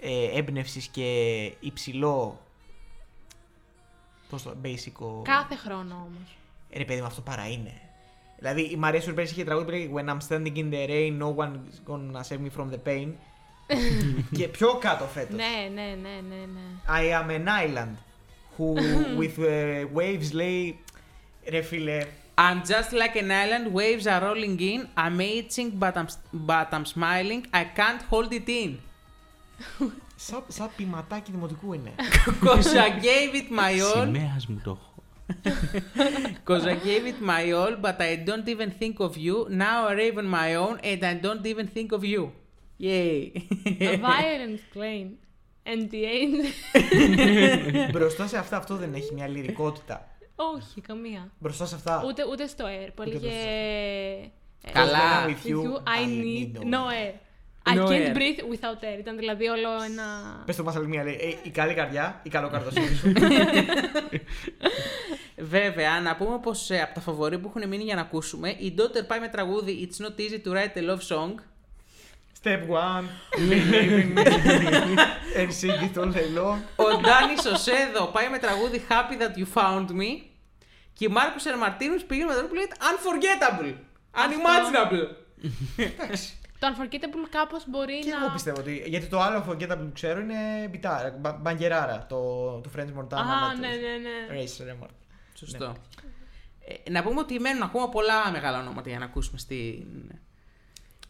ε, 0.00 0.38
έμπνευσης 0.38 0.86
και 0.86 1.42
υψηλό. 1.60 2.40
Πώς 4.30 4.42
το 4.42 4.56
basic. 4.64 4.92
ο- 4.98 5.22
Κάθε 5.22 5.56
χρόνο 5.56 5.94
όμως. 5.94 6.36
Ε, 6.70 6.78
Ρε 6.78 6.84
παιδί 6.84 7.00
μου, 7.00 7.06
αυτό 7.06 7.20
παρά 7.20 7.48
είναι. 7.48 7.72
Δηλαδή 8.38 8.62
η 8.62 8.76
Μαρία 8.76 9.00
Σουρπέρ 9.00 9.24
είχε 9.24 9.44
τραγούδι 9.44 9.64
που 9.66 9.70
λέγει 9.70 9.90
When 9.94 10.08
I'm 10.08 10.18
standing 10.28 10.56
in 10.56 10.70
the 10.72 10.88
rain, 10.88 11.18
no 11.22 11.34
one's 11.44 11.90
gonna 11.90 12.20
save 12.28 12.40
me 12.40 12.50
from 12.60 12.70
the 12.74 12.88
pain. 12.88 13.08
και 14.38 14.48
πιο 14.48 14.74
κάτω 14.74 15.04
φέτος. 15.04 15.36
Ναι, 15.36 15.68
ναι, 15.74 15.82
ναι, 15.82 16.20
ναι, 16.28 16.44
ναι. 16.54 16.60
I 17.00 17.22
am 17.22 17.30
an 17.30 17.46
island 17.66 17.94
who 18.58 18.74
with 19.20 19.38
uh, 19.38 19.98
waves 19.98 20.36
lay. 20.40 20.72
Ρε 21.48 21.62
φίλε, 21.62 22.06
I'm 22.37 22.59
just 22.73 22.91
like 23.01 23.15
an 23.23 23.31
island, 23.43 23.65
waves 23.79 24.05
are 24.07 24.21
rolling 24.27 24.57
in, 24.71 24.79
amazing, 25.09 25.69
but 25.83 25.95
I'm, 25.99 26.09
but 26.51 26.69
I'm 26.75 26.85
smiling, 26.95 27.41
I 27.61 27.63
can't 27.79 28.01
hold 28.11 28.31
it 28.39 28.49
in. 28.61 28.71
σαν, 30.15 30.43
σαν 30.47 30.69
ποιηματάκι 30.75 31.31
δημοτικού 31.31 31.73
είναι. 31.73 31.91
Cause 32.41 32.73
I 32.73 32.89
gave 32.89 33.33
it 33.35 33.49
my 33.49 33.81
all, 33.81 34.05
Σημαίας 34.05 34.47
μου 34.47 34.61
το 34.63 34.69
έχω. 34.69 35.03
cause 36.49 36.65
I 36.65 36.75
gave 36.75 37.05
it 37.11 37.19
my 37.21 37.51
all, 37.51 37.75
but 37.85 38.01
I 38.01 38.15
don't 38.27 38.47
even 38.47 38.71
think 38.81 38.99
of 38.99 39.17
you. 39.17 39.47
Now 39.49 39.87
I 39.87 39.93
rave 39.93 40.17
on 40.17 40.29
my 40.39 40.55
own, 40.55 40.75
and 40.83 41.03
I 41.11 41.13
don't 41.25 41.45
even 41.45 41.67
think 41.67 41.91
of 41.91 42.03
you. 42.03 42.23
Yay. 42.77 43.19
A 43.91 43.97
violent 43.97 44.61
plane. 44.73 45.11
And 45.71 45.89
the 45.91 46.03
end. 46.05 46.35
Μπροστά 47.91 48.27
σε 48.27 48.37
αυτά 48.37 48.57
αυτό 48.57 48.75
δεν 48.75 48.93
έχει 48.93 49.13
μια 49.13 49.27
λυρικότητα. 49.27 50.07
Όχι, 50.36 50.80
καμία. 50.80 51.32
Μπροστά 51.38 51.66
σε 51.66 51.74
αυτά. 51.74 52.02
Ούτε, 52.06 52.24
ούτε 52.30 52.46
στο 52.46 52.64
air 52.64 52.88
που 52.94 53.04
Ούτε 53.06 53.10
έλεγε. 53.10 53.26
μπροστά. 53.26 53.48
ε, 53.48 54.30
Καλά. 54.72 55.26
With 55.26 55.28
With 55.28 55.48
you, 55.50 55.62
you, 55.62 55.72
I 55.98 56.06
need 56.06 56.58
no 56.74 56.82
air. 57.00 57.12
I 57.66 57.74
No 57.76 57.86
can't 57.88 58.08
air. 58.08 58.14
breathe 58.14 58.40
without 58.52 58.80
air. 58.84 58.98
Ήταν 58.98 59.16
δηλαδή 59.16 59.46
όλο 59.48 59.68
ένα. 59.82 60.04
Πες 60.46 60.56
το 60.56 60.62
μας 60.62 60.76
άλλη 60.76 60.86
μία, 60.86 61.02
λέει, 61.04 61.14
«Ε, 61.20 61.34
η 61.42 61.50
καλή 61.50 61.74
καρδιά, 61.74 62.20
η 62.22 62.28
καλοκαρδοσύνη 62.30 62.94
σου. 62.94 63.12
Βέβαια, 65.36 66.00
να 66.00 66.16
πούμε 66.16 66.38
πως 66.38 66.70
από 66.70 66.94
τα 66.94 67.00
φαβορή 67.00 67.38
που 67.38 67.52
έχουν 67.54 67.68
μείνει 67.68 67.82
για 67.84 67.94
να 67.94 68.00
ακούσουμε, 68.00 68.48
η 68.48 68.74
Daughter 68.78 69.06
πάει 69.06 69.20
με 69.20 69.28
τραγούδι 69.28 69.88
It's 69.90 70.04
not 70.04 70.20
easy 70.20 70.40
to 70.46 70.52
write 70.52 70.76
a 70.78 70.82
love 70.90 71.00
song. 71.16 71.34
Step 72.44 72.62
one, 72.68 73.04
believe 73.36 73.92
in 74.02 74.08
me, 74.14 74.24
and 75.40 75.48
sing 75.60 75.78
it 75.86 75.96
all 76.00 76.10
day 76.18 76.28
long. 76.38 76.58
Ο 76.76 77.00
Ντάνι 77.00 77.36
Σοσέδο 77.42 78.06
πάει 78.06 78.28
με 78.28 78.38
τραγούδι 78.38 78.84
Happy 78.88 79.22
that 79.22 79.34
you 79.40 79.46
found 79.62 79.88
me. 79.90 80.10
Και 80.92 81.04
η 81.04 81.08
Μάρκο 81.08 81.36
Ερμαρτίνου 81.48 81.96
πήγε 82.06 82.24
με 82.24 82.32
τραγούδι 82.32 82.48
που 82.48 82.54
λέγεται 82.54 82.76
Unforgettable. 82.90 83.74
Unimaginable. 84.24 85.06
Το 86.58 86.66
Unforgettable 86.76 87.28
κάπως 87.30 87.64
μπορεί 87.68 87.98
Και 87.98 88.10
να. 88.10 88.16
εγώ 88.24 88.32
πιστεύω 88.32 88.60
ότι, 88.60 88.82
γιατί 88.86 89.06
το 89.06 89.20
άλλο 89.20 89.44
Unforgettable 89.48 89.78
που 89.78 89.90
ξέρω 89.94 90.20
είναι 90.20 90.68
μπιτάρα, 90.70 91.14
μπα- 91.18 91.32
μπαγκεράρα, 91.32 92.06
το, 92.08 92.16
το 92.60 92.70
French 92.76 92.80
Montana. 93.00 93.14
Α, 93.16 93.56
με 93.60 93.66
ναι, 93.66 93.72
τους 93.74 93.80
ναι, 93.82 94.34
ναι. 94.34 94.42
Race 94.42 94.84
Remark. 94.84 94.94
Σωστό. 95.34 95.74
Ε, 96.84 96.90
να 96.90 97.02
πούμε 97.02 97.20
ότι 97.20 97.40
μένουν 97.40 97.62
ακόμα 97.62 97.88
πολλά 97.88 98.30
μεγάλα 98.30 98.58
ονόματα 98.58 98.88
για 98.88 98.98
να 98.98 99.04
ακούσουμε 99.04 99.38
στην. 99.38 99.84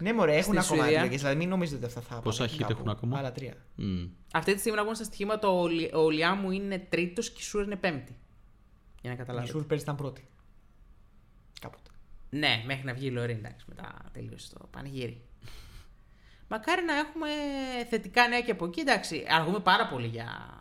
Ναι, 0.04 0.12
μωρέ, 0.12 0.32
έχουν 0.36 0.42
Στη 0.54 0.56
ακόμα 0.58 0.80
Σουηδία. 0.82 0.96
επιλογές, 0.98 1.20
δηλαδή 1.20 1.38
μην 1.38 1.48
νομίζετε 1.48 1.76
ότι 1.76 1.84
αυτά 1.98 2.00
θα 2.14 2.20
Πόσα 2.20 2.44
πάνε 2.44 2.56
hit 2.56 2.60
κάπου. 2.60 2.72
έχουν 2.72 2.88
ακόμα; 2.88 3.18
Άλλα 3.18 3.32
τρία. 3.32 3.54
Μμ. 3.74 4.06
Αυτή 4.32 4.52
τη 4.54 4.58
στιγμή 4.58 4.76
να 4.78 4.82
πούμε 4.84 4.94
στα 4.94 5.04
στοιχήματα 5.04 5.48
ο, 5.48 5.66
Λι- 5.68 5.94
ο 5.94 6.10
Λιάμου 6.10 6.50
είναι 6.50 6.78
τρίτος 6.78 7.30
και 7.30 7.38
η 7.40 7.42
Σούρ 7.42 7.62
είναι 7.62 7.76
πέμπτη. 7.76 8.16
Για 9.00 9.10
να 9.10 9.14
Η 9.14 9.18
καταλάβετε. 9.18 9.50
Σουρ 9.52 9.62
πέρυσι 9.64 9.84
ήταν 9.84 9.96
πρώτη. 9.96 10.28
Κάποτε. 11.60 11.90
Ναι, 12.30 12.62
μέχρι 12.66 12.84
να 12.84 12.94
βγει 12.94 13.06
η 13.06 13.10
Λωρή, 13.10 13.32
εντάξει, 13.32 13.64
μετά 13.68 13.94
τελείωσε 14.12 14.54
το 14.58 14.66
πανηγύρι. 14.70 15.22
Μακάρι 16.48 16.84
να 16.84 16.94
έχουμε 16.94 17.28
θετικά 17.88 18.28
νέα 18.28 18.40
και 18.40 18.50
από 18.50 18.64
εκεί, 18.66 18.80
εντάξει. 18.80 19.24
Αργούμε 19.28 19.58
πάρα 19.60 19.88
πολύ 19.88 20.06
για. 20.06 20.58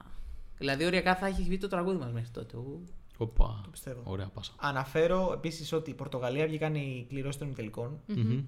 Δηλαδή, 0.58 0.86
οριακά 0.86 1.16
θα 1.16 1.26
έχει 1.28 1.42
βγει 1.44 1.58
το 1.58 1.68
τραγούδι 1.68 1.98
μας 1.98 2.12
μέχρι 2.12 2.30
τότε. 2.30 2.58
Ου. 2.58 2.84
Οπα. 3.18 3.60
Το 3.64 3.70
πιστεύω. 3.70 4.02
Ωραία 4.04 4.28
πάσα. 4.28 4.52
Αναφέρω 4.60 5.32
επίσης 5.34 5.72
ότι 5.72 5.90
η 5.90 5.94
Πορτογαλία 5.94 6.46
βγήκαν 6.46 6.76
οι 6.76 7.06
κληρώσεις 7.10 7.38
των 7.38 7.48
ημιτελικών. 7.48 8.02
Μμμ. 8.08 8.44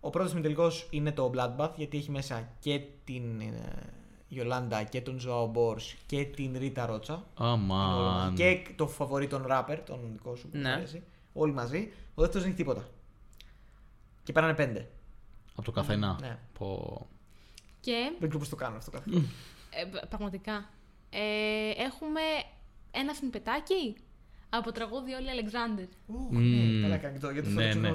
Ο 0.00 0.10
πρώτος 0.10 0.32
ημιτελικό 0.32 0.70
είναι 0.90 1.12
το 1.12 1.32
Bloodbath 1.34 1.70
γιατί 1.76 1.96
έχει 1.96 2.10
μέσα 2.10 2.48
και 2.60 2.80
την 3.04 3.40
ε, 3.40 3.52
Ιολάντα 4.28 4.82
και 4.82 5.00
τον 5.00 5.18
Ζωάο 5.20 5.46
Μπορ 5.46 5.76
και 6.06 6.24
την 6.24 6.56
Ρίτα 6.58 6.86
Ρότσα. 6.86 7.12
Είναι 7.40 7.48
όλα 7.48 7.56
μαζί. 7.56 8.00
Αμάν. 8.00 8.34
Και 8.34 8.62
το 8.76 8.86
φαβορή 8.88 9.26
τον 9.26 9.46
ράπερ, 9.46 9.80
τον 9.82 9.98
δικό 10.12 10.36
σου 10.36 10.48
που 10.48 10.56
Ναι. 10.56 10.68
σου 10.68 10.74
αρέσει. 10.74 11.02
Όλοι 11.32 11.52
μαζί. 11.52 11.92
Ο 12.14 12.20
δεύτερος 12.22 12.42
δεν 12.42 12.52
έχει 12.52 12.62
τίποτα. 12.62 12.88
Και 14.22 14.32
πέρανε 14.32 14.54
πέντε. 14.54 14.88
Από 15.54 15.62
το 15.64 15.70
καθένα. 15.72 16.18
Ναι. 16.20 16.38
Πω. 16.58 17.06
Και 17.80 18.10
Δεν 18.18 18.28
ξέρω 18.28 18.38
πώς 18.38 18.48
το 18.48 18.56
κάνω 18.56 18.76
αυτό 18.76 18.90
κάθε 18.90 19.10
ε, 19.70 19.84
π- 19.90 20.06
πραγματικά. 20.06 20.68
Ε, 21.10 21.70
έχουμε 21.82 22.20
ένα 22.90 23.14
συνπετάκι 23.14 23.96
από 24.48 24.72
τραγούδι 24.72 25.12
Όλοι 25.12 25.30
Αλεξάνδρ. 25.30 25.82
φορά. 26.06 26.40
Ναι, 26.40 26.80
καλά 26.82 26.96
κάνει 26.96 27.18
το, 27.18 27.30
γιατί 27.30 27.48
αυτό 27.48 27.60
Ναι, 27.60 27.72
το 27.72 27.78
ναι. 27.78 27.88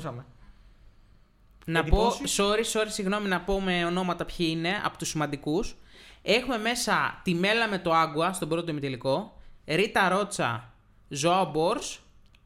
Ξεχνούσαμε. 1.66 1.90
Να 1.90 1.98
πω, 1.98 2.08
Εντυπώσεις; 2.08 2.40
sorry, 2.40 2.80
sorry, 2.80 2.88
συγγνώμη 2.90 3.28
να 3.28 3.40
πω 3.42 3.62
με 3.62 3.86
ονόματα 3.86 4.26
ποιοι 4.26 4.48
είναι 4.50 4.82
από 4.84 4.98
τους 4.98 5.10
σημαντικούς. 5.10 5.76
Έχουμε 6.22 6.58
μέσα 6.58 7.22
τη 7.24 7.34
Μέλα 7.34 7.68
με 7.68 7.78
το 7.80 7.94
Água 7.94 8.34
στον 8.34 8.50
πρώτο 8.50 8.72
ημιτελικό. 8.72 9.38
Ρίτα 9.66 10.10
Ρότσα, 10.10 10.74
Ζωάο 11.10 11.46
Μπορ. 11.52 11.78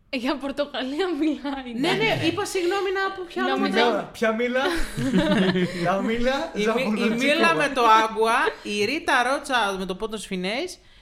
Για 0.10 0.38
Πορτογαλία 0.38 1.08
μιλάει. 1.20 1.74
Ναι, 1.80 1.92
ναι, 2.04 2.26
είπα 2.28 2.46
συγγνώμη 2.46 2.90
να 2.92 3.16
πω 3.16 3.24
ποια 3.28 3.44
Να 3.44 3.54
ονόματα. 3.54 3.74
μην- 3.76 3.94
Ποια- 3.94 4.10
Ποια 4.12 4.32
μίλα; 4.34 4.62
La 5.88 6.04
μίλα. 6.04 6.52
Η, 6.56 6.66
Μι- 6.76 7.00
η 7.00 7.10
Μίλα 7.10 7.54
με 7.56 7.72
το 7.76 7.82
Água, 8.04 8.34
η 8.64 8.86
Ρίτα 8.86 9.24
Ρότσα 9.24 9.76
με 9.80 9.86
το 9.86 9.96
Pontos 9.96 10.26
Finais, 10.26 10.54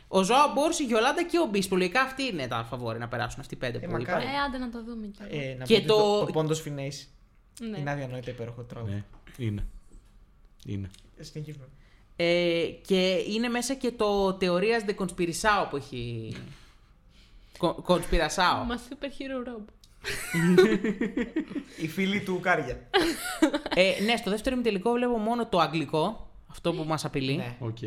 ο 0.08 0.24
Ζωάο 0.24 0.52
Μπορ, 0.54 0.72
η 0.80 0.84
Γιολάντα 0.84 1.24
και 1.24 1.40
ο 1.40 1.46
Μπίσπου. 1.46 1.78
Λογικά 1.78 2.02
αυτοί 2.02 2.24
είναι 2.24 2.48
τα 2.48 2.66
φαβορί 2.70 3.00
να 3.00 3.08
περάσουν 3.08 3.40
αυτοί 3.40 3.54
οι 3.54 3.58
πέντε 3.58 3.80
που 3.80 3.92
μακάρι. 3.92 4.24
είπα. 4.24 4.32
Ε, 4.34 4.38
άντε 4.48 4.58
να 4.58 4.70
το 4.70 4.84
δούμε 4.84 5.08
κι 5.08 5.20
άλλο. 5.24 5.42
Ε, 5.44 5.56
να 5.60 5.66
Και 5.66 5.80
και 5.80 5.86
το- 5.86 5.96
το, 6.20 6.26
το 6.26 6.32
πόντος 6.32 6.62
φινέης 6.62 7.14
Ναι. 7.60 7.78
είναι 7.78 7.92
αδιανόητα 7.92 8.30
υπέροχο 8.32 8.62
τραγούδι. 8.62 8.94
Ναι, 8.94 9.04
είναι. 9.46 9.66
Είναι. 10.66 10.90
Ε, 11.18 11.24
Συνεχίζουμε. 11.24 11.66
Ε, 12.16 12.66
και 12.86 13.12
είναι 13.28 13.48
μέσα 13.48 13.74
και 13.74 13.92
το 13.92 14.38
Θεωρίας 14.40 14.84
de 14.88 14.96
Conspirisao 14.96 15.68
που 15.70 15.76
έχει. 15.76 16.34
Κο- 17.58 17.84
Conspirasao. 17.88 18.66
Μα 18.68 18.78
super 18.90 19.06
hero 19.06 19.48
Rob. 19.48 19.64
Οι 21.82 21.88
φίλοι 21.88 22.22
του 22.22 22.40
Κάρια. 22.40 22.78
ε, 23.76 24.04
ναι, 24.04 24.16
στο 24.16 24.30
δεύτερο 24.30 24.56
ημιτελικό 24.56 24.92
βλέπω 24.92 25.18
μόνο 25.18 25.48
το 25.48 25.60
αγγλικό. 25.60 26.30
Αυτό 26.50 26.74
που 26.74 26.84
μας 26.84 27.06
απειλεί. 27.06 27.36
ναι. 27.36 27.56
Οκ. 27.60 27.78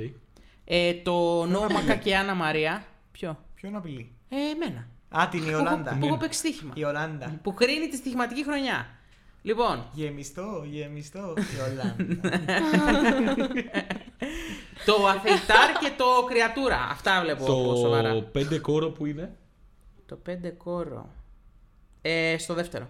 Ε, 0.65 0.95
το 0.95 1.45
Νόμακα 1.47 1.95
και 1.97 2.17
Άννα 2.17 2.35
Μαρία. 2.35 2.85
Ποιο; 3.13 3.39
Ποιον 3.55 3.77
απειλεί; 3.77 4.11
Ε, 4.29 4.37
εμένα. 4.37 4.89
Α, 5.09 5.29
την 5.29 5.49
Ιολάντα. 5.49 5.97
Που 6.01 6.07
έχω 6.07 6.17
παίξει 6.17 6.39
στοίχημα. 6.39 6.71
Η 6.77 6.81
Ιολάντα. 6.81 7.39
Που 7.43 7.55
κρίνει 7.55 7.89
τη 7.89 7.97
στοιχηματική 7.97 8.45
χρονιά. 8.45 8.96
Λοιπόν, 9.47 9.85
Γεμιστό, 9.93 10.63
γεμιστό. 10.67 11.35
Ιολάντα. 11.57 11.97
το 14.87 15.07
Αθεϊτάρ 15.07 15.79
και 15.81 15.93
το 15.97 16.05
Κρεατούρα. 16.29 16.89
Αυτά 16.91 17.21
βλέπω 17.21 17.45
από 17.45 17.77
σοβαρά. 17.77 18.13
Το 18.15 18.21
πέντε 18.23 18.59
κόρο 18.59 18.91
που 18.91 19.07
είναι; 19.07 19.37
Το 20.07 20.17
πέντε 20.17 20.49
κόρο. 20.51 21.09
Ε, 22.03 22.37
στο 22.39 22.55
δεύτερο. 22.55 22.89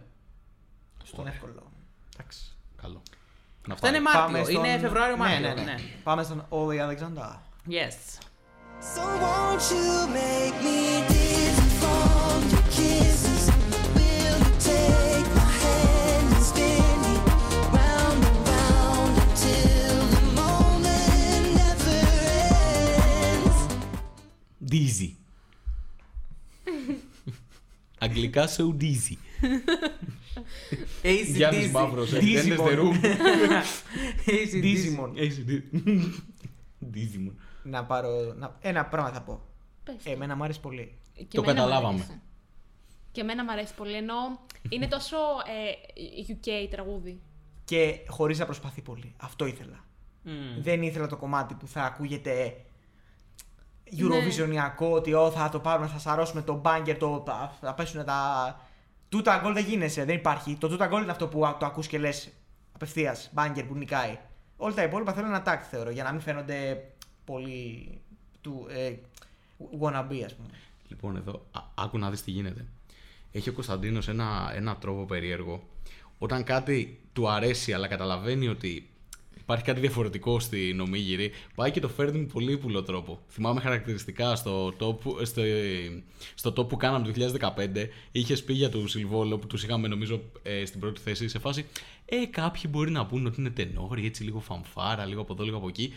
Στον 1.05 1.27
εύκολο. 1.27 1.73
Εντάξει. 2.15 2.57
Καλό. 2.83 3.03
Να 3.66 3.74
Αυτό 3.74 3.87
είναι 3.89 4.01
πάρει. 4.01 4.33
Μάρτιο. 4.33 4.45
στον- 4.53 4.65
Είναι 4.65 4.78
Φεβρουάριο-Μάρτιο. 4.78 5.39
Ναι, 5.49 5.55
ναι, 5.55 5.62
ναι. 5.62 5.74
Πάμε 6.03 6.23
στον 6.23 6.47
Όλη 6.49 6.81
Αλεξάνδρα. 6.81 7.43
Yes. 7.69 8.20
So 8.95 9.03
won't 9.03 9.65
you 9.73 9.89
make 10.19 10.57
me 10.65 10.78
dizzy; 11.11 11.66
Dizzy. 24.71 25.11
Αγγλικά 27.99 28.49
so 28.49 28.77
dizzy. 28.81 29.17
dizzy 31.03 31.35
Γιάννης 31.35 31.71
Μαύρος, 31.71 32.13
Dizzy 32.13 32.59
the 32.59 32.79
room. 32.79 32.95
AC 34.27 34.63
Dizzy 36.95 37.31
Να 37.63 37.85
πάρω... 37.85 38.09
Ένα 38.61 38.85
πράγμα 38.85 39.11
θα 39.11 39.23
πω. 39.23 39.41
Ε, 40.05 40.13
εμένα 40.13 40.37
μου 40.37 40.45
αρέσει 40.45 40.61
πολύ. 40.61 40.99
Το 41.29 41.43
καταλάβαμε. 41.43 42.21
Και 43.13 43.21
εμένα 43.21 43.45
μου 43.45 43.53
αρέσει 43.53 43.75
πολύ, 43.75 43.95
ενώ 43.95 44.15
είναι 44.69 44.87
τόσο 44.87 45.17
ε, 45.17 46.33
UK 46.33 46.69
τραγούδι. 46.71 47.21
Και 47.65 48.01
χωρίς 48.09 48.39
να 48.39 48.45
προσπαθεί 48.45 48.83
πολύ. 48.83 49.15
Αυτό 49.17 49.47
ήθελα. 49.47 49.85
Δεν 50.59 50.83
ήθελα 50.83 51.07
το 51.07 51.17
κομμάτι 51.17 51.55
που 51.55 51.67
θα 51.67 51.83
ακούγεται 51.83 52.65
ναι. 53.91 54.07
Eurovisionιακό, 54.07 54.91
ότι 54.93 55.13
«Ω, 55.15 55.31
θα 55.31 55.49
το 55.49 55.59
πάρουμε, 55.59 55.87
θα 55.87 55.99
σαρώσουμε 55.99 56.43
το 56.43 56.55
μπάγκερ, 56.55 56.97
το, 56.97 57.23
θα, 57.27 57.57
θα 57.61 57.75
πέσουν 57.75 58.05
τα. 58.05 58.61
Τούτα 59.09 59.41
γκολ 59.43 59.53
δεν 59.53 59.65
γίνεσαι, 59.65 60.05
δεν 60.05 60.17
υπάρχει. 60.17 60.55
Το 60.57 60.69
τούτα 60.69 60.87
γκολ 60.87 61.03
είναι 61.03 61.11
αυτό 61.11 61.29
που 61.29 61.47
α- 61.47 61.57
το 61.57 61.67
ακούς 61.67 61.87
και 61.87 61.99
λες 61.99 62.29
απευθείας, 62.73 63.31
μπάγκερ 63.33 63.65
που 63.65 63.75
νικάει. 63.75 64.19
Όλα 64.57 64.75
τα 64.75 64.83
υπόλοιπα 64.83 65.13
θέλω 65.13 65.27
ένα 65.27 65.43
τάκ 65.43 65.63
θεωρώ, 65.71 65.91
για 65.91 66.03
να 66.03 66.13
μην 66.13 66.21
φαίνονται 66.21 66.85
πολύ 67.25 67.89
του 68.41 68.67
ε, 68.71 68.93
wannabe, 69.81 70.23
ας 70.25 70.35
πούμε. 70.35 70.49
Λοιπόν, 70.89 71.17
εδώ, 71.17 71.47
α, 71.53 71.61
άκου 71.75 71.99
να 71.99 72.11
δεις 72.11 72.23
τι 72.23 72.31
γίνεται. 72.31 72.65
Έχει 73.33 73.49
ο 73.49 73.53
Κωνσταντίνος 73.53 74.09
ένα, 74.09 74.53
ένα 74.55 74.77
τρόπο 74.77 75.05
περίεργο. 75.05 75.63
Όταν 76.19 76.45
κάτι 76.45 77.01
του 77.13 77.29
αρέσει, 77.31 77.73
αλλά 77.73 77.87
καταλαβαίνει 77.89 78.49
ότι 78.49 78.91
υπάρχει 79.47 79.64
κάτι 79.64 79.81
διαφορετικό 79.81 80.40
στην 80.40 80.81
ομίγυρη, 80.81 81.32
πάει 81.55 81.70
και 81.70 81.81
το 81.81 81.89
φέρνει 81.89 82.18
με 82.18 82.27
πολύ 82.32 82.52
ύπουλο 82.52 82.82
τρόπο. 82.82 83.20
Θυμάμαι 83.28 83.60
χαρακτηριστικά 83.60 84.36
στο 84.36 84.73
top, 84.78 84.97
στο, 85.23 85.43
στο 86.35 86.52
top 86.56 86.68
που 86.68 86.77
κάναμε 86.77 87.12
το 87.12 87.36
2015, 87.40 87.51
είχε 88.12 88.36
πει 88.36 88.52
για 88.52 88.68
τους 88.68 88.90
Σιλβόλο 88.90 89.39
που 89.39 89.47
τους 89.47 89.62
είχαμε 89.62 89.89
νομίζω 89.89 90.20
ε, 90.43 90.64
στην 90.64 90.81
πρώτη 90.81 91.01
θέση 91.01 91.28
σε 91.28 91.39
φάση. 91.39 91.66
Ε, 92.05 92.27
κάποιοι 92.31 92.62
μπορεί 92.68 92.90
να 92.90 93.06
πούνε 93.06 93.28
ότι 93.28 93.40
είναι 93.40 93.51
τενόροι, 93.51 94.06
έτσι 94.06 94.23
λίγο 94.24 94.40
φανφάρα, 94.40 95.05
λίγο 95.05 95.20
από 95.20 95.32
εδώ, 95.32 95.44
λίγο 95.44 95.56
από 95.56 95.68
εκεί. 95.68 95.93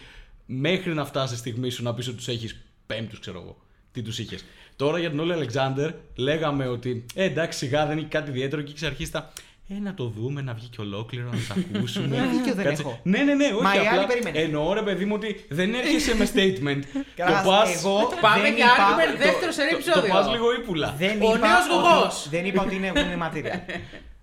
Μέχρι 0.45 0.93
να 0.93 1.05
φτάσει 1.05 1.33
η 1.33 1.37
στιγμή 1.37 1.69
σου 1.69 1.83
να 1.83 1.93
πεις 1.93 2.07
ότι 2.07 2.17
τους 2.17 2.27
έχεις 2.27 2.61
πέμπτους, 2.85 3.19
ξέρω 3.19 3.39
εγώ. 3.39 3.57
Τι 3.91 4.01
τους 4.01 4.19
είχες. 4.19 4.45
Τώρα 4.75 4.99
για 4.99 5.09
την 5.09 5.19
Όλη 5.19 5.33
Αλεξάνδρ 5.33 5.89
λέγαμε 6.15 6.67
ότι 6.67 7.05
ε, 7.13 7.23
εντάξει, 7.23 7.57
σιγά 7.57 7.85
δεν 7.85 7.97
έχει 7.97 8.07
κάτι 8.07 8.29
ιδιαίτερο 8.29 8.61
και 8.61 8.71
έχει 8.75 8.85
αρχίσει 8.85 9.11
τα. 9.11 9.33
Ε, 9.75 9.79
να 9.79 9.93
το 9.93 10.05
δούμε, 10.17 10.41
να 10.41 10.53
βγει 10.53 10.67
και 10.67 10.81
ολόκληρο, 10.81 11.29
να 11.29 11.37
τα 11.47 11.77
ακούσουμε. 11.77 12.15
Ε, 12.17 12.27
δίκιο 12.37 12.53
δεν 12.53 12.65
Κάτσε. 12.65 12.81
έχω. 12.81 12.99
Ναι, 13.03 13.17
ναι, 13.23 13.33
ναι, 13.33 13.45
όχι. 13.45 13.63
Μα 13.63 13.75
η 13.75 13.77
άλλη 13.77 13.87
απλά 13.87 14.05
περίμενε. 14.05 14.39
Εννοώ, 14.39 14.73
ρε 14.73 14.81
παιδί 14.81 15.05
μου, 15.05 15.13
ότι 15.15 15.45
δεν 15.49 15.73
έρχεσαι 15.73 16.15
με 16.15 16.25
statement. 16.33 16.79
το 16.93 16.99
Καταρχάς, 17.15 17.45
πας, 17.45 17.75
εγώ 17.75 18.13
Πάμε 18.21 18.41
δεν 18.41 18.55
και 18.55 18.61
είπα- 18.61 18.85
άλλο 18.85 19.11
το- 19.11 19.17
δεύτερο 19.17 19.51
σε 19.51 19.61
ένα 19.61 19.69
το, 19.71 19.77
το 19.77 19.81
επεισόδιο. 19.89 20.13
πας 20.13 20.27
λίγο 20.31 20.53
ύπουλα. 20.53 20.95
Δεν 20.97 21.09
Ο 21.21 21.35
είπα 21.35 21.47
νέος 21.47 21.65
ότι- 21.65 21.73
γογός. 21.75 22.27
Δεν 22.29 22.45
είπα 22.45 22.61
ότι 22.63 22.75
είναι 22.75 22.91
winning 22.95 23.21
material. 23.25 23.59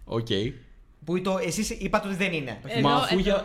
Οκ. 0.04 0.28
Που 1.04 1.20
το, 1.20 1.38
εσείς 1.44 1.70
είπατε 1.70 2.06
ότι 2.08 2.16
δεν 2.16 2.32
είναι. 2.32 2.50
Ε, 2.66 2.80
Μα 2.80 2.90
Ενώ- 2.90 2.98
αφού 2.98 3.06
ενώ- 3.10 3.20
για. 3.20 3.44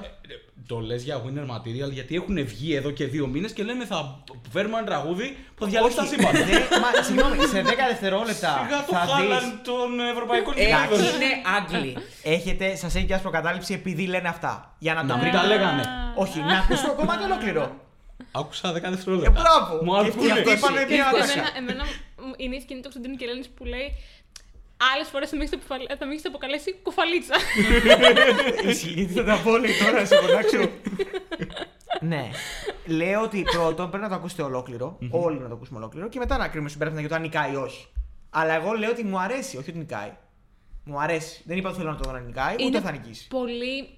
Το 0.67 0.79
λες 0.79 1.03
για 1.03 1.21
winner 1.25 1.45
material 1.55 1.91
γιατί 1.91 2.15
έχουν 2.15 2.45
βγει 2.45 2.73
εδώ 2.75 2.91
και 2.91 3.05
δύο 3.05 3.27
μήνες 3.27 3.51
και 3.53 3.63
λένε 3.63 3.85
θα 3.85 4.23
φέρουμε 4.51 4.77
ένα 4.77 4.85
τραγούδι 4.85 5.37
που 5.55 5.63
θα 5.63 5.69
διαλύσει 5.69 5.95
τα 5.95 6.01
Όχι, 6.01 6.13
σύμπαντα. 6.15 6.43
δεν- 6.45 6.61
μα, 6.81 7.03
συγγνώμη, 7.03 7.35
σε 7.53 7.61
10 7.61 7.85
δευτερόλεπτα 7.87 8.65
Σιγά 8.65 8.85
το 8.85 8.93
θα 8.93 9.01
δεις 9.05 9.11
χάλαν 9.13 9.61
τον 9.63 9.99
ευρωπαϊκό 9.99 10.51
Ε, 10.55 10.61
επίπεδο. 10.63 11.03
είναι 11.15 11.29
Άγγλοι. 11.57 11.97
Έχετε, 12.23 12.75
σας 12.75 12.95
έχει 12.95 13.05
πιάσει 13.05 13.21
προκατάληψη 13.21 13.73
επειδή 13.73 14.05
λένε 14.07 14.27
αυτά. 14.27 14.75
Για 14.79 14.93
να 14.93 15.01
το 15.01 15.05
Να 15.07 15.13
μην 15.13 15.21
βρείτε. 15.23 15.37
τα 15.37 15.45
λέγανε. 15.47 15.83
Όχι, 16.15 16.39
να 16.39 16.57
ακούσω 16.57 16.85
το 16.87 16.93
κομμάτι 16.93 17.23
ολόκληρο. 17.23 17.75
Άκουσα 18.31 18.71
10 18.71 18.87
Ε, 18.87 18.89
δευτερόλεπτα. 18.89 19.31
μπράβο. 19.41 19.83
Μου 19.83 19.95
άρεσε 19.97 20.11
Και 20.11 20.17
πολύ. 20.17 20.31
αυτοί 20.31 20.51
είπανε 20.51 20.79
Και 20.85 20.93
μια 20.93 21.05
αυτό- 21.05 21.17
ατάκα. 21.17 21.33
Εμένα, 21.33 21.49
εμένα 21.57 21.83
μου 22.25 22.33
είναι 22.37 22.55
η 22.55 22.59
σκηνή 22.59 22.79
του 22.79 22.83
Κωνσταντίνου 22.89 23.15
Κελένης 23.15 23.47
που 23.55 23.63
λέει 23.65 23.87
Άλλες 24.93 25.07
φορές 25.07 25.29
θα 25.29 25.35
με 25.37 25.43
έχετε 25.43 25.57
αποκαλέ- 25.63 25.97
θα 25.99 26.05
με 26.05 26.13
έχετε 26.13 26.27
αποκαλέσει 26.27 26.73
κουφαλίτσα. 26.83 27.35
Ισχύει, 28.69 28.89
γιατί 28.89 29.13
θα 29.13 29.23
τα 29.23 29.41
πω 29.43 29.57
λέει 29.57 29.71
τώρα 29.79 29.99
να 29.99 30.05
σε 30.05 30.15
φωνάξω. 30.15 30.69
ναι. 32.01 32.29
Λέω 32.85 33.21
ότι 33.21 33.41
πρώτον 33.41 33.87
πρέπει 33.89 34.03
να 34.03 34.09
το 34.09 34.15
ακούσετε 34.15 34.41
ολόκληρο. 34.41 34.97
Όλοι 35.09 35.39
να 35.39 35.47
το 35.47 35.53
ακούσουμε 35.53 35.77
ολόκληρο 35.77 36.09
και 36.09 36.19
μετά 36.19 36.37
να 36.37 36.47
κρίνουμε 36.47 36.69
συμπέρασματα 36.69 37.07
για 37.07 37.09
το 37.09 37.15
αν 37.23 37.27
νικάει 37.27 37.51
ή 37.51 37.55
όχι. 37.55 37.87
Αλλά 38.29 38.53
εγώ 38.53 38.71
λέω 38.71 38.89
ότι 38.89 39.03
μου 39.03 39.19
αρέσει, 39.19 39.57
όχι 39.57 39.69
ότι 39.69 39.77
νικάει. 39.79 40.11
Μου 40.83 41.01
αρέσει. 41.01 41.41
Δεν 41.45 41.57
είπα 41.57 41.69
ότι 41.69 41.77
θέλω 41.77 41.89
να 41.91 41.97
το 41.97 42.03
δω 42.03 42.11
να 42.11 42.19
νικάει, 42.19 42.53
ούτε 42.53 42.63
Είναι 42.63 42.79
θα 42.81 42.91
νικήσει. 42.91 43.27
Πολύ 43.27 43.89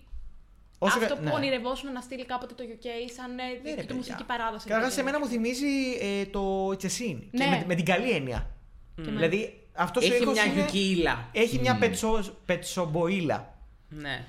Όσο 0.77 0.97
αυτό 0.97 1.13
κα- 1.13 1.19
που 1.21 1.23
ναι. 1.27 1.31
ονειρευόσουν 1.33 1.91
να 1.91 2.01
στείλει 2.01 2.25
κάποτε 2.25 2.53
το 2.53 2.63
UK 2.63 2.85
σαν 3.15 3.31
ε, 3.39 3.43
Ναι, 3.43 3.43
ρε, 3.43 3.53
δική 3.53 3.69
του 3.71 3.75
παιδιά. 3.75 3.95
μουσική 3.95 4.23
παράδοση. 4.23 4.67
Καταρχάς, 4.67 4.93
δηλαδή. 4.93 4.93
σε 4.95 5.03
μένα 5.03 5.19
μου 5.19 5.25
θυμίζει 5.27 5.97
ε, 6.01 6.25
το 6.25 6.67
It's 6.69 6.83
a 6.85 6.91
Scene. 6.97 7.19
Και 7.31 7.37
Ναι. 7.43 7.47
με, 7.49 7.63
με 7.67 7.75
την 7.75 7.85
καλή 7.85 8.11
έννοια. 8.11 8.49
Δηλαδή, 8.95 9.62
αυτός 9.73 10.09
ο 10.09 10.13
Έχει 10.13 10.21
ήχος 10.23 10.33
μια 10.33 10.43
είναι- 10.45 10.53
γιουκίλα. 10.53 11.29
Έχει 11.31 11.59
μια 11.59 11.77
πετσο, 11.77 12.23
πετσομποίλα. 12.45 13.53
Ναι. 13.89 14.25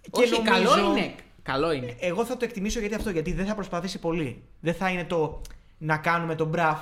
Και 0.00 0.22
Όχι, 0.22 0.42
καλό 0.42 0.70
νομίζω- 0.74 0.96
είναι. 0.98 1.14
Καλό 1.42 1.72
είναι. 1.72 1.96
Εγώ 2.00 2.24
θα 2.24 2.36
το 2.36 2.44
εκτιμήσω 2.44 2.80
γιατί 2.80 2.94
αυτό, 2.94 3.10
γιατί 3.10 3.32
δεν 3.32 3.46
θα 3.46 3.54
προσπαθήσει 3.54 3.98
πολύ. 3.98 4.42
Δεν 4.60 4.74
θα 4.74 4.88
είναι 4.90 5.04
το 5.04 5.40
να 5.78 5.96
κάνουμε 5.98 6.34
τον 6.34 6.48
μπραφ, 6.48 6.78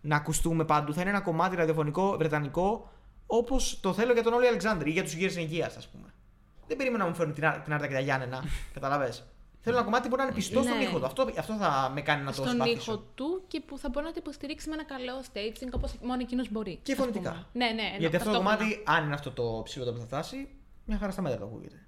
να 0.00 0.16
ακουστούμε 0.16 0.64
παντού. 0.64 0.94
Θα 0.94 1.00
είναι 1.00 1.10
ένα 1.10 1.20
κομμάτι 1.20 1.56
ραδιοφωνικό 1.56 2.16
βρετανικό 2.16 2.90
όπως 3.26 3.78
το 3.80 3.92
θέλω 3.92 4.12
για 4.12 4.22
τον 4.22 4.32
Όλη 4.32 4.46
Αλεξάνδρη 4.46 4.90
ή 4.90 4.92
για 4.92 5.02
τους 5.02 5.12
γύρους 5.12 5.36
Ευγεία, 5.36 5.66
ας 5.76 5.88
πούμε. 5.88 6.06
Δεν 6.66 6.76
περίμενα 6.76 7.02
να 7.04 7.10
μου 7.10 7.16
φέρουν 7.16 7.34
την, 7.34 7.44
Ά- 7.46 7.60
την 7.64 7.72
Άρτα 7.72 7.86
και 7.86 7.92
τα 7.94 8.00
Γιάννενα. 8.00 8.44
Καταλαβέ. 8.74 9.14
Θέλω 9.68 9.76
ένα 9.76 9.84
κομμάτι 9.84 10.02
που 10.02 10.08
μπορεί 10.08 10.20
να 10.20 10.26
είναι 10.26 10.34
πιστό 10.36 10.62
στον 10.62 10.76
Ναι. 10.76 10.82
ήχο 10.84 10.98
του. 10.98 11.04
Αυτό, 11.06 11.28
αυτό 11.38 11.54
θα 11.54 11.90
με 11.94 12.00
κάνει 12.00 12.20
να 12.22 12.26
το 12.30 12.32
στον 12.36 12.48
συμπαθήσω. 12.48 12.92
ήχο 12.92 12.98
του 13.14 13.44
και 13.48 13.60
που 13.66 13.78
θα 13.78 13.88
μπορεί 13.88 14.04
να 14.06 14.12
το 14.12 14.18
υποστηρίξει 14.20 14.68
με 14.68 14.74
ένα 14.74 14.84
καλό 14.84 15.12
staging 15.32 15.68
όπως 15.72 15.94
μόνο 16.02 16.20
εκείνος 16.20 16.50
μπορεί. 16.50 16.78
Και 16.82 16.92
ας 16.92 16.98
φωνητικά. 16.98 17.30
πούμε. 17.30 17.44
Ναι, 17.66 17.72
ναι. 17.82 17.96
Γιατί 17.98 18.16
αυτό 18.16 18.30
το 18.30 18.34
ταυτόχρονα. 18.38 18.56
κομμάτι, 18.66 18.82
αν 18.86 19.04
είναι 19.04 19.14
αυτό 19.14 19.30
το 19.30 19.60
ψηλότερο 19.64 19.94
που 19.96 20.00
θα 20.00 20.06
φτάσει, 20.06 20.48
μια 20.84 20.98
χαρά 20.98 21.12
στα 21.12 21.22
μέτρα 21.22 21.38
το 21.38 21.44
ακούγεται. 21.44 21.86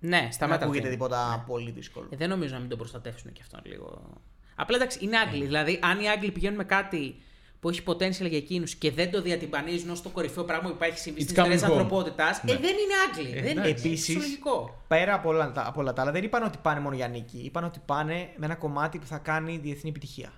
Ναι, 0.00 0.28
στα 0.30 0.38
Δεν 0.38 0.48
μέτρα. 0.48 0.64
ακούγεται 0.64 0.84
του. 0.86 0.92
τίποτα 0.92 1.44
πολύ 1.46 1.70
δύσκολο. 1.70 2.06
Ε, 2.10 2.16
δεν 2.16 2.28
νομίζω 2.28 2.54
να 2.54 2.60
μην 2.60 2.68
τον 2.68 2.78
προστατεύσουν 2.78 3.32
και 3.32 3.40
αυτόν 3.42 3.60
λίγο. 3.64 4.12
Απλά 4.54 4.76
εντάξει, 4.76 4.98
είναι 5.04 5.18
Άγγλοι. 5.18 5.44
Δηλαδή, 5.44 5.78
αν 5.82 6.00
οι 6.00 6.08
Άγγλοι 6.10 6.30
πηγαίνουν 6.30 6.56
με 6.56 6.64
κάτι 6.64 7.22
που 7.60 7.68
έχει 7.68 7.82
potential 7.86 8.28
για 8.28 8.36
εκείνους 8.38 8.74
και 8.74 8.90
δεν 8.90 9.10
το 9.10 9.22
διατυμπανίζουν 9.22 9.90
ως 9.90 10.02
το 10.02 10.08
κορυφαίο 10.08 10.44
πράγμα 10.44 10.68
που 10.68 10.74
υπάρχει 10.74 10.98
συμβεί 10.98 11.20
It's 11.20 11.22
στι 11.22 11.32
ιστορίε 11.32 11.56
coming 11.58 11.60
home. 11.62 11.70
ανθρωπότητας, 11.70 12.38
ε, 12.38 12.40
Ναι. 12.44 12.52
δεν 12.52 12.62
είναι 12.62 12.94
Άγγλοι. 13.08 13.32
δεν 13.40 13.50
είναι 13.50 13.50
εντάξει. 13.50 13.70
Επίσης... 13.70 14.08
Επίσης- 14.08 14.16
λογικό. 14.16 14.82
Πέρα 14.88 15.14
από 15.14 15.28
όλα, 15.28 15.52
τα, 15.52 15.66
από 15.66 15.80
όλα 15.80 15.92
τα 15.92 16.02
άλλα, 16.02 16.10
δεν 16.10 16.24
είπαν 16.24 16.42
ότι 16.42 16.58
πάνε 16.62 16.80
μόνο 16.80 16.94
για 16.94 17.08
νίκη. 17.08 17.38
Είπαν 17.38 17.64
ότι 17.64 17.80
πάνε 17.86 18.14
με 18.36 18.44
ένα 18.46 18.54
κομμάτι 18.54 18.98
που 18.98 19.06
θα 19.06 19.18
κάνει 19.18 19.58
διεθνή 19.58 19.90
επιτυχία. 19.90 20.32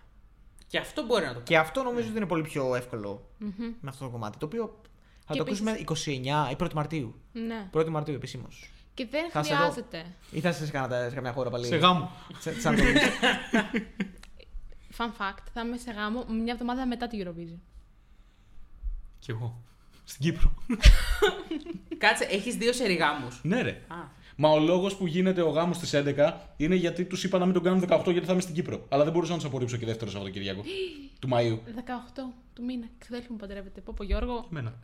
Και 0.67 0.79
αυτό 0.79 1.05
μπορεί 1.05 1.21
να 1.23 1.27
το 1.29 1.33
κάνει. 1.35 1.45
Και 1.47 1.59
αυτό 1.59 1.83
νομίζω 1.83 2.09
ότι 2.09 2.17
είναι 2.17 2.27
πολύ 2.27 2.43
πιο 2.43 2.75
εύκολο 2.75 3.31
με 3.81 3.89
αυτό 3.89 4.05
το 4.05 4.11
κομμάτι. 4.11 4.39
Το 4.39 4.47
οποίο 4.47 4.81
θα 5.27 5.33
Και 5.33 5.39
το 5.39 5.45
ακούσουμε 5.45 5.79
29 5.87 6.51
ή 6.51 6.57
1η 6.61 6.73
Μαρτίου. 6.75 7.15
Ναι. 7.33 7.69
1η 7.75 7.89
Μαρτίου 7.89 8.15
επισήμως. 8.15 8.71
Και 8.95 9.07
δεν 9.11 9.31
Θα 9.31 9.43
σε 9.43 9.51
δω. 9.55 9.57
χρειάζεται. 9.61 10.05
Ή 10.31 10.41
θα 10.41 10.53
σε 10.53 10.67
κάνα 10.71 11.07
σε 11.09 11.15
καμιά 11.15 11.33
χώρα 11.33 11.51
πάλι. 11.51 11.67
Σε 11.67 11.77
γάμο. 11.77 12.11
Σαν- 12.43 12.55
σαν 12.61 12.77
το 12.77 12.83
λες. 12.83 13.03
Fun 15.01 15.11
fact, 15.21 15.43
θα 15.55 15.61
είμαι 15.61 15.77
σε 15.77 15.91
γάμο 15.91 16.25
μια 16.29 16.53
εβδομάδα 16.53 16.87
μετά 16.87 17.07
τη 17.07 17.23
Eurovision. 17.25 17.59
Κι 19.19 19.31
εγώ. 19.31 19.63
Στην 20.05 20.21
Κύπρο. 20.25 20.55
Κάτσε, 21.99 22.25
έχεις 22.25 22.55
δύο 22.57 22.73
σεριγάμους. 22.73 23.41
ναι, 23.43 23.63
ρε. 23.63 23.71
Α, 23.89 23.95
Μα 24.37 24.49
ο 24.49 24.59
λόγος 24.59 24.97
που 24.97 25.07
γίνεται 25.07 25.43
ο 25.43 25.49
γάμος 25.49 25.77
στις 25.77 25.91
11 25.95 26.33
είναι 26.57 26.75
γιατί 26.75 27.05
τους 27.05 27.25
είπα 27.25 27.39
να 27.39 27.45
μην 27.45 27.55
τον 27.55 27.63
κάνουν 27.63 27.85
18 27.89 28.03
γιατί 28.13 28.27
θα 28.27 28.33
είμαι 28.33 28.41
στην 28.41 28.55
Κύπρο. 28.55 28.87
Αλλά 28.89 29.05
δεν 29.05 29.13
μπορούσα 29.13 29.33
να 29.33 29.39
τους 29.39 29.47
απορρίψω 29.47 29.77
και 29.77 29.87
δεύτερο 29.87 30.11
Σαββατοκύριακο. 30.11 30.63
του 31.21 31.29
Μαΐου. 31.33 31.55
18 31.55 32.23
του 32.55 32.65
μήνα. 32.65 32.87
Ξαδέλφη 32.99 33.31
μου 33.31 33.37
παντρεύεται. 33.37 33.81
Πω, 33.81 33.95
πω 33.97 34.05
Γιώργο. 34.05 34.47
Εμένα. 34.51 34.75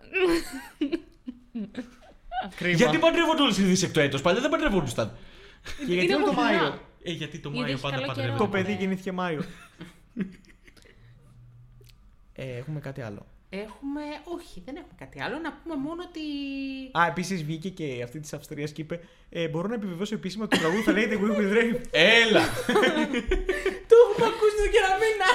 Κρίμα. 2.57 2.77
γιατί 2.77 2.99
παντρεύονται 2.99 3.43
όλες 3.43 3.59
οι 3.59 3.63
δισεκτοέτο, 3.63 4.19
παλιά 4.19 4.41
δεν 4.41 4.51
παντρεύονταν. 4.51 5.17
Και 5.87 5.93
γιατί 5.95 6.05
Είναι 6.05 6.15
όλο 6.15 6.25
το 6.25 6.31
από 6.31 6.41
Μάιο; 6.41 6.59
δουλειά. 6.59 6.81
Ε, 7.03 7.13
γιατί 7.13 7.39
το 7.39 7.49
Γιατί 7.49 7.63
Μάιο 7.65 7.73
έχει 7.73 7.83
πάντα 7.83 7.95
καλό 7.97 8.07
παντρεύονται. 8.07 8.39
Το 8.39 8.49
καιρό. 8.49 8.63
παιδί 8.63 8.73
Ναι. 8.73 8.79
γεννήθηκε 8.79 9.13
Μάιο. 9.13 9.43
ε, 12.33 12.57
έχουμε 12.57 12.81
κάτι 12.81 13.01
άλλο. 13.01 13.27
έχουμε. 13.51 14.01
Όχι, 14.25 14.63
δεν 14.65 14.77
έχουμε 14.77 14.95
κάτι 14.99 15.23
άλλο. 15.23 15.39
Να 15.39 15.53
πούμε 15.53 15.77
μόνο 15.77 16.03
ότι. 16.09 16.21
Α, 16.99 17.07
επίσης 17.07 17.45
βγήκε 17.45 17.69
και 17.69 18.01
αυτή 18.05 18.21
της 18.21 18.33
Αυστρίας 18.33 18.73
και 18.73 18.83
είπε: 18.83 19.01
ε, 19.29 19.49
Μπορώ 19.49 19.69
να 19.69 19.75
επιβεβαιώσω 19.75 20.15
επίσημα 20.15 20.45
ότι 20.45 20.57
το 20.57 20.63
τραγούδι 20.63 20.83
θα 20.83 20.93
λέγεται 20.93 21.19
We 21.21 21.37
Will 21.37 21.53
Dream. 21.53 21.81
Έλα! 21.91 22.43
Το 23.91 23.95
έχουμε 24.11 24.27
ακούσει 24.27 24.57
τον 24.63 24.71
κεραμίνα! 24.75 25.29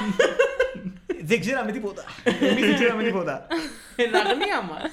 δεν 1.23 1.39
ξέραμε 1.39 1.71
τίποτα. 1.71 2.03
Εμείς 2.23 2.65
δεν 2.65 2.73
ξέραμε 2.75 3.03
τίποτα. 3.03 3.47
Εν 3.95 4.15
αγνία 4.15 4.61
μας. 4.61 4.91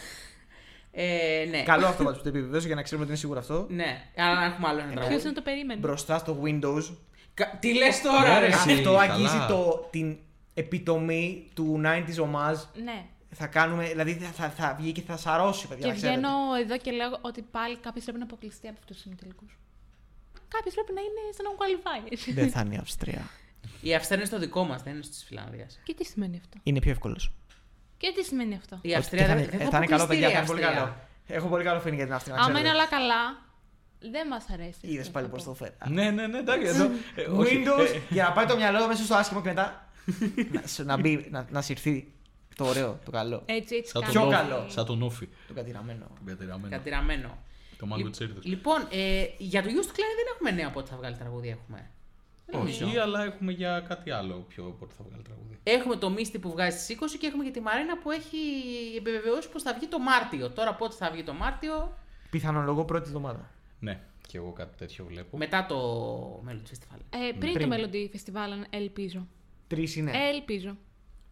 Ε, 0.92 1.46
ναι. 1.50 1.62
Καλό 1.62 1.86
αυτό 1.86 2.04
πάντω 2.04 2.16
που 2.16 2.22
το 2.22 2.28
επιβεβαίωσε 2.28 2.66
για 2.66 2.76
να 2.76 2.82
ξέρουμε 2.82 3.02
ότι 3.04 3.12
είναι 3.12 3.20
σίγουρο 3.22 3.40
αυτό. 3.40 3.66
Ναι, 3.70 4.04
αλλά 4.16 4.34
να 4.34 4.44
έχουμε 4.44 4.68
άλλο 4.68 4.78
ένα 4.78 4.88
Ποιο 4.90 5.00
τραγούδι. 5.00 5.24
να 5.26 5.32
το 5.32 5.40
περίμενε; 5.42 5.80
Μπροστά 5.80 6.18
στο 6.18 6.42
Windows. 6.44 6.82
Κα- 7.38 7.56
Τι 7.60 7.74
λες 7.74 8.00
τώρα, 8.00 8.28
Ναι, 8.28 8.38
ρε. 8.38 8.40
ρε, 8.40 8.46
εσύ; 8.46 8.72
Αυτό 8.72 8.82
καλά. 8.94 9.00
αγγίζει 9.12 9.38
το, 9.48 9.88
την 9.90 10.16
επιτομή 10.54 11.48
του 11.54 11.80
90s 11.84 12.18
ομάζ. 12.22 12.58
Ναι. 12.84 13.04
Θα 13.34 13.46
κάνουμε, 13.46 13.88
δηλαδή 13.88 14.12
θα, 14.14 14.30
θα, 14.30 14.48
θα 14.50 14.74
βγει 14.78 14.92
και 14.92 15.02
θα 15.02 15.16
σαρώσει, 15.16 15.66
παιδιά. 15.68 15.82
Και 15.86 15.90
να 15.90 15.96
ξέρετε. 15.96 16.18
βγαίνω 16.18 16.36
εδώ 16.62 16.76
και 16.78 16.90
λέω 16.90 17.18
ότι 17.20 17.42
πάλι 17.42 17.76
κάποιο 17.76 18.02
πρέπει 18.02 18.18
να 18.18 18.24
αποκλειστεί 18.24 18.68
από 18.68 18.76
αυτούς 18.80 18.96
τους 18.96 19.04
ημιτελικού. 19.06 19.44
Κάποιο 20.48 20.72
πρέπει 20.72 20.92
να 20.92 21.00
είναι 21.00 21.22
σαν 21.36 21.44
να 21.48 21.50
qualify. 21.60 22.32
Δεν 22.34 22.50
θα 22.50 22.60
είναι 22.60 22.74
η 22.74 22.78
Αυστρία. 22.80 23.28
Η 23.80 23.94
Αυστρία 23.94 24.16
είναι 24.16 24.26
στο 24.26 24.38
δικό 24.38 24.64
μας, 24.64 24.82
δεν 24.82 24.92
είναι 24.94 25.02
τη 25.02 25.24
Φιλανδίας. 25.26 25.80
και 25.84 25.94
τι 25.94 26.04
σημαίνει 26.04 26.36
αυτό; 26.36 26.58
Είναι 26.62 26.78
πιο 26.80 26.90
εύκολος. 26.90 27.32
Και 27.96 28.12
τι 28.16 28.24
σημαίνει 28.24 28.54
αυτό; 28.54 28.78
Η 28.82 28.94
Αυστρία 28.94 29.26
θα 29.26 29.34
δεν 29.34 29.38
είναι- 29.42 29.50
δεν 29.50 29.60
ε, 29.60 29.64
θα 29.64 29.70
θα 29.70 29.76
είναι 29.76 29.86
καλό, 29.86 30.06
παιδιά. 30.06 30.26
αποκλειστεί, 30.26 30.32
Θα 30.32 30.38
η 30.38 30.42
είναι 30.42 30.46
πολύ 30.46 30.64
Αυστρία. 30.64 30.84
καλό. 30.84 31.06
Έχω 31.38 31.48
πολύ 31.48 31.64
καλό 31.64 31.78
feeling 31.80 31.94
για 31.94 32.04
την 32.04 32.14
Αυστρία. 32.14 32.34
να 32.34 32.40
Άμα 32.42 32.50
ξέρετε. 32.52 32.68
είναι 32.68 32.78
όλα 32.78 32.88
καλά, 32.96 33.22
δεν 34.00 34.26
μας 34.28 34.44
αρέσει. 34.52 34.78
Είδες 34.80 35.00
αυτό 35.00 35.12
πάλι 35.12 35.26
θα 35.26 35.32
πώς 35.32 35.42
πω. 35.42 35.48
το 35.48 35.54
φέρει. 35.54 35.74
Ναι, 35.88 36.10
ναι, 36.10 36.26
ναι, 36.26 36.38
εντάξει. 36.38 36.66
εδώ, 36.66 36.84
ε, 37.14 37.22
όχι, 37.22 37.62
Windows 37.66 37.94
ε, 37.94 38.00
για 38.08 38.22
να 38.24 38.32
πάει 38.32 38.46
το 38.46 38.56
μυαλό 38.56 38.86
μέσα 38.86 39.04
στο 39.04 39.14
άσχημο 39.14 39.40
και 39.42 39.48
μετά 39.48 39.88
να, 40.52 40.62
σ- 40.66 40.84
να, 40.84 40.96
μπει, 40.96 41.26
να, 41.30 41.46
να 41.50 41.62
συρθεί 41.62 42.12
το 42.56 42.64
ωραίο, 42.66 42.98
το 43.04 43.10
καλό. 43.10 43.42
Έτσι, 43.46 43.74
έτσι. 43.76 43.90
Σαν 43.90 44.00
κάνει. 44.02 44.12
Πιο 44.12 44.20
τον 44.22 44.32
Όφη, 44.34 44.42
καλό. 44.48 44.64
Σαν 44.68 44.86
τον 44.86 45.02
Όφη. 45.02 45.28
Το 45.48 45.54
κατηραμένο. 45.54 46.06
Τον 46.16 46.26
κατηραμένο. 46.26 46.68
Κατηραμένο. 46.76 47.38
Το 47.78 47.86
μάγκο 47.86 48.10
της 48.10 48.20
Έριδας. 48.20 48.44
Λοιπόν, 48.44 48.86
ε, 48.90 49.24
για 49.38 49.62
το 49.62 49.68
Youth 49.68 49.86
Klein 49.90 50.12
δεν 50.18 50.26
έχουμε 50.34 50.50
νέα 50.50 50.70
πότε 50.70 50.90
θα 50.90 50.96
βγάλει 50.96 51.16
τραγούδια. 51.16 51.50
Έχουμε. 51.50 51.90
Όχι, 52.52 52.98
αλλά 52.98 53.24
έχουμε 53.24 53.52
για 53.52 53.84
κάτι 53.88 54.10
άλλο 54.10 54.44
πιο 54.48 54.76
πότε 54.78 54.94
θα 54.98 55.04
βγάλει 55.08 55.22
τραγούδι. 55.22 55.58
Έχουμε 55.62 55.96
το 55.96 56.14
Misty 56.18 56.40
που 56.40 56.50
βγάζει 56.50 56.78
στις 56.78 56.96
20 57.00 57.04
και 57.20 57.26
έχουμε 57.26 57.44
και 57.44 57.50
τη 57.50 57.60
Μαρίνα 57.60 57.98
που 57.98 58.10
έχει 58.10 58.36
επιβεβαιώσει 58.96 59.48
πως 59.48 59.62
θα 59.62 59.74
βγει 59.74 59.86
το 59.86 59.98
Μάρτιο. 59.98 60.50
Τώρα 60.50 60.74
πότε 60.74 60.94
θα 60.98 61.10
βγει 61.10 61.22
το 61.22 61.32
Μάρτιο, 61.32 61.96
Πιθανολογώ 62.30 62.84
πρώτη 62.84 63.06
εβδομάδα. 63.06 63.50
Ναι, 63.80 64.00
και 64.28 64.36
εγώ 64.36 64.52
κάτι 64.52 64.76
τέτοιο 64.76 65.04
βλέπω. 65.04 65.36
μετά 65.36 65.66
το 65.66 66.44
Melody 66.48 66.70
Festival. 66.70 66.98
Ε, 67.10 67.32
πριν, 67.38 67.52
Πριν. 67.52 67.70
το 67.70 67.76
Melody 67.76 68.16
Festival, 68.16 68.66
ελπίζω. 68.70 69.26
Τρεις 69.66 69.96
είναι. 69.96 70.10
Ε, 70.10 70.28
ελπίζω. 70.28 70.76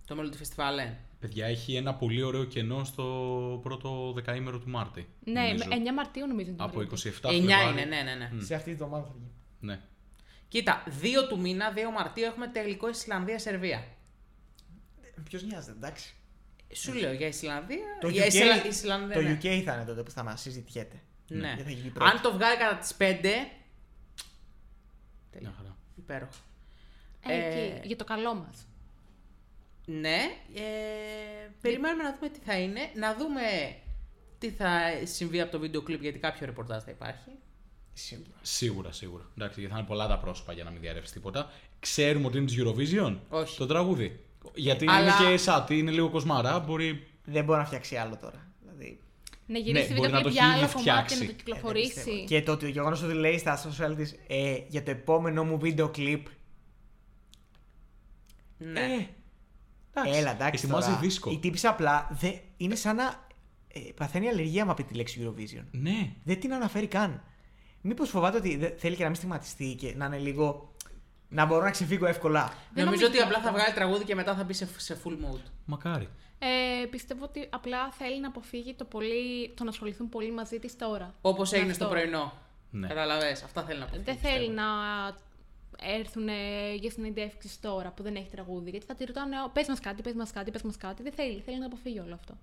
Το 0.07 0.17
Melody 0.21 0.35
Festival, 0.43 0.79
ε. 0.87 0.93
Παιδιά, 1.21 1.47
έχει 1.47 1.75
ένα 1.77 1.95
πολύ 1.95 2.23
ωραίο 2.23 2.45
κενό 2.45 2.85
στο 2.85 3.61
πρώτο 3.63 4.13
δεκαήμερο 4.15 4.59
του 4.59 4.69
Μάρτη. 4.69 5.07
Ναι, 5.25 5.41
νομίζω. 5.41 5.65
με 5.69 5.77
9 5.91 5.93
Μαρτίου 5.95 6.27
νομίζω. 6.27 6.49
είναι 6.49 6.59
το 6.59 6.65
Από 6.65 6.79
Melody. 6.81 6.85
27 6.85 6.87
9 6.87 6.91
Φλεβάρι. 7.21 7.71
είναι, 7.73 7.85
ναι, 7.85 8.03
ναι, 8.03 8.15
ναι. 8.33 8.43
Σε 8.43 8.55
αυτή 8.55 8.65
τη 8.67 8.71
εβδομάδα 8.71 9.05
θα 9.07 9.13
βγει. 9.17 9.31
Ναι. 9.61 9.81
Κοίτα, 10.49 10.83
2 11.03 11.29
του 11.29 11.41
μήνα, 11.41 11.73
2 11.75 11.79
Μαρτίου 11.95 12.25
έχουμε 12.25 12.47
τελικό 12.49 12.89
Ισλανδία-Σερβία. 12.89 13.85
Ποιος 15.25 15.43
νοιάζεται, 15.45 15.73
εντάξει. 15.73 16.15
Σου 16.75 16.95
λέω 16.95 17.13
για 17.13 17.27
Ισλανδία. 17.27 17.85
Το 18.01 18.09
για 18.09 18.25
UK, 18.25 18.27
Ισλα- 18.29 18.65
Ισλανδία, 18.67 19.15
το 19.17 19.21
ναι. 19.23 19.39
UK 19.43 19.63
θα 19.65 19.75
είναι 19.75 19.85
τότε 19.87 20.03
που 20.03 20.11
θα 20.11 20.23
μας 20.23 20.41
συζητιέται. 20.41 21.03
Ναι. 21.29 21.55
Δεν 21.57 21.65
θα 21.65 21.71
γίνει 21.71 21.89
πρώτη. 21.89 22.11
Αν 22.11 22.21
το 22.23 22.33
βγάλει 22.33 22.57
κατά 22.57 22.77
τις 22.77 22.95
5. 22.99 23.05
Μια 25.41 25.55
χαρά. 25.57 25.77
Υπέροχο. 25.97 26.33
Ε, 27.27 27.33
Ε, 27.35 27.77
εκεί, 27.77 27.87
για 27.87 27.97
το 27.97 28.05
καλό 28.05 28.35
μας. 28.35 28.67
Ναι. 29.87 30.19
Ε, 30.55 30.63
περιμένουμε 31.61 32.03
να 32.03 32.15
δούμε 32.15 32.29
τι 32.29 32.39
θα 32.39 32.59
είναι. 32.59 32.81
Να 32.95 33.15
δούμε 33.15 33.41
τι 34.39 34.51
θα 34.51 34.71
συμβεί 35.05 35.41
από 35.41 35.51
το 35.53 35.59
βίντεο 35.59 35.83
κλιπ 35.83 36.03
γιατί 36.03 36.19
κάποιο 36.19 36.47
ρεπορτάζ 36.47 36.83
θα 36.83 36.91
υπάρχει. 36.91 37.31
Σίγουρα. 37.93 38.37
Σίγουρα, 38.43 38.93
σίγουρα. 38.93 39.25
Εντάξει, 39.39 39.59
γιατί 39.61 39.75
θα 39.75 39.79
είναι 39.81 39.89
πολλά 39.89 40.07
τα 40.09 40.19
πρόσωπα 40.19 40.53
για 40.53 40.65
να 40.65 40.71
μην 40.71 40.81
διαρρεύσει 40.81 41.13
τίποτα. 41.13 41.51
Ξέρουμε 41.81 42.27
ότι 42.27 42.37
είναι 42.39 42.47
της 42.47 42.57
Eurovision. 42.63 43.17
Όχι. 43.29 43.57
Το 43.59 43.67
τραγούδι. 43.67 44.25
Γιατί 44.55 44.87
Αλλά- 44.89 45.17
είναι 45.21 45.31
και 45.31 45.37
σάτι, 45.37 45.79
είναι 45.79 45.91
λίγο 45.91 46.11
κοσμάρα. 46.11 46.59
Μπορεί. 46.59 47.07
Δεν 47.25 47.45
μπορεί 47.45 47.59
να 47.59 47.65
φτιάξει 47.67 47.97
άλλο 47.97 48.17
τώρα. 48.17 48.47
Δηλαδή, 48.61 49.01
Να 49.47 49.59
γυρίσει 49.59 49.89
Ναι, 49.89 49.95
βίντεο 49.95 49.97
μπορεί 49.99 50.13
να 50.13 50.19
κλιπ 50.21 50.27
το 50.27 50.33
για 50.33 50.43
έχει 50.45 50.53
άλλο 50.53 50.65
ήδη 50.65 50.73
κομμάτι 50.73 50.91
φτιάξει. 50.91 51.15
να 51.15 51.19
το 51.19 51.25
ε, 51.25 51.27
δεν 51.27 51.37
κυκλοφορήσει. 51.37 51.93
πιστεύω. 51.95 52.25
και 52.27 52.43
το 52.43 52.53
ότι- 52.53 52.71
γεγονός 52.71 53.03
ότι 53.03 53.13
λέει 53.15 53.39
στα 53.39 53.59
social 53.63 53.95
της 53.97 54.15
ε, 54.27 54.57
για 54.69 54.83
το 54.83 54.91
επόμενό 54.91 55.45
μου 55.45 55.59
βίντεο 55.59 55.89
κλιπ. 55.89 56.27
Ναι. 58.59 59.09
Ε, 60.07 60.19
Έλα, 60.19 60.31
εντάξει. 60.31 60.65
Ετοιμάζει 60.65 60.87
τώρα. 60.89 61.01
δίσκο. 61.01 61.31
Η 61.31 61.39
τύπησα 61.39 61.69
απλά 61.71 62.09
δε, 62.21 62.33
είναι 62.57 62.75
σαν 62.75 62.97
να 62.97 63.27
ε, 63.69 63.81
παθαίνει 63.97 64.29
αλλεργία 64.29 64.63
άμα 64.63 64.75
πει 64.75 64.83
τη 64.85 64.95
λέξη 64.95 65.21
Eurovision. 65.25 65.65
Ναι. 65.71 66.13
Δεν 66.25 66.41
την 66.41 66.55
αναφέρει 66.55 66.87
καν. 66.87 67.23
Μήπως 67.81 68.11
φοβάται 68.11 68.37
ότι 68.37 68.57
δεν- 68.57 68.73
θέλει 68.77 68.95
και 68.97 69.01
να 69.03 69.07
μην 69.09 69.17
στιγματιστεί 69.17 69.75
και 69.75 69.95
να 69.97 70.05
είναι 70.07 70.19
λίγο. 70.19 70.75
Να 71.29 71.45
μπορώ 71.45 71.65
να 71.65 71.71
ξεφύγω 71.71 72.07
εύκολα. 72.07 72.45
Δεν 72.45 72.85
νομίζω 72.85 72.85
νομίζω 72.85 73.07
ότι 73.07 73.19
απλά 73.19 73.37
αυτό. 73.37 73.49
θα 73.49 73.55
βγάλει 73.55 73.75
τραγούδι 73.75 74.05
και 74.05 74.15
μετά 74.15 74.35
θα 74.35 74.45
μπει 74.45 74.53
σε, 74.53 74.69
σε 74.77 74.99
full 75.05 75.13
mode. 75.13 75.41
Μακάρι. 75.65 76.09
Ε, 76.39 76.87
πιστεύω 76.87 77.25
ότι 77.25 77.49
απλά 77.51 77.91
θέλει 77.91 78.21
να 78.21 78.29
αποφύγει 78.29 78.75
το, 78.75 78.85
πολύ, 78.85 79.53
το 79.57 79.65
να 79.65 79.71
ασχοληθούν 79.71 80.09
πολύ 80.09 80.33
μαζί 80.33 80.59
της 80.59 80.77
τώρα. 80.77 81.15
Όπως 81.21 81.53
έγινε 81.53 81.71
Αυτό. 81.71 81.85
στο 81.85 81.93
πρωινό. 81.95 82.33
Ναι. 82.71 82.87
Καταλαβέ, 82.89 83.31
αυτά 83.31 83.63
θέλει 83.63 83.79
να 83.79 83.87
πει. 83.87 83.99
Δεν 83.99 84.17
θέλει 84.17 84.49
να 84.51 84.65
έρθουν 85.99 86.29
για 86.81 86.91
συνεντεύξει 86.91 87.61
τώρα 87.61 87.91
που 87.91 88.03
δεν 88.03 88.15
έχει 88.17 88.29
τραγούδι. 88.31 88.71
Γιατί 88.71 88.87
θα 88.87 88.95
τη 88.95 89.05
ρωτάνε, 89.05 89.37
πες 89.53 89.69
μας 89.69 89.81
κάτι, 89.81 90.03
πες 90.03 90.13
μας 90.15 90.31
κάτι, 90.31 90.51
πες 90.51 90.63
μας 90.63 90.77
κάτι. 90.77 91.03
Δεν 91.03 91.13
θέλει. 91.13 91.41
Θέλει 91.41 91.59
να 91.59 91.67
αποφύγει 91.67 91.99
όλο 92.01 92.15
αυτό. 92.15 92.35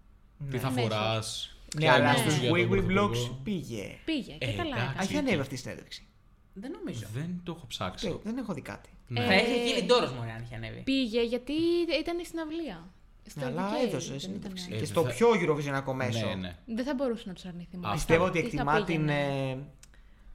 Τι 0.52 0.58
θα 0.58 0.68
Αμέσως. 0.68 0.90
φοράς. 0.90 1.56
Ναι, 1.76 1.90
αλλά 1.90 2.14
στους 2.16 2.40
Wee 2.42 2.70
Wee 2.70 2.86
Vlogs 2.88 3.32
πήγε. 3.44 3.98
Πήγε 4.06 4.32
και 4.32 4.46
Ε, 4.46 4.52
καλά 4.56 4.76
εντάξει. 4.76 4.84
έκανε. 4.90 5.04
Έχει 5.04 5.18
ανέβει 5.18 5.40
αυτή 5.40 5.54
η 5.54 5.58
συνέντευξη. 5.58 6.08
Δεν 6.54 6.72
νομίζω. 6.72 7.06
Δεν 7.14 7.42
το 7.44 7.54
έχω 7.58 7.66
ψάξει. 7.68 8.08
Δεν- 8.08 8.20
Δεν 8.24 8.38
έχω 8.38 8.54
δει 8.54 8.62
κάτι. 8.62 8.90
Ναι. 9.08 9.26
Θα 9.26 9.34
έχει 9.34 9.68
γίνει 9.68 9.88
ντόρος 9.88 10.12
μου 10.12 10.22
αν 10.22 10.42
είχε 10.44 10.56
ανέβει. 10.56 10.82
Πήγε 10.82 11.24
γιατί 11.24 11.54
ήταν 12.00 12.18
στην 12.26 12.40
αυλία. 12.40 12.88
Στο 13.30 13.40
Ναι, 13.40 13.46
αλλά 13.46 13.70
UK 13.70 13.88
έδωσε 13.88 14.10
δεν 14.12 14.20
συνέντευξη. 14.20 14.64
ήταν. 14.64 14.72
Ε, 14.74 14.80
Και 14.80 14.86
δεν 14.86 14.86
στο 14.88 15.04
θα- 15.04 15.10
πιο 15.14 15.28
Eurovisionικό 15.34 15.94
μέσο. 15.94 16.28
Ναι, 16.28 16.36
ναι. 16.36 16.56
Δεν 16.66 16.86
θα 16.86 16.94
μπορούσε 16.94 17.24
να 17.28 17.34
του 17.34 17.42
αρνηθεί 17.48 17.78
μόνο. 17.78 17.94
Πιστεύω 17.94 18.24
αυτό. 18.24 18.40
ότι 18.40 18.50
Τι 18.50 18.56
θα 18.56 18.62
εκτιμά 18.62 18.84
την, 18.84 18.86
πήγαινε. 19.06 19.50
ε, 19.52 19.58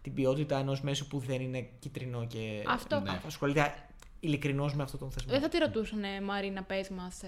την 0.02 0.14
ποιότητα 0.14 0.58
ενός 0.58 0.80
μέσου 0.82 1.06
που 1.06 1.18
δεν 1.18 1.40
είναι 1.40 1.68
κίτρινο 1.78 2.26
και 2.26 2.62
Αυτό. 2.66 3.00
Ναι. 3.00 3.20
ασχολείται 3.26 3.74
ειλικρινώς 4.20 4.74
με 4.74 4.82
αυτόν 4.82 4.98
τον 5.00 5.10
θεσμό. 5.10 5.30
Δεν 5.32 5.40
θα 5.40 5.48
τη 5.48 5.58
ρωτούσαν, 5.58 6.00
Μαρίνα, 6.24 6.62
πες 6.62 6.88
μας 6.88 7.20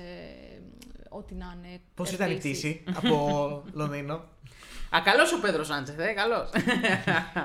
ό,τι 1.09 1.35
να 1.35 1.55
είναι. 1.57 1.81
Πώς 1.95 2.13
ήταν 2.13 2.29
η 2.29 2.31
ερωτήσεις. 2.33 2.59
πτήση 2.59 2.83
από 2.99 3.63
Λονδίνο; 3.73 4.25
Α, 4.97 5.01
καλός 5.05 5.33
ο 5.33 5.41
Πέδρο 5.41 5.65
Σάντσεθ, 5.65 5.99
ε, 5.99 6.13
καλός. 6.13 6.51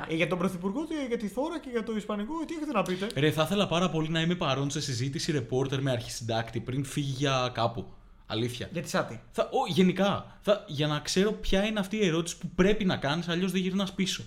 Ε, 0.07 0.15
για 0.15 0.27
τον 0.27 0.37
Πρωθυπουργό, 0.37 0.85
τι- 0.85 1.05
για 1.07 1.17
τη 1.17 1.27
Θώρα 1.27 1.59
και 1.59 1.69
για 1.71 1.83
το 1.83 1.95
Ισπανικό, 1.95 2.33
τι 2.45 2.53
έχετε 2.55 2.71
να 2.71 2.81
πείτε; 2.83 3.07
Ρε, 3.15 3.31
θα 3.31 3.43
ήθελα 3.43 3.67
πάρα 3.67 3.89
πολύ 3.89 4.09
να 4.09 4.21
είμαι 4.21 4.35
παρόν 4.35 4.69
σε 4.69 4.81
συζήτηση 4.81 5.31
ρεπόρτερ 5.31 5.81
με 5.81 5.91
αρχισυντάκτη 5.91 6.59
πριν 6.59 6.85
φύγει 6.85 7.13
για 7.17 7.51
κάπου. 7.53 7.85
Αλήθεια. 8.27 8.69
Για 8.71 8.81
τη 8.81 8.89
Σάτι. 8.89 9.21
Θα, 9.31 9.43
ο, 9.43 9.71
γενικά, 9.71 10.37
θα, 10.41 10.63
για 10.67 10.87
να 10.87 10.99
ξέρω 10.99 11.31
ποια 11.31 11.63
είναι 11.65 11.79
αυτή 11.79 11.97
η 11.97 12.05
ερώτηση 12.05 12.37
που 12.37 12.47
πρέπει 12.55 12.85
να 12.85 12.97
κάνεις, 12.97 13.27
αλλιώς 13.29 13.51
δεν 13.51 13.61
γυρνάς 13.61 13.93
πίσω. 13.93 14.23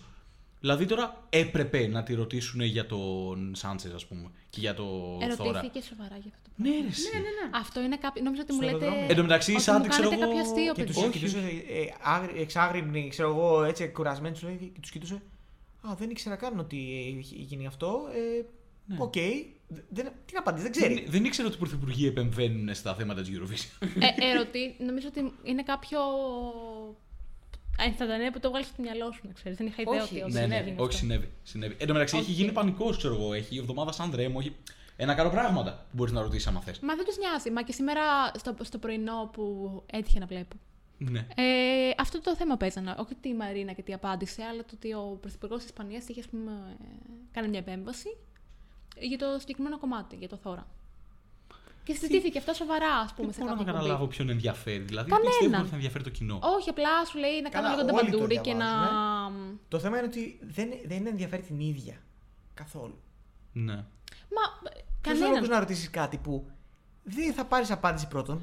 Δηλαδή 0.61 0.87
τώρα 0.87 1.17
έπρεπε 1.29 1.87
να 1.87 2.03
τη 2.03 2.15
ρωτήσουν 2.15 2.61
για 2.61 2.87
τον 2.87 3.53
Σάντσες, 3.55 3.93
ας 3.93 4.07
πούμε, 4.07 4.31
και 4.51 4.61
για 4.61 4.75
το 4.75 4.83
Zorra. 5.37 5.49
Ερωτήθηκε 5.59 5.81
σοβαρά 5.87 6.17
γι' 6.17 6.31
αυτό. 6.35 6.51
Ναι, 6.57 6.71
ρε, 6.71 6.87
εσύ. 6.89 7.09
Αυτό 7.55 7.81
είναι 7.81 7.97
κάποιο. 7.97 8.23
Νόμιζα 8.23 8.43
ότι 8.43 8.53
μου 8.53 8.63
Στο 8.63 8.71
λέτε. 8.71 8.85
αεροδρόμιο. 8.85 9.11
Εν 9.11 9.17
τω 9.17 9.23
μεταξύ, 9.23 9.51
η 9.53 9.55
ότι 9.55 9.63
Σάντι, 9.63 9.83
μου 9.83 9.89
ξέρω 9.89 10.09
κάνετε 10.09 10.25
εγώ, 10.27 10.35
κάποιο 10.35 10.51
αστείο, 10.51 10.73
Και 10.75 10.85
τους 10.85 10.95
παιδιά. 10.95 11.11
κοιτούσε 11.11 11.39
ε, 11.39 11.85
άγρι- 12.03 12.37
εξάγρυπνοι, 12.41 13.09
ξέρω 13.09 13.29
εγώ, 13.29 13.63
έτσι 13.63 13.89
κουρασμένοι 13.89 14.35
τους 14.35 14.49
και 14.73 14.81
τους 14.81 14.91
κοιτούσε. 14.91 15.23
Α, 15.89 15.95
δεν 15.99 16.11
ήξερα 16.11 16.37
καν 16.37 16.59
ότι 16.59 16.77
έχει 17.19 17.35
γίνει 17.35 17.67
αυτό. 17.67 18.01
Ε, 18.15 18.45
Ναι. 18.87 18.97
Οκ. 18.99 19.13
Δεν- 19.89 20.13
Τι 20.27 20.33
να 20.33 20.39
απαντήσεις, 20.39 20.63
δεν 20.71 20.73
ξέρει. 20.81 20.95
Δεν, 20.95 21.05
δεν 21.11 21.25
ήξερα 21.25 21.47
ότι 21.47 21.57
οι 21.57 21.61
πρωθυπουργοί 21.61 22.07
επεμβαίνουν 22.07 22.75
στα 22.75 22.95
θέματα 22.95 23.23
της 23.23 23.31
Eurovision. 23.39 23.87
Ε, 24.01 24.31
ερωτή, 24.31 24.77
νομίζω 24.79 25.09
ότι 25.09 25.33
είναι 25.45 25.63
κάποιο. 25.63 25.99
Ενσταντανέ 27.87 28.31
που 28.31 28.41
το 28.41 28.49
βγάλεις 28.49 28.67
στο 28.69 28.83
μυαλό 28.83 29.13
σου, 29.13 29.21
να 29.27 29.33
ξέρεις. 29.33 29.59
Δεν 29.59 29.67
είχα 29.67 29.83
ιδέα 29.83 30.03
Όχι, 30.03 30.23
ότι. 30.23 30.33
ναι, 30.33 30.47
ναι, 30.47 30.57
έγινε 30.57 30.75
όχι, 30.81 30.83
αυτό. 30.83 30.97
συνέβη. 30.97 31.31
συνέβη. 31.43 31.77
Εν 31.79 31.87
τω 31.87 31.93
μεταξύ, 31.93 32.17
έχει 32.17 32.25
Όχι. 32.25 32.33
γίνει 32.41 32.53
πανικός, 32.53 32.97
ξέρω 32.97 33.15
εγώ. 33.15 33.33
Έχει 33.33 33.55
η 33.55 33.59
εβδομάδα 33.59 33.93
σαν 33.93 34.13
Ρέμο, 34.15 34.39
έχει 34.41 34.57
ένα 34.97 35.15
κάρο 35.15 35.31
πράγματα 35.31 35.73
που 35.73 35.97
μπορείς 35.97 36.13
να 36.13 36.23
ρωτήσεις 36.23 36.47
άμα 36.47 36.61
θες. 36.61 36.79
Μα 36.79 36.95
δεν 36.95 37.05
τους 37.05 37.17
νοιάζει. 37.17 37.51
Μα 37.51 37.63
και 37.63 37.73
σήμερα 37.73 38.03
στο, 38.39 38.55
στο 38.63 38.79
πρωινό 38.79 39.31
που 39.33 39.43
έτυχε 39.87 40.19
να 40.19 40.27
βλέπω. 40.27 40.57
Ναι. 40.99 41.27
Ε, 41.35 41.91
αυτό 41.99 42.21
το 42.21 42.37
θέμα 42.37 42.57
παίζανε. 42.57 42.95
Όχι 42.99 43.13
ότι 43.19 43.29
η 43.29 43.35
Μαρίνα 43.35 43.73
και 43.73 43.83
τι 43.83 43.93
απάντησε, 43.93 44.43
αλλά 44.43 44.65
το 44.65 44.71
ότι 44.75 44.93
ο 44.93 45.19
Πρωθυπουργός 45.21 45.59
της 45.59 45.67
Ισπανίας 45.67 46.09
είχε 46.09 46.21
ας 46.21 46.27
πούμε, 46.27 46.77
ε, 46.83 46.85
κάνει 47.33 47.49
μια 47.49 47.59
επέμβαση 47.59 48.17
για 49.01 49.19
το 49.19 49.37
συγκεκριμένο 49.39 49.79
κομμάτι, 49.79 50.17
για 50.17 50.29
το 50.29 50.37
Θώρα. 50.37 50.67
Και 51.89 51.95
συζητήθηκε 51.95 52.39
αυτό 52.39 52.53
σοβαρά, 52.53 52.93
ας 53.05 53.13
πούμε, 53.15 53.27
Δεν 53.27 53.35
σε 53.35 53.41
μπορώ 53.41 53.51
να 53.53 53.59
κάποια 53.59 53.73
καταλάβω 53.73 53.95
εκπομπή. 54.03 54.15
ποιον 54.17 54.29
ενδιαφέρει. 54.29 54.79
Δηλαδή, 54.79 55.11
Κανέναν. 55.11 55.31
δεν 55.33 55.39
πιστεύω 55.41 55.61
ότι 55.61 55.69
θα 55.71 55.75
ενδιαφέρει 55.77 56.05
το 56.05 56.11
κοινό. 56.11 56.39
Όχι, 56.43 56.69
απλά 56.71 57.05
σου 57.05 57.19
λέει 57.19 57.41
να 57.43 57.49
Καλά, 57.49 57.69
κάνω 57.69 57.83
λίγο 57.83 57.97
όλοι 57.97 58.11
το 58.11 58.17
ταμπαντούρι 58.17 58.39
και 58.41 58.55
να. 58.55 58.67
διαβάζουν, 58.81 59.61
Το 59.69 59.79
θέμα 59.79 59.99
είναι 59.99 60.07
ότι 60.07 60.39
δεν, 60.57 60.69
δεν 60.87 61.07
ενδιαφέρει 61.07 61.43
την 61.43 61.61
ίδια. 61.61 61.97
Καθόλου. 62.55 62.99
Ναι. 63.53 63.75
Μα 64.37 64.45
Ποιος 65.01 65.19
λόγο 65.19 65.33
κανέναν. 65.33 65.51
να 65.51 65.59
ρωτήσεις 65.59 65.91
κάτι 65.91 66.17
που 66.17 66.51
δεν 67.03 67.33
θα 67.33 67.45
πάρεις 67.45 67.71
απάντηση 67.71 68.09
πρώτον 68.09 68.43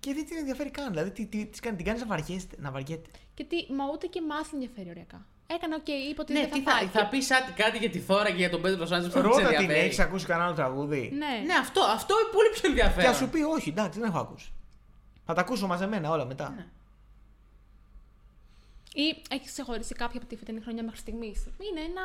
και 0.00 0.14
δεν 0.14 0.26
την 0.26 0.36
ενδιαφέρει 0.36 0.70
καν. 0.70 0.90
Δηλαδή 0.90 1.10
τι, 1.10 1.26
τι, 1.26 1.46
τις 1.46 1.60
κάνει, 1.60 1.76
την 1.76 1.84
κάνεις 1.84 2.00
να, 2.00 2.06
βαριέστε, 2.06 2.56
να 2.58 2.70
βαριέται. 2.70 3.10
Και 3.34 3.44
τι, 3.44 3.56
μα 3.72 3.84
ούτε 3.92 4.06
και 4.06 4.18
εμάς 4.18 4.52
ενδιαφέρει 4.52 4.88
οριακά. 4.88 5.26
Έκανε, 5.46 5.74
οκ, 5.74 5.88
είπε 5.88 6.20
ότι 6.20 6.32
Ναι, 6.32 6.40
δεν 6.40 6.50
τι 6.50 6.60
θα 6.62 6.72
θα, 6.72 6.78
πάει. 6.78 6.86
θα 6.86 7.06
πεις 7.06 7.28
κάτι 7.56 7.78
για 7.78 7.90
τη 7.90 7.98
Zorra 8.00 8.30
και 8.30 8.36
για 8.36 8.50
τον 8.50 8.60
Πέδρο 8.62 8.86
Σάντσεθ 8.86 9.12
που 9.12 9.20
δεν 9.20 9.28
Ρώτα 9.30 9.36
την, 9.40 9.46
ενδιαφέρει. 9.54 9.78
έχεις 9.86 9.98
ακούσει 9.98 10.26
κανένα 10.26 10.46
άλλο 10.46 10.54
τραγούδι; 10.54 11.10
Ναι. 11.14 11.42
Ναι, 11.46 11.54
αυτό, 11.54 11.80
αυτό 11.82 12.14
είναι 12.20 12.28
πολύ 12.32 12.48
πιο 12.50 12.60
Και 12.60 12.66
ενδιαφέρον. 12.66 13.12
θα 13.12 13.18
σου 13.18 13.28
πει 13.28 13.40
όχι, 13.42 13.68
εντάξει, 13.68 13.98
δεν 14.00 14.08
έχω 14.08 14.18
ακούσει. 14.18 14.52
Θα 15.26 15.34
τα 15.34 15.40
ακούσω 15.40 15.66
μαζεμένα 15.66 16.10
όλα 16.10 16.24
μετά. 16.24 16.52
Ναι. 16.56 16.66
Ή 18.94 19.22
έχεις 19.30 19.50
ξεχωρίσει 19.50 19.94
κάποια 19.94 20.18
από 20.18 20.28
τη 20.28 20.36
φετινή 20.36 20.60
χρονιά 20.60 20.82
μέχρι 20.82 20.98
στιγμής; 20.98 21.46
Είναι 21.70 21.80
ένα. 21.80 22.02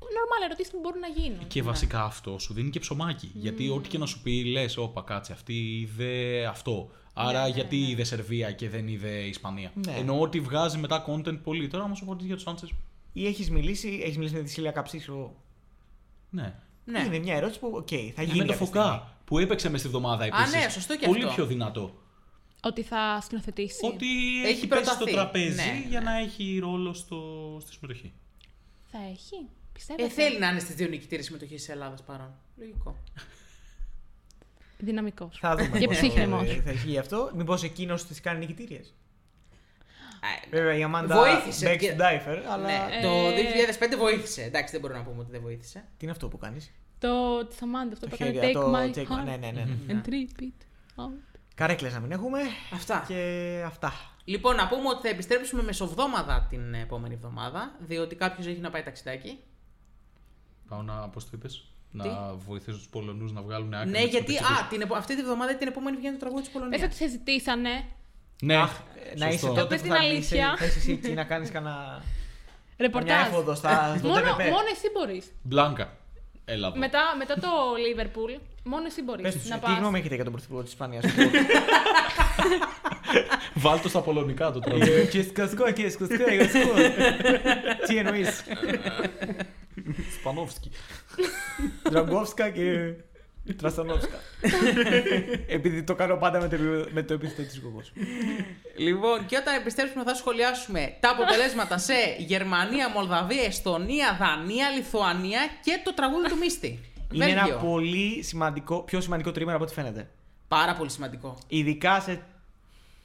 Normal 0.00 0.44
ερωτήσεις 0.44 0.72
που 0.72 0.78
μπορούν 0.82 1.00
να 1.00 1.06
γίνουν. 1.08 1.46
Και 1.46 1.62
βασικά 1.62 2.04
αυτό 2.04 2.38
σου 2.38 2.54
δίνει 2.54 2.70
και 2.70 2.78
ψωμάκι. 2.80 3.30
Γιατί 3.34 3.68
ό,τι 3.68 3.88
και 3.88 3.98
να 3.98 4.06
σου 4.06 4.22
πει, 4.22 4.44
λες, 4.44 4.76
όπα 4.76 5.02
κάτσε, 5.02 5.32
αυτή 5.32 5.78
είδε 5.80 6.44
αυτό. 6.46 6.90
Άρα 7.14 7.42
ναι, 7.42 7.48
γιατί 7.48 7.76
ναι. 7.76 7.86
είδε 7.88 8.04
Σερβία 8.04 8.52
και 8.52 8.68
δεν 8.68 8.88
είδε 8.88 9.08
Ισπανία. 9.10 9.72
Ναι. 9.86 9.92
Ενώ 9.96 10.20
ότι 10.20 10.40
βγάζει 10.40 10.78
μετά 10.78 11.04
content 11.08 11.38
πολύ. 11.42 11.68
Τώρα, 11.68 11.84
άμα 11.84 11.94
σου 11.94 12.04
πω 12.04 12.10
ότι 12.12 12.24
για 12.24 12.34
τους 12.34 12.42
Σάντσε. 12.44 12.66
Ή 13.12 13.26
έχεις 13.26 13.50
μιλήσει, 13.50 14.00
έχεις 14.02 14.16
μιλήσει 14.16 14.34
με 14.34 14.42
τη 14.42 14.50
Σίλια 14.50 14.70
Καψίσο. 14.70 15.34
Ναι. 16.30 16.54
Ναι. 16.84 17.02
Είναι 17.06 17.18
μια 17.18 17.34
ερώτηση 17.36 17.58
που, 17.58 17.70
οκ, 17.74 17.88
θα 17.88 17.94
Ή 18.22 18.24
γίνει. 18.24 18.38
με 18.38 18.44
το 18.44 18.52
κάποια 18.52 18.66
στιγμή. 18.66 18.66
Φωκά 18.66 19.16
που 19.24 19.38
έπαιξε 19.38 19.70
μες 19.70 19.80
στη 19.80 19.88
βδομάδα 19.88 20.24
επίσης. 20.24 20.52
ναι, 20.52 20.68
σωστό 20.68 20.96
και 20.96 21.06
Πολύ 21.06 21.22
αυτό. 21.22 21.34
πιο 21.34 21.46
δυνατό. 21.46 21.94
Ότι 22.62 22.82
θα 22.82 23.20
σκηνοθετήσει. 23.22 23.86
Ότι 23.86 24.06
Έχει 24.44 24.50
έχει, 24.56 24.66
πέσει 24.66 24.84
στο 24.84 24.94
προταθεί. 24.94 25.12
τραπέζι 25.12 25.54
Ναι, 25.56 25.84
για 25.88 26.00
ναι. 26.00 26.10
να 26.10 26.18
έχει 26.18 26.58
ρόλο 26.58 26.92
στο, 26.92 27.18
στη 27.60 27.72
συμμετοχή. 27.72 28.12
Θα 28.90 28.98
έχει. 29.10 29.48
Πιστεύετε; 29.78 30.08
Ε, 30.08 30.10
θέλει 30.10 30.38
να 30.38 30.48
είναι 30.48 30.58
στις 30.58 30.74
δύο 30.74 30.88
νικητήρες 30.88 31.24
συμμετοχής 31.24 31.60
της 31.64 31.68
Ελλάδας 31.68 32.02
παρόν. 32.02 32.34
Λογικό. 32.56 32.96
Δυναμικός. 34.78 35.38
Θα 35.40 35.56
δούμε. 35.56 35.78
Και 35.78 35.86
πώς 35.86 35.96
ψύχρεμος. 35.96 36.60
Θα 36.64 36.70
ισχύει 36.70 36.98
αυτό. 36.98 37.30
Μήπως 37.34 37.62
εκείνος 37.62 38.04
τις 38.06 38.20
κάνει 38.20 38.38
νικητήριες; 38.38 38.94
Ε, 40.46 40.56
Βέβαια 40.56 40.74
η 40.76 40.82
Αμάντα 40.82 41.16
Βοήθησε 41.16 41.64
μπέξει 41.66 41.78
και- 41.86 41.88
τον 41.88 41.96
Ντάιφερ, 41.96 42.46
αλλά. 42.50 42.66
Ναι, 42.66 43.00
το 43.02 43.08
Ε, 43.08 43.34
2005 43.34 43.96
βοήθησε. 43.96 44.42
Εντάξει, 44.42 44.72
δεν 44.72 44.80
μπορούμε 44.80 44.98
να 44.98 45.04
πούμε 45.06 45.20
ότι 45.20 45.30
δεν 45.30 45.40
βοήθησε. 45.40 45.78
Τι 45.78 46.04
είναι 46.04 46.10
αυτό 46.10 46.28
που 46.28 46.38
κάνεις; 46.38 46.72
Το 46.98 47.46
της 47.46 47.62
Αμάντα, 47.62 47.92
αυτό 47.92 48.08
Το 48.08 48.16
που 48.16 48.22
έκανε 48.24 48.38
χέρι, 48.40 48.52
Take 48.52 48.60
το 48.60 48.72
My 48.72 48.94
check- 48.94 49.12
Heart 49.20 49.24
Ναι, 49.24 49.36
ναι, 49.36 49.50
ναι. 49.50 49.64
ναι. 49.86 50.00
and 50.04 50.08
Repeat. 50.08 50.60
out. 50.96 51.38
Καρέκλες 51.54 51.92
να 51.92 52.00
μην 52.00 52.12
έχουμε. 52.12 52.40
Αυτά. 52.72 53.04
Και 53.08 53.62
αυτά. 53.66 53.92
Λοιπόν, 54.24 54.56
να 54.56 54.68
πούμε 54.68 54.88
ότι 54.88 55.00
θα 55.02 55.08
επιστρέψουμε 55.08 55.62
μεσοβδόμαδα 55.62 56.46
την 56.50 56.74
επόμενη 56.74 57.14
εβδομάδα, 57.14 57.76
διότι 57.86 58.14
κάποιος 58.14 58.46
έχει 58.46 58.60
να 58.60 58.70
πάει 58.70 58.82
ταξιδάκι. 58.82 59.38
Πάω 60.68 60.82
να, 60.82 60.92
πώς 61.08 61.24
το 61.24 61.30
είπες, 61.34 61.64
να 61.90 62.04
βοηθήσω 62.46 62.76
τους 62.76 62.88
Πολωνούς 62.88 63.32
να 63.32 63.42
βγάλουν 63.42 63.74
άκρη. 63.74 63.90
Ναι, 63.90 63.98
με 63.98 64.04
τις 64.04 64.10
γιατί 64.12 64.32
συμμετοχές. 64.32 64.58
α, 64.60 64.66
την, 64.70 64.80
επο- 64.80 64.94
αυτή 64.94 65.16
τη 65.16 65.22
βδομάδα 65.22 65.52
ή 65.52 65.54
την 65.54 65.68
επόμενη 65.68 65.96
βγαίνει 65.96 66.12
το 66.12 66.18
τραγούδι 66.20 66.42
της 66.42 66.50
Πες 66.52 66.60
Πολωνία. 66.60 66.84
ότι 66.86 66.94
σε 66.94 67.08
ζητήσανε. 67.08 67.84
Ναι, 68.42 68.56
Αχ, 68.56 68.72
να 69.16 69.28
είσαι 69.28 69.38
σωστό. 69.38 69.54
τότε 69.54 69.66
πες 69.68 69.76
που 69.80 69.82
την 69.86 69.92
θα 69.96 69.98
αλήθεια. 70.02 70.46
είσαι, 70.46 70.56
θα 70.58 70.64
είσαι 70.64 70.78
εσύ 70.78 70.92
εκεί 70.92 71.12
να 71.12 71.24
κάνεις 71.24 71.50
κανένα. 71.50 71.74
Καμιά 71.76 72.02
Ρεπορτάζ. 72.78 73.26
έφοδο 73.26 73.54
στα, 73.54 73.94
στο 73.98 74.08
Μόνο, 74.08 74.20
TVP. 74.20 74.38
μόνο 74.38 74.66
εσύ 74.72 74.86
μπορείς. 74.92 75.32
Μπλάνκα. 75.42 75.96
Έλα 76.44 76.66
εδώ. 76.66 76.78
Μετά, 76.78 77.00
μετά 77.18 77.34
το 77.34 77.48
Liverpool, 77.86 78.40
μόνο 78.64 78.84
εσύ 78.86 79.02
μπορείς 79.02 79.22
Πες 79.22 79.34
τους, 79.34 79.48
να 79.48 79.58
τι 79.58 79.60
πας. 79.66 79.78
γνώμη 79.78 79.98
έχετε 79.98 80.14
για 80.14 80.24
τον 80.24 80.32
πρωθυπουργό 80.32 80.62
της 80.62 80.72
Ισπανίας; 80.72 81.04
Βάλ 83.54 83.80
το 83.80 83.88
στα 83.88 84.00
πολωνικά 84.00 84.50
το 84.52 84.58
τραγούδι. 84.60 85.08
Και 85.10 85.22
σκασκό 85.22 85.70
και 85.72 85.88
σκασκό, 85.90 86.24
εγώ 86.28 86.44
σκο. 86.48 86.72
Τι 87.86 87.96
εννοείς; 87.96 88.42
Σπανόφσκι. 90.18 90.70
Δραγκόφσκα 91.90 92.50
και 92.50 92.94
Τραστανόφσκα. 93.56 94.18
Επειδή 95.56 95.82
το 95.82 95.94
κάνω 95.94 96.16
πάντα 96.16 96.40
με 96.40 96.48
το, 96.48 96.56
με 96.92 97.02
το 97.02 97.14
επίθετο 97.14 97.48
τη 97.48 97.60
Google. 97.62 98.02
Λοιπόν, 98.76 99.26
και 99.26 99.36
όταν 99.36 99.54
επιστρέψουμε 99.54 100.04
θα 100.04 100.14
σχολιάσουμε 100.14 100.96
τα 101.00 101.10
αποτελέσματα 101.10 101.78
σε 101.78 101.94
Γερμανία, 102.18 102.90
Μολδαβία, 102.90 103.42
Εστονία, 103.42 104.16
Δανία, 104.20 104.70
Λιθουανία 104.70 105.40
και 105.62 105.80
το 105.84 105.94
τραγούδι 105.94 106.28
του 106.28 106.36
Μίστη. 106.36 106.80
Είναι 107.12 107.24
Βέλγιο. 107.24 107.46
ένα 107.46 107.56
πολύ 107.56 108.22
σημαντικό, 108.22 108.82
πιο 108.82 109.00
σημαντικό 109.00 109.32
τρίμηνο 109.32 109.56
από 109.56 109.64
ό,τι 109.64 109.74
φαίνεται. 109.74 110.10
Πάρα 110.48 110.74
πολύ 110.74 110.90
σημαντικό. 110.90 111.38
Ειδικά 111.48 112.00
σε 112.00 112.22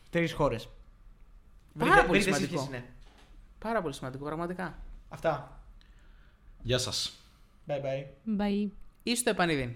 τρεις 0.10 0.34
χώρες. 0.34 0.70
Πάρα 1.80 2.06
πολύ 2.06 2.22
σημαντικό. 2.22 2.68
ναι. 2.72 2.84
Πάρα 3.60 3.82
πολύ 3.82 3.94
σημαντικό, 3.94 4.26
πραγματικά. 4.26 4.80
Αυτά. 5.10 5.63
Γεια 6.64 6.78
σας. 6.78 7.14
Bye 7.68 7.82
bye. 7.82 8.06
Bye. 8.38 8.68
Είσαι 9.04 9.16
στο 9.16 9.30
επανειδήν. 9.30 9.72